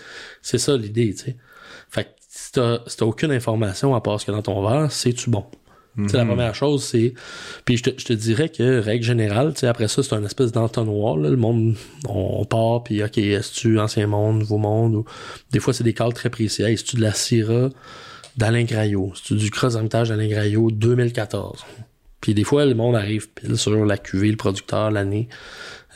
c'est 0.42 0.58
ça 0.58 0.76
l'idée, 0.76 1.14
tu 1.14 1.24
sais. 1.24 1.36
Fait 1.90 2.04
que 2.04 2.08
si 2.28 2.52
t'as, 2.52 2.80
si 2.86 2.96
t'as 2.96 3.06
aucune 3.06 3.30
information 3.30 3.94
à 3.94 4.00
part 4.00 4.20
ce 4.20 4.26
que 4.26 4.32
dans 4.32 4.42
ton 4.42 4.66
verre, 4.66 4.90
c'est-tu 4.90 5.30
bon? 5.30 5.44
C'est 6.08 6.16
la 6.16 6.24
première 6.24 6.56
chose, 6.56 6.82
c'est. 6.82 7.14
Puis 7.64 7.76
je 7.76 7.84
te, 7.84 7.90
je 7.96 8.04
te 8.04 8.12
dirais 8.12 8.48
que, 8.48 8.80
règle 8.80 9.04
générale, 9.04 9.54
tu 9.54 9.60
sais, 9.60 9.68
après 9.68 9.86
ça, 9.86 10.02
c'est 10.02 10.14
un 10.14 10.24
espèce 10.24 10.50
d'entonnoir, 10.50 11.16
là. 11.16 11.30
Le 11.30 11.36
monde, 11.36 11.76
on, 12.08 12.40
on 12.40 12.44
part, 12.44 12.82
puis 12.82 13.00
OK, 13.04 13.16
est-ce 13.16 13.52
tu 13.52 13.78
ancien 13.78 14.08
monde, 14.08 14.40
nouveau 14.40 14.58
monde, 14.58 14.96
ou 14.96 15.04
des 15.52 15.60
fois, 15.60 15.72
c'est 15.72 15.84
des 15.84 15.94
calls 15.94 16.12
très 16.12 16.30
précis. 16.30 16.62
Hey, 16.62 16.74
est-ce 16.74 16.82
tu 16.82 16.96
de 16.96 17.00
la 17.00 17.12
Syrah? 17.12 17.68
d'Alain 18.36 18.64
Graillot? 18.64 19.12
Tu 19.24 19.34
du 19.34 19.50
Cross 19.50 19.74
Hermitage 19.76 20.08
d'Alain 20.08 20.28
Graillot 20.28 20.70
2014? 20.70 21.64
Puis 22.20 22.32
des 22.34 22.44
fois, 22.44 22.64
le 22.64 22.74
monde 22.74 22.96
arrive 22.96 23.28
pile 23.30 23.56
sur 23.58 23.84
la 23.84 23.98
cuvée, 23.98 24.30
le 24.30 24.36
producteur, 24.36 24.90
l'année. 24.90 25.28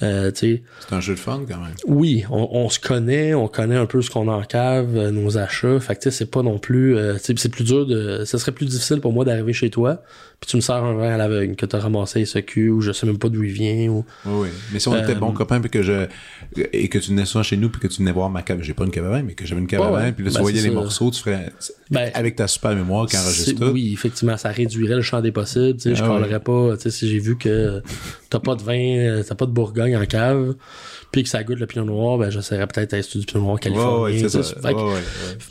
Euh, 0.03 0.30
C'est 0.34 0.62
un 0.93 1.01
jeu 1.01 1.14
de 1.14 1.18
fun 1.18 1.41
quand 1.49 1.57
même. 1.59 1.74
oui, 1.89 2.24
on, 2.30 2.49
on 2.53 2.68
se 2.68 2.78
connaît, 2.78 3.34
on 3.34 3.49
connaît 3.49 3.74
un 3.76 3.86
peu 3.86 4.01
ce 4.01 4.11
qu'on 4.11 4.28
a 4.28 4.32
en 4.32 4.43
cave, 4.43 4.97
euh, 4.97 5.11
nos 5.11 5.39
achats. 5.39 5.80
Fait 5.80 5.97
que 5.97 6.11
c'est 6.11 6.30
pas 6.30 6.43
non 6.43 6.59
plus. 6.59 6.97
euh, 6.97 7.16
c'est 7.18 7.49
plus 7.49 7.64
dur 7.64 7.84
de. 7.86 8.24
Ce 8.24 8.39
serait 8.39 8.53
plus 8.53 8.66
difficile 8.66 9.01
pour 9.01 9.12
moi 9.12 9.24
d'arriver 9.24 9.53
chez 9.53 9.70
toi, 9.70 10.03
puis 10.41 10.49
tu 10.51 10.57
me 10.57 10.61
sers 10.61 10.76
un 10.76 10.95
vin 10.95 11.14
à 11.14 11.16
l'aveugle 11.16 11.57
que 11.57 11.66
t'as 11.66 11.80
ramassé 11.80 12.24
ce 12.24 12.39
cul 12.39 12.70
ou 12.70 12.80
je 12.80 12.93
sais 12.93 13.07
même 13.07 13.18
pas 13.18 13.28
d'où 13.28 13.43
il 13.43 13.51
vient 13.53 13.89
ou. 13.91 14.05
Oui, 14.24 14.32
oui. 14.43 14.49
Mais 14.72 14.78
si 14.78 14.86
on 14.89 14.97
était 14.97 15.12
Euh, 15.12 15.14
bons 15.16 15.32
copains 15.32 15.61
puis 15.61 15.68
que 15.70 15.82
je 15.82 16.07
et 16.72 16.89
que 16.89 16.99
tu 16.99 17.11
venais 17.11 17.24
souvent 17.24 17.43
chez 17.43 17.57
nous 17.57 17.68
puis 17.70 17.80
que 17.80 17.89
tu 17.89 17.99
venais 17.99 18.12
voir 18.12 18.30
ma 18.30 18.43
cave, 18.43 18.61
j'ai 18.62 18.72
pas 18.74 18.84
une 18.84 18.91
cave 18.93 19.07
à 19.07 19.11
vin, 19.11 19.22
mais 19.22 19.34
que 19.34 19.45
j'avais 19.47 19.61
une 19.61 19.66
cave 19.66 19.82
à 19.82 19.91
vin, 19.91 20.12
puis 20.12 20.24
là 20.24 20.30
tu 20.30 20.36
Ben, 20.36 20.43
voyais 20.43 20.61
les 20.62 20.68
ça. 20.68 20.74
morceaux, 20.74 21.11
tu 21.11 21.20
ferais 21.20 21.53
Ben, 21.91 22.11
avec 22.14 22.36
ta 22.36 22.47
super 22.47 22.74
mémoire 22.76 23.07
qui 23.07 23.16
enregistre 23.16 23.55
tout. 23.55 23.72
Oui, 23.72 23.93
effectivement, 23.93 24.36
ça 24.36 24.51
réduirait 24.51 24.95
le 24.97 25.03
champ 25.03 25.20
des 25.20 25.32
possibles. 25.32 25.74
Tu 25.74 25.80
sais, 25.91 25.95
je 25.97 26.03
Ah 26.03 26.07
ouais. 26.07 26.20
parlerais 26.20 26.41
pas. 26.41 26.76
Tu 26.76 26.82
sais, 26.84 26.91
si 26.91 27.09
j'ai 27.09 27.18
vu 27.18 27.36
que 27.36 27.82
t'as 28.30 28.39
pas 28.41 28.55
de 28.55 28.62
vin, 28.62 28.78
euh, 28.78 29.22
t'as 29.26 29.34
pas 29.34 29.47
de 29.47 29.51
Bourgogne 29.53 29.97
en 29.97 30.07
cave, 30.07 30.55
puis 31.11 31.23
que 31.23 31.29
ça 31.29 31.43
goûte 31.43 31.59
le 31.59 31.67
pinot 31.67 31.85
noir, 31.85 32.19
ben 32.19 32.29
j'essaierais 32.31 32.67
peut-être 32.67 32.93
à 32.95 33.01
du 33.01 33.27
pinot 33.27 33.41
noir 33.45 33.59
californien. 33.61 33.93
ouais, 34.03 34.13
Ouais. 34.85 35.01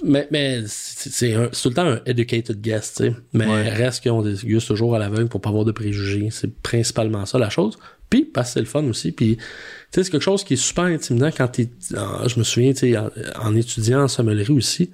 Mais, 0.04 0.28
mais 0.32 0.62
c'est 0.68 1.34
tout 1.62 1.70
le 1.70 1.74
temps 1.74 1.88
un 1.88 2.00
educated 2.06 2.62
guess, 2.62 2.94
tu 2.96 3.04
sais. 3.06 3.14
Mais 3.34 3.46
reste 3.70 4.04
qu'on 4.04 4.22
déguste 4.22 4.68
toujours 4.68 4.96
à 4.96 5.00
l'aveugle 5.00 5.30
pour 5.30 5.42
pas 5.42 5.50
avoir 5.50 5.66
de 5.66 5.72
préjugés. 5.72 6.30
C'est 6.32 6.54
principalement 6.62 7.26
ça 7.26 7.40
la 7.40 7.50
chose. 7.50 7.78
Puis 8.10 8.24
parce 8.24 8.50
que 8.50 8.54
c'est 8.54 8.60
le 8.62 8.66
fun 8.68 8.84
aussi. 8.86 9.12
Puis 9.12 9.36
tu 9.38 9.44
sais, 9.92 10.04
c'est 10.04 10.12
quelque 10.12 10.22
chose 10.22 10.44
qui 10.44 10.54
est 10.54 10.58
super 10.58 10.86
intimidant 10.86 11.30
quand 11.36 11.48
t'es. 11.48 11.70
en- 11.98 12.28
Je 12.28 12.38
me 12.40 12.44
souviens, 12.44 12.72
tu 12.74 12.80
sais, 12.92 12.98
en, 12.98 13.10
en 13.42 13.56
étudiant 13.56 14.04
en 14.04 14.08
sommellerie 14.08 14.54
aussi. 14.54 14.92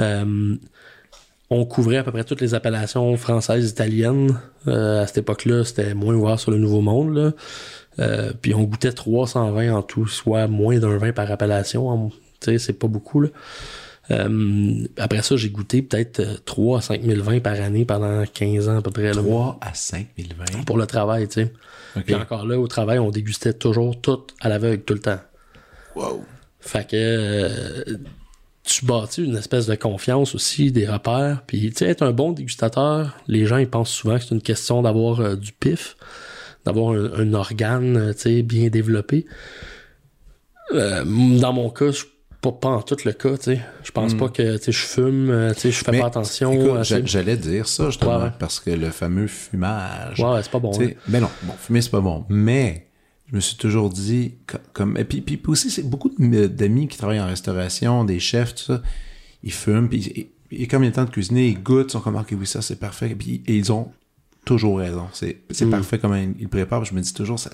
euh, 0.00 0.56
on 1.50 1.66
couvrait 1.66 1.98
à 1.98 2.02
peu 2.02 2.10
près 2.10 2.24
toutes 2.24 2.40
les 2.40 2.54
appellations 2.54 3.16
françaises, 3.16 3.70
italiennes. 3.70 4.40
Euh, 4.66 5.02
à 5.02 5.06
cette 5.06 5.18
époque-là, 5.18 5.62
c'était 5.64 5.94
moins 5.94 6.14
ouvert 6.14 6.40
sur 6.40 6.50
le 6.50 6.56
Nouveau 6.56 6.80
Monde. 6.80 7.14
Là. 7.14 7.32
Euh, 7.98 8.32
puis 8.40 8.54
on 8.54 8.62
goûtait 8.62 8.92
320 8.92 9.74
en 9.74 9.82
tout, 9.82 10.06
soit 10.06 10.46
moins 10.46 10.78
d'un 10.78 10.96
vin 10.96 11.12
par 11.12 11.30
appellation. 11.30 12.10
Sais, 12.40 12.58
c'est 12.58 12.72
pas 12.74 12.88
beaucoup. 12.88 13.20
Là. 13.20 13.28
Euh, 14.10 14.86
après 14.98 15.22
ça, 15.22 15.36
j'ai 15.36 15.48
goûté 15.48 15.80
peut-être 15.80 16.20
euh, 16.20 16.36
3 16.44 16.78
à 16.78 16.80
5 16.82 17.02
000 17.02 17.22
vins 17.22 17.40
par 17.40 17.58
année 17.60 17.84
pendant 17.86 18.24
15 18.26 18.68
ans 18.68 18.78
à 18.78 18.82
peu 18.82 18.90
près. 18.90 19.12
Là, 19.14 19.22
3 19.22 19.58
à 19.60 19.72
5 19.72 20.08
000 20.18 20.28
vins? 20.36 20.62
pour 20.64 20.76
le 20.76 20.86
travail, 20.86 21.26
tu 21.28 21.42
sais. 21.42 21.52
OK. 21.96 22.04
Puis 22.04 22.14
encore 22.14 22.46
là, 22.46 22.58
au 22.58 22.66
travail, 22.66 22.98
on 22.98 23.10
dégustait 23.10 23.54
toujours 23.54 24.00
tout 24.00 24.26
à 24.40 24.48
l'aveugle, 24.48 24.82
tout 24.82 24.94
le 24.94 25.00
temps. 25.00 25.20
Wow. 25.96 26.24
Fait 26.60 26.86
que 26.86 26.96
euh, 26.96 27.96
tu 28.64 28.84
bâtis 28.86 29.22
une 29.22 29.36
espèce 29.36 29.66
de 29.66 29.74
confiance 29.74 30.34
aussi, 30.34 30.72
des 30.72 30.86
repères. 30.86 31.42
Puis, 31.46 31.70
tu 31.70 31.78
sais, 31.78 31.86
être 31.86 32.02
un 32.02 32.12
bon 32.12 32.32
dégustateur, 32.32 33.16
les 33.28 33.46
gens, 33.46 33.58
ils 33.58 33.68
pensent 33.68 33.90
souvent 33.90 34.16
que 34.16 34.24
c'est 34.24 34.34
une 34.34 34.42
question 34.42 34.82
d'avoir 34.82 35.20
euh, 35.20 35.36
du 35.36 35.52
pif, 35.52 35.96
d'avoir 36.64 36.92
un, 36.94 37.12
un 37.14 37.34
organe, 37.34 38.12
euh, 38.26 38.42
bien 38.42 38.68
développé. 38.68 39.26
Euh, 40.72 41.04
dans 41.38 41.52
mon 41.52 41.70
cas, 41.70 41.90
je 41.90 42.04
pas, 42.40 42.52
pas 42.52 42.68
en 42.68 42.82
tout 42.82 42.96
le 43.06 43.12
cas, 43.12 43.36
tu 43.38 43.44
sais. 43.44 43.60
Je 43.82 43.90
pense 43.90 44.12
pas 44.14 44.28
que, 44.28 44.56
tu 44.58 44.64
sais, 44.64 44.72
je 44.72 44.78
fume, 44.84 45.30
euh, 45.30 45.54
tu 45.54 45.60
sais, 45.60 45.70
je 45.70 45.82
fais 45.84 45.90
Hmm. 45.92 45.94
Mais, 45.94 46.00
pas 46.00 46.06
attention. 46.08 46.82
J'allais 46.82 47.36
dire 47.38 47.66
ça 47.68 47.86
justement 47.86 48.18
Ouais, 48.18 48.24
ouais. 48.24 48.30
parce 48.38 48.60
que 48.60 48.70
le 48.70 48.90
fameux 48.90 49.26
fumage. 49.26 50.20
ouais, 50.20 50.42
c'est 50.42 50.50
pas 50.50 50.58
bon. 50.58 50.72
Hein. 50.80 50.90
Ben 51.08 51.20
non, 51.20 51.30
bon, 51.44 51.54
fumer 51.58 51.80
c'est 51.80 51.90
pas 51.90 52.00
bon. 52.02 52.26
Mais 52.28 52.88
je 53.30 53.36
me 53.36 53.40
suis 53.40 53.56
toujours 53.56 53.88
dit 53.88 54.34
co- 54.46 54.58
comme 54.74 54.96
et 54.98 55.04
puis, 55.04 55.22
puis, 55.22 55.38
puis 55.38 55.50
aussi 55.52 55.70
c'est 55.70 55.88
beaucoup 55.88 56.10
de- 56.18 56.46
d'amis 56.46 56.88
qui 56.88 56.98
travaillent 56.98 57.20
en 57.20 57.26
restauration, 57.26 58.04
des 58.04 58.20
chefs 58.20 58.54
tout 58.54 58.64
ça, 58.64 58.82
ils 59.42 59.52
fument 59.52 59.88
puis 59.88 60.06
et, 60.14 60.30
et 60.62 60.66
comme 60.66 60.84
il 60.84 60.88
est 60.88 60.92
temps 60.92 61.04
de 61.06 61.10
cuisiner, 61.10 61.48
ils 61.48 61.62
goûtent, 61.62 61.88
ils 61.88 61.92
sont 61.92 62.00
comme 62.00 62.16
ok 62.16 62.34
oui 62.38 62.46
ça 62.46 62.60
c'est 62.60 62.78
parfait 62.78 63.14
puis 63.18 63.42
et 63.46 63.56
ils 63.56 63.72
ont 63.72 63.90
toujours 64.44 64.78
raison. 64.78 65.08
C'est 65.12 65.38
Mm. 65.64 65.70
parfait 65.70 65.98
comme 65.98 66.16
ils 66.16 66.42
le 66.42 66.48
préparent. 66.48 66.84
Je 66.84 66.94
me 66.94 67.00
dis 67.00 67.12
toujours 67.14 67.38
ça. 67.38 67.50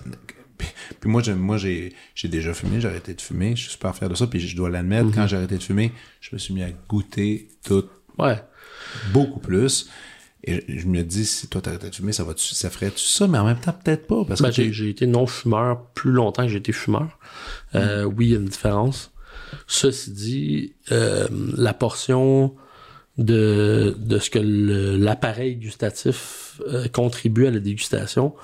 Puis, 1.00 1.08
moi 1.08 1.22
moi 1.36 1.56
j'ai 1.56 1.92
déjà 2.24 2.52
fumé, 2.52 2.80
j'ai 2.80 2.88
arrêté 2.88 3.14
de 3.14 3.20
fumer, 3.20 3.56
je 3.56 3.62
suis 3.62 3.70
super 3.70 3.96
fier 3.96 4.10
de 4.10 4.14
ça 4.14 4.26
puis 4.26 4.40
je 4.40 4.54
dois 4.54 4.68
l'admettre 4.68 5.08
Mm-hmm. 5.08 5.14
quand 5.14 5.26
j'ai 5.26 5.36
arrêté 5.36 5.56
de 5.56 5.62
fumer, 5.62 5.90
je 6.20 6.28
me 6.34 6.38
suis 6.38 6.52
mis 6.52 6.62
à 6.62 6.68
goûter 6.88 7.48
tout 7.64 7.84
Ouais. 8.18 8.42
beaucoup 9.12 9.40
plus. 9.40 9.88
Et 10.44 10.62
je 10.68 10.80
je 10.80 10.86
me 10.86 11.02
dis, 11.02 11.24
si 11.26 11.48
toi 11.48 11.60
t'arrêtais 11.62 11.88
de 11.90 11.94
fumer, 11.94 12.12
ça 12.12 12.24
va 12.24 12.32
ça 12.36 12.68
ferait-tu 12.70 13.04
ça, 13.06 13.26
mais 13.26 13.38
en 13.38 13.44
même 13.46 13.58
temps, 13.60 13.72
peut-être 13.72 14.06
pas. 14.06 14.24
Parce 14.26 14.40
Ben, 14.42 14.50
que 14.52 14.70
j'ai, 14.72 14.88
été 14.90 15.06
non-fumeur 15.06 15.86
plus 15.94 16.12
longtemps 16.12 16.42
que 16.44 16.48
j'ai 16.48 16.58
été 16.58 16.72
fumeur. 16.72 17.18
Euh, 17.74 18.04
Oui, 18.04 18.26
il 18.26 18.30
y 18.32 18.34
a 18.34 18.38
une 18.38 18.46
différence. 18.46 19.12
Ceci 19.66 20.10
dit, 20.12 20.74
euh, 20.92 21.26
la 21.56 21.74
portion 21.74 22.54
de, 23.18 23.94
de 23.98 24.18
ce 24.18 24.30
que 24.30 24.38
l'appareil 24.38 25.56
gustatif 25.56 26.49
euh, 26.68 26.88
contribue 26.88 27.46
à 27.46 27.50
la 27.50 27.60
dégustation, 27.60 28.34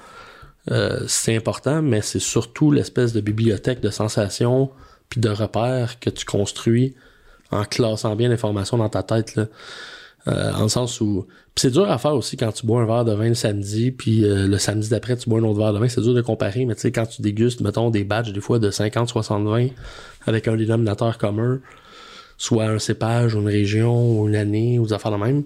euh, 0.70 1.04
c'est 1.06 1.36
important, 1.36 1.82
mais 1.82 2.00
c'est 2.02 2.18
surtout 2.18 2.72
l'espèce 2.72 3.12
de 3.12 3.20
bibliothèque 3.20 3.80
de 3.80 3.90
sensations 3.90 4.70
puis 5.08 5.20
de 5.20 5.28
repères 5.28 6.00
que 6.00 6.10
tu 6.10 6.24
construis 6.24 6.94
en 7.52 7.64
classant 7.64 8.16
bien 8.16 8.28
l'information 8.28 8.76
dans 8.76 8.88
ta 8.88 9.04
tête. 9.04 9.40
Euh, 10.26 10.52
en 10.52 10.64
le 10.64 10.68
sens 10.68 11.00
où... 11.00 11.26
C'est 11.54 11.70
dur 11.70 11.88
à 11.88 11.96
faire 11.96 12.14
aussi 12.14 12.36
quand 12.36 12.50
tu 12.50 12.66
bois 12.66 12.82
un 12.82 12.86
verre 12.86 13.04
de 13.04 13.12
vin 13.12 13.28
le 13.28 13.34
samedi, 13.34 13.92
puis 13.92 14.20
le 14.20 14.58
samedi 14.58 14.90
d'après, 14.90 15.16
tu 15.16 15.30
bois 15.30 15.38
un 15.38 15.44
autre 15.44 15.58
verre 15.58 15.72
de 15.72 15.78
vin. 15.78 15.88
C'est 15.88 16.02
dur 16.02 16.12
de 16.12 16.20
comparer, 16.20 16.66
mais 16.66 16.74
tu 16.74 16.82
sais, 16.82 16.92
quand 16.92 17.06
tu 17.06 17.22
dégustes, 17.22 17.62
mettons, 17.62 17.88
des 17.88 18.04
batchs, 18.04 18.32
des 18.32 18.42
fois, 18.42 18.58
de 18.58 18.70
50-60 18.70 19.44
vins, 19.44 19.68
avec 20.26 20.48
un 20.48 20.56
dénominateur 20.56 21.16
commun, 21.16 21.60
soit 22.36 22.66
un 22.66 22.78
cépage, 22.78 23.34
ou 23.36 23.40
une 23.40 23.46
région, 23.46 24.20
ou 24.20 24.28
une 24.28 24.36
année, 24.36 24.78
ou 24.78 24.86
des 24.86 24.92
affaires 24.92 25.12
de 25.12 25.16
même, 25.16 25.44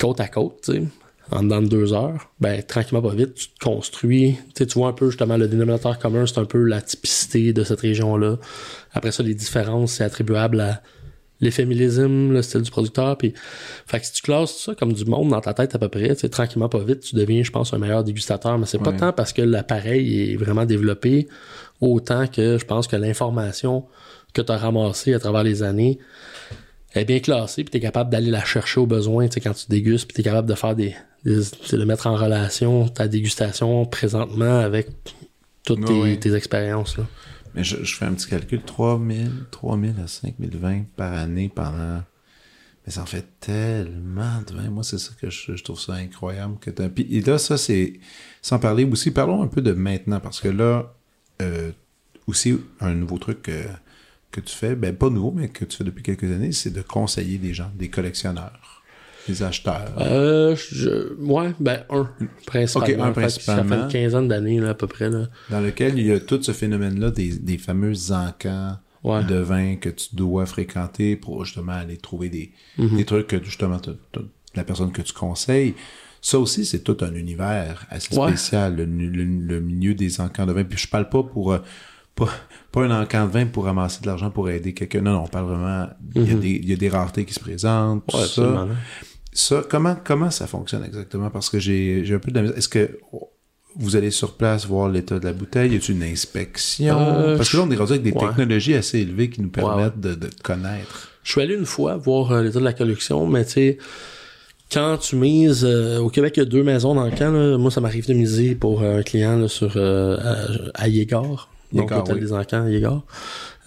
côte 0.00 0.20
à 0.20 0.28
côte, 0.28 0.60
tu 0.62 0.72
sais, 0.72 0.82
en 1.34 1.42
dedans 1.42 1.60
de 1.60 1.66
deux 1.66 1.92
heures, 1.92 2.30
ben, 2.40 2.62
tranquillement, 2.62 3.02
pas 3.02 3.14
vite, 3.14 3.34
tu 3.34 3.48
te 3.48 3.58
construis, 3.58 4.36
tu 4.54 4.64
vois 4.76 4.88
un 4.88 4.92
peu, 4.92 5.10
justement, 5.10 5.36
le 5.36 5.48
dénominateur 5.48 5.98
commun, 5.98 6.26
c'est 6.26 6.38
un 6.38 6.44
peu 6.44 6.62
la 6.62 6.80
typicité 6.80 7.52
de 7.52 7.64
cette 7.64 7.80
région-là. 7.80 8.36
Après 8.92 9.10
ça, 9.10 9.24
les 9.24 9.34
différences, 9.34 9.94
c'est 9.94 10.04
attribuable 10.04 10.60
à 10.60 10.80
l'effet 11.40 11.66
millésime, 11.66 12.32
le 12.32 12.40
style 12.40 12.62
du 12.62 12.70
producteur. 12.70 13.18
Puis, 13.18 13.34
fait 13.84 13.98
que 13.98 14.06
si 14.06 14.12
tu 14.12 14.22
classes 14.22 14.56
ça 14.56 14.74
comme 14.76 14.92
du 14.92 15.04
monde 15.06 15.30
dans 15.30 15.40
ta 15.40 15.54
tête 15.54 15.74
à 15.74 15.78
peu 15.80 15.88
près, 15.88 16.14
tranquillement 16.14 16.68
pas 16.68 16.78
vite, 16.78 17.00
tu 17.00 17.16
deviens, 17.16 17.42
je 17.42 17.50
pense, 17.50 17.74
un 17.74 17.78
meilleur 17.78 18.04
dégustateur. 18.04 18.56
Mais 18.56 18.66
c'est 18.66 18.78
pas 18.78 18.92
tant 18.92 19.12
parce 19.12 19.32
que 19.32 19.42
l'appareil 19.42 20.32
est 20.32 20.36
vraiment 20.36 20.64
développé, 20.64 21.26
autant 21.80 22.28
que 22.28 22.58
je 22.58 22.64
pense 22.64 22.86
que 22.86 22.94
l'information 22.94 23.84
que 24.34 24.40
tu 24.40 24.52
as 24.52 24.56
ramassée 24.56 25.14
à 25.14 25.18
travers 25.18 25.42
les 25.42 25.64
années 25.64 25.98
est 26.94 27.04
bien 27.04 27.18
classée, 27.18 27.64
puis 27.64 27.72
tu 27.72 27.78
es 27.78 27.80
capable 27.80 28.10
d'aller 28.10 28.30
la 28.30 28.44
chercher 28.44 28.78
au 28.78 28.86
besoin, 28.86 29.26
tu 29.26 29.34
sais, 29.34 29.40
quand 29.40 29.52
tu 29.52 29.66
dégustes, 29.68 30.06
puis 30.06 30.14
tu 30.14 30.20
es 30.20 30.24
capable 30.24 30.48
de 30.48 30.54
faire 30.54 30.76
des, 30.76 30.94
sais, 31.24 31.76
de 31.76 31.84
mettre 31.84 32.06
en 32.06 32.16
relation 32.16 32.88
ta 32.88 33.08
dégustation 33.08 33.86
présentement 33.86 34.60
avec 34.60 34.88
toutes 35.64 35.84
tes, 36.20 36.34
expériences. 36.34 36.98
Là. 36.98 37.06
Mais 37.54 37.64
je, 37.64 37.82
je 37.84 37.96
fais 37.96 38.04
un 38.04 38.12
petit 38.12 38.28
calcul, 38.28 38.62
3000, 38.62 39.30
3000 39.50 39.94
à 40.02 40.06
5000 40.06 40.56
vins 40.56 40.82
par 40.96 41.12
année 41.12 41.50
pendant... 41.54 42.02
Mais 42.86 42.92
ça 42.92 43.02
en 43.02 43.06
fait 43.06 43.26
tellement 43.40 44.42
de 44.46 44.54
vins. 44.54 44.68
Moi, 44.68 44.84
c'est 44.84 44.98
ça 44.98 45.12
que 45.18 45.30
je, 45.30 45.56
je 45.56 45.64
trouve 45.64 45.80
ça 45.80 45.94
incroyable. 45.94 46.58
que 46.60 46.70
Puis 46.70 47.06
et 47.10 47.22
là, 47.22 47.38
ça, 47.38 47.56
c'est... 47.56 47.94
Sans 48.42 48.58
parler 48.58 48.84
aussi, 48.84 49.10
parlons 49.10 49.42
un 49.42 49.46
peu 49.46 49.62
de 49.62 49.72
maintenant, 49.72 50.20
parce 50.20 50.40
que 50.40 50.48
là, 50.48 50.94
euh, 51.40 51.72
aussi, 52.26 52.58
un 52.80 52.94
nouveau 52.94 53.18
truc 53.18 53.42
que, 53.42 53.64
que 54.30 54.40
tu 54.40 54.54
fais, 54.54 54.74
ben 54.74 54.94
pas 54.94 55.10
nouveau, 55.10 55.30
mais 55.30 55.48
que 55.48 55.64
tu 55.64 55.76
fais 55.76 55.84
depuis 55.84 56.02
quelques 56.02 56.24
années, 56.24 56.52
c'est 56.52 56.70
de 56.70 56.82
conseiller 56.82 57.38
des 57.38 57.54
gens, 57.54 57.70
des 57.74 57.88
collectionneurs, 57.88 58.73
des 59.28 59.42
acheteurs? 59.42 59.92
Euh, 60.00 60.54
je, 60.56 61.14
ouais, 61.20 61.52
ben 61.60 61.80
un, 61.90 62.08
principalement. 62.46 63.04
Un 63.04 63.14
Ça 63.38 63.64
fait 63.64 63.74
une 63.82 63.88
quinzaine 63.88 64.28
d'années, 64.28 64.60
là, 64.60 64.70
à 64.70 64.74
peu 64.74 64.86
près, 64.86 65.08
là. 65.10 65.28
dans 65.50 65.60
lequel 65.60 65.98
il 65.98 66.06
y 66.06 66.12
a 66.12 66.20
tout 66.20 66.42
ce 66.42 66.52
phénomène-là 66.52 67.10
des, 67.10 67.30
des 67.38 67.58
fameux 67.58 67.94
encans 68.12 68.76
Ouais. 69.02 69.22
de 69.22 69.34
vin 69.36 69.76
que 69.76 69.90
tu 69.90 70.14
dois 70.16 70.46
fréquenter 70.46 71.14
pour 71.16 71.44
justement 71.44 71.72
aller 71.72 71.98
trouver 71.98 72.30
des, 72.30 72.52
Mhm. 72.78 72.96
des 72.96 73.04
trucs 73.04 73.26
que 73.26 73.44
justement 73.44 73.78
la 74.54 74.64
personne 74.64 74.92
que 74.92 75.02
tu 75.02 75.12
conseilles. 75.12 75.74
Ça 76.22 76.38
aussi, 76.38 76.64
c'est 76.64 76.78
tout 76.78 76.96
un 77.02 77.14
univers 77.14 77.84
assez 77.90 78.16
Ouais. 78.16 78.28
spécial, 78.28 78.76
le, 78.76 78.86
le- 78.86 79.24
le 79.24 79.60
milieu 79.60 79.92
des 79.94 80.22
encans 80.22 80.46
de 80.46 80.52
vin. 80.52 80.64
Puis 80.64 80.78
je 80.78 80.88
parle 80.88 81.10
pas 81.10 81.22
pour 81.22 81.52
euh, 81.52 81.58
pas, 82.14 82.30
pas 82.72 82.82
un 82.84 83.02
encan 83.02 83.26
de 83.26 83.30
vin 83.32 83.44
pour 83.44 83.64
ramasser 83.66 84.00
de 84.00 84.06
l'argent 84.06 84.30
pour 84.30 84.48
aider 84.48 84.72
quelqu'un. 84.72 85.02
Non, 85.02 85.12
non, 85.12 85.24
on 85.24 85.28
parle 85.28 85.48
vraiment. 85.48 85.86
Il 86.14 86.22
y, 86.26 86.32
a 86.32 86.34
des, 86.38 86.50
il 86.62 86.68
y 86.70 86.72
a 86.72 86.76
des 86.76 86.88
raretés 86.88 87.26
qui 87.26 87.34
se 87.34 87.40
présentent. 87.40 88.04
tout. 88.06 88.16
Ouais, 88.16 88.22
ça. 88.22 88.42
absolument. 88.42 88.74
Ça, 89.36 89.64
comment, 89.68 89.96
comment 90.02 90.30
ça 90.30 90.46
fonctionne 90.46 90.84
exactement? 90.84 91.28
Parce 91.28 91.50
que 91.50 91.58
j'ai 91.58 92.04
un 92.14 92.18
peu 92.18 92.30
de 92.30 92.36
la 92.36 92.42
misère. 92.42 92.56
Est-ce 92.56 92.68
que 92.68 92.98
vous 93.76 93.96
allez 93.96 94.12
sur 94.12 94.34
place 94.34 94.64
voir 94.66 94.88
l'état 94.88 95.18
de 95.18 95.24
la 95.24 95.32
bouteille? 95.32 95.72
Y 95.72 95.76
a-t-il 95.76 95.96
une 95.96 96.04
inspection? 96.04 96.96
Euh, 97.00 97.36
Parce 97.36 97.50
que 97.50 97.56
là, 97.56 97.64
on 97.66 97.70
est 97.72 97.76
rendu 97.76 97.92
avec 97.92 98.04
des 98.04 98.12
ouais. 98.12 98.26
technologies 98.28 98.74
assez 98.74 99.00
élevées 99.00 99.30
qui 99.30 99.42
nous 99.42 99.48
permettent 99.48 99.96
Ouais, 99.96 100.10
De, 100.10 100.14
de 100.14 100.30
connaître. 100.42 101.10
Je 101.24 101.32
suis 101.32 101.40
allé 101.40 101.54
une 101.54 101.66
fois 101.66 101.96
voir 101.96 102.30
euh, 102.30 102.42
l'état 102.42 102.60
de 102.60 102.64
la 102.64 102.72
collection, 102.72 103.26
mais 103.26 103.44
tu 103.44 103.52
sais, 103.52 103.78
quand 104.72 104.98
tu 104.98 105.16
mises, 105.16 105.64
euh, 105.64 105.98
au 105.98 106.10
Québec, 106.10 106.34
il 106.36 106.40
y 106.40 106.42
a 106.42 106.46
deux 106.46 106.62
maisons 106.62 106.94
dans 106.94 107.04
le 107.04 107.10
camp, 107.10 107.32
là. 107.32 107.58
Moi, 107.58 107.70
ça 107.72 107.80
m'arrive 107.80 108.06
de 108.06 108.14
miser 108.14 108.54
pour 108.54 108.82
un 108.82 109.02
client, 109.02 109.36
là, 109.36 109.48
sur, 109.48 109.72
euh, 109.76 110.16
à, 110.74 110.82
à. 110.84 110.88
Donc, 111.72 111.90
l'hôtel 111.90 112.14
oui. 112.14 112.20
des 112.20 112.32
encans, 112.32 112.64
à. 112.66 113.02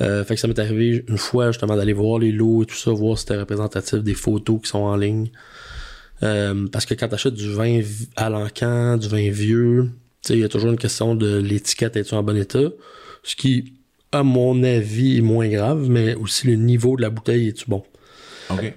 Euh, 0.01 0.23
fait 0.23 0.35
que 0.35 0.39
ça 0.41 0.47
m'est 0.47 0.59
arrivé 0.59 1.03
une 1.07 1.17
fois, 1.17 1.51
justement, 1.51 1.75
d'aller 1.75 1.93
voir 1.93 2.19
les 2.19 2.31
lots 2.31 2.63
et 2.63 2.65
tout 2.65 2.75
ça, 2.75 2.91
voir 2.91 3.17
si 3.17 3.21
c'était 3.25 3.37
représentatif 3.39 3.99
des 4.03 4.13
photos 4.13 4.61
qui 4.61 4.69
sont 4.69 4.79
en 4.79 4.95
ligne. 4.95 5.29
Euh, 6.23 6.67
parce 6.71 6.85
que 6.85 6.93
quand 6.93 7.07
t'achètes 7.07 7.33
du 7.35 7.51
vin 7.51 7.79
vi- 7.79 8.09
à 8.15 8.29
l'encan, 8.29 8.97
du 8.97 9.07
vin 9.07 9.29
vieux, 9.31 9.89
il 10.29 10.39
y 10.39 10.43
a 10.43 10.49
toujours 10.49 10.71
une 10.71 10.77
question 10.77 11.15
de 11.15 11.37
l'étiquette, 11.37 11.95
est-tu 11.95 12.13
en 12.15 12.23
bon 12.23 12.37
état? 12.37 12.69
Ce 13.23 13.35
qui, 13.35 13.73
à 14.11 14.23
mon 14.23 14.63
avis, 14.63 15.17
est 15.17 15.21
moins 15.21 15.47
grave, 15.47 15.89
mais 15.89 16.15
aussi 16.15 16.47
le 16.47 16.55
niveau 16.55 16.95
de 16.95 17.01
la 17.01 17.09
bouteille, 17.09 17.47
est-tu 17.49 17.65
bon? 17.67 17.83
OK. 18.49 18.73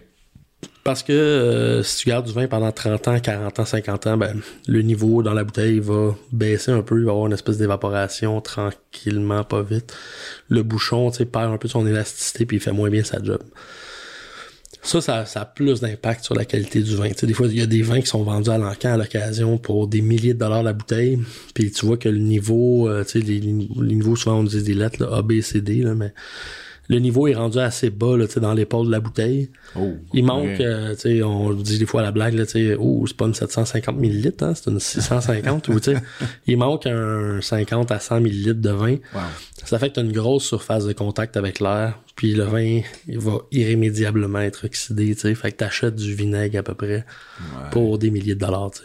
Parce 0.91 1.05
que 1.05 1.13
euh, 1.13 1.85
si 1.85 1.99
tu 1.99 2.09
gardes 2.09 2.27
du 2.27 2.33
vin 2.33 2.49
pendant 2.49 2.73
30 2.73 3.07
ans, 3.07 3.21
40 3.21 3.61
ans, 3.61 3.65
50 3.65 4.07
ans, 4.09 4.17
ben, 4.17 4.41
le 4.67 4.83
niveau 4.83 5.23
dans 5.23 5.35
la 5.35 5.45
bouteille 5.45 5.79
va 5.79 6.17
baisser 6.33 6.73
un 6.73 6.83
peu, 6.83 6.99
il 6.99 7.05
va 7.05 7.11
y 7.11 7.15
avoir 7.15 7.29
une 7.29 7.33
espèce 7.33 7.59
d'évaporation 7.59 8.41
tranquillement, 8.41 9.45
pas 9.45 9.63
vite. 9.63 9.95
Le 10.49 10.65
bouchon, 10.65 11.13
perd 11.13 11.53
un 11.53 11.59
peu 11.59 11.69
son 11.69 11.87
élasticité 11.87 12.45
puis 12.45 12.57
il 12.57 12.61
fait 12.61 12.73
moins 12.73 12.91
bien 12.91 13.05
sa 13.05 13.23
job. 13.23 13.41
Ça, 14.83 15.01
ça, 15.01 15.27
ça 15.27 15.43
a 15.43 15.45
plus 15.45 15.81
d'impact 15.81 16.25
sur 16.25 16.35
la 16.35 16.45
qualité 16.45 16.83
du 16.83 16.97
vin. 16.97 17.11
Des 17.23 17.35
fois, 17.35 17.47
il 17.47 17.59
y 17.59 17.63
a 17.63 17.67
des 17.67 17.83
vins 17.83 18.01
qui 18.01 18.09
sont 18.09 18.25
vendus 18.25 18.51
à 18.51 18.59
l'encan 18.59 18.95
à 18.95 18.97
l'occasion 18.97 19.59
pour 19.59 19.87
des 19.87 20.01
milliers 20.01 20.35
de 20.35 20.41
dollars 20.41 20.65
la 20.65 20.73
bouteille. 20.73 21.21
Puis 21.55 21.71
tu 21.71 21.87
vois 21.87 21.99
que 21.99 22.09
le 22.09 22.19
niveau, 22.19 22.89
euh, 22.89 23.05
tu 23.05 23.21
sais, 23.21 23.25
les, 23.25 23.39
niveaux, 23.39 24.17
souvent 24.17 24.41
on 24.41 24.43
dit 24.43 24.65
des 24.65 24.75
lettres, 24.75 25.07
A, 25.07 25.23
B, 25.23 25.41
C, 25.41 25.61
D, 25.61 25.83
là, 25.83 25.95
mais 25.95 26.13
le 26.91 26.99
niveau 26.99 27.29
est 27.29 27.35
rendu 27.35 27.59
assez 27.59 27.89
bas 27.89 28.17
là, 28.17 28.27
tu 28.27 28.35
sais, 28.35 28.41
dans 28.41 28.53
l'épaule 28.53 28.87
de 28.87 28.91
la 28.91 28.99
bouteille. 28.99 29.49
Oh, 29.77 29.95
Il 30.13 30.25
manque, 30.25 30.55
ok. 30.55 30.61
euh, 30.61 30.95
tu 30.97 31.01
sais, 31.03 31.23
on 31.23 31.53
dit 31.55 31.79
des 31.79 31.87
fois 31.87 32.01
à 32.01 32.03
la 32.03 32.11
blague, 32.11 32.35
là, 32.35 32.45
tu 32.45 32.53
sais, 32.53 32.77
oh, 32.77 33.05
c'est 33.07 33.17
pas 33.17 33.27
une 33.27 33.35
750 33.35 33.97
millilitres, 33.97 34.43
hein, 34.43 34.55
c'est 34.57 34.69
une 34.69 34.81
650, 34.81 35.69
ou 35.69 35.79
tu 35.79 35.93
sais, 35.95 36.03
il 36.49 36.57
manque 36.57 36.87
un 36.87 37.41
50 37.41 37.93
à 37.93 38.01
100 38.01 38.21
millilitres 38.23 38.61
de 38.61 38.71
vin. 38.71 38.97
Wow. 39.15 39.21
Ça 39.65 39.79
fait 39.79 39.91
que 39.91 39.95
t'as 39.95 40.03
une 40.03 40.11
grosse 40.11 40.45
surface 40.45 40.85
de 40.85 40.93
contact 40.93 41.37
avec 41.37 41.61
l'air, 41.61 42.01
puis 42.17 42.35
le 42.35 42.43
vin, 42.43 42.81
il 43.07 43.19
va 43.21 43.39
irrémédiablement 43.53 44.41
être 44.41 44.67
oxydé, 44.67 45.15
tu 45.15 45.21
sais, 45.21 45.35
fait 45.37 45.53
que 45.53 45.59
t'achètes 45.59 45.95
du 45.95 46.13
vinaigre 46.13 46.59
à 46.59 46.63
peu 46.65 46.75
près 46.75 47.07
pour 47.71 47.99
des 47.99 48.11
milliers 48.11 48.35
de 48.35 48.41
dollars, 48.41 48.73
tu 48.73 48.81
sais. 48.81 48.85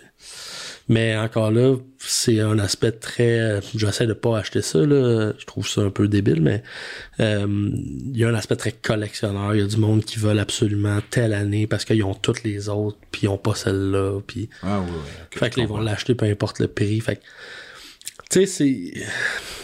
Mais 0.88 1.18
encore 1.18 1.52
là, 1.52 1.76
c'est 1.98 2.40
un 2.40 2.60
aspect 2.60 2.92
très. 2.92 3.60
J'essaie 3.76 4.06
de 4.06 4.14
pas 4.14 4.38
acheter 4.38 4.62
ça, 4.62 4.80
là. 4.80 5.34
Je 5.38 5.46
trouve 5.46 5.68
ça 5.68 5.82
un 5.82 5.90
peu 5.90 6.08
débile, 6.08 6.42
mais 6.42 6.62
euh, 7.20 7.48
il 7.48 8.18
y 8.18 8.24
a 8.24 8.30
un 8.30 8.36
aspect 8.36 8.56
très 8.56 8.72
collectionneur. 8.72 9.56
Il 9.56 9.62
y 9.62 9.64
a 9.64 9.68
du 9.68 9.78
monde 9.78 10.04
qui 10.04 10.20
veulent 10.20 10.40
absolument 10.40 11.00
telle 11.10 11.34
année 11.34 11.66
parce 11.66 11.86
qu'ils 11.86 12.04
ont 12.04 12.14
toutes 12.14 12.44
les 12.44 12.70
autres, 12.70 12.98
puis 13.12 13.24
ils 13.24 13.30
ont 13.30 13.38
pas 13.38 13.56
celle-là. 13.56 14.20
Puis... 14.28 14.50
Ah 14.62 14.80
oui, 14.82 14.92
oui. 14.92 15.00
ok, 15.26 15.40
Fait 15.40 15.50
que 15.50 15.62
ils 15.62 15.68
vont 15.68 15.80
l'acheter 15.80 16.14
peu 16.14 16.26
importe 16.26 16.60
le 16.60 16.68
prix. 16.68 17.00
Fait 17.00 17.16
que. 17.16 17.22
Tu 18.30 18.40
sais, 18.40 18.46
c'est. 18.46 18.94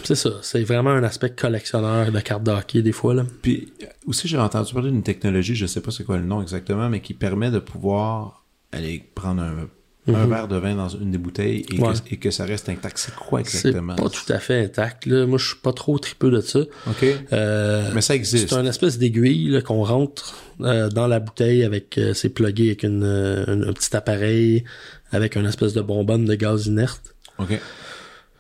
C'est 0.04 0.16
ça. 0.16 0.32
C'est 0.42 0.64
vraiment 0.64 0.90
un 0.90 1.04
aspect 1.04 1.30
collectionneur 1.30 2.12
de 2.12 2.20
cartes 2.20 2.44
de 2.44 2.52
hockey, 2.52 2.82
des 2.82 2.92
fois, 2.92 3.14
là. 3.14 3.26
Puis 3.44 3.72
euh, 3.84 3.86
aussi, 4.08 4.28
j'ai 4.28 4.40
entendu 4.40 4.74
parler 4.74 4.90
d'une 4.90 5.04
technologie, 5.04 5.54
je 5.54 5.68
sais 5.68 5.82
pas 5.82 5.92
c'est 5.92 6.04
quoi 6.04 6.18
le 6.18 6.26
nom 6.26 6.42
exactement, 6.42 6.90
mais 6.90 7.00
qui 7.00 7.14
permet 7.14 7.52
de 7.52 7.60
pouvoir 7.60 8.44
aller 8.72 9.04
prendre 9.14 9.44
un, 9.44 9.68
un 10.08 10.26
verre 10.26 10.48
de 10.48 10.56
vin 10.58 10.76
dans 10.76 10.90
une 10.90 11.12
des 11.12 11.18
bouteilles 11.18 11.66
et, 11.72 11.76
Mhm. 11.78 11.84
Ouais. 11.84 11.94
que, 11.94 12.14
et 12.14 12.18
que 12.18 12.32
ça 12.32 12.46
reste 12.46 12.70
intact. 12.70 12.98
C'est 12.98 13.14
quoi 13.14 13.42
C'est 13.44 13.68
exactement? 13.70 13.96
pas 13.96 14.10
tout 14.10 14.34
à 14.34 14.40
fait 14.40 14.64
intact, 14.66 15.06
là. 15.06 15.26
Moi, 15.28 15.38
je 15.38 15.48
suis 15.48 15.58
pas 15.58 15.74
trop 15.74 16.00
tripeux 16.00 16.32
de 16.32 16.42
ça. 16.42 16.60
OK. 16.88 17.06
Euh, 17.32 17.90
mais 17.94 18.02
ça 18.02 18.16
existe. 18.16 18.50
C'est 18.50 18.56
un 18.56 18.66
espèce 18.66 18.98
d'aiguille 18.98 19.62
qu'on 19.64 19.84
rentre 19.84 20.36
euh, 20.62 20.90
dans 20.90 21.08
la 21.08 21.20
bouteille 21.20 21.64
avec 21.64 21.98
euh, 21.98 22.14
c'est 22.14 22.30
plugué 22.30 22.68
avec 22.68 22.84
une, 22.84 23.04
un, 23.04 23.74
petit 23.74 23.96
appareil 23.96 24.64
avec 25.12 25.36
une 25.36 25.46
espèce 25.46 25.74
de 25.74 25.82
bonbonne 25.82 26.26
de 26.26 26.36
gaz 26.36 26.66
inerte. 26.66 27.14
OK. 27.38 27.60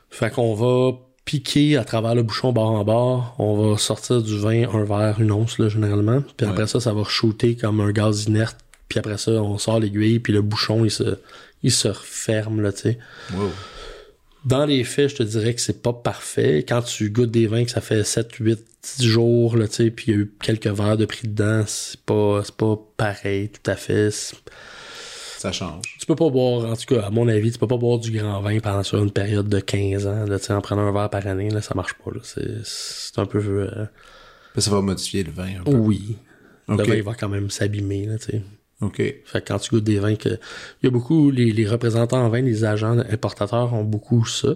Fait 0.09 0.29
qu'on 0.31 0.53
va 0.55 0.97
piquer 1.25 1.77
à 1.77 1.83
travers 1.85 2.15
le 2.15 2.23
bouchon 2.23 2.51
bord 2.51 2.71
en 2.71 2.83
bord, 2.83 3.35
on 3.37 3.55
va 3.71 3.77
sortir 3.77 4.21
du 4.21 4.37
vin 4.37 4.67
un 4.73 4.83
verre, 4.83 5.21
une 5.21 5.31
once 5.31 5.59
là, 5.59 5.69
généralement. 5.69 6.21
Puis 6.35 6.47
après 6.47 6.65
ça, 6.67 6.79
ça 6.79 6.93
va 6.93 7.03
shooter 7.03 7.55
comme 7.55 7.79
un 7.81 7.91
gaz 7.91 8.25
inerte. 8.25 8.57
Puis 8.89 8.99
après 8.99 9.17
ça, 9.17 9.31
on 9.31 9.57
sort 9.57 9.79
l'aiguille, 9.79 10.19
puis 10.19 10.33
le 10.33 10.41
bouchon 10.41 10.83
il 10.83 10.91
se 10.91 11.17
il 11.63 11.71
se 11.71 11.87
referme 11.87 12.61
là, 12.61 12.71
tu 12.71 12.81
sais. 12.81 12.97
Wow. 13.33 13.51
Dans 14.45 14.65
les 14.65 14.83
faits, 14.83 15.09
je 15.09 15.15
te 15.17 15.23
dirais 15.23 15.53
que 15.53 15.61
c'est 15.61 15.83
pas 15.83 15.93
parfait. 15.93 16.65
Quand 16.67 16.81
tu 16.81 17.11
goûtes 17.11 17.29
des 17.29 17.45
vins 17.45 17.63
que 17.63 17.69
ça 17.69 17.81
fait 17.81 18.03
7, 18.03 18.33
8, 18.35 18.59
10 18.97 19.05
jours, 19.05 19.55
là, 19.55 19.67
tu 19.67 19.75
sais, 19.75 19.91
puis 19.91 20.05
il 20.07 20.15
y 20.15 20.17
a 20.17 20.19
eu 20.21 20.33
quelques 20.41 20.67
verres 20.67 20.97
de 20.97 21.05
prix 21.05 21.27
dedans, 21.27 21.63
c'est 21.67 21.99
pas, 22.01 22.41
c'est 22.43 22.55
pas 22.55 22.75
pareil, 22.97 23.49
tout 23.49 23.69
à 23.69 23.75
fait. 23.75 24.09
Ça 25.37 25.51
change. 25.51 25.95
Tu 25.99 26.05
peux 26.07 26.15
pas 26.15 26.29
boire, 26.29 26.65
en 26.71 26.75
tout 26.75 26.95
cas, 26.95 27.03
à 27.03 27.09
mon 27.11 27.27
avis, 27.27 27.51
tu 27.51 27.59
peux 27.59 27.67
pas 27.67 27.77
boire 27.77 27.99
du 27.99 28.11
grand 28.11 28.41
vin 28.41 28.59
pendant 28.59 28.83
sur 28.83 29.03
une 29.03 29.11
période 29.11 29.47
de 29.47 29.59
15 29.59 30.07
ans, 30.07 30.25
là, 30.25 30.39
tu 30.39 30.45
sais, 30.45 30.53
en 30.53 30.61
prenant 30.61 30.87
un 30.87 30.91
verre 30.91 31.09
par 31.11 31.25
année, 31.27 31.51
là, 31.51 31.61
ça 31.61 31.75
marche 31.75 31.93
pas, 31.93 32.11
là. 32.11 32.21
C'est, 32.23 33.19
un 33.19 33.25
peu, 33.27 33.39
euh, 33.39 33.85
Ça 34.57 34.71
va 34.71 34.81
modifier 34.81 35.23
le 35.23 35.31
vin 35.31 35.59
un 35.59 35.63
peu. 35.63 35.71
oui. 35.71 36.17
Le 36.67 36.77
vin, 36.77 36.95
il 36.95 37.03
va 37.03 37.13
quand 37.13 37.29
même 37.29 37.49
s'abîmer, 37.51 38.05
là, 38.07 38.17
tu 38.17 38.31
sais. 38.31 38.41
OK. 38.81 38.97
Fait 38.97 39.23
que 39.33 39.47
quand 39.47 39.59
tu 39.59 39.69
goûtes 39.71 39.83
des 39.83 39.99
vins 39.99 40.15
que. 40.15 40.29
Il 40.29 40.85
y 40.85 40.87
a 40.87 40.89
beaucoup, 40.91 41.31
les, 41.31 41.51
les 41.51 41.67
représentants 41.67 42.23
en 42.25 42.29
vin, 42.29 42.41
les 42.41 42.63
agents 42.65 42.97
importateurs 42.97 43.73
ont 43.73 43.83
beaucoup 43.83 44.25
ça. 44.25 44.55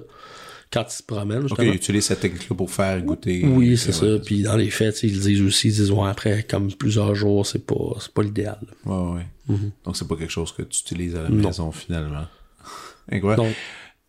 quand 0.74 0.84
ils 0.90 0.94
se 0.94 1.04
promènent, 1.04 1.44
Ok, 1.44 1.50
justement. 1.50 1.72
ils 1.72 1.76
utilisent 1.76 2.06
cette 2.06 2.20
technique-là 2.22 2.56
pour 2.56 2.72
faire 2.72 3.02
goûter. 3.02 3.46
Oui, 3.46 3.78
c'est 3.78 3.90
Ouais, 4.02 4.18
ça. 4.18 4.24
Puis 4.26 4.42
dans 4.44 4.58
les 4.58 4.72
faits, 4.72 5.04
ils 5.04 5.20
disent 5.20 5.42
aussi, 5.42 5.68
ils 5.70 5.74
disent, 5.76 5.92
ouais, 5.92 6.10
après, 6.10 6.44
comme 6.44 6.72
plusieurs 6.74 7.14
jours, 7.16 7.46
c'est 7.46 7.66
pas, 7.66 7.76
c'est 8.00 8.12
pas 8.14 8.24
l'idéal. 8.24 8.60
Ouais, 8.86 9.14
ouais. 9.14 9.26
Mhm. 9.48 9.72
Donc, 9.86 9.96
c'est 9.96 10.08
pas 10.08 10.16
quelque 10.16 10.32
chose 10.32 10.52
que 10.52 10.64
tu 10.64 10.82
utilises 10.82 11.16
à 11.16 11.22
la 11.24 11.30
Non. 11.30 11.48
maison, 11.48 11.72
finalement. 11.72 12.26
Incroyable. 13.12 13.44
Donc, 13.44 13.54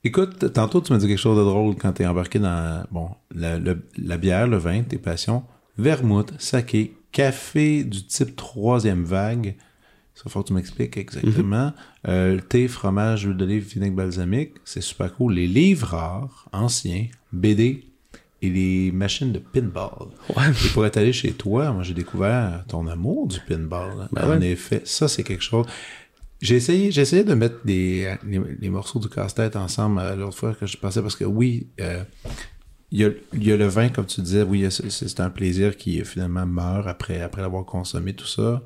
Écoute, 0.05 0.53
tantôt, 0.53 0.81
tu 0.81 0.93
m'as 0.93 0.99
dit 1.01 1.09
quelque 1.09 1.19
chose 1.19 1.37
de 1.37 1.43
drôle 1.43 1.75
quand 1.75 1.93
t'es 1.93 2.07
embarqué 2.07 2.39
dans, 2.39 2.85
bon, 2.93 3.09
la, 3.35 3.59
le- 3.59 3.83
la 3.99 4.17
bière, 4.17 4.47
le 4.47 4.57
vin, 4.57 4.83
tes 4.85 4.99
passions, 4.99 5.43
vermouth, 5.79 6.33
saké, 6.39 6.95
café 7.11 7.83
du 7.83 8.07
type 8.07 8.37
troisième 8.37 9.03
vague. 9.05 9.57
Ça, 10.17 10.31
faut 10.31 10.43
que 10.43 10.49
tu 10.49 10.55
m'expliques 10.55 10.97
exactement. 10.97 11.75
Euh, 12.09 12.37
le 12.37 12.41
thé, 12.41 12.69
fromage, 12.69 13.25
huile 13.25 13.37
d'olive, 13.37 13.65
vinaigre 13.69 13.97
balsamique. 13.97 14.53
C'est 14.65 14.81
super 14.81 15.15
cool. 15.15 15.35
Les 15.35 15.47
livres 15.47 15.89
rares, 15.89 16.49
anciens, 16.53 17.07
BD 17.33 17.85
et 18.41 18.49
les 18.49 18.93
machines 18.93 19.31
de 19.33 19.39
pinball. 19.39 20.09
ouais. 20.35 20.45
Et 20.65 20.69
pour 20.73 20.87
être 20.87 20.97
allé 20.97 21.13
chez 21.13 21.33
toi, 21.33 21.71
moi 21.73 21.83
j'ai 21.83 21.93
découvert 21.95 22.65
ton 22.67 22.87
amour 22.87 23.27
du 23.27 23.41
pinball. 23.41 24.09
Ben 24.13 24.25
en 24.25 24.41
ouais. 24.41 24.51
effet, 24.51 24.81
ça 24.85 25.07
c'est 25.07 25.23
quelque 25.23 25.45
chose. 25.45 25.67
J'ai 26.41 26.57
essayé, 26.57 26.91
j'ai 26.91 27.03
essayé 27.03 27.25
de 27.25 27.35
mettre 27.35 27.65
des, 27.65 28.15
les, 28.27 28.41
les 28.61 28.69
morceaux 28.71 28.99
du 28.99 29.09
casse-tête 29.09 29.57
ensemble 29.57 30.01
euh, 30.01 30.17
l'autre 30.17 30.37
fois 30.37 30.55
que 30.55 30.67
je 30.67 30.77
pensais 30.77 31.01
parce 31.03 31.17
que 31.17 31.25
oui, 31.25 31.69
euh, 31.81 32.03
il 32.91 33.01
y, 33.01 33.05
a, 33.05 33.11
il 33.33 33.45
y 33.45 33.53
a 33.53 33.57
le 33.57 33.67
vin, 33.67 33.89
comme 33.89 34.07
tu 34.07 34.21
disais, 34.21 34.43
oui, 34.43 34.67
c'est, 34.71 34.91
c'est 34.91 35.21
un 35.21 35.31
plaisir 35.31 35.77
qui 35.77 36.03
finalement 36.05 36.47
meurt 36.47 36.87
après, 36.87 37.21
après 37.21 37.43
l'avoir 37.43 37.65
consommé, 37.65 38.15
tout 38.15 38.27
ça. 38.27 38.63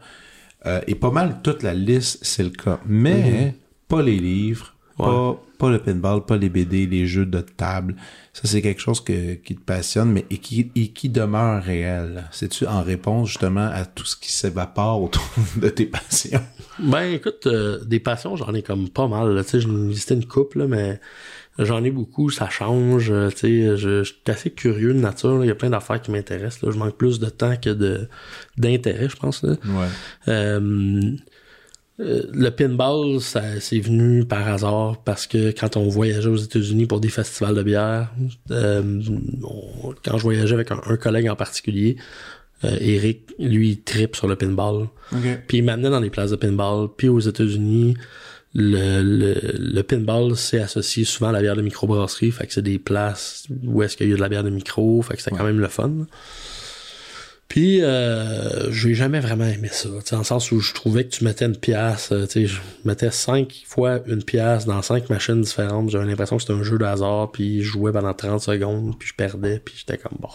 Euh, 0.67 0.81
et 0.87 0.95
pas 0.95 1.11
mal 1.11 1.41
toute 1.43 1.63
la 1.63 1.75
liste, 1.75 2.19
c'est 2.23 2.43
le 2.43 2.51
cas. 2.51 2.81
Mais 2.87 3.55
pas 3.89 4.03
les 4.03 4.19
livres, 4.19 4.75
pas, 4.97 5.41
pas 5.59 5.71
le 5.71 5.79
pinball, 5.79 6.25
pas 6.25 6.37
les 6.37 6.49
BD, 6.49 6.87
les 6.87 7.07
jeux 7.07 7.27
de 7.27 7.41
table. 7.41 7.97
Ça, 8.33 8.43
c'est 8.45 8.63
quelque 8.63 8.81
chose 8.81 9.01
que, 9.01 9.35
qui 9.35 9.57
te 9.57 9.61
passionne, 9.61 10.13
mais 10.13 10.25
et 10.31 10.39
qui, 10.39 10.71
et 10.77 10.89
qui 10.89 11.09
demeure 11.09 11.63
réel. 11.63 12.25
C'est-tu 12.31 12.67
en 12.67 12.83
réponse 12.83 13.29
justement 13.29 13.69
à 13.73 13.85
tout 13.85 14.05
ce 14.05 14.17
qui 14.17 14.33
s'évapore 14.33 15.03
autour 15.03 15.23
de 15.57 15.69
tes 15.69 15.87
passions? 15.87 16.43
Ben, 16.79 17.13
écoute, 17.13 17.47
euh, 17.47 17.83
des 17.85 18.01
passions, 18.01 18.37
j'en 18.37 18.55
ai 18.55 18.63
comme 18.63 18.89
pas 18.89 19.09
mal. 19.09 19.43
Tu 19.45 19.51
sais, 19.51 19.61
je 19.61 19.69
listais 19.69 20.15
une 20.15 20.27
couple, 20.27 20.61
là, 20.61 20.67
mais 20.67 21.01
j'en 21.65 21.83
ai 21.85 21.91
beaucoup, 21.91 22.31
ça 22.31 22.49
change, 22.49 23.11
euh, 23.11 23.29
tu 23.31 23.37
sais, 23.39 23.77
je, 23.77 24.03
je 24.03 24.13
suis 24.13 24.17
assez 24.27 24.51
curieux 24.51 24.93
de 24.95 24.99
nature. 24.99 25.45
Il 25.45 25.49
y 25.49 25.51
a 25.51 25.55
plein 25.55 25.71
d'affaires 25.71 26.01
qui 26.01 26.11
m'intéressent. 26.11 26.71
Je 26.73 26.79
manque 26.79 26.97
plus 26.97 27.19
de 27.21 27.27
temps 27.29 27.57
que 27.57 27.71
de, 27.71 28.09
d'intérêt, 28.57 29.09
je 29.09 29.17
pense, 29.17 29.43
là. 29.43 29.57
Ouais. 29.65 29.87
Euh, 30.29 31.01
euh, 32.01 32.23
le 32.33 32.49
pinball, 32.51 33.21
ça 33.21 33.43
c'est 33.61 33.79
venu 33.81 34.25
par 34.25 34.49
hasard 34.49 35.03
parce 35.05 35.27
que 35.27 35.51
quand 35.51 35.77
on 35.77 35.89
voyageait 35.89 36.31
aux 36.31 36.37
États-Unis 36.37 36.87
pour 36.87 36.99
des 37.01 37.11
festivals 37.11 37.55
de 37.55 37.63
bière, 37.63 38.11
euh, 38.51 39.03
on- 39.43 39.95
quand 40.03 40.17
je 40.17 40.23
voyageais 40.23 40.55
avec 40.55 40.71
un, 40.71 40.81
un 40.87 40.97
collègue 40.97 41.29
en 41.29 41.37
particulier, 41.37 41.97
euh, 42.65 42.77
Eric, 42.81 43.31
lui, 43.39 43.71
il 43.71 43.83
tripe 43.83 44.17
sur 44.17 44.29
le 44.29 44.37
pinball. 44.37 44.89
Puis 45.47 45.59
il 45.59 45.65
m'amenait 45.65 45.91
dans 45.91 46.01
des 46.01 46.11
places 46.11 46.31
de 46.31 46.37
pinball. 46.37 46.89
Puis 46.97 47.09
aux 47.09 47.21
États-Unis, 47.21 47.97
le, 48.55 49.03
le, 49.03 49.35
le 49.59 49.83
pinball 49.83 50.37
c'est 50.37 50.61
associé 50.61 51.05
souvent 51.05 51.29
à 51.29 51.33
la 51.33 51.41
bière 51.41 51.57
de 51.57 51.63
microbrasserie. 51.63 52.31
Fait 52.33 52.47
que 52.47 52.53
c'est 52.53 52.63
des 52.63 52.79
places 52.79 53.45
où 53.65 53.83
est-ce 53.83 53.97
qu'il 53.97 54.09
y 54.09 54.13
a 54.13 54.17
de 54.17 54.21
la 54.21 54.29
bière 54.29 54.45
de 54.45 54.51
micro. 54.51 55.01
Fait 55.03 55.17
que 55.17 55.23
c'est 55.23 55.31
quand 55.31 55.45
même 55.45 55.61
le 55.61 55.69
fun. 55.69 55.93
Puis 57.49 57.83
euh, 57.83 58.71
j'ai 58.71 58.95
jamais 58.95 59.19
vraiment 59.19 59.45
aimé 59.47 59.69
ça. 59.73 59.89
Dans 60.13 60.19
le 60.19 60.25
sens 60.25 60.53
où 60.53 60.61
je 60.61 60.73
trouvais 60.73 61.05
que 61.05 61.11
tu 61.11 61.25
mettais 61.25 61.47
une 61.47 61.57
pièce, 61.57 62.11
euh, 62.13 62.25
tu 62.27 62.33
sais, 62.33 62.47
je 62.47 62.61
mettais 62.85 63.11
cinq 63.11 63.63
fois 63.67 64.01
une 64.07 64.23
pièce 64.23 64.67
dans 64.67 64.81
cinq 64.83 65.11
machines 65.11 65.41
différentes. 65.43 65.91
J'avais 65.91 66.07
l'impression 66.07 66.37
que 66.37 66.43
c'était 66.43 66.55
un 66.55 66.63
jeu 66.63 66.79
de 66.79 66.85
hasard, 66.85 67.33
puis 67.33 67.63
je 67.63 67.69
jouais 67.73 67.91
pendant 67.91 68.15
30 68.15 68.41
secondes, 68.41 68.97
puis 68.99 69.09
je 69.09 69.15
perdais, 69.15 69.61
puis 69.65 69.75
j'étais 69.77 69.99
comme 69.99 70.17
bon. 70.21 70.29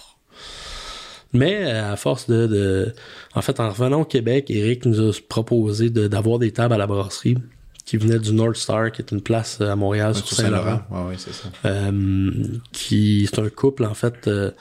Mais 1.31 1.65
euh, 1.65 1.93
à 1.93 1.95
force 1.95 2.27
de, 2.29 2.47
de... 2.47 2.93
En 3.33 3.41
fait, 3.41 3.61
en 3.61 3.69
revenant 3.69 4.01
au 4.01 4.05
Québec, 4.05 4.49
Eric 4.49 4.85
nous 4.85 4.99
a 4.99 5.11
proposé 5.29 5.89
de- 5.89 6.07
d'avoir 6.07 6.37
des 6.37 6.51
tables 6.51 6.73
à 6.73 6.77
la 6.77 6.87
brasserie 6.87 7.37
qui 7.85 7.97
venaient 7.97 8.19
du 8.19 8.33
North 8.33 8.55
Star, 8.55 8.91
qui 8.91 9.01
est 9.01 9.11
une 9.11 9.21
place 9.21 9.59
euh, 9.61 9.71
à 9.71 9.75
Montréal 9.75 10.15
sur 10.15 10.27
Sur 10.27 10.37
Saint-Laurent. 10.37 10.81
Ouais, 10.89 11.09
ouais, 11.09 11.15
c'est 11.17 11.33
ça. 11.33 11.49
Euh, 11.65 12.31
qui 12.71 13.29
c'est 13.31 13.39
un 13.39 13.49
couple 13.49 13.85
en 13.85 13.93
fait 13.93 14.27
euh, 14.27 14.51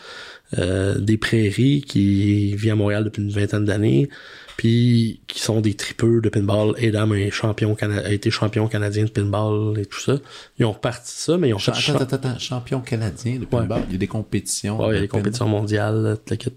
euh, 0.59 0.99
des 0.99 1.17
prairies 1.17 1.83
qui 1.83 2.55
vit 2.55 2.71
à 2.71 2.77
Montréal 2.77 3.05
depuis 3.05 3.23
une 3.23 3.31
vingtaine 3.31 3.65
d'années 3.65 4.09
puis 4.57 5.21
qui 5.27 5.41
sont 5.41 5.61
des 5.61 5.75
tripeux 5.75 6.21
de 6.21 6.29
pinball 6.29 6.77
Adam 6.81 7.13
est 7.15 7.31
champion 7.31 7.75
a 7.81 8.13
été 8.13 8.31
champion 8.31 8.69
canadien 8.69 9.05
de 9.05 9.11
pinball 9.11 9.77
et 9.81 9.87
tout 9.87 9.99
ça 9.99 10.19
ils 10.59 10.65
ont 10.65 10.73
reparti 10.73 11.13
ça 11.13 11.39
mais 11.39 11.49
ils 11.49 11.55
ont 11.55 11.59
fait 11.59 11.73
Attends, 11.73 12.05
attends, 12.05 12.17
attends, 12.17 12.39
champion 12.39 12.81
canadien 12.81 13.39
de 13.39 13.47
pinball. 13.47 13.83
Il 13.89 13.93
y 13.93 13.97
a 13.97 13.99
des 13.99 14.07
compétitions. 14.07 14.79
Ouais, 14.79 14.91
il 14.91 14.95
y 14.95 14.97
a 14.97 15.01
de 15.01 15.03
des 15.03 15.09
compétitions 15.09 15.49
mondiales 15.49 16.19
pinball. 16.25 16.53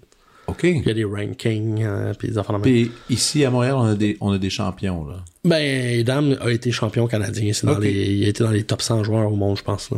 OK. 0.47 0.63
il 0.63 0.85
y 0.85 0.89
a 0.89 0.93
des 0.93 1.03
rankings 1.03 1.83
euh, 1.83 2.13
puis 2.13 2.29
des 2.29 2.37
affaires. 2.37 2.59
Puis 2.61 2.91
ici 3.09 3.43
à 3.45 3.49
Montréal, 3.51 3.75
on 3.77 3.83
a 3.85 3.95
des, 3.95 4.17
on 4.21 4.31
a 4.31 4.37
des 4.37 4.49
champions, 4.49 5.05
là. 5.05 5.17
ben 5.43 5.99
Adam 5.99 6.31
a 6.41 6.49
été 6.51 6.71
champion 6.71 7.05
canadien 7.07 7.51
c'est 7.53 7.67
dans 7.67 7.73
Ok. 7.75 7.83
les 7.83 7.91
il 8.15 8.25
a 8.25 8.29
été 8.29 8.43
dans 8.43 8.51
les 8.51 8.63
top 8.63 8.81
100 8.81 9.03
joueurs 9.03 9.31
au 9.31 9.35
monde 9.35 9.57
je 9.57 9.63
pense 9.63 9.91
là. 9.91 9.97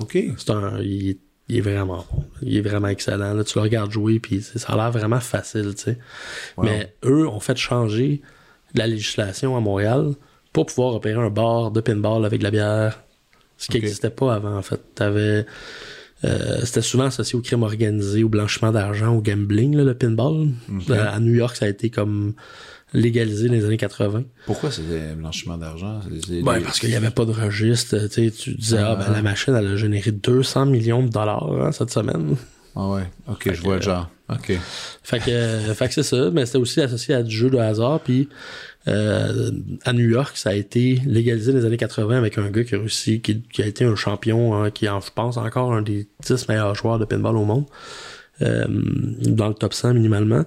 OK. 0.00 0.18
C'est 0.36 0.50
un, 0.50 0.78
il, 0.82 1.10
est- 1.10 1.18
il 1.48 1.58
est 1.58 1.60
vraiment 1.60 1.86
bon. 1.86 2.24
Il 2.42 2.56
est 2.56 2.60
vraiment 2.60 2.88
excellent. 2.88 3.32
Là, 3.32 3.44
tu 3.44 3.56
le 3.56 3.62
regardes 3.62 3.92
jouer, 3.92 4.18
puis 4.18 4.42
ça 4.42 4.72
a 4.72 4.76
l'air 4.76 4.90
vraiment 4.90 5.20
facile, 5.20 5.74
tu 5.76 5.84
sais. 5.84 5.98
Wow. 6.56 6.64
Mais 6.64 6.92
eux 7.04 7.28
ont 7.28 7.38
fait 7.40 7.56
changer 7.56 8.20
la 8.74 8.86
législation 8.88 9.56
à 9.56 9.60
Montréal 9.60 10.14
pour 10.52 10.66
pouvoir 10.66 10.94
opérer 10.94 11.20
un 11.22 11.30
bar 11.30 11.70
de 11.70 11.80
pinball 11.80 12.24
avec 12.24 12.40
de 12.40 12.44
la 12.44 12.50
bière. 12.50 13.02
Ce 13.58 13.68
qui 13.68 13.74
n'existait 13.80 14.10
pas 14.10 14.34
avant, 14.34 14.56
en 14.56 14.62
fait. 14.62 14.80
T'avais, 14.96 15.46
euh, 16.26 16.60
c'était 16.64 16.82
souvent 16.82 17.04
associé 17.04 17.38
au 17.38 17.42
crime 17.42 17.62
organisé, 17.62 18.24
au 18.24 18.28
blanchiment 18.28 18.72
d'argent, 18.72 19.14
au 19.14 19.22
gambling, 19.22 19.76
là, 19.76 19.84
le 19.84 19.94
pinball. 19.94 20.48
Euh, 20.90 21.06
à 21.08 21.20
New 21.20 21.34
York, 21.34 21.56
ça 21.56 21.66
a 21.66 21.68
été 21.68 21.90
comme 21.90 22.34
légalisé 22.92 23.48
dans 23.48 23.54
les 23.54 23.64
années 23.64 23.76
80. 23.76 24.24
Pourquoi 24.46 24.70
des 24.70 25.14
blanchiment 25.14 25.58
d'argent? 25.58 26.00
C'est 26.26 26.42
Ben, 26.42 26.60
parce 26.60 26.78
qu'il 26.78 26.90
n'y 26.90 26.96
avait 26.96 27.10
pas 27.10 27.24
de 27.24 27.32
registre. 27.32 27.96
Tu 28.08 28.08
sais, 28.08 28.30
tu 28.30 28.54
disais, 28.54 28.78
ah, 28.78 28.96
ben, 28.96 29.12
la 29.12 29.22
machine, 29.22 29.54
elle 29.54 29.66
a 29.66 29.76
généré 29.76 30.12
200 30.12 30.66
millions 30.66 31.02
de 31.02 31.08
dollars 31.10 31.50
hein, 31.60 31.72
cette 31.72 31.90
semaine. 31.90 32.36
Ah 32.74 32.88
ouais. 32.88 33.04
OK, 33.28 33.52
je 33.52 33.62
vois 33.62 33.76
le 33.76 33.82
genre. 33.82 34.10
OK. 34.28 34.52
Fait 35.02 35.18
que, 35.18 35.30
euh, 35.30 35.74
fait 35.74 35.88
que 35.88 35.94
c'est 35.94 36.02
ça. 36.02 36.30
Mais 36.30 36.44
c'était 36.46 36.58
aussi 36.58 36.80
associé 36.80 37.14
à 37.14 37.22
du 37.22 37.34
jeu 37.34 37.48
de 37.48 37.56
hasard. 37.56 38.00
Puis 38.00 38.28
euh, 38.88 39.50
à 39.84 39.92
New 39.92 40.08
York, 40.08 40.36
ça 40.36 40.50
a 40.50 40.54
été 40.54 41.00
légalisé 41.06 41.52
dans 41.52 41.58
les 41.58 41.64
années 41.64 41.76
80 41.76 42.16
avec 42.16 42.38
un 42.38 42.50
gars 42.50 42.64
qui 42.64 42.74
a 42.74 42.78
réussi, 42.78 43.20
qui, 43.20 43.42
qui 43.42 43.62
a 43.62 43.66
été 43.66 43.84
un 43.84 43.96
champion, 43.96 44.54
hein, 44.54 44.70
qui 44.70 44.86
est, 44.86 44.88
en, 44.88 45.00
je 45.00 45.10
pense, 45.12 45.36
encore 45.36 45.72
un 45.72 45.82
des 45.82 46.06
10 46.24 46.48
meilleurs 46.48 46.74
joueurs 46.74 46.98
de 46.98 47.04
pinball 47.04 47.36
au 47.36 47.44
monde. 47.44 47.66
euh, 48.42 48.66
dans 48.68 49.48
le 49.48 49.54
top 49.54 49.74
100 49.74 49.94
minimalement. 49.94 50.44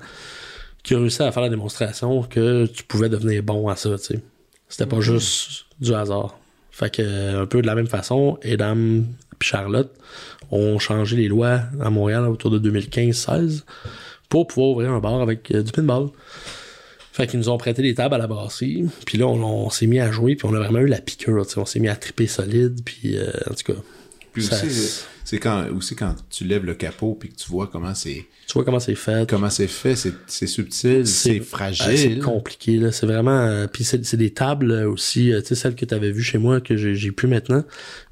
Qui 0.84 0.96
a 0.96 1.00
réussi 1.00 1.22
à 1.22 1.32
faire 1.32 1.44
la 1.44 1.50
démonstration 1.50 2.24
que 2.24 2.66
tu 2.68 2.84
pouvais 2.84 3.10
devenir 3.10 3.44
bon 3.44 3.68
à 3.68 3.76
ça, 3.76 3.90
tu 3.98 3.98
sais. 3.98 4.20
C'était 4.70 4.86
pas 4.86 5.02
juste 5.02 5.66
du 5.82 5.94
hasard. 5.94 6.38
Fait 6.72 6.94
que, 6.94 7.02
euh, 7.02 7.42
un 7.42 7.46
peu 7.46 7.62
de 7.62 7.68
la 7.68 7.76
même 7.76 7.88
façon, 7.88 8.38
Adam 8.44 8.76
et 8.78 9.04
Charlotte 9.42 9.92
ont 10.52 10.80
changé 10.80 11.18
les 11.18 11.28
lois 11.28 11.62
à 11.82 11.90
Montréal 11.90 12.24
autour 12.28 12.52
de 12.52 12.60
2015-16 12.60 13.64
pour 14.30 14.48
pouvoir 14.48 14.70
ouvrir 14.70 14.92
un 14.92 15.00
bar 15.00 15.22
avec 15.22 15.52
euh, 15.52 15.64
du 15.64 15.72
pinball. 15.72 16.10
Fait 17.12 17.28
qu'ils 17.28 17.40
nous 17.40 17.50
ont 17.50 17.58
prêté 17.58 17.82
des 17.82 17.96
tables 17.96 18.16
à 18.16 18.18
la 18.18 18.28
brasserie, 18.28 18.86
puis 19.06 19.18
là 19.18 19.28
on, 19.28 19.42
on 19.44 19.70
s'est 19.70 19.88
mis 19.88 20.00
à 20.00 20.12
jouer, 20.12 20.36
puis 20.36 20.48
on 20.48 20.54
a 20.54 20.60
vraiment 20.60 20.80
eu 20.80 20.88
la 20.88 21.00
piqûre, 21.02 21.46
on 21.58 21.66
s'est 21.66 21.80
mis 21.80 21.90
à 21.90 21.96
triper 21.96 22.28
solide, 22.28 22.80
puis 22.86 23.18
euh, 23.18 23.32
en 23.50 23.54
tout 23.54 23.74
cas, 23.74 23.80
Puis 24.32 24.44
Ça- 24.44 24.56
aussi, 24.64 25.04
c'est 25.26 25.40
quand, 25.40 25.66
aussi 25.76 25.96
quand 25.96 26.16
tu 26.30 26.44
lèves 26.46 26.66
le 26.66 26.74
capot 26.76 27.16
puis 27.20 27.30
que 27.30 27.36
tu 27.36 27.50
vois 27.52 27.68
comment 27.68 27.94
c'est, 27.94 28.26
tu 28.48 28.54
vois 28.54 28.64
comment 28.64 28.80
c'est 28.80 28.96
fait. 28.96 29.28
comment 29.30 29.50
c'est 29.50 29.68
fait, 29.68 29.96
c'est, 29.96 30.14
c'est 30.28 30.48
subtil, 30.48 31.06
c'est, 31.06 31.30
C'est- 31.30 31.30
Ah, 31.32 31.34
c'est 31.40 31.40
fragile. 31.42 32.20
compliqué 32.20 32.78
là 32.78 32.92
c'est 32.92 33.06
vraiment 33.08 33.40
euh, 33.40 33.68
puis 33.68 33.84
c'est 33.84 34.06
c'est 34.06 34.18
des 34.18 34.32
tables 34.32 34.72
aussi 34.72 35.34
euh, 35.34 35.42
tu 35.42 35.48
sais 35.50 35.56
celle 35.56 35.76
que 35.76 35.86
tu 35.86 35.94
avais 35.94 36.12
vue 36.12 36.24
chez 36.24 36.38
moi 36.38 36.62
que 36.62 36.78
j'ai 36.78 36.96
j'ai 36.96 37.12
plus 37.12 37.28
maintenant 37.28 37.64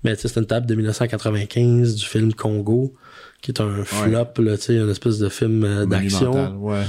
mais 0.04 0.16
tu 0.16 0.24
sais 0.24 0.28
c'est 0.28 0.40
une 0.40 0.46
table 0.48 0.66
de 0.66 0.76
1995 0.76 1.96
du 1.96 2.06
film 2.06 2.34
Congo 2.34 2.94
qui 3.42 3.52
est 3.52 3.62
un 3.62 3.84
flop 3.84 4.42
là 4.44 4.58
tu 4.58 4.64
sais 4.64 4.76
une 4.76 4.90
espèce 4.90 5.18
de 5.20 5.30
film 5.30 5.86
d'action 5.86 6.58
ouais. 6.64 6.84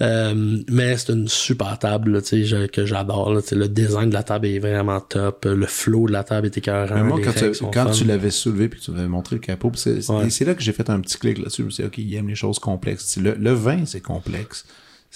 Euh, 0.00 0.58
mais 0.68 0.96
c'est 0.96 1.12
une 1.12 1.28
super 1.28 1.78
table 1.78 2.12
là, 2.18 2.66
que 2.66 2.84
j'adore 2.84 3.32
le 3.32 3.68
design 3.68 4.08
de 4.08 4.14
la 4.14 4.24
table 4.24 4.46
est 4.48 4.58
vraiment 4.58 5.00
top 5.00 5.44
le 5.44 5.66
flow 5.66 6.08
de 6.08 6.12
la 6.12 6.24
table 6.24 6.46
est 6.46 6.58
écœurant 6.58 6.96
Mais 6.96 7.02
moi, 7.04 7.20
quand, 7.22 7.32
tu, 7.32 7.64
quand 7.72 8.04
l'avais 8.04 8.30
soulevé 8.30 8.68
puis 8.68 8.80
que 8.80 8.84
tu 8.86 8.90
m'avais 8.90 9.06
montré 9.06 9.36
le 9.36 9.40
capot, 9.40 9.70
c'est, 9.74 10.10
Ouais. 10.10 10.28
là 10.44 10.54
que 10.54 10.62
j'ai 10.62 10.72
fait 10.72 10.90
un 10.90 11.00
petit 11.00 11.16
clic 11.18 11.38
là-dessus. 11.38 11.62
Je 11.62 11.66
me 11.66 11.70
suis 11.70 11.82
dit, 11.84 11.86
OK, 11.86 11.98
il 11.98 12.14
aime 12.16 12.28
les 12.28 12.34
choses 12.34 12.58
complexes. 12.58 13.16
Le, 13.18 13.34
le 13.34 13.52
vin, 13.52 13.86
c'est 13.86 14.00
complexe. 14.00 14.64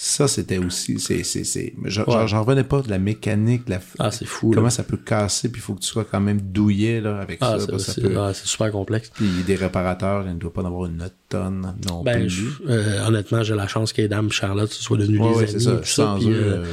Ça, 0.01 0.29
c'était 0.29 0.59
aussi, 0.59 0.97
c'est, 0.97 1.23
c'est, 1.23 1.43
c'est, 1.43 1.73
j'en, 1.83 2.05
Ouais. 2.05 2.23
revenais 2.39 2.63
pas 2.63 2.81
de 2.81 2.89
la 2.89 2.99
mécanique, 2.99 3.65
de 3.65 3.71
la, 3.71 3.79
ah 3.99 4.11
c'est 4.11 4.23
fou 4.25 4.51
comment 4.51 4.67
là. 4.67 4.69
ça 4.69 4.83
peut 4.83 4.95
casser, 4.95 5.49
puis 5.51 5.59
il 5.59 5.61
faut 5.61 5.73
que 5.73 5.81
tu 5.81 5.87
sois 5.89 6.05
quand 6.05 6.21
même 6.21 6.39
douillet, 6.39 7.01
là, 7.01 7.19
avec 7.19 7.39
ah, 7.41 7.57
ça. 7.59 7.77
c'est, 7.79 8.01
peut- 8.01 8.17
ah, 8.17 8.33
super 8.33 8.71
complexe 8.71 9.11
Puis 9.13 9.27
des 9.45 9.55
réparateurs, 9.55 10.23
il 10.25 10.35
ne 10.35 10.39
doit 10.39 10.53
pas 10.53 10.61
en 10.61 10.67
avoir 10.67 10.85
une 10.85 10.95
note 10.95 11.15
non 11.33 12.01
Ben, 12.03 12.21
plus. 12.21 12.29
je- 12.29 12.51
euh, 12.67 13.05
honnêtement, 13.07 13.43
j'ai 13.43 13.53
la 13.55 13.67
chance 13.67 13.93
qu'Adam 13.93 14.27
et 14.27 14.31
Charlotte 14.31 14.71
soient 14.71 14.97
devenus 14.97 15.19
Ouais, 15.21 15.45
des 15.45 15.67
amis. 15.67 15.79
c'est 15.83 16.01
euh, 16.01 16.63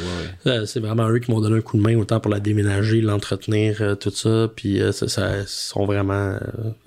ouais, 0.46 0.66
c'est 0.66 0.80
vraiment 0.80 1.08
eux 1.10 1.18
qui 1.18 1.30
m'ont 1.30 1.40
donné 1.40 1.58
un 1.58 1.60
coup 1.60 1.76
de 1.76 1.82
main 1.82 1.96
autant 1.96 2.20
pour 2.20 2.30
la 2.32 2.40
déménager, 2.40 3.00
l'entretenir, 3.02 3.76
euh, 3.82 3.94
tout 3.94 4.10
ça. 4.10 4.50
Puis 4.54 4.80
euh, 4.80 4.92
ça, 4.92 5.08
ça- 5.08 5.46
sont 5.46 5.84
vraiment 5.84 6.38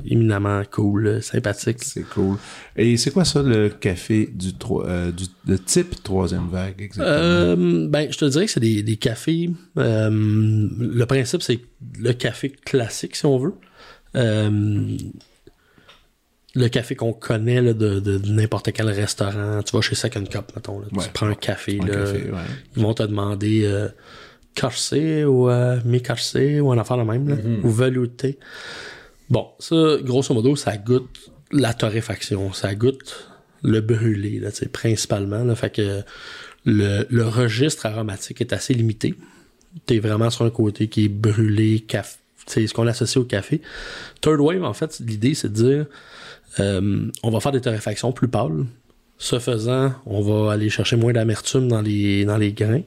éminemment 0.06 0.64
cool, 0.72 1.22
sympathiques. 1.22 1.84
C'est 1.84 2.08
cool. 2.10 2.38
Et 2.76 2.98
c'est 2.98 3.12
quoi 3.12 3.24
ça, 3.26 3.44
le 3.44 3.70
café 3.70 4.30
du, 4.34 4.52
du 4.54 5.24
le 5.48 5.60
type 5.60 6.02
troisième 6.04 6.48
vague, 6.50 6.82
exactement? 6.82 7.88
Ben, 7.90 8.12
je 8.12 8.18
te 8.18 8.26
dirais 8.26 8.46
que 8.46 8.52
c'est 8.52 8.60
des, 8.60 8.82
des 8.84 8.98
cafés. 8.98 9.50
le 9.76 11.04
principe, 11.06 11.42
c'est 11.42 11.60
le 12.00 12.14
café 12.14 12.50
classique, 12.50 13.16
si 13.16 13.26
on 13.26 13.38
veut. 13.38 13.54
Euh, 14.16 14.98
le 16.56 16.68
café 16.68 16.96
qu'on 16.96 17.14
connaît 17.14 17.62
là, 17.62 17.74
de, 17.74 18.00
de, 18.00 18.18
de 18.18 18.30
n'importe 18.32 18.72
quel 18.74 18.90
restaurant. 18.90 19.62
Tu 19.64 19.76
vas 19.76 19.82
chez 19.82 19.96
Second 19.96 20.24
Cup, 20.26 20.52
mettons. 20.56 20.80
Là, 20.80 20.88
Ouais. 20.92 21.04
Tu 21.04 21.10
prends 21.12 21.28
un 21.28 21.36
café. 21.36 21.80
Un 21.82 21.86
là, 21.86 21.94
café, 21.94 22.18
ouais. 22.32 22.38
Ils 22.76 22.82
vont 22.82 22.94
te 22.94 23.04
demander 23.04 23.62
euh, 23.66 23.88
caché 24.56 25.26
ou 25.26 25.50
euh, 25.50 25.80
mi-caché 25.86 26.60
ou 26.60 26.72
un 26.72 26.78
affaire 26.78 26.98
de 26.98 27.04
même, 27.04 27.28
là, 27.30 27.36
Mm-hmm. 27.36 27.62
ou 27.64 27.70
velouté. 27.70 28.40
Bon, 29.30 29.48
ça, 29.60 29.76
grosso 30.02 30.34
modo, 30.34 30.56
ça 30.56 30.76
goûte 30.78 31.10
la 31.52 31.74
torréfaction. 31.74 32.52
Ça 32.54 32.74
goûte 32.74 33.30
le 33.62 33.82
brûlé, 33.82 34.40
là, 34.40 34.52
tu 34.52 34.68
principalement. 34.70 35.44
Là, 35.44 35.54
fait 35.56 35.70
que 35.70 36.02
le, 36.66 37.06
le 37.10 37.28
registre 37.28 37.86
aromatique 37.86 38.42
est 38.42 38.54
assez 38.54 38.74
limité. 38.74 39.14
T'es 39.86 40.00
vraiment 40.00 40.30
sur 40.32 40.46
un 40.46 40.50
côté 40.50 40.88
qui 40.88 41.06
est 41.06 41.10
brûlé, 41.10 41.82
café. 41.82 42.18
C'est 42.48 42.66
ce 42.66 42.74
qu'on 42.74 42.88
associe 42.88 43.18
au 43.18 43.26
café. 43.26 43.62
Third 44.22 44.40
Wave, 44.40 44.64
en 44.64 44.74
fait, 44.74 45.00
l'idée, 45.06 45.36
c'est 45.36 45.50
de 45.50 45.54
dire 45.54 45.86
euh, 46.60 47.08
on 47.24 47.30
va 47.30 47.40
faire 47.40 47.52
des 47.52 47.62
torréfactions 47.62 48.12
plus 48.12 48.28
pâles. 48.28 48.66
Ce 49.18 49.38
faisant, 49.40 49.94
on 50.06 50.22
va 50.22 50.54
aller 50.54 50.70
chercher 50.70 50.96
moins 50.96 51.12
d'amertume 51.14 51.68
dans 51.68 51.82
les, 51.82 52.26
dans 52.26 52.38
les 52.38 52.54
grains. 52.54 52.84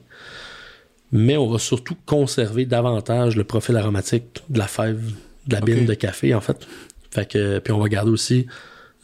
Mais 1.11 1.37
on 1.37 1.47
va 1.47 1.59
surtout 1.59 1.95
conserver 2.07 2.65
davantage 2.65 3.35
le 3.35 3.43
profil 3.43 3.77
aromatique 3.77 4.41
de 4.49 4.57
la 4.57 4.67
fève, 4.67 5.11
de 5.47 5.53
la 5.53 5.59
Ok. 5.59 5.65
bine 5.65 5.85
de 5.85 5.93
café, 5.93 6.33
en 6.33 6.41
fait. 6.41 6.57
Fait 7.11 7.27
que, 7.29 7.59
puis 7.59 7.71
on 7.71 7.79
va 7.79 7.87
garder 7.87 8.09
aussi, 8.09 8.47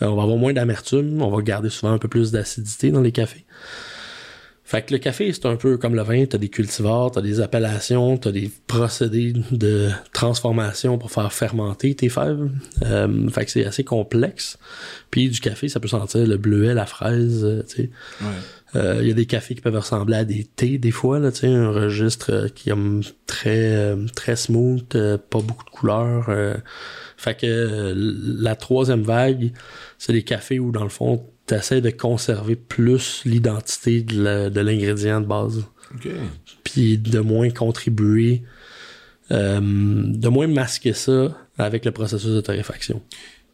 euh, 0.02 0.08
on 0.08 0.16
va 0.16 0.24
avoir 0.24 0.38
moins 0.38 0.54
d'amertume, 0.54 1.22
on 1.22 1.30
va 1.30 1.42
garder 1.44 1.70
souvent 1.70 1.94
un 1.94 2.00
peu 2.00 2.08
plus 2.08 2.32
d'acidité 2.32 2.90
dans 2.90 3.02
les 3.02 3.12
cafés. 3.12 3.46
Fait 4.70 4.84
que 4.84 4.94
le 4.94 5.00
café, 5.00 5.34
c'est 5.34 5.48
un 5.48 5.56
peu 5.56 5.78
comme 5.78 5.96
le 5.96 6.04
vin, 6.04 6.26
t'as 6.28 6.38
des 6.38 6.50
cultivars, 6.50 7.10
t'as 7.10 7.22
des 7.24 7.42
appellations, 7.42 8.18
t'as 8.20 8.32
des 8.32 8.52
procédés 8.68 9.34
de 9.50 9.90
transformation 10.14 11.00
pour 11.00 11.10
faire 11.10 11.34
fermenter 11.34 11.96
tes 11.96 12.08
fèves. 12.08 12.52
Euh, 12.84 13.28
fait 13.30 13.46
que 13.46 13.50
c'est 13.52 13.66
assez 13.66 13.84
complexe. 13.84 14.60
Puis 15.10 15.28
du 15.30 15.40
café, 15.40 15.70
ça 15.70 15.80
peut 15.80 15.88
sentir 15.88 16.24
le 16.28 16.38
bleuet, 16.38 16.76
la 16.76 16.86
fraise, 16.86 17.44
euh, 17.44 17.64
tu 17.68 17.76
sais. 17.78 17.90
Ouais. 18.22 18.28
Euh, 18.76 19.00
Il 19.02 19.08
y 19.08 19.12
a 19.12 19.16
des 19.16 19.26
cafés 19.26 19.56
qui 19.56 19.62
peuvent 19.62 19.76
ressembler 19.76 20.18
à 20.18 20.24
des 20.24 20.44
thés 20.44 20.78
des 20.78 20.92
fois, 20.92 21.18
là, 21.18 21.32
tu 21.32 21.40
sais, 21.40 21.48
un 21.48 21.72
registre 21.72 22.32
euh, 22.32 22.48
qui 22.48 22.70
est 22.70 22.76
très 23.26 23.96
très 24.16 24.36
smooth, 24.36 24.88
pas 25.32 25.40
beaucoup 25.42 25.66
de 25.66 25.72
couleurs. 25.72 26.26
euh. 26.30 26.54
fait 27.18 27.34
que 27.42 27.94
la 27.96 28.56
troisième 28.56 29.02
vague, 29.02 29.52
c'est 29.98 30.14
des 30.14 30.22
cafés 30.22 30.60
où 30.60 30.72
dans 30.72 30.84
le 30.84 30.90
fond, 30.90 31.26
tu 31.50 31.56
essaies 31.56 31.82
de 31.82 31.90
conserver 31.90 32.56
plus 32.56 33.24
l'identité 33.26 34.02
de 34.02 34.60
l'ingrédient 34.60 35.20
de 35.20 35.26
base, 35.26 35.66
puis 36.64 36.98
de 36.98 37.20
moins 37.20 37.50
contribuer, 37.50 38.44
euh, 39.32 39.60
de 39.60 40.28
moins 40.30 40.48
masquer 40.48 40.94
ça 40.94 41.36
avec 41.58 41.86
le 41.86 41.92
processus 41.92 42.32
de 42.32 42.42
torréfaction. 42.42 43.02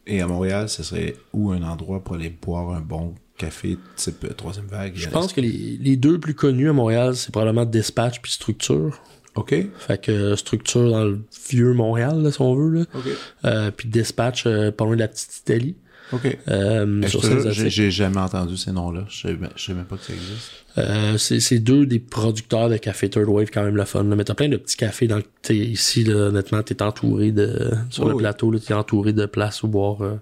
Et 0.06 0.20
à 0.20 0.26
Montréal, 0.26 0.68
ce 0.68 0.82
serait 0.82 1.16
où 1.32 1.50
un 1.50 1.62
endroit 1.62 2.04
pour 2.04 2.14
aller 2.14 2.30
boire 2.30 2.70
un 2.70 2.80
bon 2.80 3.14
café 3.36 3.76
type 3.96 4.24
euh, 4.24 4.32
troisième 4.34 4.66
vague? 4.66 4.92
Je 4.94 5.08
pense 5.08 5.32
que 5.32 5.40
les, 5.40 5.78
les 5.80 5.96
deux 5.96 6.20
plus 6.20 6.34
connus 6.34 6.68
à 6.68 6.72
Montréal, 6.72 7.16
c'est 7.16 7.32
probablement 7.32 7.64
Dispatch 7.64 8.20
puis 8.20 8.30
Structure. 8.30 9.00
OK. 9.36 9.54
Fait 9.78 10.00
que 10.00 10.10
euh, 10.10 10.36
structure 10.36 10.90
dans 10.90 11.04
le 11.04 11.20
vieux 11.50 11.74
Montréal, 11.74 12.22
là, 12.22 12.32
si 12.32 12.40
on 12.40 12.54
veut. 12.54 12.70
Là. 12.70 12.84
OK. 12.94 13.04
Euh, 13.44 13.70
puis 13.70 13.88
dispatch 13.88 14.44
euh, 14.46 14.72
pas 14.72 14.84
loin 14.84 14.94
de 14.94 15.00
la 15.00 15.08
petite 15.08 15.36
Italie. 15.36 15.76
OK. 16.12 16.38
Euh, 16.48 17.06
sur. 17.08 17.20
J'ai 17.52 17.90
jamais 17.90 18.18
entendu 18.20 18.56
ces 18.56 18.72
noms-là. 18.72 19.04
Je 19.08 19.22
sais 19.22 19.34
même- 19.34 19.50
je 19.56 19.64
sais 19.64 19.74
même 19.74 19.84
pas 19.86 19.96
que 19.96 20.04
ça 20.04 20.12
existe. 20.12 20.50
Euh, 20.78 21.16
c'est 21.18 21.40
c'est 21.40 21.58
deux 21.58 21.86
des 21.86 21.98
producteurs 21.98 22.68
de 22.68 22.76
café 22.76 23.08
Third 23.08 23.28
Wave 23.28 23.48
quand 23.52 23.64
même 23.64 23.76
le 23.76 23.84
fun. 23.84 24.04
Là. 24.04 24.14
Mais 24.14 24.24
t'as 24.24 24.34
plein 24.34 24.48
de 24.48 24.56
petits 24.56 24.76
cafés 24.76 25.08
dans 25.08 25.16
le- 25.16 25.24
t'es 25.42 25.56
ici, 25.56 26.04
là, 26.04 26.28
honnêtement, 26.28 26.62
t'es 26.62 26.80
entouré 26.82 27.32
de. 27.32 27.70
Sur 27.90 28.04
Oh 28.04 28.08
le 28.08 28.14
oui. 28.14 28.22
plateau, 28.22 28.50
là, 28.50 28.58
t'es 28.64 28.74
entouré 28.74 29.12
de 29.12 29.26
places 29.26 29.62
où 29.62 29.68
boire 29.68 30.02
euh, 30.02 30.16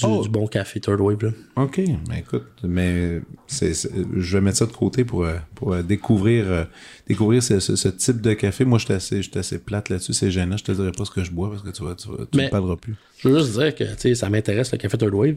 du, 0.00 0.06
Oh. 0.06 0.22
du 0.22 0.28
bon 0.28 0.46
café 0.46 0.80
Third 0.80 1.00
Wave. 1.00 1.22
Là. 1.22 1.30
OK. 1.56 1.78
Mais 2.08 2.20
écoute, 2.20 2.44
mais 2.64 3.20
c'est, 3.46 3.74
c'est- 3.74 3.90
je 4.16 4.36
vais 4.36 4.40
mettre 4.40 4.58
ça 4.58 4.66
de 4.66 4.72
côté 4.72 5.04
pour, 5.04 5.24
euh, 5.24 5.36
pour 5.54 5.72
euh, 5.74 5.82
découvrir, 5.82 6.44
euh, 6.48 6.64
découvrir 7.06 7.42
ce, 7.42 7.60
ce, 7.60 7.76
ce 7.76 7.88
type 7.88 8.20
de 8.20 8.32
café. 8.34 8.64
Moi, 8.64 8.78
je 8.78 8.86
suis 8.86 8.94
assez, 8.94 9.22
j'étais 9.22 9.38
assez 9.40 9.58
plate 9.58 9.88
là-dessus. 9.88 10.12
C'est 10.12 10.30
gênant. 10.30 10.56
Je 10.56 10.64
te 10.64 10.72
dirai 10.72 10.92
pas 10.92 11.04
ce 11.04 11.10
que 11.10 11.22
je 11.24 11.30
bois 11.30 11.50
parce 11.50 11.62
que 11.62 11.70
tu 11.70 11.84
vas, 11.84 11.94
tu, 11.94 12.08
vas- 12.08 12.16
tu 12.30 12.36
Mais- 12.38 12.44
me 12.46 12.50
parleras 12.50 12.76
plus. 12.76 12.94
Je 13.18 13.28
veux 13.28 13.38
juste 13.38 13.52
dire 13.58 13.74
que 13.74 14.14
ça 14.14 14.30
m'intéresse 14.30 14.72
le 14.72 14.78
café 14.78 14.96
Third 14.96 15.12
Wave. 15.14 15.36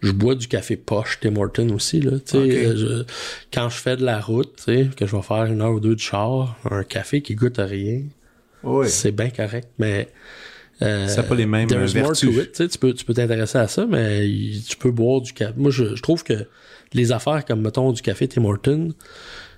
Je 0.00 0.12
bois 0.12 0.34
du 0.36 0.46
café 0.46 0.76
poche 0.76 1.18
Tim 1.20 1.34
Horton 1.36 1.68
aussi. 1.70 2.00
Là, 2.00 2.12
je- 2.32 3.04
quand 3.52 3.68
je 3.68 3.76
fais 3.78 3.96
de 3.96 4.04
la 4.04 4.20
route, 4.20 4.64
que 4.66 5.06
je 5.06 5.16
vais 5.16 5.22
faire 5.22 5.44
une 5.46 5.60
heure 5.60 5.72
ou 5.72 5.80
deux 5.80 5.94
de 5.96 6.00
char, 6.00 6.56
un 6.70 6.84
café 6.84 7.22
qui 7.22 7.34
goûte 7.34 7.58
à 7.58 7.64
rien, 7.66 8.02
Oui. 8.62 8.88
c'est 8.88 9.10
bien 9.12 9.30
correct, 9.30 9.68
mais 9.78 10.08
euh, 10.82 11.16
a 11.16 11.22
pas 11.22 11.34
les 11.34 11.46
mêmes 11.46 11.68
there's 11.68 11.94
more 11.94 12.08
vertus. 12.08 12.20
to 12.34 12.40
it, 12.40 12.52
tu 12.52 12.56
sais, 12.64 12.68
tu 12.68 12.78
peux 12.78 12.92
tu 12.92 13.04
peux 13.04 13.14
t'intéresser 13.14 13.58
à 13.58 13.68
ça, 13.68 13.86
mais 13.86 14.28
tu 14.68 14.76
peux 14.76 14.90
boire 14.90 15.20
du 15.20 15.32
café. 15.32 15.52
Moi, 15.56 15.70
je, 15.70 15.94
je 15.94 16.02
trouve 16.02 16.22
que 16.24 16.46
les 16.92 17.12
affaires 17.12 17.44
comme 17.44 17.62
mettons 17.62 17.92
du 17.92 18.02
café 18.02 18.28
Tim 18.28 18.44
Horton, 18.44 18.92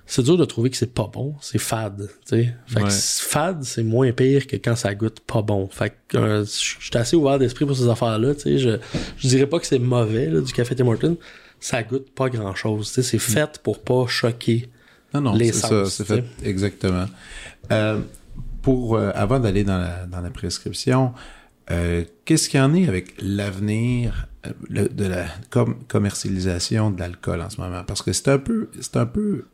c'est 0.05 0.23
dur 0.23 0.37
de 0.37 0.45
trouver 0.45 0.69
que 0.71 0.77
c'est 0.77 0.93
pas 0.93 1.09
bon, 1.11 1.35
c'est 1.41 1.59
fade, 1.59 2.09
tu 2.27 2.35
sais. 2.37 2.55
Fait 2.67 2.79
Ouais. 2.81 2.87
que 2.87 2.93
fade, 2.93 3.63
c'est 3.63 3.83
moins 3.83 4.11
pire 4.11 4.47
que 4.47 4.55
quand 4.55 4.75
ça 4.75 4.95
goûte 4.95 5.19
pas 5.19 5.41
bon. 5.43 5.67
Fait 5.69 5.93
que 6.07 6.17
euh, 6.17 6.43
je 6.45 6.49
suis 6.49 6.97
assez 6.97 7.15
ouvert 7.15 7.37
d'esprit 7.37 7.65
pour 7.65 7.75
ces 7.77 7.87
affaires-là, 7.87 8.33
tu 8.35 8.41
sais. 8.41 8.57
Je, 8.57 8.69
je 9.17 9.27
dirais 9.27 9.45
pas 9.45 9.59
que 9.59 9.67
c'est 9.67 9.77
mauvais 9.79 10.27
là, 10.27 10.41
du 10.41 10.51
café 10.53 10.73
Tim 10.75 10.87
Horton, 10.87 11.15
ça 11.59 11.83
goûte 11.83 12.09
pas 12.11 12.29
grand-chose, 12.29 12.87
tu 12.87 12.93
sais. 12.95 13.03
C'est 13.03 13.19
fait 13.19 13.59
pour 13.61 13.81
pas 13.83 14.07
choquer. 14.07 14.69
Non, 15.13 15.21
non, 15.21 15.33
les 15.35 15.51
c'est 15.51 15.59
ça, 15.59 15.67
sens, 15.67 15.93
c'est 15.95 16.05
fait 16.05 16.23
exactement. 16.43 17.05
Euh, 17.71 17.99
pour 18.61 18.95
euh, 18.95 19.11
avant 19.15 19.39
d'aller 19.39 19.63
dans 19.63 19.77
la, 19.77 20.05
dans 20.05 20.21
la 20.21 20.29
prescription, 20.29 21.13
euh, 21.71 22.03
qu'est-ce 22.25 22.49
qu'il 22.49 22.59
y 22.59 22.63
en 22.63 22.73
est 22.73 22.87
avec 22.87 23.13
l'avenir 23.21 24.27
euh, 24.45 24.87
de 24.89 25.05
la 25.05 25.25
com- 25.49 25.75
commercialisation 25.87 26.91
de 26.91 26.99
l'alcool 26.99 27.41
en 27.41 27.49
ce 27.49 27.61
moment? 27.61 27.83
Parce 27.83 28.01
que 28.01 28.11
c'est 28.13 28.27
un 28.29 28.39
peu, 28.39 28.69
c'est 28.79 28.97
un 28.97 29.05
peu 29.05 29.45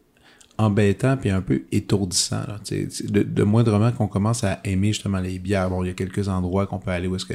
embêtant 0.57 1.17
puis 1.17 1.29
un 1.29 1.41
peu 1.41 1.63
étourdissant. 1.71 2.41
Là, 2.47 2.59
Tu 2.63 2.75
sais, 2.75 2.87
c'est 2.89 3.11
de, 3.11 3.43
moindrement 3.43 3.91
qu'on 3.91 4.07
commence 4.07 4.43
à 4.43 4.59
aimer 4.63 4.93
justement 4.93 5.19
les 5.19 5.39
bières. 5.39 5.69
Bon, 5.69 5.83
il 5.83 5.87
y 5.87 5.89
a 5.89 5.93
quelques 5.93 6.29
endroits 6.29 6.65
qu'on 6.67 6.79
peut 6.79 6.91
aller 6.91 7.07
où 7.07 7.15
est-ce 7.15 7.25
que 7.25 7.33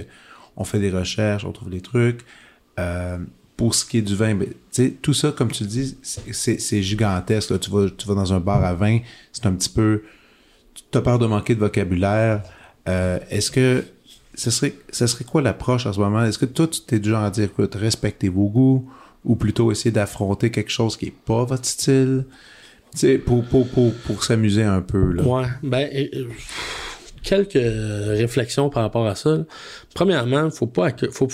on 0.57 0.65
fait 0.65 0.79
des 0.79 0.91
recherches, 0.91 1.45
on 1.45 1.53
trouve 1.53 1.71
des 1.71 1.81
trucs. 1.81 2.25
Euh, 2.79 3.19
pour 3.57 3.75
ce 3.75 3.85
qui 3.85 3.99
est 3.99 4.03
du 4.03 4.17
vin, 4.17 4.35
ben, 4.35 4.49
tout 5.03 5.13
ça, 5.13 5.33
comme 5.33 5.51
tu 5.51 5.65
dis, 5.65 5.99
c'est 6.03 6.83
gigantesque. 6.83 7.51
là. 7.51 7.59
Tu, 7.59 7.71
vas, 7.71 7.91
tu 7.91 8.09
vas 8.09 8.15
dans 8.15 8.33
un 8.33 8.41
bar 8.41 8.65
à 8.65 8.75
vin, 8.75 9.01
c'est 9.33 9.45
un 9.47 9.53
petit 9.53 9.69
peu... 9.69 10.03
Tu 10.91 10.99
as 10.99 11.03
peur 11.03 11.19
de 11.19 11.27
manquer 11.27 11.55
de 11.55 11.61
vocabulaire. 11.61 12.43
Euh, 12.89 13.19
Est-ce 13.31 13.51
que... 13.51 13.85
Ce 14.35 14.51
serait, 14.51 14.75
ce 14.91 15.07
serait 15.07 15.25
quoi 15.25 15.43
l'approche 15.43 15.85
en 15.87 15.93
ce 15.93 15.99
moment? 15.99 16.25
Est-ce 16.25 16.39
que 16.39 16.47
toi, 16.47 16.67
tu 16.67 16.81
t'es 16.81 16.99
du 16.99 17.11
genre 17.11 17.25
à 17.25 17.31
dire, 17.31 17.45
écoute, 17.45 17.75
respectez 17.75 18.29
vos 18.31 18.49
goûts, 18.49 18.89
ou 19.25 19.35
plutôt 19.35 19.71
essayer 19.71 19.91
d'affronter 19.91 20.51
quelque 20.51 20.71
chose 20.71 20.97
qui 20.97 21.07
est 21.07 21.15
pas 21.27 21.45
votre 21.45 21.67
style? 21.67 22.25
Tu 22.93 22.99
sais, 22.99 23.19
pour, 23.19 23.45
pour, 23.45 23.69
pour, 23.69 23.93
pour 23.93 24.25
s'amuser 24.25 24.63
un 24.63 24.81
peu, 24.81 25.13
là. 25.13 25.23
Ouais, 25.25 25.47
ben 25.63 25.91
euh, 25.93 26.29
quelques 27.23 27.53
réflexions 28.17 28.71
par 28.71 28.85
rapport 28.85 29.07
à 29.07 29.15
ça. 29.15 29.31
là. 29.31 29.45
Premièrement, 29.95 30.49
faut 30.51 30.69
pas 30.69 30.91
faut, 31.11 31.29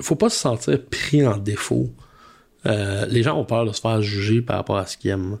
faut 0.00 0.16
pas 0.16 0.28
se 0.28 0.38
sentir 0.38 0.78
pris 0.84 1.26
en 1.26 1.38
défaut. 1.38 1.90
Euh, 2.66 3.06
les 3.06 3.22
gens 3.22 3.36
ont 3.36 3.44
peur 3.46 3.64
de 3.66 3.72
se 3.72 3.80
faire 3.80 4.00
juger 4.00 4.42
par 4.42 4.56
rapport 4.56 4.76
à 4.76 4.86
ce 4.86 4.96
qu'ils 4.96 5.10
aiment. 5.10 5.38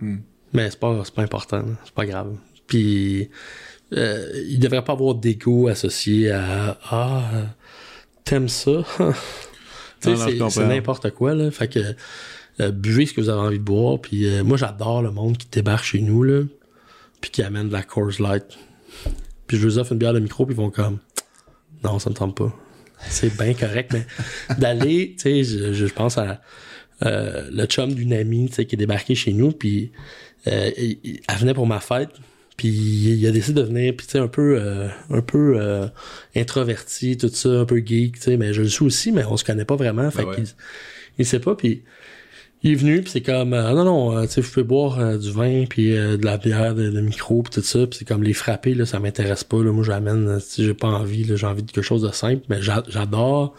Mais 0.00 0.70
c'est 0.70 0.80
pas 0.80 1.02
c'est 1.04 1.14
pas 1.14 1.22
important, 1.22 1.64
c'est 1.84 1.94
pas 1.94 2.06
grave. 2.06 2.32
Puis 2.66 3.28
euh, 3.92 4.30
il 4.48 4.58
devrait 4.58 4.84
pas 4.84 4.92
avoir 4.92 5.14
d'ego 5.14 5.68
associé 5.68 6.30
à 6.30 6.78
ah 6.90 7.22
t'aimes 8.24 8.48
ça. 8.48 8.82
C'est- 10.00 10.66
n'importe 10.66 11.10
quoi 11.12 11.34
là. 11.34 11.50
Fait 11.50 11.68
que 11.68 11.94
euh, 12.60 12.70
buvez 12.70 13.06
ce 13.06 13.14
que 13.14 13.20
vous 13.20 13.28
avez 13.30 13.40
envie 13.40 13.58
de 13.58 13.64
boire. 13.64 14.00
Puis 14.00 14.26
euh, 14.26 14.44
moi 14.44 14.56
j'adore 14.56 15.02
le 15.02 15.10
monde 15.10 15.36
qui 15.36 15.46
débarque 15.50 15.84
chez 15.84 16.00
nous 16.00 16.22
là, 16.22 16.42
puis 17.20 17.30
qui 17.30 17.42
amène 17.42 17.68
de 17.68 17.72
la 17.72 17.82
Coors 17.82 18.20
Light. 18.20 18.44
Puis 19.46 19.56
je 19.58 19.66
leur 19.66 19.78
offre 19.78 19.92
une 19.92 19.98
bière 19.98 20.12
de 20.12 20.20
micro 20.20 20.46
puis 20.46 20.54
ils 20.54 20.58
vont 20.58 20.70
comme 20.70 20.98
non 21.82 21.98
ça 21.98 22.10
me 22.10 22.14
tente 22.14 22.36
pas. 22.36 22.52
C'est 23.08 23.36
bien 23.36 23.54
correct 23.54 23.92
mais 23.92 24.06
d'aller 24.58 25.14
tu 25.18 25.22
sais 25.22 25.44
je, 25.44 25.72
je 25.72 25.86
pense 25.86 26.16
à 26.16 26.40
euh, 27.02 27.48
le 27.50 27.66
chum 27.66 27.92
d'une 27.92 28.12
amie 28.12 28.48
qui 28.48 28.60
est 28.62 28.76
débarqué 28.76 29.14
chez 29.14 29.32
nous 29.32 29.52
puis 29.52 29.90
euh, 30.46 30.70
elle 30.76 31.36
venait 31.38 31.54
pour 31.54 31.66
ma 31.66 31.80
fête 31.80 32.10
Puis 32.56 32.68
il 32.68 33.26
a 33.26 33.32
décidé 33.32 33.60
de 33.62 33.66
venir, 33.66 33.94
puis 33.96 34.06
tu 34.06 34.12
sais, 34.12 34.18
un 34.18 34.28
peu, 34.28 34.56
euh, 34.60 34.88
un 35.10 35.20
peu 35.22 35.54
euh, 35.58 35.86
introverti, 36.36 37.16
tout 37.16 37.28
ça, 37.28 37.48
un 37.48 37.64
peu 37.64 37.78
geek, 37.84 38.14
tu 38.16 38.20
sais, 38.20 38.36
mais 38.36 38.52
je 38.52 38.62
le 38.62 38.68
suis 38.68 38.84
aussi, 38.84 39.10
mais 39.12 39.24
on 39.24 39.36
se 39.36 39.44
connaît 39.44 39.64
pas 39.64 39.76
vraiment, 39.76 40.10
fait 40.10 40.24
ouais. 40.24 40.36
qu'il 40.36 40.44
il 41.18 41.26
sait 41.26 41.40
pas, 41.40 41.54
puis 41.56 41.82
il 42.62 42.72
est 42.72 42.76
venu, 42.76 43.02
puis 43.02 43.10
c'est 43.10 43.20
comme, 43.22 43.52
euh, 43.54 43.72
non, 43.72 43.84
non, 43.84 44.16
euh, 44.16 44.22
tu 44.26 44.34
sais, 44.34 44.40
vous 44.40 44.50
pouvez 44.50 44.64
boire 44.64 44.98
euh, 45.00 45.18
du 45.18 45.32
vin, 45.32 45.64
puis 45.68 45.96
euh, 45.96 46.16
de 46.16 46.24
la 46.24 46.36
bière, 46.38 46.74
de, 46.76 46.90
de 46.90 47.00
micro, 47.00 47.42
puis 47.42 47.52
tout 47.52 47.60
ça, 47.66 47.86
puis 47.88 47.98
c'est 47.98 48.04
comme 48.06 48.22
les 48.22 48.32
frapper, 48.32 48.74
là, 48.74 48.86
ça 48.86 49.00
m'intéresse 49.00 49.42
pas, 49.44 49.62
là, 49.62 49.72
moi 49.72 49.82
j'amène, 49.84 50.38
si 50.40 50.64
j'ai 50.64 50.74
pas 50.74 50.88
envie, 50.88 51.24
là, 51.24 51.34
j'ai 51.36 51.46
envie 51.46 51.62
de 51.64 51.70
quelque 51.72 51.84
chose 51.84 52.02
de 52.02 52.12
simple, 52.12 52.44
mais 52.48 52.62
j'a- 52.62 52.84
j'adore 52.88 53.54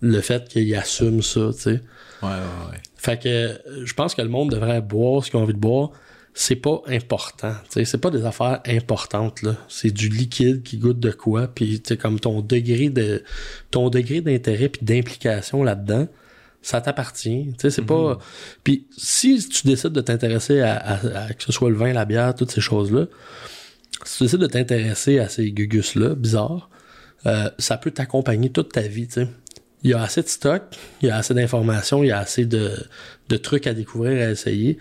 le 0.00 0.20
fait 0.20 0.48
qu'il 0.48 0.72
assume 0.76 1.20
ça, 1.22 1.50
tu 1.52 1.60
sais. 1.62 1.80
Ouais, 2.22 2.28
ouais, 2.28 2.70
ouais. 2.70 2.78
Fait 2.96 3.20
que 3.20 3.58
je 3.84 3.92
pense 3.92 4.14
que 4.14 4.22
le 4.22 4.28
monde 4.28 4.50
devrait 4.50 4.80
boire 4.80 5.24
ce 5.24 5.30
qu'ils 5.30 5.38
ont 5.38 5.42
envie 5.42 5.52
de 5.52 5.58
boire. 5.58 5.90
C'est 6.38 6.56
pas 6.56 6.82
important, 6.86 7.54
c'est 7.70 7.96
pas 7.98 8.10
des 8.10 8.26
affaires 8.26 8.60
importantes 8.66 9.40
là. 9.40 9.56
C'est 9.68 9.90
du 9.90 10.10
liquide 10.10 10.62
qui 10.62 10.76
goûte 10.76 11.00
de 11.00 11.10
quoi, 11.10 11.48
puis 11.48 11.80
tu 11.80 11.88
sais 11.88 11.96
comme 11.96 12.20
ton 12.20 12.42
degré 12.42 12.90
de 12.90 13.24
ton 13.70 13.88
degré 13.88 14.20
d'intérêt 14.20 14.68
puis 14.68 14.84
d'implication 14.84 15.62
là-dedans, 15.64 16.08
ça 16.60 16.82
t'appartient. 16.82 17.46
Tu 17.52 17.54
sais, 17.62 17.70
c'est 17.70 17.80
pas. 17.86 18.18
Puis 18.64 18.86
si 18.98 19.38
tu 19.48 19.66
décides 19.66 19.92
de 19.92 20.00
t'intéresser 20.02 20.60
à, 20.60 20.76
à- 20.76 21.24
à- 21.24 21.32
que 21.32 21.42
ce 21.42 21.52
soit 21.52 21.70
le 21.70 21.76
vin, 21.76 21.94
la 21.94 22.04
bière, 22.04 22.34
toutes 22.34 22.50
ces 22.50 22.60
choses 22.60 22.92
là, 22.92 23.06
si 24.04 24.18
tu 24.18 24.24
décides 24.24 24.40
de 24.40 24.46
t'intéresser 24.46 25.18
à 25.18 25.30
ces 25.30 25.50
gugus 25.52 25.94
là, 25.94 26.14
bizarres, 26.14 26.68
euh, 27.24 27.48
ça 27.58 27.78
peut 27.78 27.92
t'accompagner 27.92 28.50
toute 28.50 28.72
ta 28.72 28.82
vie, 28.82 29.06
tu 29.08 29.22
sais. 29.22 29.28
Il 29.84 29.90
y 29.90 29.94
a 29.94 30.02
assez 30.02 30.20
de 30.22 30.28
stock, 30.28 30.64
il 31.00 31.08
y 31.08 31.10
a 31.10 31.16
assez 31.16 31.32
d'informations, 31.32 32.02
il 32.04 32.08
y 32.08 32.12
a 32.12 32.18
assez 32.18 32.44
de, 32.44 32.72
de 33.30 33.36
trucs 33.38 33.66
à 33.66 33.72
découvrir, 33.72 34.26
à 34.26 34.30
essayer 34.32 34.76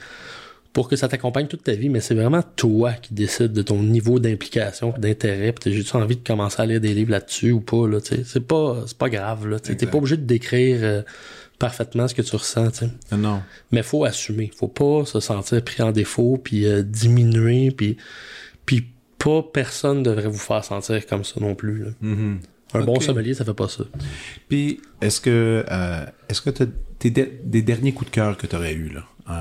pour 0.75 0.89
que 0.89 0.97
ça 0.97 1.07
t'accompagne 1.07 1.47
toute 1.47 1.63
ta 1.63 1.71
vie, 1.71 1.87
mais 1.87 2.01
c'est 2.01 2.15
vraiment 2.15 2.43
toi 2.57 2.91
qui 2.91 3.13
décides 3.13 3.53
de 3.53 3.61
ton 3.61 3.81
niveau 3.81 4.19
d'implication, 4.19 4.93
d'intérêt, 4.97 5.53
puis 5.53 5.63
t'as 5.63 5.71
juste 5.71 5.95
envie 5.95 6.17
de 6.17 6.27
commencer 6.27 6.61
à 6.61 6.65
lire 6.65 6.81
des 6.81 6.93
livres 6.93 7.11
là-dessus 7.11 7.53
ou 7.53 7.61
pas, 7.61 7.87
là, 7.87 8.01
tu 8.01 8.13
sais. 8.13 8.23
C'est 8.25 8.45
pas, 8.45 8.83
c'est 8.85 8.97
pas 8.97 9.09
grave, 9.09 9.47
là, 9.47 9.57
tu. 9.57 9.77
T'es 9.77 9.87
pas 9.87 9.97
obligé 9.97 10.17
de 10.17 10.25
décrire 10.25 10.79
euh, 10.81 11.01
parfaitement 11.59 12.09
ce 12.09 12.13
que 12.13 12.21
tu 12.21 12.35
ressens, 12.35 12.71
tu 12.71 12.77
sais. 12.79 12.89
Ah, 13.09 13.15
Non. 13.15 13.41
Mais 13.71 13.83
faut 13.83 14.03
assumer. 14.03 14.51
Faut 14.53 14.67
pas 14.67 15.05
se 15.05 15.21
sentir 15.21 15.63
pris 15.63 15.81
en 15.81 15.93
défaut, 15.93 16.37
puis 16.43 16.65
euh, 16.65 16.83
diminuer, 16.83 17.71
puis 17.71 17.95
puis 18.65 18.85
pas 19.17 19.43
personne 19.43 20.03
devrait 20.03 20.27
vous 20.27 20.37
faire 20.37 20.65
sentir 20.65 21.07
comme 21.07 21.23
ça 21.23 21.39
non 21.39 21.55
plus. 21.55 21.85
là. 21.85 21.91
Mhm. 22.01 22.39
Un 22.73 22.81
bon 22.81 22.99
sommelier, 22.99 23.33
ça 23.33 23.45
fait 23.45 23.53
pas 23.53 23.69
ça. 23.69 23.85
Puis, 24.49 24.81
est-ce 24.99 25.21
que 25.21 25.63
euh, 25.71 26.05
est-ce 26.27 26.41
que 26.41 26.49
tu 26.49 26.63
as 26.63 26.65
des 27.45 27.61
derniers 27.61 27.93
coups 27.93 28.11
de 28.11 28.15
cœur 28.15 28.35
que 28.35 28.45
tu 28.45 28.57
aurais 28.57 28.73
eu 28.73 28.89
là, 28.89 29.05
euh, 29.29 29.33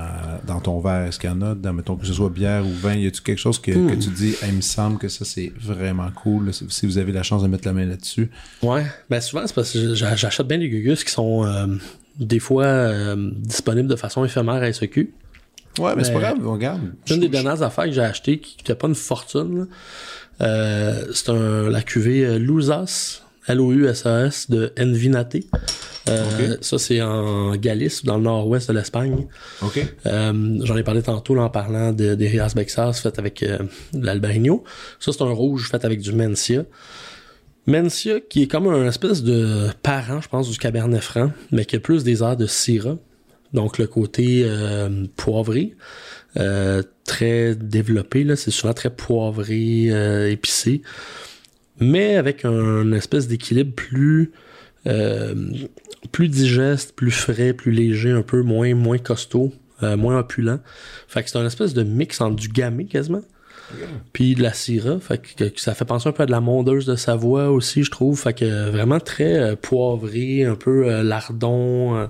dans 0.47 0.59
ton 0.59 0.79
verre? 0.79 1.07
Est-ce 1.07 1.19
qu'il 1.19 1.29
y 1.29 1.33
en 1.33 1.41
a, 1.41 1.53
dans, 1.55 1.73
mettons, 1.73 1.95
que 1.95 2.05
ce 2.05 2.13
soit 2.13 2.29
bière 2.29 2.65
ou 2.65 2.71
vin, 2.71 2.95
y 2.95 3.07
a-tu 3.07 3.21
quelque 3.21 3.37
chose 3.39 3.59
que, 3.59 3.71
Hmm. 3.71 3.89
que 3.91 3.95
tu 3.95 4.09
dis, 4.09 4.29
Hey, 4.41 4.49
il 4.49 4.55
me 4.55 4.61
semble 4.61 4.97
que 4.97 5.07
ça 5.09 5.25
c'est 5.25 5.51
vraiment 5.59 6.09
cool, 6.11 6.47
là, 6.47 6.51
si, 6.53 6.85
vous 6.85 6.97
avez 6.97 7.11
la 7.11 7.23
chance 7.23 7.43
de 7.43 7.47
mettre 7.47 7.67
la 7.67 7.73
main 7.73 7.85
là-dessus? 7.85 8.29
Ouais, 8.63 8.85
ben 9.09 9.21
souvent 9.21 9.43
c'est 9.45 9.53
parce 9.55 9.71
que 9.73 9.93
j'a- 9.95 10.15
j'achète 10.15 10.47
bien 10.47 10.57
des 10.57 10.69
gugus 10.69 11.03
qui 11.03 11.11
sont 11.11 11.45
euh, 11.45 11.67
des 12.19 12.39
fois 12.39 12.65
euh, 12.65 13.31
disponibles 13.35 13.87
de 13.89 13.95
façon 13.95 14.23
éphémère 14.25 14.55
à 14.55 14.67
SEQ. 14.71 15.13
Ouais, 15.77 15.93
mais 15.97 16.03
c'est 16.05 16.13
pas 16.13 16.19
grave, 16.19 16.37
on 16.45 16.53
regarde. 16.53 16.81
Une 17.09 17.19
des 17.19 17.27
dernières 17.27 17.61
affaires 17.61 17.83
que 17.85 17.91
j'ai 17.91 17.99
achetées 18.01 18.39
qui 18.39 18.55
coûtait 18.57 18.75
pas 18.75 18.87
une 18.87 18.95
fortune, 18.95 19.67
euh, 20.41 21.05
c'est 21.13 21.29
un 21.29 21.69
la 21.69 21.81
cuvée 21.81 22.39
Lousas, 22.39 23.21
L-O-U-S-A-S 23.47 24.49
de 24.49 24.73
Envinate. 24.79 25.37
Euh. 26.07 26.57
Ça, 26.61 26.77
c'est 26.77 27.01
en 27.01 27.55
Galice, 27.55 28.05
dans 28.05 28.17
le 28.17 28.23
nord-ouest 28.23 28.69
de 28.69 28.77
l'Espagne. 28.77 29.27
OK. 29.61 29.79
Euh, 30.05 30.59
J'en 30.63 30.77
ai 30.77 30.83
parlé 30.83 31.01
tantôt 31.01 31.35
là, 31.35 31.43
en 31.43 31.49
parlant 31.49 31.91
de, 31.91 32.15
des 32.15 32.27
Rias 32.27 32.53
Bexas 32.55 32.93
fait 32.93 33.17
avec 33.17 33.41
euh, 33.43 33.59
de 33.93 34.05
l'Albarino. 34.05 34.63
Ça, 34.99 35.11
c'est 35.11 35.23
un 35.23 35.31
rouge 35.31 35.69
fait 35.69 35.83
avec 35.83 36.01
du 36.01 36.13
Mencia. 36.13 36.63
Mencia, 37.67 38.19
qui 38.19 38.43
est 38.43 38.47
comme 38.47 38.67
un 38.67 38.87
espèce 38.87 39.23
de 39.23 39.69
parent, 39.81 40.21
je 40.21 40.29
pense, 40.29 40.49
du 40.49 40.57
Cabernet 40.57 41.01
Franc, 41.01 41.31
mais 41.51 41.65
qui 41.65 41.75
a 41.75 41.79
plus 41.79 42.03
des 42.03 42.21
airs 42.21 42.37
de 42.37 42.45
Syrah. 42.45 42.97
Donc, 43.53 43.77
le 43.77 43.87
côté 43.87 44.43
euh, 44.43 45.05
poivré, 45.15 45.75
euh, 46.37 46.83
très 47.05 47.55
développé, 47.55 48.23
là, 48.23 48.35
c'est 48.35 48.51
souvent 48.51 48.73
très 48.73 48.89
poivré, 48.89 49.87
euh, 49.89 50.29
épicé, 50.29 50.81
mais 51.79 52.15
avec 52.15 52.45
un, 52.45 52.91
espèce 52.93 53.27
d'équilibre 53.27 53.73
plus... 53.73 54.31
euh, 54.87 55.33
plus 56.11 56.27
digeste, 56.27 56.95
plus 56.95 57.11
frais, 57.11 57.53
plus 57.53 57.71
léger, 57.71 58.11
un 58.11 58.21
peu 58.21 58.41
moins 58.41 58.73
moins 58.75 58.97
costaud, 58.97 59.53
euh, 59.83 59.97
moins 59.97 60.19
opulent. 60.19 60.59
Fait 61.07 61.23
que 61.23 61.29
c'est 61.29 61.37
un 61.37 61.45
espèce 61.45 61.73
de 61.73 61.83
mix 61.83 62.21
entre 62.21 62.35
du 62.35 62.47
gamay 62.47 62.85
quasiment, 62.85 63.23
puis 64.13 64.35
de 64.35 64.43
la 64.43 64.53
syrah. 64.53 64.99
Fait 64.99 65.17
que, 65.17 65.45
que 65.45 65.59
ça 65.59 65.73
fait 65.73 65.85
penser 65.85 66.07
un 66.07 66.11
peu 66.11 66.23
à 66.23 66.25
de 66.25 66.31
la 66.31 66.41
mondeuse 66.41 66.85
de 66.85 66.95
Savoie 66.95 67.49
aussi, 67.49 67.83
je 67.83 67.91
trouve. 67.91 68.19
Fait 68.19 68.33
que 68.33 68.69
vraiment 68.69 68.99
très 68.99 69.39
euh, 69.39 69.55
poivré, 69.55 70.43
un 70.45 70.55
peu 70.55 71.01
lardon, 71.01 72.07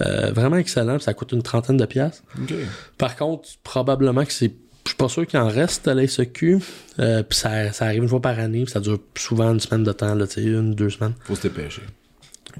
vraiment 0.00 0.56
excellent. 0.56 0.96
puis 0.96 1.04
ça 1.04 1.14
coûte 1.14 1.32
une 1.32 1.42
trentaine 1.42 1.76
de 1.76 1.86
piastres. 1.86 2.24
OK. 2.42 2.54
Par 2.98 3.16
contre, 3.16 3.48
probablement 3.62 4.24
que 4.24 4.32
c'est 4.32 4.52
je 4.88 4.94
suis 4.94 4.96
pas 4.96 5.08
sûr 5.08 5.26
qu'il 5.26 5.38
en 5.38 5.48
reste 5.48 5.86
à 5.86 5.94
la. 5.94 6.02
Euh, 6.02 7.22
puis 7.22 7.38
ça, 7.38 7.72
ça 7.72 7.84
arrive 7.84 8.02
une 8.02 8.08
fois 8.08 8.22
par 8.22 8.38
année, 8.38 8.64
puis 8.64 8.72
ça 8.72 8.80
dure 8.80 8.98
souvent 9.16 9.52
une 9.52 9.60
semaine 9.60 9.84
de 9.84 9.92
temps, 9.92 10.14
là, 10.14 10.24
une, 10.36 10.74
deux 10.74 10.88
semaines. 10.90 11.12
Faut 11.24 11.34
se 11.34 11.42
dépêcher. 11.42 11.82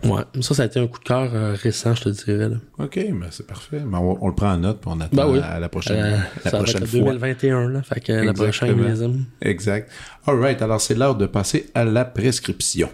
Ouais, 0.05 0.23
ça, 0.43 0.55
ça 0.55 0.63
a 0.63 0.67
été 0.67 0.79
un 0.79 0.87
coup 0.87 0.99
de 1.01 1.05
cœur 1.05 1.31
euh, 1.35 1.55
récent, 1.61 1.95
je 1.95 2.03
te 2.05 2.09
dirais. 2.11 2.51
Là. 2.51 2.57
OK, 2.79 2.97
mais 2.97 3.27
c'est 3.31 3.47
parfait. 3.47 3.81
Mais 3.85 3.97
on, 3.97 4.23
on 4.23 4.29
le 4.29 4.35
prend 4.35 4.53
en 4.53 4.59
note, 4.59 4.81
puis 4.81 4.91
on 4.95 5.01
attend 5.01 5.17
Ben 5.17 5.27
oui. 5.29 5.41
à 5.43 5.59
la 5.59 5.69
prochaine, 5.71 5.97
Euh, 5.97 6.19
la 6.45 6.51
ça 6.51 6.59
va 6.59 6.65
prochaine 6.65 6.83
être 6.83 6.91
fois. 6.91 6.99
2021, 7.01 7.69
là. 7.71 7.83
Fait 7.83 8.01
que 8.01 8.13
la 8.13 8.33
prochaine. 8.35 9.25
Exact. 9.41 9.91
All 10.27 10.39
right, 10.39 10.61
alors 10.63 10.81
c'est 10.83 10.95
l'heure 10.95 11.17
de 11.17 11.27
passer 11.27 11.71
à 11.75 11.85
la 11.85 12.05
prescription. 12.05 12.91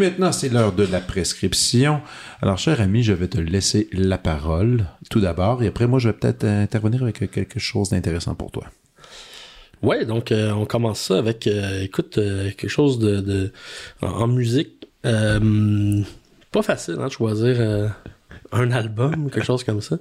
Maintenant, 0.00 0.32
c'est 0.32 0.48
l'heure 0.48 0.72
de 0.72 0.84
la 0.84 1.00
prescription. 1.00 2.00
Alors, 2.42 2.58
cher 2.58 2.80
ami, 2.80 3.02
je 3.02 3.12
vais 3.12 3.28
te 3.28 3.38
laisser 3.38 3.88
la 3.92 4.18
parole 4.18 4.86
tout 5.10 5.20
d'abord, 5.20 5.62
et 5.62 5.68
après, 5.68 5.86
moi, 5.86 5.98
je 5.98 6.08
vais 6.08 6.14
peut-être 6.14 6.44
intervenir 6.44 7.02
avec 7.02 7.30
quelque 7.30 7.60
chose 7.60 7.90
d'intéressant 7.90 8.34
pour 8.34 8.50
toi. 8.50 8.64
Ouais, 9.82 10.04
donc 10.04 10.30
euh, 10.30 10.50
on 10.52 10.66
commence 10.66 11.00
ça 11.00 11.18
avec, 11.18 11.46
euh, 11.46 11.82
écoute, 11.82 12.18
euh, 12.18 12.50
quelque 12.50 12.68
chose 12.68 12.98
de, 12.98 13.52
en, 14.02 14.26
musique. 14.26 14.88
Pas 15.02 16.62
facile, 16.62 16.96
hein, 16.98 17.06
de 17.06 17.12
choisir 17.12 17.94
un 18.52 18.70
album 18.72 19.30
quelque 19.30 19.44
chose 19.44 19.64
comme 19.64 19.80
ça. 19.80 19.98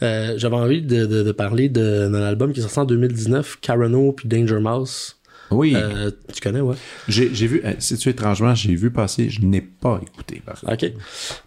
J'avais 0.00 0.56
envie 0.56 0.82
de, 0.82 1.06
de, 1.06 1.32
parler 1.32 1.68
d'un 1.68 2.14
album 2.14 2.52
qui 2.52 2.60
est 2.60 2.62
sorti 2.62 2.80
en 2.80 2.84
2019, 2.84 3.60
Carano 3.60 4.12
puis 4.12 4.28
Danger 4.28 4.58
Mouse. 4.58 5.17
Oui, 5.50 5.72
Euh, 5.74 6.10
tu 6.32 6.40
connais, 6.40 6.60
ouais? 6.60 6.76
j'ai 7.08 7.34
j'ai 7.34 7.46
vu, 7.46 7.62
euh, 7.64 7.74
si 7.78 7.96
tu 7.96 8.08
étrangement, 8.08 8.54
j'ai 8.54 8.74
vu 8.74 8.90
passer, 8.90 9.30
je 9.30 9.40
n'ai 9.40 9.60
pas 9.62 10.00
écouté, 10.02 10.42
par. 10.44 10.62
OK. 10.70 10.92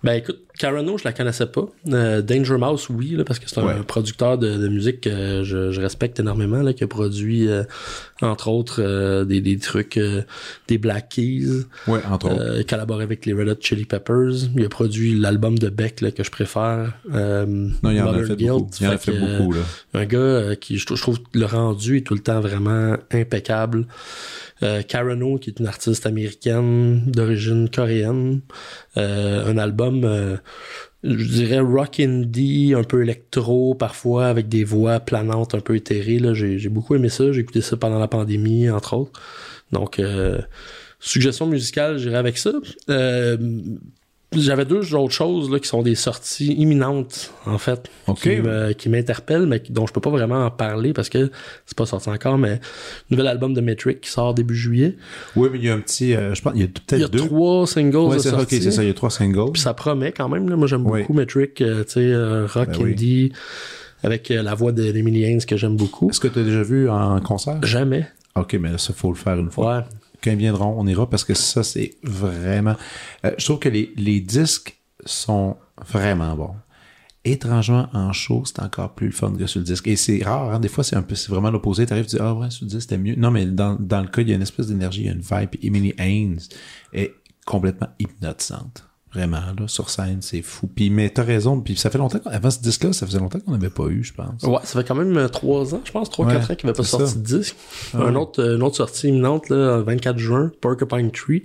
Ben 0.03 0.13
écoute, 0.13 0.39
Carano, 0.59 0.97
je 0.97 1.03
la 1.05 1.13
connaissais 1.13 1.45
pas. 1.47 1.65
Euh, 1.91 2.21
Danger 2.21 2.57
Mouse, 2.57 2.87
oui, 2.89 3.11
là, 3.11 3.23
parce 3.23 3.39
que 3.39 3.49
c'est 3.49 3.59
un 3.59 3.65
Ouais. 3.65 3.83
producteur 3.87 4.37
de, 4.37 4.57
de 4.57 4.67
musique 4.67 5.01
que 5.01 5.43
je, 5.43 5.71
je 5.71 5.81
respecte 5.81 6.19
énormément, 6.19 6.61
là, 6.61 6.73
qui 6.73 6.83
a 6.83 6.87
produit, 6.87 7.47
euh, 7.47 7.63
entre 8.21 8.47
autres, 8.49 8.81
euh, 8.81 9.25
des, 9.25 9.41
des 9.41 9.57
trucs, 9.57 9.99
des 10.67 10.77
Black 10.77 11.09
Keys. 11.09 11.47
Ouais, 11.87 11.99
entre 12.09 12.31
autres. 12.31 12.57
Il 12.59 12.65
collabore 12.65 13.01
avec 13.01 13.25
les 13.25 13.33
Red 13.33 13.49
Hot 13.49 13.55
Chili 13.61 13.85
Peppers. 13.85 14.49
Il 14.55 14.65
a 14.65 14.69
produit 14.69 15.15
l'album 15.17 15.57
de 15.57 15.69
Beck 15.69 16.01
là, 16.01 16.11
que 16.11 16.23
je 16.23 16.31
préfère. 16.31 16.93
Non, 17.09 17.71
il 17.91 18.01
en 18.01 18.13
a 18.13 18.23
fait 18.23 18.35
beaucoup. 18.35 18.69
Il 18.79 18.87
en 18.87 18.91
a 18.91 18.97
Fait 18.97 19.17
beaucoup, 19.17 19.53
là. 19.53 19.61
un 19.93 20.05
gars 20.05 20.55
qui, 20.55 20.77
je, 20.77 20.85
je 20.89 21.01
trouve, 21.01 21.19
le 21.33 21.45
rendu 21.45 21.97
est 21.97 22.01
tout 22.01 22.13
le 22.13 22.19
temps 22.21 22.39
vraiment 22.41 22.97
impeccable. 23.11 23.85
Euh, 24.63 24.81
Carano, 24.83 25.37
qui 25.37 25.49
est 25.49 25.59
une 25.59 25.67
artiste 25.67 26.05
américaine 26.05 27.03
d'origine 27.07 27.69
coréenne. 27.69 28.41
Euh, 28.97 29.45
un 29.45 29.57
album, 29.57 30.03
euh, 30.03 30.37
je 31.03 31.27
dirais 31.27 31.59
rock 31.59 31.99
indie, 31.99 32.73
un 32.75 32.83
peu 32.83 33.01
électro 33.01 33.73
parfois, 33.73 34.27
avec 34.27 34.49
des 34.49 34.63
voix 34.63 34.99
planantes 34.99 35.55
un 35.55 35.61
peu 35.61 35.75
éthérées. 35.75 36.19
Là. 36.19 36.33
J'ai, 36.33 36.59
j'ai 36.59 36.69
beaucoup 36.69 36.95
aimé 36.95 37.09
ça. 37.09 37.31
J'ai 37.31 37.41
écouté 37.41 37.61
ça 37.61 37.77
pendant 37.77 37.99
la 37.99 38.07
pandémie, 38.07 38.69
entre 38.69 38.95
autres. 38.95 39.19
Donc, 39.71 39.99
euh, 39.99 40.39
suggestion 40.99 41.47
musicale, 41.47 41.97
j'irai 41.97 42.17
avec 42.17 42.37
ça. 42.37 42.51
J'avais 44.33 44.63
deux 44.63 44.95
autres 44.95 45.13
choses 45.13 45.51
là, 45.51 45.59
qui 45.59 45.67
sont 45.67 45.81
des 45.81 45.93
sorties 45.95 46.53
imminentes, 46.53 47.33
en 47.45 47.57
fait, 47.57 47.89
Ok. 48.07 48.29
qui, 48.77 48.87
m'interpellent, 48.87 49.45
mais 49.45 49.61
dont 49.69 49.85
je 49.85 49.91
peux 49.91 49.99
pas 49.99 50.09
vraiment 50.09 50.45
en 50.45 50.49
parler 50.49 50.93
parce 50.93 51.09
que 51.09 51.29
c'est 51.65 51.77
pas 51.77 51.85
sorti 51.85 52.07
encore, 52.09 52.37
mais 52.37 52.61
nouvel 53.09 53.27
album 53.27 53.53
de 53.53 53.59
Metric 53.59 53.99
qui 53.99 54.09
sort 54.09 54.33
début 54.33 54.55
juillet. 54.55 54.95
Oui, 55.35 55.49
mais 55.51 55.57
il 55.59 55.65
y 55.65 55.69
a 55.69 55.73
un 55.73 55.81
petit. 55.81 56.15
euh, 56.15 56.33
je 56.33 56.41
pense 56.41 56.53
il 56.55 56.61
y 56.61 56.63
a 56.63 56.67
Il 56.67 56.69
y 56.69 56.71
peut-être 56.71 57.03
a 57.03 57.07
deux. 57.09 57.25
trois 57.25 57.67
singles 57.67 57.97
Ouais, 57.97 58.19
c'est 58.19 58.31
ok, 58.33 58.47
c'est 58.49 58.71
ça. 58.71 58.83
Il 58.83 58.87
y 58.87 58.91
a 58.91 58.93
trois 58.93 59.09
singles. 59.09 59.51
Puis 59.51 59.61
ça 59.61 59.73
promet 59.73 60.13
quand 60.13 60.29
même. 60.29 60.47
Là. 60.47 60.55
Moi, 60.55 60.67
j'aime 60.67 60.89
Oui. 60.89 61.01
beaucoup 61.01 61.13
Metric, 61.13 61.59
euh, 61.59 61.83
tu 61.83 61.91
sais, 61.91 61.99
euh, 61.99 62.45
rock 62.47 62.69
Ben 62.69 62.77
oui. 62.83 62.91
indie, 62.91 63.33
avec 64.01 64.29
la 64.29 64.55
voix 64.55 64.71
de- 64.71 64.93
d'Emily 64.93 65.25
Haynes 65.25 65.41
que 65.45 65.57
j'aime 65.57 65.75
beaucoup. 65.75 66.09
Est-ce 66.09 66.21
que 66.21 66.29
tu 66.29 66.39
as 66.39 66.43
déjà 66.43 66.63
vu 66.63 66.89
en 66.89 67.19
concert? 67.19 67.61
Jamais. 67.63 68.07
Ok, 68.37 68.53
mais 68.53 68.71
là, 68.71 68.77
ça, 68.77 68.93
faut 68.93 69.09
le 69.09 69.17
faire 69.17 69.37
une 69.37 69.51
fois. 69.51 69.79
Ouais. 69.79 69.83
Quand 70.23 70.31
ils 70.31 70.37
viendront, 70.37 70.75
on 70.77 70.85
ira 70.87 71.09
parce 71.09 71.23
que 71.23 71.33
ça, 71.33 71.63
c'est 71.63 71.95
vraiment. 72.03 72.75
Euh, 73.25 73.31
je 73.37 73.45
trouve 73.45 73.59
que 73.59 73.69
les, 73.69 73.93
les 73.97 74.19
disques 74.19 74.79
sont 75.05 75.57
vraiment 75.87 76.35
bons. 76.35 76.55
Étrangement, 77.23 77.87
en 77.93 78.13
show, 78.13 78.43
c'est 78.45 78.59
encore 78.61 78.95
plus 78.95 79.11
fun 79.11 79.33
que 79.37 79.45
sur 79.45 79.59
le 79.59 79.65
disque. 79.65 79.87
Et 79.87 79.95
c'est 79.95 80.23
rare, 80.23 80.53
hein, 80.53 80.59
des 80.59 80.67
fois, 80.67 80.83
c'est 80.83 80.95
un 80.95 81.03
peu, 81.03 81.15
c'est 81.15 81.29
vraiment 81.29 81.51
l'opposé. 81.51 81.85
T'arrives, 81.85 82.05
tu 82.05 82.15
dis, 82.15 82.21
ah 82.21 82.33
ouais, 82.33 82.49
sur 82.49 82.65
le 82.65 82.69
disque, 82.69 82.81
c'était 82.81 82.97
mieux. 82.97 83.15
Non, 83.15 83.29
mais 83.29 83.45
dans, 83.45 83.75
dans 83.79 84.01
le 84.01 84.07
cas, 84.07 84.21
il 84.21 84.29
y 84.29 84.31
a 84.31 84.35
une 84.35 84.41
espèce 84.41 84.67
d'énergie, 84.67 85.01
il 85.01 85.05
y 85.05 85.09
a 85.09 85.13
une 85.13 85.21
vibe. 85.21 85.49
Emily 85.61 85.93
Haynes 85.97 86.39
est 86.93 87.13
complètement 87.45 87.89
hypnotisante. 87.99 88.85
Vraiment, 89.13 89.39
là, 89.59 89.67
sur 89.67 89.89
scène, 89.89 90.19
c'est 90.21 90.41
fou. 90.41 90.67
Puis, 90.67 90.89
mais 90.89 91.09
t'as 91.09 91.23
raison. 91.23 91.59
Puis 91.59 91.75
ça 91.75 91.89
fait 91.89 91.97
longtemps 91.97 92.19
qu'on, 92.19 92.29
avant 92.29 92.49
ce 92.49 92.59
disque-là, 92.61 92.93
ça 92.93 93.05
faisait 93.05 93.19
longtemps 93.19 93.39
qu'on 93.41 93.51
n'avait 93.51 93.69
pas 93.69 93.87
eu, 93.87 94.03
je 94.05 94.13
pense. 94.13 94.41
Ouais, 94.43 94.59
ça 94.63 94.79
fait 94.79 94.87
quand 94.87 94.95
même 94.95 95.17
euh, 95.17 95.27
trois 95.27 95.75
ans, 95.75 95.81
je 95.83 95.91
pense, 95.91 96.09
trois, 96.09 96.25
Ouais, 96.27 96.33
quatre 96.33 96.51
ans 96.51 96.55
qu'il 96.55 96.67
n'avait 96.67 96.77
pas 96.77 96.83
sorti 96.83 97.11
ça. 97.11 97.17
de 97.17 97.21
disque. 97.23 97.55
Un 97.93 98.15
autre, 98.15 98.41
euh, 98.41 98.55
une 98.55 98.63
autre 98.63 98.77
sortie 98.77 99.09
imminente, 99.09 99.49
là, 99.49 99.77
le 99.77 99.83
24 99.83 100.17
juin, 100.17 100.51
Porcupine 100.61 101.11
Tree. 101.11 101.43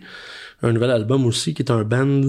Un 0.63 0.73
nouvel 0.73 0.91
album 0.93 1.27
aussi, 1.27 1.55
qui 1.55 1.63
est 1.63 1.71
un 1.73 1.83
band 1.83 2.21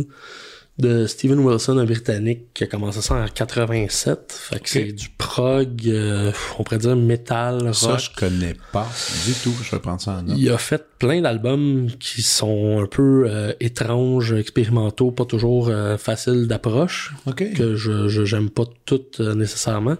de 0.80 1.08
Steven 1.08 1.40
Wilson, 1.40 1.78
un 1.80 1.86
Britannique, 1.86 2.54
qui 2.54 2.64
a 2.64 2.68
commencé 2.68 3.02
ça 3.02 3.16
en 3.16 3.26
87. 3.28 4.32
Fait 4.52 4.60
que 4.60 4.70
c'est 4.70 4.92
du 4.92 5.10
prog, 5.18 5.88
euh, 5.88 6.32
on 6.60 6.64
pourrait 6.64 6.78
dire 6.78 6.96
metal, 6.96 7.74
Ça, 7.74 7.92
rock. 7.94 8.00
je 8.00 8.10
connais 8.16 8.56
pas 8.72 8.88
du 9.26 9.34
tout. 9.34 9.54
Je 9.64 9.72
vais 9.72 9.80
prendre 9.80 10.00
ça 10.02 10.12
en 10.20 10.22
note. 10.24 10.38
Il 10.38 10.50
a 10.52 10.58
fait 10.58 10.86
plein 11.00 11.22
d'albums 11.22 11.88
qui 12.00 12.22
sont 12.22 12.80
un 12.84 12.86
peu 12.88 13.26
euh, 13.28 13.54
étranges, 13.60 14.34
expérimentaux, 14.34 15.12
pas 15.12 15.26
toujours 15.26 15.70
euh, 15.70 15.98
faciles 15.98 16.48
d'approche, 16.48 17.14
OK. 17.26 17.54
que 17.54 17.76
je 17.76 18.08
je- 18.08 18.26
j'aime 18.26 18.50
pas 18.50 18.66
toutes 18.86 19.20
euh, 19.20 19.34
nécessairement, 19.36 19.96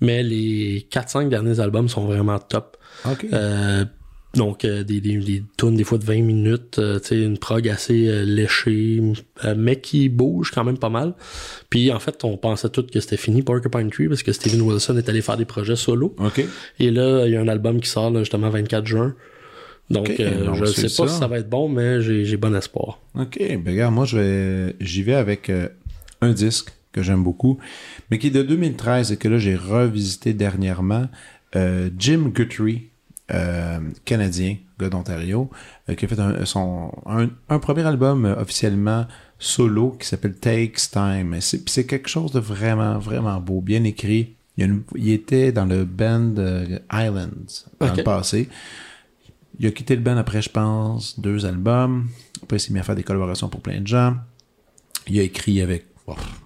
mais 0.00 0.22
les 0.22 0.86
4-5 0.90 1.28
derniers 1.28 1.60
albums 1.60 1.88
sont 1.88 2.04
vraiment 2.06 2.38
top. 2.38 2.76
OK. 3.04 3.26
Donc 4.34 4.64
euh, 4.64 4.84
des, 4.84 5.00
des, 5.00 5.16
des 5.16 5.42
tunes 5.58 5.74
des 5.74 5.82
fois 5.82 5.98
de 5.98 6.04
20 6.04 6.22
minutes, 6.22 6.78
euh, 6.78 7.00
tu 7.00 7.08
sais, 7.08 7.22
une 7.22 7.36
prog 7.36 7.68
assez 7.68 8.06
euh, 8.06 8.24
léchée, 8.24 9.00
euh, 9.44 9.54
mais 9.56 9.80
qui 9.80 10.08
bouge 10.08 10.52
quand 10.52 10.62
même 10.62 10.78
pas 10.78 10.88
mal. 10.88 11.14
Puis 11.68 11.90
en 11.90 11.98
fait, 11.98 12.24
on 12.24 12.36
pensait 12.36 12.68
tous 12.68 12.82
que 12.82 13.00
c'était 13.00 13.16
fini 13.16 13.42
Porcupine 13.42 13.90
Tree 13.90 14.08
parce 14.08 14.22
que 14.22 14.32
Steven 14.32 14.60
Wilson 14.62 14.96
est 14.98 15.08
allé 15.08 15.20
faire 15.20 15.36
des 15.36 15.44
projets 15.44 15.74
solo. 15.74 16.14
Et 16.78 16.90
là, 16.90 17.26
il 17.26 17.32
y 17.32 17.36
a 17.36 17.40
un 17.40 17.48
album 17.48 17.80
qui 17.80 17.88
sort 17.88 18.10
là, 18.10 18.20
justement 18.20 18.50
24 18.50 18.86
juin. 18.86 19.14
Donc, 19.90 20.08
je 20.16 20.64
c'est 20.66 20.88
sais 20.88 21.02
pas 21.02 21.08
si 21.08 21.18
ça 21.18 21.26
va 21.26 21.38
être 21.38 21.50
bon, 21.50 21.68
mais 21.68 22.00
j'ai 22.00 22.36
bon 22.36 22.54
espoir. 22.54 23.00
OK, 23.18 23.38
ben 23.40 23.62
regarde, 23.66 23.92
moi 23.92 24.04
je 24.04 24.18
vais 24.18 24.76
j'y 24.80 25.02
vais 25.02 25.14
avec 25.14 25.50
un 26.20 26.32
disque 26.32 26.70
que 26.92 27.02
j'aime 27.02 27.24
beaucoup, 27.24 27.58
mais 28.08 28.18
qui 28.18 28.28
est 28.28 28.30
de 28.30 28.42
2013 28.42 29.10
et 29.10 29.16
que 29.16 29.26
là 29.26 29.38
j'ai 29.38 29.56
revisité 29.56 30.32
dernièrement. 30.32 31.08
Jim 31.98 32.30
Guthrie, 32.32 32.89
euh, 33.32 33.78
canadien, 34.04 34.56
gars 34.78 34.88
d'Ontario, 34.88 35.50
euh, 35.88 35.94
qui 35.94 36.04
a 36.04 36.08
fait 36.08 36.18
un, 36.18 36.44
son, 36.44 36.92
un, 37.06 37.28
un 37.48 37.58
premier 37.58 37.82
album 37.84 38.24
euh, 38.24 38.36
officiellement 38.40 39.06
solo 39.38 39.92
qui 39.98 40.06
s'appelle 40.06 40.34
Takes 40.34 40.90
Time. 40.92 41.34
Et 41.34 41.40
C'est 41.40 41.86
quelque 41.86 42.08
chose 42.08 42.32
de 42.32 42.40
vraiment, 42.40 42.98
vraiment 42.98 43.40
beau, 43.40 43.60
bien 43.60 43.84
écrit. 43.84 44.34
Il, 44.56 44.60
y 44.60 44.64
a 44.64 44.66
une- 44.66 44.82
il 44.96 45.10
était 45.12 45.52
dans 45.52 45.64
le 45.66 45.84
band 45.84 46.34
Islands 46.92 47.30
dans 47.80 47.88
Ok. 47.88 47.96
le 47.96 48.02
passé. 48.02 48.48
Il 49.58 49.66
a 49.66 49.70
quitté 49.70 49.94
le 49.96 50.02
band 50.02 50.16
après, 50.16 50.42
je 50.42 50.50
pense, 50.50 51.18
deux 51.20 51.44
albums. 51.46 52.08
Après, 52.42 52.56
il 52.56 52.60
s'est 52.60 52.72
mis 52.72 52.78
à 52.78 52.82
faire 52.82 52.96
des 52.96 53.02
collaborations 53.02 53.48
pour 53.48 53.60
plein 53.60 53.80
de 53.80 53.86
gens. 53.86 54.16
Il 55.06 55.18
a 55.18 55.22
écrit 55.22 55.60
avec. 55.60 55.86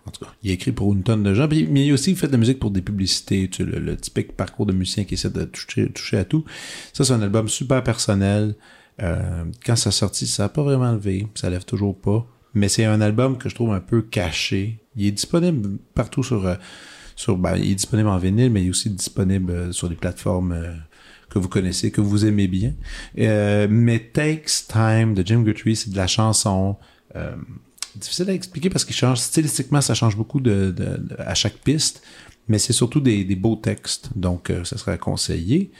En 0.07 0.11
tout 0.11 0.25
cas, 0.25 0.31
il 0.43 0.51
a 0.51 0.55
écrit 0.55 0.73
pour 0.73 0.93
une 0.93 1.03
tonne 1.03 1.23
de 1.23 1.35
gens. 1.35 1.49
Mais 1.49 1.87
il 1.87 1.91
a 1.91 1.95
aussi 1.95 2.15
fait 2.15 2.27
de 2.27 2.33
la 2.33 2.39
musique 2.39 2.59
pour 2.59 2.71
des 2.71 2.83
publicités. 2.83 3.51
Le, 3.59 3.97
typique 3.97 4.37
parcours 4.37 4.67
de 4.67 4.73
musicien 4.73 5.05
qui 5.05 5.15
essaie 5.15 5.31
de 5.31 5.45
toucher, 5.45 6.17
à 6.17 6.25
tout. 6.25 6.45
Ça, 6.93 7.05
c'est 7.05 7.13
un 7.13 7.23
album 7.23 7.49
super 7.49 7.83
personnel. 7.83 8.55
Euh, 9.03 9.45
quand 9.65 9.77
ça 9.77 9.91
sortit, 9.91 10.27
ça 10.27 10.45
n'a 10.45 10.49
pas 10.49 10.63
vraiment 10.63 10.93
levé. 10.93 11.27
Ça 11.35 11.51
lève 11.51 11.65
toujours 11.65 11.99
pas. 11.99 12.27
Mais 12.55 12.69
c'est 12.69 12.85
un 12.85 13.01
album 13.01 13.39
que 13.39 13.49
je 13.49 13.55
trouve 13.55 13.73
un 13.73 13.81
peu 13.81 14.03
caché. 14.03 14.81
Il 14.97 15.07
est 15.07 15.13
disponible 15.13 15.79
partout 15.95 16.23
sur. 16.23 16.47
euh, 16.47 16.57
ben, 17.29 17.57
il 17.57 17.73
est 17.73 17.77
disponible 17.77 18.09
en 18.09 18.19
vinyle, 18.19 18.51
mais 18.51 18.63
il 18.63 18.67
est 18.69 18.71
aussi 18.71 18.91
disponible 18.91 19.51
euh, 19.51 19.73
sur 19.73 19.89
des 19.89 19.97
plateformes. 19.97 20.57
que 21.31 21.39
vous 21.39 21.49
connaissez, 21.49 21.91
que 21.91 22.01
vous 22.01 22.27
aimez 22.27 22.47
bien. 22.47 22.75
Mais 23.17 23.99
Takes 24.13 24.69
Time 24.69 25.15
de 25.15 25.27
Jim 25.27 25.43
Guthrie, 25.43 25.75
c'est 25.77 25.91
de 25.91 25.97
la 25.97 26.07
chanson. 26.07 26.77
Difficile 27.99 28.31
à 28.31 28.33
expliquer 28.35 28.71
parce 28.71 28.85
qu'il 28.85 28.95
change 28.97 29.19
stylistiquement, 29.19 29.81
ça 29.81 29.95
change 29.95 30.17
beaucoup 30.17 30.41
de, 30.41 30.71
de- 30.71 30.99
de- 30.99 31.17
à 31.19 31.35
chaque 31.35 31.59
piste, 31.59 32.03
mais 32.49 32.59
c'est 32.59 32.73
surtout 32.73 33.01
des, 33.01 33.25
des 33.25 33.37
beaux 33.37 33.57
textes, 33.57 34.11
donc 34.17 34.51
euh, 34.51 34.65
ça 34.65 34.77
serait 34.79 34.93
à 34.93 34.99
conseiller. 34.99 35.71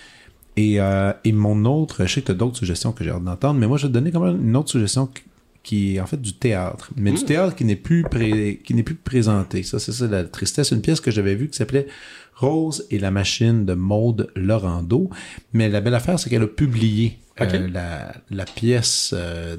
Et, 0.57 0.81
euh, 0.81 1.13
et 1.25 1.33
mon 1.33 1.65
autre, 1.65 2.07
je 2.07 2.15
sais 2.15 2.21
que 2.21 2.27
tu 2.27 2.33
as 2.33 2.37
d'autres 2.37 2.59
suggestions 2.59 2.93
que 2.93 3.03
j'ai 3.05 3.11
hâte 3.11 3.25
d'entendre, 3.25 3.59
mais 3.59 3.67
moi 3.67 3.77
je 3.77 3.87
vais 3.87 3.89
te 3.89 3.95
donner 3.95 4.13
quand 4.13 4.21
même 4.25 4.41
une 4.41 4.57
autre 4.57 4.71
suggestion 4.71 5.07
qui- 5.07 5.23
qui 5.65 5.97
est 5.97 6.01
en 6.01 6.07
fait 6.07 6.21
du 6.21 6.35
théâtre, 6.35 6.91
mais 6.95 7.11
du 7.11 7.25
théâtre 7.25 7.57
qui 7.57 7.65
n'est 7.65 7.75
plus 7.75 8.03
pré- 8.03 8.61
qui 8.65 8.75
n'est 8.75 8.83
plus 8.83 8.95
présenté. 8.97 9.63
Ça, 9.63 9.79
c'est 9.79 9.93
ça 9.93 10.07
la 10.07 10.23
tristesse. 10.25 10.73
Une 10.73 10.83
pièce 10.83 11.01
que 11.01 11.11
j'avais 11.11 11.35
vue 11.35 11.49
qui 11.49 11.57
s'appelait 11.57 11.87
Rose 12.35 12.87
et 12.91 12.99
la 12.99 13.11
machine 13.11 13.65
de 13.65 13.73
Maude 13.73 14.31
Lorando. 14.37 15.09
Mais 15.55 15.71
la 15.71 15.81
belle 15.81 15.95
affaire, 15.95 16.19
c'est 16.21 16.29
qu'elle 16.29 16.43
a 16.43 16.47
publié 16.49 17.19
euh, 17.41 17.69
la, 17.73 18.15
la 18.31 18.45
pièce 18.45 19.15
euh, 19.17 19.57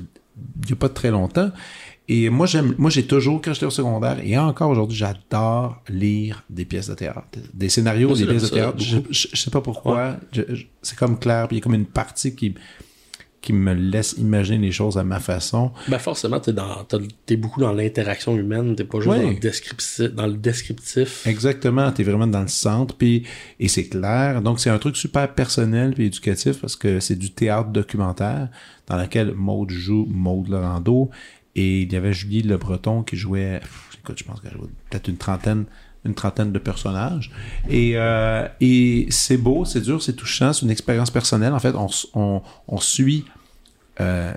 il 0.64 0.70
y 0.70 0.74
a 0.74 0.76
pas 0.76 0.90
très 0.90 1.10
longtemps. 1.10 1.50
Et 2.08 2.30
moi, 2.30 2.46
j'aime, 2.46 2.76
moi, 2.78 2.92
j'ai 2.92 3.08
toujours, 3.08 3.42
quand 3.42 3.54
j'étais 3.54 3.66
au 3.66 3.72
secondaire, 3.72 4.20
et 4.24 4.38
encore 4.38 4.70
aujourd'hui, 4.70 4.98
j'adore 4.98 5.82
lire 5.90 6.44
des 6.50 6.66
pièces 6.66 6.88
de 6.90 6.94
théâtre. 6.94 7.40
Des 7.54 7.70
scénarios, 7.70 8.10
Moi 8.10 8.18
des 8.18 8.26
pièces 8.26 8.44
de 8.44 8.48
théâtre. 8.50 8.78
Je, 8.80 8.98
beaucoup. 8.98 9.08
je, 9.12 9.28
je 9.34 9.42
sais 9.42 9.52
pas 9.52 9.62
pourquoi. 9.62 10.18
C'est 10.82 10.98
comme 10.98 11.18
clair, 11.18 11.48
puis 11.48 11.58
il 11.58 11.60
y 11.60 11.62
a 11.62 11.64
comme 11.64 11.74
une 11.74 11.86
partie 11.88 12.36
qui, 12.36 12.54
qui 13.46 13.54
me 13.54 13.76
laisse 13.76 14.16
imaginer 14.18 14.58
les 14.58 14.72
choses 14.72 14.98
à 14.98 15.04
ma 15.04 15.20
façon. 15.20 15.72
Ben 15.88 16.00
forcément, 16.00 16.40
t'es 16.40 16.52
dans 16.52 16.84
t'es 17.28 17.38
beaucoup 17.38 17.60
dans 17.62 17.74
l'interaction 17.74 18.36
humaine, 18.36 18.76
t'es 18.76 18.84
pas 18.84 19.00
juste 19.00 19.10
Ouais. 19.12 19.22
dans, 19.22 19.30
le 19.30 19.40
descriptif, 19.40 20.02
dans 20.16 20.26
le 20.26 20.34
descriptif. 20.34 21.28
Exactement, 21.28 21.92
t'es 21.92 22.02
vraiment 22.02 22.26
dans 22.26 22.42
le 22.42 22.48
centre, 22.48 22.96
puis 22.96 23.22
et 23.60 23.68
c'est 23.68 23.88
clair. 23.88 24.42
Donc 24.42 24.60
c'est 24.60 24.72
un 24.72 24.80
truc 24.80 24.98
super 24.98 25.32
personnel 25.32 25.94
puis 25.94 26.06
éducatif 26.08 26.60
parce 26.60 26.76
que 26.76 27.00
c'est 27.00 27.16
du 27.16 27.32
théâtre 27.34 27.70
documentaire 27.70 28.50
dans 28.88 28.98
lequel 28.98 29.36
Maude 29.36 29.70
joue 29.70 30.08
Maude 30.10 30.48
Lorando 30.48 31.12
et 31.56 31.82
il 31.82 31.94
y 31.94 31.96
avait 31.96 32.14
Julie 32.14 32.42
Le 32.42 32.58
Breton 32.58 33.04
qui 33.04 33.16
jouait, 33.16 33.62
écoute, 34.00 34.20
je 34.20 34.24
pense 34.24 34.42
qu'elle 34.42 34.54
jouait 34.54 34.70
peut-être 34.90 35.08
une 35.08 35.18
trentaine 35.18 35.66
une 36.06 36.14
trentaine 36.14 36.52
de 36.52 36.60
personnages 36.60 37.32
et 37.70 37.94
euh, 37.96 38.48
et 38.62 39.08
c'est 39.10 39.38
beau, 39.38 39.66
c'est 39.66 39.82
dur, 39.82 40.02
c'est 40.02 40.14
touchant, 40.14 40.54
c'est 40.54 40.62
une 40.62 40.72
expérience 40.72 41.10
personnelle. 41.10 41.54
En 41.54 41.60
fait, 41.60 41.74
on 42.14 42.42
on, 42.68 42.78
suit 42.80 43.26
euh, 44.00 44.34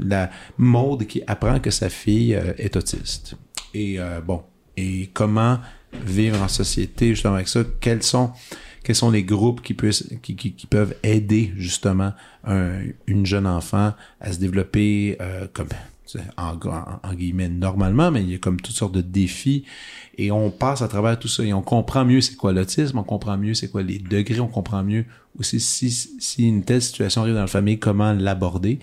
la 0.00 0.30
Maude 0.56 1.06
qui 1.06 1.22
apprend 1.26 1.60
que 1.60 1.70
sa 1.70 1.90
fille 1.90 2.34
euh, 2.34 2.54
est 2.56 2.76
autiste. 2.76 3.36
Et 3.74 3.98
bon, 4.24 4.42
et 4.76 5.10
comment 5.12 5.58
vivre 6.06 6.40
en 6.40 6.46
société 6.46 7.08
justement 7.08 7.34
avec 7.34 7.48
ça? 7.48 7.60
Quels 7.80 8.04
sont 8.04 8.30
quels 8.84 8.94
sont 8.94 9.10
les 9.10 9.24
groupes 9.24 9.62
qui, 9.62 9.74
puissent, 9.74 10.08
qui, 10.22 10.36
qui, 10.36 10.66
peuvent 10.66 10.94
aider 11.02 11.52
justement 11.56 12.12
un- 12.44 12.82
une 13.06 13.26
jeune 13.26 13.48
enfant 13.48 13.94
à 14.20 14.32
se 14.32 14.38
développer 14.38 15.18
comme 15.54 15.68
en, 16.36 16.56
guillemets 17.14 17.48
normalement, 17.48 18.10
mais 18.10 18.22
il 18.22 18.30
y 18.30 18.34
a 18.34 18.38
comme 18.38 18.60
toutes 18.60 18.74
sortes 18.74 18.94
de 18.94 19.00
défis 19.00 19.64
et 20.18 20.30
on 20.30 20.50
passe 20.50 20.82
à 20.82 20.88
travers 20.88 21.18
tout 21.18 21.28
ça 21.28 21.42
et 21.44 21.52
on 21.52 21.62
comprend 21.62 22.04
mieux 22.04 22.20
c'est 22.20 22.36
quoi 22.36 22.52
l'autisme, 22.52 22.98
on 22.98 23.04
comprend 23.04 23.36
mieux 23.36 23.54
c'est 23.54 23.68
quoi 23.70 23.82
les 23.82 23.98
degrés, 23.98 24.40
on 24.40 24.48
comprend 24.48 24.82
mieux 24.84 25.04
aussi 25.38 25.60
si, 25.60 25.90
si 25.90 26.48
une 26.48 26.62
telle 26.64 26.82
situation 26.82 27.22
arrive 27.22 27.34
dans 27.34 27.40
la 27.40 27.46
famille, 27.46 27.78
comment 27.78 28.12
l'aborder 28.12 28.78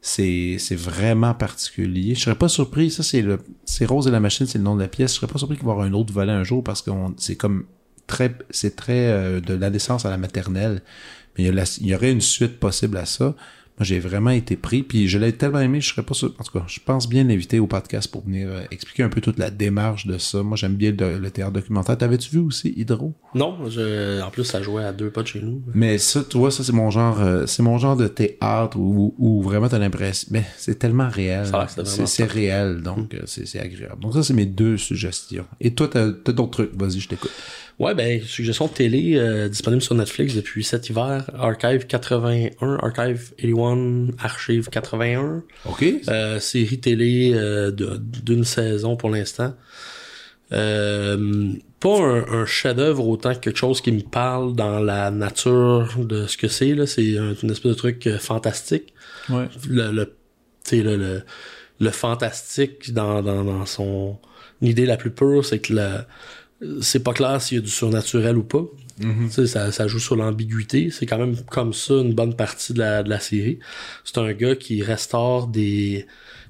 c'est 0.00 0.56
c'est 0.58 0.76
vraiment 0.76 1.32
particulier. 1.32 2.14
Je 2.14 2.20
serais 2.20 2.34
pas 2.36 2.48
surpris, 2.48 2.90
ça 2.90 3.02
c'est 3.02 3.22
le 3.22 3.40
c'est 3.64 3.86
Rose 3.86 4.06
et 4.06 4.10
la 4.10 4.20
machine, 4.20 4.46
c'est 4.46 4.58
le 4.58 4.64
nom 4.64 4.76
de 4.76 4.82
la 4.82 4.88
pièce. 4.88 5.12
Je 5.12 5.16
serais 5.16 5.32
pas 5.32 5.38
surpris 5.38 5.56
qu'il 5.56 5.66
y 5.66 5.70
un 5.70 5.94
autre 5.94 6.12
volet 6.12 6.32
un 6.32 6.44
jour 6.44 6.62
parce 6.62 6.82
que 6.82 6.90
c'est 7.16 7.36
comme 7.36 7.64
très 8.06 8.36
c'est 8.50 8.76
très 8.76 9.06
euh, 9.08 9.40
de 9.40 9.54
l'adolescence 9.54 10.04
à 10.04 10.10
la 10.10 10.18
maternelle. 10.18 10.82
Mais 11.38 11.50
la- 11.50 11.64
il 11.80 11.86
y 11.86 11.94
aurait 11.94 12.12
une 12.12 12.20
suite 12.20 12.60
possible 12.60 12.98
à 12.98 13.06
ça 13.06 13.34
Moi, 13.76 13.84
j'ai 13.84 13.98
vraiment 13.98 14.30
été 14.30 14.56
pris, 14.56 14.84
puis 14.84 15.08
je 15.08 15.18
l'ai 15.18 15.32
tellement 15.32 15.58
aimé, 15.58 15.80
je 15.80 15.88
serais 15.88 16.04
pas 16.04 16.14
sûr. 16.14 16.32
En 16.38 16.44
tout 16.44 16.56
cas, 16.56 16.64
je 16.68 16.78
pense 16.84 17.08
bien 17.08 17.24
l'inviter 17.24 17.58
au 17.58 17.66
podcast 17.66 18.08
pour 18.08 18.24
venir 18.24 18.46
euh, 18.48 18.62
expliquer 18.70 19.02
un 19.02 19.08
peu 19.08 19.20
toute 19.20 19.36
la 19.36 19.50
démarche 19.50 20.06
de 20.06 20.16
ça. 20.16 20.44
Moi, 20.44 20.56
j'aime 20.56 20.76
bien 20.76 20.92
le, 20.96 21.18
le 21.18 21.30
théâtre 21.32 21.54
documentaire. 21.54 21.98
T'avais-tu 21.98 22.30
vu 22.30 22.38
aussi 22.38 22.72
Hydro? 22.76 23.14
Non, 23.34 23.68
je, 23.68 24.22
en 24.22 24.30
plus, 24.30 24.44
ça 24.44 24.62
jouait 24.62 24.84
à 24.84 24.92
deux 24.92 25.10
pas 25.10 25.22
de 25.22 25.26
chez 25.26 25.40
nous. 25.40 25.60
Mais 25.74 25.98
ça, 25.98 26.22
tu 26.22 26.38
vois, 26.38 26.52
ça, 26.52 26.62
c'est 26.62 26.72
mon 26.72 26.90
genre, 26.90 27.20
euh, 27.20 27.46
c'est 27.46 27.64
mon 27.64 27.78
genre 27.78 27.96
de 27.96 28.06
théâtre 28.06 28.78
où, 28.78 29.12
où 29.18 29.42
vraiment 29.42 29.68
t'as 29.68 29.80
l'impression, 29.80 30.28
mais 30.30 30.44
c'est 30.56 30.78
tellement 30.78 31.08
réel. 31.08 31.46
C'est 31.84 32.24
réel, 32.30 32.80
donc 32.80 33.12
euh, 33.14 33.22
c'est 33.26 33.44
c'est 33.44 33.58
agréable. 33.60 34.00
Donc 34.00 34.14
ça, 34.14 34.22
c'est 34.22 34.34
mes 34.34 34.46
deux 34.46 34.76
suggestions. 34.76 35.46
Et 35.60 35.74
toi, 35.74 35.88
t'as 35.88 36.12
t'as 36.12 36.32
d'autres 36.32 36.50
trucs? 36.50 36.74
Vas-y, 36.76 37.00
je 37.00 37.08
t'écoute. 37.08 37.32
Ouais, 37.80 37.94
ben, 37.94 38.22
suggestion 38.22 38.66
de 38.68 38.72
télé 38.72 39.14
euh, 39.16 39.48
disponible 39.48 39.82
sur 39.82 39.94
Netflix 39.96 40.34
depuis 40.34 40.62
cet 40.62 40.88
hiver. 40.90 41.28
Archive 41.36 41.86
81, 41.86 42.78
Archive 42.80 43.32
81, 43.36 44.06
Archive 44.18 44.68
81. 44.68 45.42
OK? 45.66 45.84
Euh, 46.08 46.38
série 46.38 46.78
télé 46.78 47.32
euh, 47.34 47.72
d'une 47.72 48.44
saison 48.44 48.96
pour 48.96 49.10
l'instant. 49.10 49.54
Euh, 50.52 51.52
pas 51.80 51.98
un, 52.00 52.28
un 52.42 52.46
chef-d'œuvre 52.46 53.06
autant 53.08 53.34
que 53.34 53.40
quelque 53.40 53.56
chose 53.58 53.80
qui 53.80 53.92
me 53.92 54.02
parle 54.02 54.54
dans 54.54 54.78
la 54.78 55.10
nature 55.10 55.94
de 55.98 56.26
ce 56.26 56.36
que 56.36 56.48
c'est. 56.48 56.74
là. 56.74 56.86
C'est 56.86 57.18
un- 57.18 57.34
une 57.42 57.50
espèce 57.50 57.72
de 57.72 57.74
truc 57.74 58.08
fantastique. 58.18 58.94
ouais. 59.30 59.48
Le, 59.68 59.90
le, 59.90 60.06
tu 60.64 60.76
sais, 60.76 60.82
le, 60.82 60.96
le, 60.96 61.22
le 61.80 61.90
fantastique 61.90 62.92
dans, 62.92 63.22
dans, 63.22 63.42
dans 63.44 63.66
son 63.66 64.18
idée 64.62 64.86
la 64.86 64.96
plus 64.96 65.10
pure, 65.10 65.44
c'est 65.44 65.58
que 65.58 65.72
le- 65.74 66.00
c'est 66.80 67.02
pas 67.02 67.12
clair 67.12 67.40
s'il 67.40 67.58
y 67.58 67.60
a 67.60 67.62
du 67.62 67.70
surnaturel 67.70 68.36
ou 68.36 68.44
pas. 68.44 68.64
Tu 69.00 69.30
sais, 69.30 69.46
ça, 69.46 69.72
ça 69.72 69.88
joue 69.88 69.98
sur 69.98 70.14
l'ambiguïté. 70.14 70.90
C'est 70.90 71.06
quand 71.06 71.18
même 71.18 71.36
comme 71.50 71.72
ça 71.72 71.94
une 71.94 72.14
bonne 72.14 72.36
partie 72.36 72.72
de 72.72 72.78
la, 72.78 73.02
de 73.02 73.10
la 73.10 73.18
série. 73.18 73.58
C'est 74.04 74.18
un 74.18 74.32
gars 74.32 74.54
qui 74.54 74.82
restaure 74.82 75.48
des, 75.48 76.06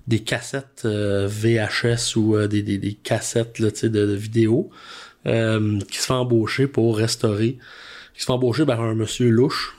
des 0.07 0.19
cassettes 0.21 0.83
euh, 0.85 1.27
VHS 1.27 2.17
ou 2.17 2.37
euh, 2.37 2.47
des, 2.47 2.63
des, 2.63 2.77
des 2.79 2.93
cassettes 2.93 3.59
là, 3.59 3.71
tu 3.71 3.81
sais, 3.81 3.89
de, 3.89 4.07
de 4.07 4.15
vidéos 4.15 4.71
euh, 5.27 5.79
qui 5.91 5.99
se 5.99 6.07
fait 6.07 6.13
embaucher 6.13 6.67
pour 6.67 6.99
restaurer. 6.99 7.59
Qui 8.15 8.21
se 8.21 8.27
fait 8.27 8.33
embaucher 8.33 8.67
par 8.67 8.83
un 8.83 8.95
monsieur 8.95 9.31
louche 9.31 9.75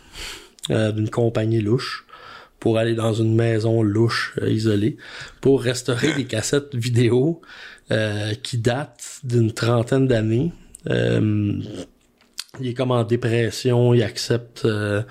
euh, 0.72 0.92
d'une 0.92 1.10
compagnie 1.10 1.62
louche 1.62 2.06
pour 2.60 2.80
aller 2.80 2.96
dans 2.96 3.14
une 3.14 3.36
maison 3.36 3.84
louche 3.84 4.34
isolée 4.44 4.98
pour 5.40 5.62
restaurer 5.62 6.14
des 6.14 6.26
cassettes 6.26 6.74
vidéo 6.74 7.42
euh, 7.92 8.34
qui 8.34 8.58
datent 8.58 9.20
d'une 9.24 9.52
trentaine 9.52 10.08
d'années. 10.08 10.52
Euh, 10.90 11.62
il 12.60 12.68
est 12.68 12.74
comme 12.74 12.92
en 12.92 13.04
dépression, 13.04 13.94
il 13.94 14.04
accepte 14.04 14.66
euh, 14.66 15.04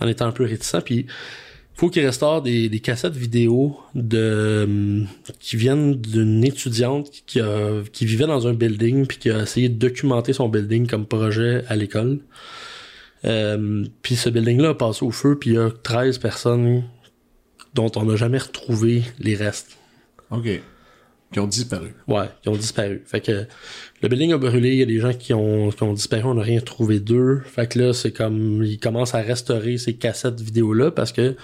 en 0.00 0.06
étant 0.06 0.26
un 0.26 0.32
peu 0.32 0.44
réticent, 0.44 0.82
puis 0.84 1.06
faut 1.74 1.90
qu'il 1.90 2.04
restaure 2.06 2.40
des, 2.40 2.68
des 2.68 2.80
cassettes 2.80 3.16
vidéo 3.16 3.76
de 3.94 4.18
euh, 4.18 5.02
qui 5.40 5.56
viennent 5.56 5.96
d'une 5.96 6.44
étudiante 6.44 7.10
qui 7.26 7.40
a 7.40 7.82
qui 7.92 8.06
vivait 8.06 8.26
dans 8.26 8.46
un 8.46 8.54
building 8.54 9.06
puis 9.06 9.18
qui 9.18 9.30
a 9.30 9.42
essayé 9.42 9.68
de 9.68 9.74
documenter 9.74 10.32
son 10.32 10.48
building 10.48 10.86
comme 10.86 11.06
projet 11.06 11.64
à 11.68 11.74
l'école. 11.74 12.20
Euh, 13.24 13.84
puis 14.02 14.16
ce 14.16 14.28
building-là 14.28 14.70
a 14.70 14.74
passé 14.74 15.04
au 15.04 15.10
feu, 15.10 15.36
puis 15.38 15.50
il 15.50 15.56
y 15.56 15.58
a 15.58 15.70
13 15.70 16.18
personnes 16.18 16.84
dont 17.72 17.90
on 17.96 18.04
n'a 18.04 18.16
jamais 18.16 18.38
retrouvé 18.38 19.02
les 19.18 19.34
restes. 19.34 19.76
OK. 20.30 20.60
Qui 21.34 21.40
ont 21.40 21.46
disparu. 21.48 21.92
Ouais, 22.06 22.28
qui 22.42 22.48
ont 22.48 22.56
disparu. 22.56 23.02
Fait 23.06 23.20
que 23.20 23.46
le 24.02 24.08
building 24.08 24.32
a 24.34 24.38
brûlé, 24.38 24.68
il 24.70 24.78
y 24.78 24.82
a 24.82 24.86
des 24.86 25.00
gens 25.00 25.12
qui 25.12 25.34
ont, 25.34 25.70
qui 25.70 25.82
ont 25.82 25.92
disparu, 25.92 26.22
on 26.26 26.34
n'a 26.34 26.42
rien 26.42 26.60
trouvé 26.60 27.00
d'eux. 27.00 27.40
Fait 27.44 27.66
que 27.66 27.78
là, 27.80 27.92
c'est 27.92 28.12
comme, 28.12 28.62
ils 28.62 28.78
commencent 28.78 29.16
à 29.16 29.20
restaurer 29.20 29.76
ces 29.76 29.94
cassettes 29.94 30.40
vidéo-là 30.40 30.92
parce 30.92 31.10
que, 31.10 31.34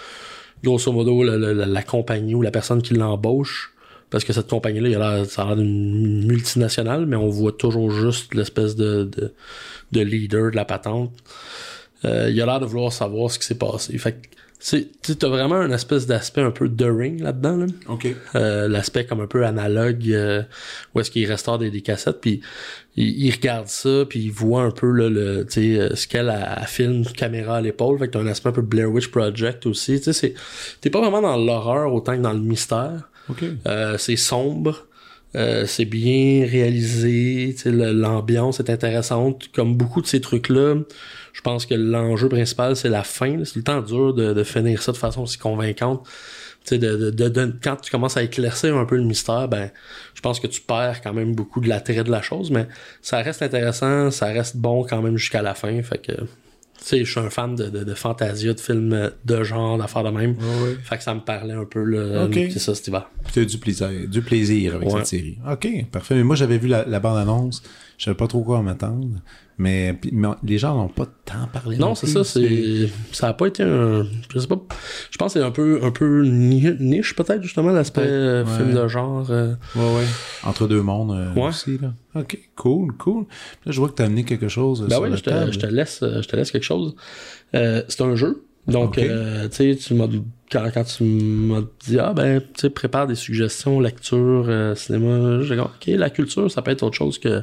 grosso 0.63 0.93
modo, 0.93 1.25
le- 1.25 1.37
la, 1.53 1.67
la 1.67 1.83
compagnie 1.83 2.37
ou 2.37 2.43
la 2.43 2.53
personne 2.53 2.83
qui 2.83 2.95
l'embauche, 2.95 3.75
parce 4.11 4.23
que 4.23 4.33
cette 4.33 4.49
compagnie-là, 4.49 5.25
ça 5.25 5.43
a 5.43 5.47
l'air 5.47 5.57
d'une 5.57 6.25
multinationale, 6.27 7.07
mais 7.07 7.17
on 7.17 7.29
voit 7.29 7.53
toujours 7.53 7.91
juste 7.91 8.33
l'espèce 8.35 8.77
de, 8.77 9.05
de, 9.05 9.33
de 9.91 10.01
leader 10.01 10.53
de 10.53 10.57
la 10.57 10.65
patente. 10.65 11.13
Euh, 12.05 12.31
il 12.31 12.41
a 12.41 12.47
l'air 12.47 12.61
de 12.61 12.67
vouloir 12.67 12.93
savoir 12.93 13.31
ce 13.31 13.39
qui 13.39 13.47
s'est 13.47 13.59
passé. 13.59 13.97
Fait 13.99 14.13
que, 14.13 14.19
c'est, 14.63 14.83
tu 15.03 15.13
sais, 15.13 15.15
t'as 15.15 15.29
vraiment 15.29 15.55
un 15.55 15.71
espèce 15.71 16.07
d'aspect 16.07 16.43
un 16.43 16.51
peu 16.51 16.69
de 16.69 16.85
ring 16.85 17.21
là-dedans, 17.21 17.57
là. 17.57 17.67
OK. 17.89 18.09
Euh, 18.35 18.69
l'aspect 18.69 19.07
comme 19.07 19.21
un 19.23 19.27
peu 19.27 19.47
analogue 19.47 20.07
euh, 20.11 20.43
où 20.95 21.01
est-ce 21.01 21.11
qu'il 21.11 21.27
restaure 21.27 21.59
des, 21.59 21.71
des 21.71 21.81
cassettes 21.81 22.21
puis 22.21 22.43
il, 22.97 23.25
il 23.25 23.31
regarde 23.33 23.69
ça 23.69 24.05
puis 24.07 24.21
il 24.21 24.31
voit 24.31 24.63
un 24.63 24.71
peu 24.71 24.91
là, 24.91 25.09
le 25.09 25.47
tu 25.47 25.53
sais 25.75 25.81
euh, 25.81 25.95
ce 25.95 26.07
qu'elle 26.07 26.29
a, 26.29 26.53
a 26.61 26.67
filme 26.67 27.05
caméra 27.07 27.57
à 27.57 27.61
l'épaule 27.63 27.99
fait 27.99 28.09
que 28.09 28.13
t'as 28.13 28.19
un 28.21 28.27
aspect 28.27 28.51
un 28.51 28.53
peu 28.53 28.61
Blair 28.61 28.91
Witch 28.91 29.09
Project 29.09 29.65
aussi 29.65 29.97
tu 29.99 30.05
sais 30.05 30.13
c'est 30.13 30.35
t'es 30.83 30.91
pas 30.91 31.01
vraiment 31.01 31.23
dans 31.23 31.37
l'horreur 31.39 31.95
autant 31.95 32.15
que 32.17 32.21
dans 32.23 32.35
le 32.35 32.41
mystère 32.41 33.09
OK. 33.31 33.43
euh, 33.67 33.97
c'est 33.97 34.17
sombre 34.17 34.87
euh, 35.37 35.65
c'est 35.65 35.87
bien 35.87 36.45
réalisé 36.47 37.55
tu 37.57 37.63
sais, 37.63 37.71
le- 37.71 37.93
l'ambiance 37.93 38.61
est 38.61 38.69
intéressante 38.69 39.49
comme 39.55 39.75
beaucoup 39.77 40.03
de 40.03 40.07
ces 40.07 40.21
trucs 40.21 40.49
là 40.51 40.75
je 41.33 41.41
pense 41.43 41.67
que 41.67 41.75
l'enjeu 41.75 42.29
principal 42.29 42.77
c'est 42.77 42.89
la 42.89 43.03
fin 43.05 43.45
c'est 43.45 43.57
le 43.57 43.63
temps 43.63 43.81
dur 43.83 44.15
de, 44.15 44.33
de 44.33 44.43
finir 44.45 44.83
ça 44.83 44.93
de 44.93 44.97
façon 44.97 45.23
aussi 45.23 45.39
convaincante 45.39 46.07
tu 46.65 46.75
sais, 46.75 46.79
de, 46.79 46.95
de, 46.97 47.11
de- 47.11 47.29
de- 47.29 47.55
quand 47.63 47.77
tu 47.77 47.91
commences 47.91 48.19
à 48.19 48.23
éclaircir 48.23 48.77
un 48.77 48.85
peu 48.85 48.97
le 48.97 49.05
mystère, 49.05 49.49
ben, 49.49 49.71
je 50.15 50.21
pense 50.21 50.41
que 50.41 50.47
tu 50.47 50.61
perds 50.61 51.01
quand 51.01 51.15
même 51.15 51.35
beaucoup 51.35 51.59
de 51.61 51.69
l'attrait 51.71 52.05
de 52.05 52.11
la 52.11 52.21
chose, 52.21 52.51
mais 52.51 52.69
ça 53.01 53.23
reste 53.23 53.41
intéressant, 53.41 54.11
ça 54.11 54.27
reste 54.27 54.59
bon 54.59 54.85
quand 54.85 55.01
même 55.01 55.17
jusqu'à 55.17 55.41
la 55.41 55.55
fin, 55.55 55.83
fait 55.83 55.97
que, 55.97 56.13
tu 56.13 56.27
sais, 56.77 57.03
je 57.03 57.11
suis 57.11 57.19
un 57.19 57.31
fan 57.31 57.55
de, 57.55 57.71
de, 57.71 57.83
de 57.83 57.95
fantasia, 57.95 58.53
de 58.53 58.61
films 58.61 59.11
de 59.25 59.43
genre, 59.43 59.79
d'affaires 59.79 60.05
de 60.05 60.11
même, 60.11 60.33
ouais. 60.37 60.77
fait 60.83 60.99
que 60.99 61.03
ça 61.03 61.15
me 61.15 61.21
parlait 61.21 61.55
un 61.55 61.65
peu, 61.65 61.83
là, 61.83 62.27
Ok. 62.27 62.35
c'est 62.53 62.59
ça 62.59 62.75
cet 62.75 62.89
hiver. 62.89 63.09
Puis 63.25 63.33
t'as 63.33 63.41
eu 63.41 63.47
du 63.47 63.57
plaisir, 63.57 63.89
du 64.07 64.21
plaisir 64.21 64.75
avec 64.75 64.89
Ouais. 64.91 64.97
cette 64.99 65.07
série. 65.07 65.39
OK, 65.51 65.67
parfait. 65.91 66.15
Mais 66.15 66.25
moi, 66.25 66.37
j'avais 66.37 66.59
vu 66.59 66.69
la, 66.69 66.85
la 66.85 67.01
bande-annonce. 67.01 67.63
Je 67.97 68.05
savais 68.05 68.17
pas 68.19 68.27
trop 68.27 68.43
quoi 68.43 68.61
m'attendre. 68.61 69.09
Mais, 69.63 69.93
puis- 69.93 70.11
mais 70.15 70.29
les 70.43 70.57
gens 70.57 70.75
n'ont 70.75 70.89
pas 70.89 71.05
tant 71.27 71.47
parlé. 71.53 71.77
Non, 71.77 71.95
c'est 71.95 72.07
ça, 72.07 72.25
c'est, 72.25 72.89
ça 73.13 73.29
a 73.29 73.35
pas 73.35 73.47
été 73.47 73.63
un, 73.63 74.07
je 74.33 74.39
sais 74.39 74.47
pas, 74.47 74.59
je 75.11 75.19
pense 75.19 75.35
que 75.35 75.39
c'est 75.41 75.45
un 75.45 75.51
peu, 75.51 75.81
un 75.83 75.91
peu 75.91 76.25
ni- 76.25 76.75
niche 76.81 77.15
peut-être, 77.15 77.43
justement, 77.43 77.71
l'aspect 77.71 78.01
euh, 78.07 78.43
ouais. 78.43 78.57
film 78.57 78.73
de 78.75 78.89
genre, 78.89 79.31
euh, 79.31 79.55
Ouais, 79.77 79.83
ouais. 79.97 80.05
Entre 80.45 80.67
deux 80.67 80.81
mondes 80.81 81.11
euh, 81.13 81.35
Ouais. 81.35 81.49
aussi, 81.49 81.77
là. 81.77 81.93
OK, 82.15 82.39
cool, 82.57 82.93
cool. 82.97 83.27
Là, 83.67 83.73
je 83.73 83.79
vois 83.79 83.91
que 83.91 83.95
t'as 83.97 84.07
amené 84.07 84.25
quelque 84.25 84.49
chose 84.49 84.81
euh, 84.81 84.87
Ben 84.87 84.95
sur 84.97 85.03
oui, 85.03 85.11
je 85.15 85.23
te, 85.23 85.29
table. 85.31 85.53
je 85.53 85.59
te 85.59 85.67
laisse, 85.67 85.99
je 86.03 86.27
te 86.27 86.37
laisse 86.37 86.51
quelque 86.51 86.65
chose. 86.65 86.95
Euh, 87.55 87.83
c'est 87.89 88.01
un 88.03 88.17
jeu. 88.17 88.45
Donc, 88.67 88.97
euh, 88.99 89.47
tu 89.49 89.57
sais, 89.57 89.77
tu 89.77 89.93
m'as, 89.95 90.07
quand, 90.51 90.65
quand 90.73 90.85
tu 90.85 91.05
m'as 91.05 91.63
dit, 91.87 91.99
ah 91.99 92.13
ben, 92.15 92.41
tu 92.41 92.47
sais, 92.63 92.71
prépare 92.71 93.07
des 93.07 93.15
suggestions, 93.15 93.79
lecture, 93.81 94.47
euh, 94.49 94.75
cinéma, 94.75 95.43
j'ai 95.43 95.59
ok, 95.59 95.87
la 95.89 96.09
culture, 96.09 96.51
ça 96.51 96.63
peut 96.63 96.71
être 96.71 96.83
autre 96.83 96.97
chose 96.97 97.19
que, 97.19 97.43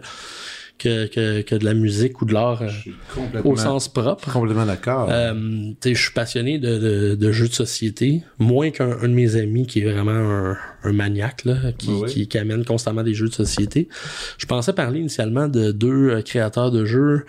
que, 0.78 1.08
que, 1.08 1.42
que 1.42 1.56
de 1.56 1.66
la 1.66 1.74
musique 1.74 2.22
ou 2.22 2.26
de 2.26 2.34
l'art 2.34 2.62
euh, 2.62 3.42
au 3.44 3.56
sens 3.56 3.88
propre. 3.88 4.32
complètement 4.32 4.66
d'accord. 4.66 5.08
Euh, 5.12 5.72
je 5.84 5.94
suis 5.94 6.14
passionné 6.14 6.60
de, 6.60 6.78
de, 6.78 7.16
de 7.16 7.32
jeux 7.32 7.48
de 7.48 7.54
société, 7.54 8.24
moins 8.40 8.70
qu'un 8.72 8.92
un 9.02 9.08
de 9.08 9.14
mes 9.14 9.36
amis 9.36 9.68
qui 9.68 9.82
est 9.82 9.92
vraiment 9.92 10.12
un, 10.12 10.58
un 10.84 10.94
maniaque 10.94 11.46
là, 11.46 11.56
qui, 11.78 11.92
qui, 12.08 12.28
qui 12.28 12.38
amène 12.38 12.64
constamment 12.66 13.04
des 13.04 13.14
jeux 13.14 13.30
de 13.30 13.34
société. 13.34 13.90
Je 14.38 14.46
pensais 14.46 14.74
parler 14.74 15.00
initialement 15.00 15.48
de 15.48 15.72
deux 15.72 16.10
euh, 16.10 16.22
créateurs 16.22 16.72
de 16.72 16.86
jeux. 16.86 17.26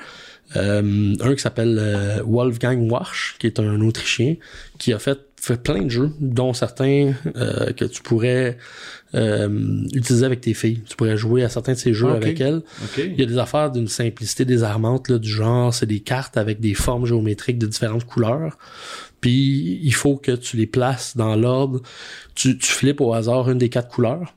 Euh, 0.57 1.15
un 1.21 1.35
qui 1.35 1.43
s'appelle 1.43 1.77
euh, 1.79 2.23
Wolfgang 2.25 2.91
Warsch, 2.91 3.37
qui 3.39 3.47
est 3.47 3.61
un 3.61 3.83
Autrichien, 3.83 4.37
qui 4.79 4.95
a 4.95 4.99
fait, 4.99 5.19
fait 5.49 5.63
plein 5.63 5.83
de 5.83 5.89
jeux, 5.89 6.11
dont 6.21 6.53
certains 6.53 7.13
euh, 7.37 7.73
que 7.73 7.85
tu 7.85 8.03
pourrais 8.03 8.57
euh, 9.15 9.49
utiliser 9.93 10.25
avec 10.25 10.41
tes 10.41 10.55
filles. 10.55 10.83
Tu 10.89 10.97
pourrais 10.97 11.17
jouer 11.17 11.43
à 11.43 11.49
certains 11.49 11.73
de 11.73 11.79
ces 11.79 11.93
jeux 11.95 12.11
Ok. 12.11 12.17
avec 12.17 12.41
elles. 12.41 12.63
Il 12.99 13.19
y 13.19 13.23
a 13.23 13.27
des 13.27 13.39
affaires 13.39 13.71
d'une 13.71 13.89
simplicité 13.89 14.45
désarmante, 14.45 15.09
là, 15.09 15.19
du 15.19 15.29
genre, 15.29 15.73
c'est 15.75 15.87
des 15.87 16.01
cartes 16.01 16.37
avec 16.37 16.61
des 16.61 16.75
formes 16.75 17.07
géométriques 17.07 17.59
de 17.59 17.67
différentes 17.67 18.05
couleurs. 18.05 18.57
Puis 19.21 19.81
il 19.83 19.95
faut 19.95 20.17
que 20.17 20.33
tu 20.33 20.57
les 20.57 20.67
places 20.67 21.17
dans 21.17 21.35
l'ordre. 21.37 21.81
Tu, 22.35 22.57
tu 22.59 22.71
flippes 22.71 23.01
au 23.01 23.15
hasard 23.15 23.51
une 23.51 23.59
des 23.59 23.69
quatre 23.69 23.89
couleurs. 23.89 24.35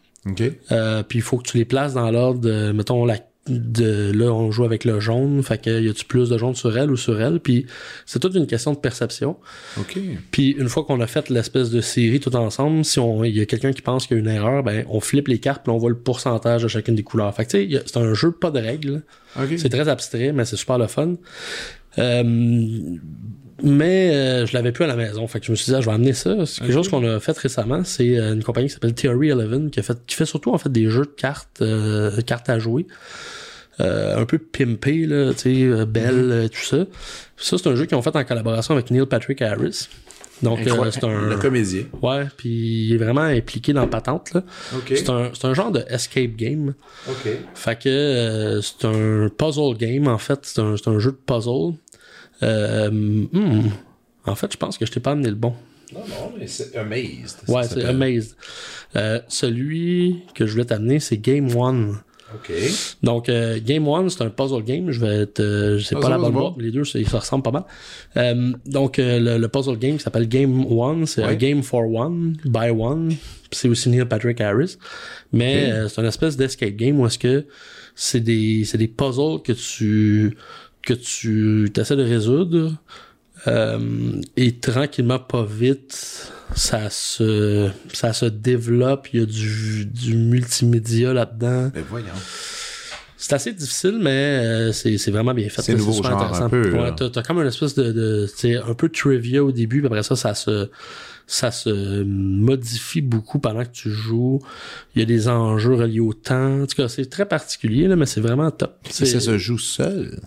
Euh, 0.72 1.04
puis 1.04 1.20
il 1.20 1.22
faut 1.24 1.38
que 1.38 1.44
tu 1.50 1.58
les 1.58 1.66
places 1.66 1.94
dans 1.94 2.10
l'ordre 2.12 2.72
mettons, 2.74 3.06
la 3.06 3.18
de 3.48 4.12
là 4.12 4.32
on 4.32 4.52
joue 4.52 4.66
avec 4.66 4.86
le 4.86 5.00
jaune 5.00 5.42
fait 5.42 5.60
que 5.60 5.82
y 5.82 5.90
a-tu 5.90 6.06
plus 6.06 6.30
de 6.30 6.38
jaune 6.38 6.54
sur 6.54 6.78
elle 6.78 6.92
ou 6.92 6.98
sur 6.98 7.20
elle? 7.20 7.40
Puis 7.40 7.66
c'est 8.06 8.20
toute 8.20 8.36
une 8.36 8.46
question 8.46 8.74
de 8.74 8.78
perception 8.78 9.38
OK. 9.80 9.98
puis 10.30 10.52
une 10.52 10.70
fois 10.70 10.84
qu'on 10.84 11.02
a 11.02 11.08
fait 11.08 11.30
l'espèce 11.30 11.72
de 11.72 11.82
série 11.82 12.20
tout 12.20 12.36
ensemble, 12.36 12.86
si 12.86 13.00
on 13.00 13.24
il 13.24 13.36
y 13.36 13.42
a 13.42 13.46
quelqu'un 13.46 13.72
qui 13.72 13.82
pense 13.82 14.06
qu'il 14.06 14.18
y 14.18 14.20
a 14.20 14.24
une 14.24 14.30
erreur, 14.30 14.64
ben 14.64 14.86
on 14.90 15.00
flippe 15.00 15.28
les 15.28 15.40
cartes 15.40 15.64
puis 15.64 15.72
on 15.72 15.78
voit 15.78 15.90
le 15.90 15.98
pourcentage 15.98 16.64
de 16.64 16.68
chacune 16.68 16.96
des 16.96 17.04
couleurs. 17.04 17.34
Fait 17.36 17.46
que 17.46 17.52
tu 17.52 17.72
sais, 17.72 17.84
c'est 17.86 17.98
un 17.98 18.14
jeu 18.14 18.32
pas 18.32 18.52
de 18.52 18.60
règles. 18.60 19.02
C'est 19.58 19.70
très 19.70 19.88
abstrait, 19.88 20.34
mais 20.34 20.46
c'est 20.46 20.58
super 20.58 20.78
le 20.78 20.88
fun. 20.88 21.16
Euh, 21.98 22.98
mais 23.64 24.12
euh, 24.14 24.46
je 24.46 24.54
l'avais 24.54 24.72
plus 24.72 24.84
à 24.84 24.88
la 24.88 24.96
maison, 24.96 25.28
fait 25.28 25.40
que 25.40 25.46
je 25.46 25.52
me 25.52 25.56
suis 25.56 25.72
dit 25.72 25.76
ah, 25.76 25.82
je 25.82 25.86
vais 25.86 25.94
amener 25.94 26.14
ça. 26.14 26.46
C'est 26.46 26.62
quelque 26.62 26.74
chose 26.74 26.90
qu'on 26.90 27.04
a 27.04 27.20
fait 27.20 27.38
récemment. 27.38 27.84
C'est 27.84 28.18
euh, 28.18 28.34
une 28.34 28.44
compagnie 28.44 28.68
qui 28.68 28.74
s'appelle 28.74 28.94
Theory 28.94 29.34
11 29.34 29.72
qui 29.72 29.80
a 29.80 29.84
fait 29.84 29.98
qui 30.06 30.16
fait 30.16 30.26
surtout 30.26 30.52
en 30.54 30.58
fait 30.58 30.72
des 30.72 30.90
jeux 30.90 31.06
de 31.06 31.16
cartes, 31.16 31.62
euh, 31.62 32.22
cartes 32.22 32.50
à 32.50 32.60
jouer. 32.60 32.88
Euh, 33.80 34.18
un 34.18 34.26
peu 34.26 34.38
pimpé 34.38 35.06
là, 35.08 35.34
tu 35.34 35.40
sais, 35.40 35.64
euh, 35.64 35.86
belle, 35.86 36.32
euh, 36.32 36.48
tout 36.48 36.62
ça. 36.62 36.86
Ça 37.38 37.58
c'est 37.58 37.68
un 37.68 37.76
jeu 37.76 37.86
qu'ils 37.86 37.98
ont 37.98 38.02
fait 38.02 38.16
en 38.16 38.24
collaboration 38.24 38.74
avec 38.74 38.92
Neil 38.92 39.06
Patrick 39.06 39.42
Harris. 39.42 39.88
Donc, 40.44 40.60
euh, 40.66 40.92
c'est 40.92 41.04
un... 41.04 41.30
Le 41.30 41.38
comédien. 41.38 41.84
Ouais, 42.02 42.26
puis 42.36 42.50
il 42.88 42.94
est 42.94 42.98
vraiment 42.98 43.22
impliqué 43.22 43.74
dans 43.74 43.82
la 43.82 43.88
patente, 43.88 44.34
là. 44.34 44.44
OK. 44.76 44.94
C'est 44.96 45.10
un, 45.10 45.30
c'est 45.34 45.46
un 45.46 45.54
genre 45.54 45.72
de 45.72 45.84
escape 45.88 46.36
game. 46.36 46.74
OK. 47.08 47.30
Fait 47.54 47.80
que 47.80 47.90
euh, 47.90 48.62
c'est 48.62 48.86
un 48.86 49.30
puzzle 49.30 49.78
game, 49.78 50.08
en 50.08 50.18
fait. 50.18 50.40
C'est 50.44 50.60
un, 50.60 50.76
c'est 50.78 50.90
un 50.90 51.00
jeu 51.00 51.12
de 51.12 51.18
puzzle. 51.18 51.76
Euh, 52.44 52.90
hmm. 52.92 53.70
En 54.26 54.36
fait, 54.36 54.52
je 54.52 54.58
pense 54.58 54.78
que 54.78 54.86
je 54.86 54.92
t'ai 54.92 55.00
pas 55.00 55.12
amené 55.12 55.30
le 55.30 55.36
bon. 55.36 55.54
Non, 55.94 56.02
non, 56.08 56.32
mais 56.40 56.48
c'est 56.48 56.76
Amazed. 56.76 57.40
Ouais, 57.48 57.64
c'est. 57.64 57.84
Amazed. 57.84 58.36
Euh, 58.96 59.20
celui 59.28 60.20
que 60.36 60.46
je 60.46 60.52
voulais 60.54 60.66
t'amener, 60.66 61.00
c'est 61.00 61.18
Game 61.18 61.54
One. 61.56 61.98
OK. 62.34 62.50
Donc, 63.04 63.28
euh, 63.28 63.60
Game 63.62 63.86
One, 63.90 64.10
c'est 64.10 64.22
un 64.24 64.30
puzzle 64.30 64.64
game. 64.64 64.90
Je 64.90 65.02
vais 65.02 65.26
te, 65.26 65.78
je 65.78 65.84
sais 65.84 65.96
pas 65.96 66.08
la 66.08 66.18
bonne 66.18 66.32
boîte, 66.32 66.54
mais 66.56 66.64
les 66.64 66.72
deux, 66.72 66.84
ils 66.96 67.10
se 67.10 67.16
ressemblent 67.18 67.44
pas 67.44 67.52
mal. 67.52 67.66
Euh, 68.16 68.54
donc, 68.66 69.00
euh, 69.00 69.20
le, 69.20 69.38
le 69.38 69.48
puzzle 69.50 69.78
game 69.78 69.98
qui 69.98 70.04
s'appelle 70.04 70.30
Game 70.30 70.66
One, 70.66 71.06
c'est 71.08 71.24
Ouais. 71.24 71.32
un 71.32 71.36
game 71.36 71.62
for 71.62 71.82
one, 71.92 72.38
by 72.46 72.70
one. 72.70 73.14
C'est 73.52 73.68
aussi 73.68 73.90
Neil 73.90 74.06
Patrick 74.06 74.40
Harris. 74.40 74.78
Mais 75.34 75.74
c'est 75.90 76.00
une 76.00 76.08
espèce 76.08 76.38
d'escape 76.38 76.76
game 76.78 77.02
où 77.02 77.06
est-ce 77.06 77.20
que 77.20 77.46
c'est 77.96 78.22
des, 78.22 78.64
c'est 78.64 78.78
des 78.78 78.88
puzzles 78.88 79.42
que 79.44 79.52
tu, 79.52 80.38
que 80.84 80.94
tu 80.94 81.72
essaies 81.78 81.96
de 81.96 82.04
résoudre. 82.04 82.74
Euh, 83.48 84.22
et 84.38 84.58
tranquillement, 84.58 85.20
pas 85.20 85.44
vite, 85.44 86.32
ça 86.56 86.90
se, 86.90 87.70
ça 87.92 88.14
se 88.14 88.26
développe. 88.26 89.08
Il 89.14 89.20
y 89.20 89.24
a 89.24 89.26
du, 89.26 89.86
du 89.86 90.16
multimédia 90.16 91.14
là-dedans. 91.14 91.72
Ben 91.74 91.84
voyons. 91.90 92.08
C'est 93.18 93.34
assez 93.34 93.54
difficile, 93.54 94.00
mais 94.02 94.10
euh, 94.10 94.72
c'est 94.72 94.98
c'est 94.98 95.12
vraiment 95.12 95.34
bien 95.36 95.48
fait. 95.50 95.62
C'est 95.62 95.76
nouveau 95.76 95.94
super 95.94 96.12
genre, 96.12 96.22
intéressant. 96.22 96.46
un 96.46 96.50
peu. 96.50 96.72
Ouais, 96.72 96.92
t'as 96.96 97.10
t'as 97.10 97.22
comme 97.22 97.40
une 97.40 97.48
espèce 97.48 97.76
de, 97.76 97.92
de 97.92 98.28
tu 98.28 98.54
sais, 98.54 98.58
un 98.58 98.74
peu 98.74 98.88
de 98.88 98.94
trivia 98.94 99.44
au 99.44 99.52
début, 99.52 99.78
puis 99.78 99.86
après 99.88 100.02
ça, 100.02 100.16
ça 100.16 100.34
se 100.34 100.70
ça 101.28 101.52
se 101.52 102.04
modifie 102.04 103.02
beaucoup 103.02 103.40
pendant 103.40 103.64
que 103.64 103.72
tu 103.72 103.90
joues. 103.92 104.40
Il 104.96 105.00
y 105.00 105.02
a 105.04 105.06
des 105.06 105.28
enjeux 105.30 105.76
reliés 105.76 106.00
au 106.00 106.14
temps. 106.14 106.64
En 106.64 106.66
tout 106.66 106.76
cas, 106.76 106.90
c'est 106.90 107.06
très 107.10 107.28
particulier, 107.28 107.88
là, 107.88 107.96
mais 107.96 108.06
c'est 108.08 108.22
vraiment 108.22 108.50
top. 108.52 108.76
Et 109.00 109.06
ça 109.06 109.20
se 109.20 109.38
joue 109.38 109.60
seul. 109.60 110.20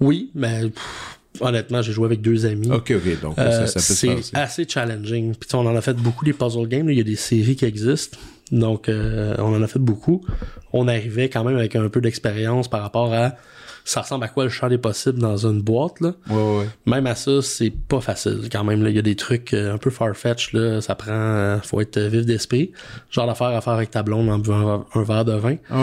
Oui, 0.00 0.30
mais 0.34 0.68
pff, 0.70 1.18
honnêtement, 1.40 1.82
j'ai 1.82 1.92
joué 1.92 2.06
avec 2.06 2.20
deux 2.20 2.46
amis. 2.46 2.70
OK, 2.70 2.92
OK. 2.96 3.20
Donc, 3.20 3.38
Euh, 3.38 3.66
ça, 3.66 3.66
ça 3.66 3.74
peut 3.74 4.16
se 4.16 4.22
c'est 4.22 4.36
assez 4.36 4.66
challenging. 4.68 5.30
Puis 5.32 5.48
tu 5.48 5.50
sais, 5.50 5.56
on 5.56 5.60
en 5.66 5.76
a 5.76 5.80
fait 5.80 5.94
beaucoup 5.94 6.24
des 6.24 6.32
puzzle 6.32 6.66
games. 6.68 6.86
là. 6.86 6.92
Il 6.92 6.98
y 6.98 7.00
a 7.00 7.04
des 7.04 7.16
séries 7.16 7.56
qui 7.56 7.64
existent. 7.64 8.18
Donc 8.52 8.88
euh, 8.88 9.34
on 9.38 9.54
en 9.54 9.62
a 9.62 9.66
fait 9.66 9.78
beaucoup. 9.78 10.24
On 10.72 10.86
arrivait 10.88 11.28
quand 11.30 11.44
même 11.44 11.56
avec 11.56 11.76
un 11.76 11.88
peu 11.88 12.00
d'expérience 12.00 12.68
par 12.68 12.82
rapport 12.82 13.12
à 13.14 13.36
ça 13.86 14.00
ressemble 14.00 14.24
à 14.24 14.28
quoi 14.28 14.44
le 14.44 14.50
champ 14.50 14.68
des 14.68 14.78
possibles 14.78 15.18
dans 15.18 15.36
une 15.46 15.60
boîte 15.60 16.00
là. 16.00 16.14
Ouais, 16.30 16.58
ouais. 16.58 16.66
Même 16.86 17.06
à 17.06 17.14
ça, 17.14 17.42
c'est 17.42 17.70
pas 17.70 18.00
facile 18.00 18.48
quand 18.50 18.64
même. 18.64 18.82
là. 18.82 18.88
Il 18.90 18.96
y 18.96 18.98
a 18.98 19.02
des 19.02 19.14
trucs 19.14 19.52
euh, 19.52 19.74
un 19.74 19.78
peu 19.78 19.90
farfetch 19.90 20.52
là. 20.54 20.80
Ça 20.80 20.94
prend, 20.94 21.10
euh, 21.12 21.58
faut 21.62 21.80
être 21.80 21.98
euh, 21.98 22.08
vif 22.08 22.24
d'esprit. 22.24 22.72
Genre 23.10 23.26
d'affaire 23.26 23.48
à 23.48 23.60
faire 23.60 23.74
avec 23.74 23.90
ta 23.90 24.02
blonde 24.02 24.28
en 24.30 24.38
buvant 24.38 24.86
un, 24.94 25.00
un 25.00 25.02
verre 25.02 25.24
de 25.26 25.32
vin. 25.34 25.56
Oh, 25.70 25.74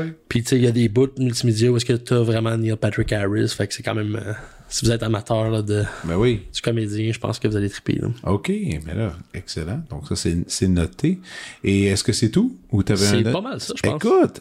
ouais. 0.00 0.14
Puis 0.28 0.42
tu 0.42 0.48
sais, 0.48 0.56
il 0.56 0.62
y 0.62 0.66
a 0.66 0.72
des 0.72 0.88
bouts 0.88 1.08
multimédia 1.18 1.70
où 1.70 1.76
est-ce 1.76 1.84
que 1.84 1.92
t'as 1.92 2.20
vraiment 2.20 2.56
Neil 2.56 2.76
Patrick 2.80 3.12
Harris. 3.12 3.48
Fait 3.48 3.66
que 3.66 3.74
c'est 3.74 3.82
quand 3.82 3.94
même, 3.94 4.16
euh, 4.16 4.32
si 4.68 4.86
vous 4.86 4.92
êtes 4.92 5.02
amateur 5.02 5.50
là, 5.50 5.60
de 5.62 5.82
Ben 6.04 6.16
oui. 6.16 6.42
du 6.54 6.60
comédien, 6.62 7.12
je 7.12 7.18
pense 7.18 7.38
que 7.38 7.46
vous 7.48 7.56
allez 7.56 7.68
triper 7.68 7.94
là. 8.00 8.08
OK, 8.24 8.48
mais 8.86 8.94
là, 8.94 9.12
excellent. 9.34 9.82
Donc 9.90 10.06
ça, 10.08 10.14
c'est 10.46 10.68
noté. 10.68 11.18
Et 11.64 11.86
est-ce 11.86 12.04
que 12.04 12.12
c'est 12.12 12.30
tout? 12.30 12.56
Ou 12.72 12.82
t'avais 12.82 13.06
un 13.06 13.10
C'est 13.10 13.16
autre? 13.18 13.32
pas 13.32 13.40
mal 13.42 13.60
ça, 13.60 13.74
je 13.76 13.82
pense. 13.82 13.96
Écoute, 14.02 14.40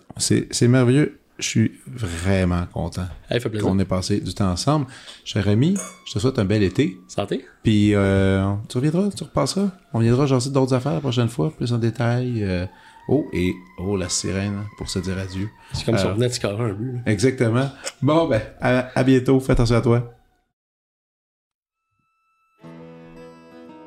c'est 0.51 0.67
merveilleux. 0.69 1.17
Je 1.39 1.45
suis 1.47 1.71
vraiment 1.87 2.65
content 2.73 3.07
Hey, 3.29 3.39
fait 3.39 3.49
plaisir. 3.49 3.67
qu'on 3.67 3.79
ait 3.79 3.85
passé 3.85 4.19
du 4.19 4.33
temps 4.33 4.51
ensemble. 4.51 4.87
Cher 5.23 5.47
ami, 5.47 5.77
je 6.05 6.13
te 6.13 6.19
souhaite 6.19 6.37
un 6.37 6.43
bel 6.45 6.61
été. 6.63 6.99
Santé? 7.07 7.45
Puis 7.63 7.95
euh, 7.95 8.53
tu 8.67 8.77
reviendras, 8.77 9.09
tu 9.15 9.23
repasseras. 9.23 9.69
On 9.93 9.99
viendra 9.99 10.25
jaser 10.25 10.49
d'autres 10.51 10.73
affaires 10.73 10.93
la 10.95 10.99
prochaine 10.99 11.29
fois, 11.29 11.51
plus 11.55 11.71
en 11.71 11.77
détail. 11.77 12.43
euh. 12.43 12.65
Oh, 13.07 13.25
et 13.33 13.53
oh, 13.79 13.95
la 13.97 14.07
sirène 14.09 14.65
pour 14.77 14.89
se 14.89 14.99
dire 14.99 15.17
adieu. 15.17 15.49
C'est 15.73 15.83
comme 15.85 15.97
si 15.97 16.05
Euh, 16.05 16.11
on 16.11 16.13
venait 16.15 16.27
de 16.27 16.33
scorer 16.33 16.63
un 16.71 16.73
but. 16.73 16.93
là. 16.93 16.99
Exactement. 17.07 17.69
Bon, 18.01 18.27
ben, 18.27 18.41
à, 18.61 18.89
à 18.93 19.03
bientôt. 19.03 19.39
Fais 19.39 19.53
attention 19.53 19.77
à 19.77 19.81
toi. 19.81 20.13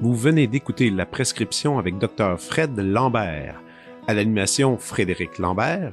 Vous 0.01 0.15
venez 0.17 0.47
d'écouter 0.49 0.91
La 0.91 1.07
Prescription 1.07 1.79
avec 1.79 1.99
Dr. 1.99 2.37
Fred 2.39 2.77
Lambert. 2.79 3.61
À 4.09 4.15
l'animation, 4.15 4.77
Frédéric 4.79 5.39
Lambert. 5.39 5.93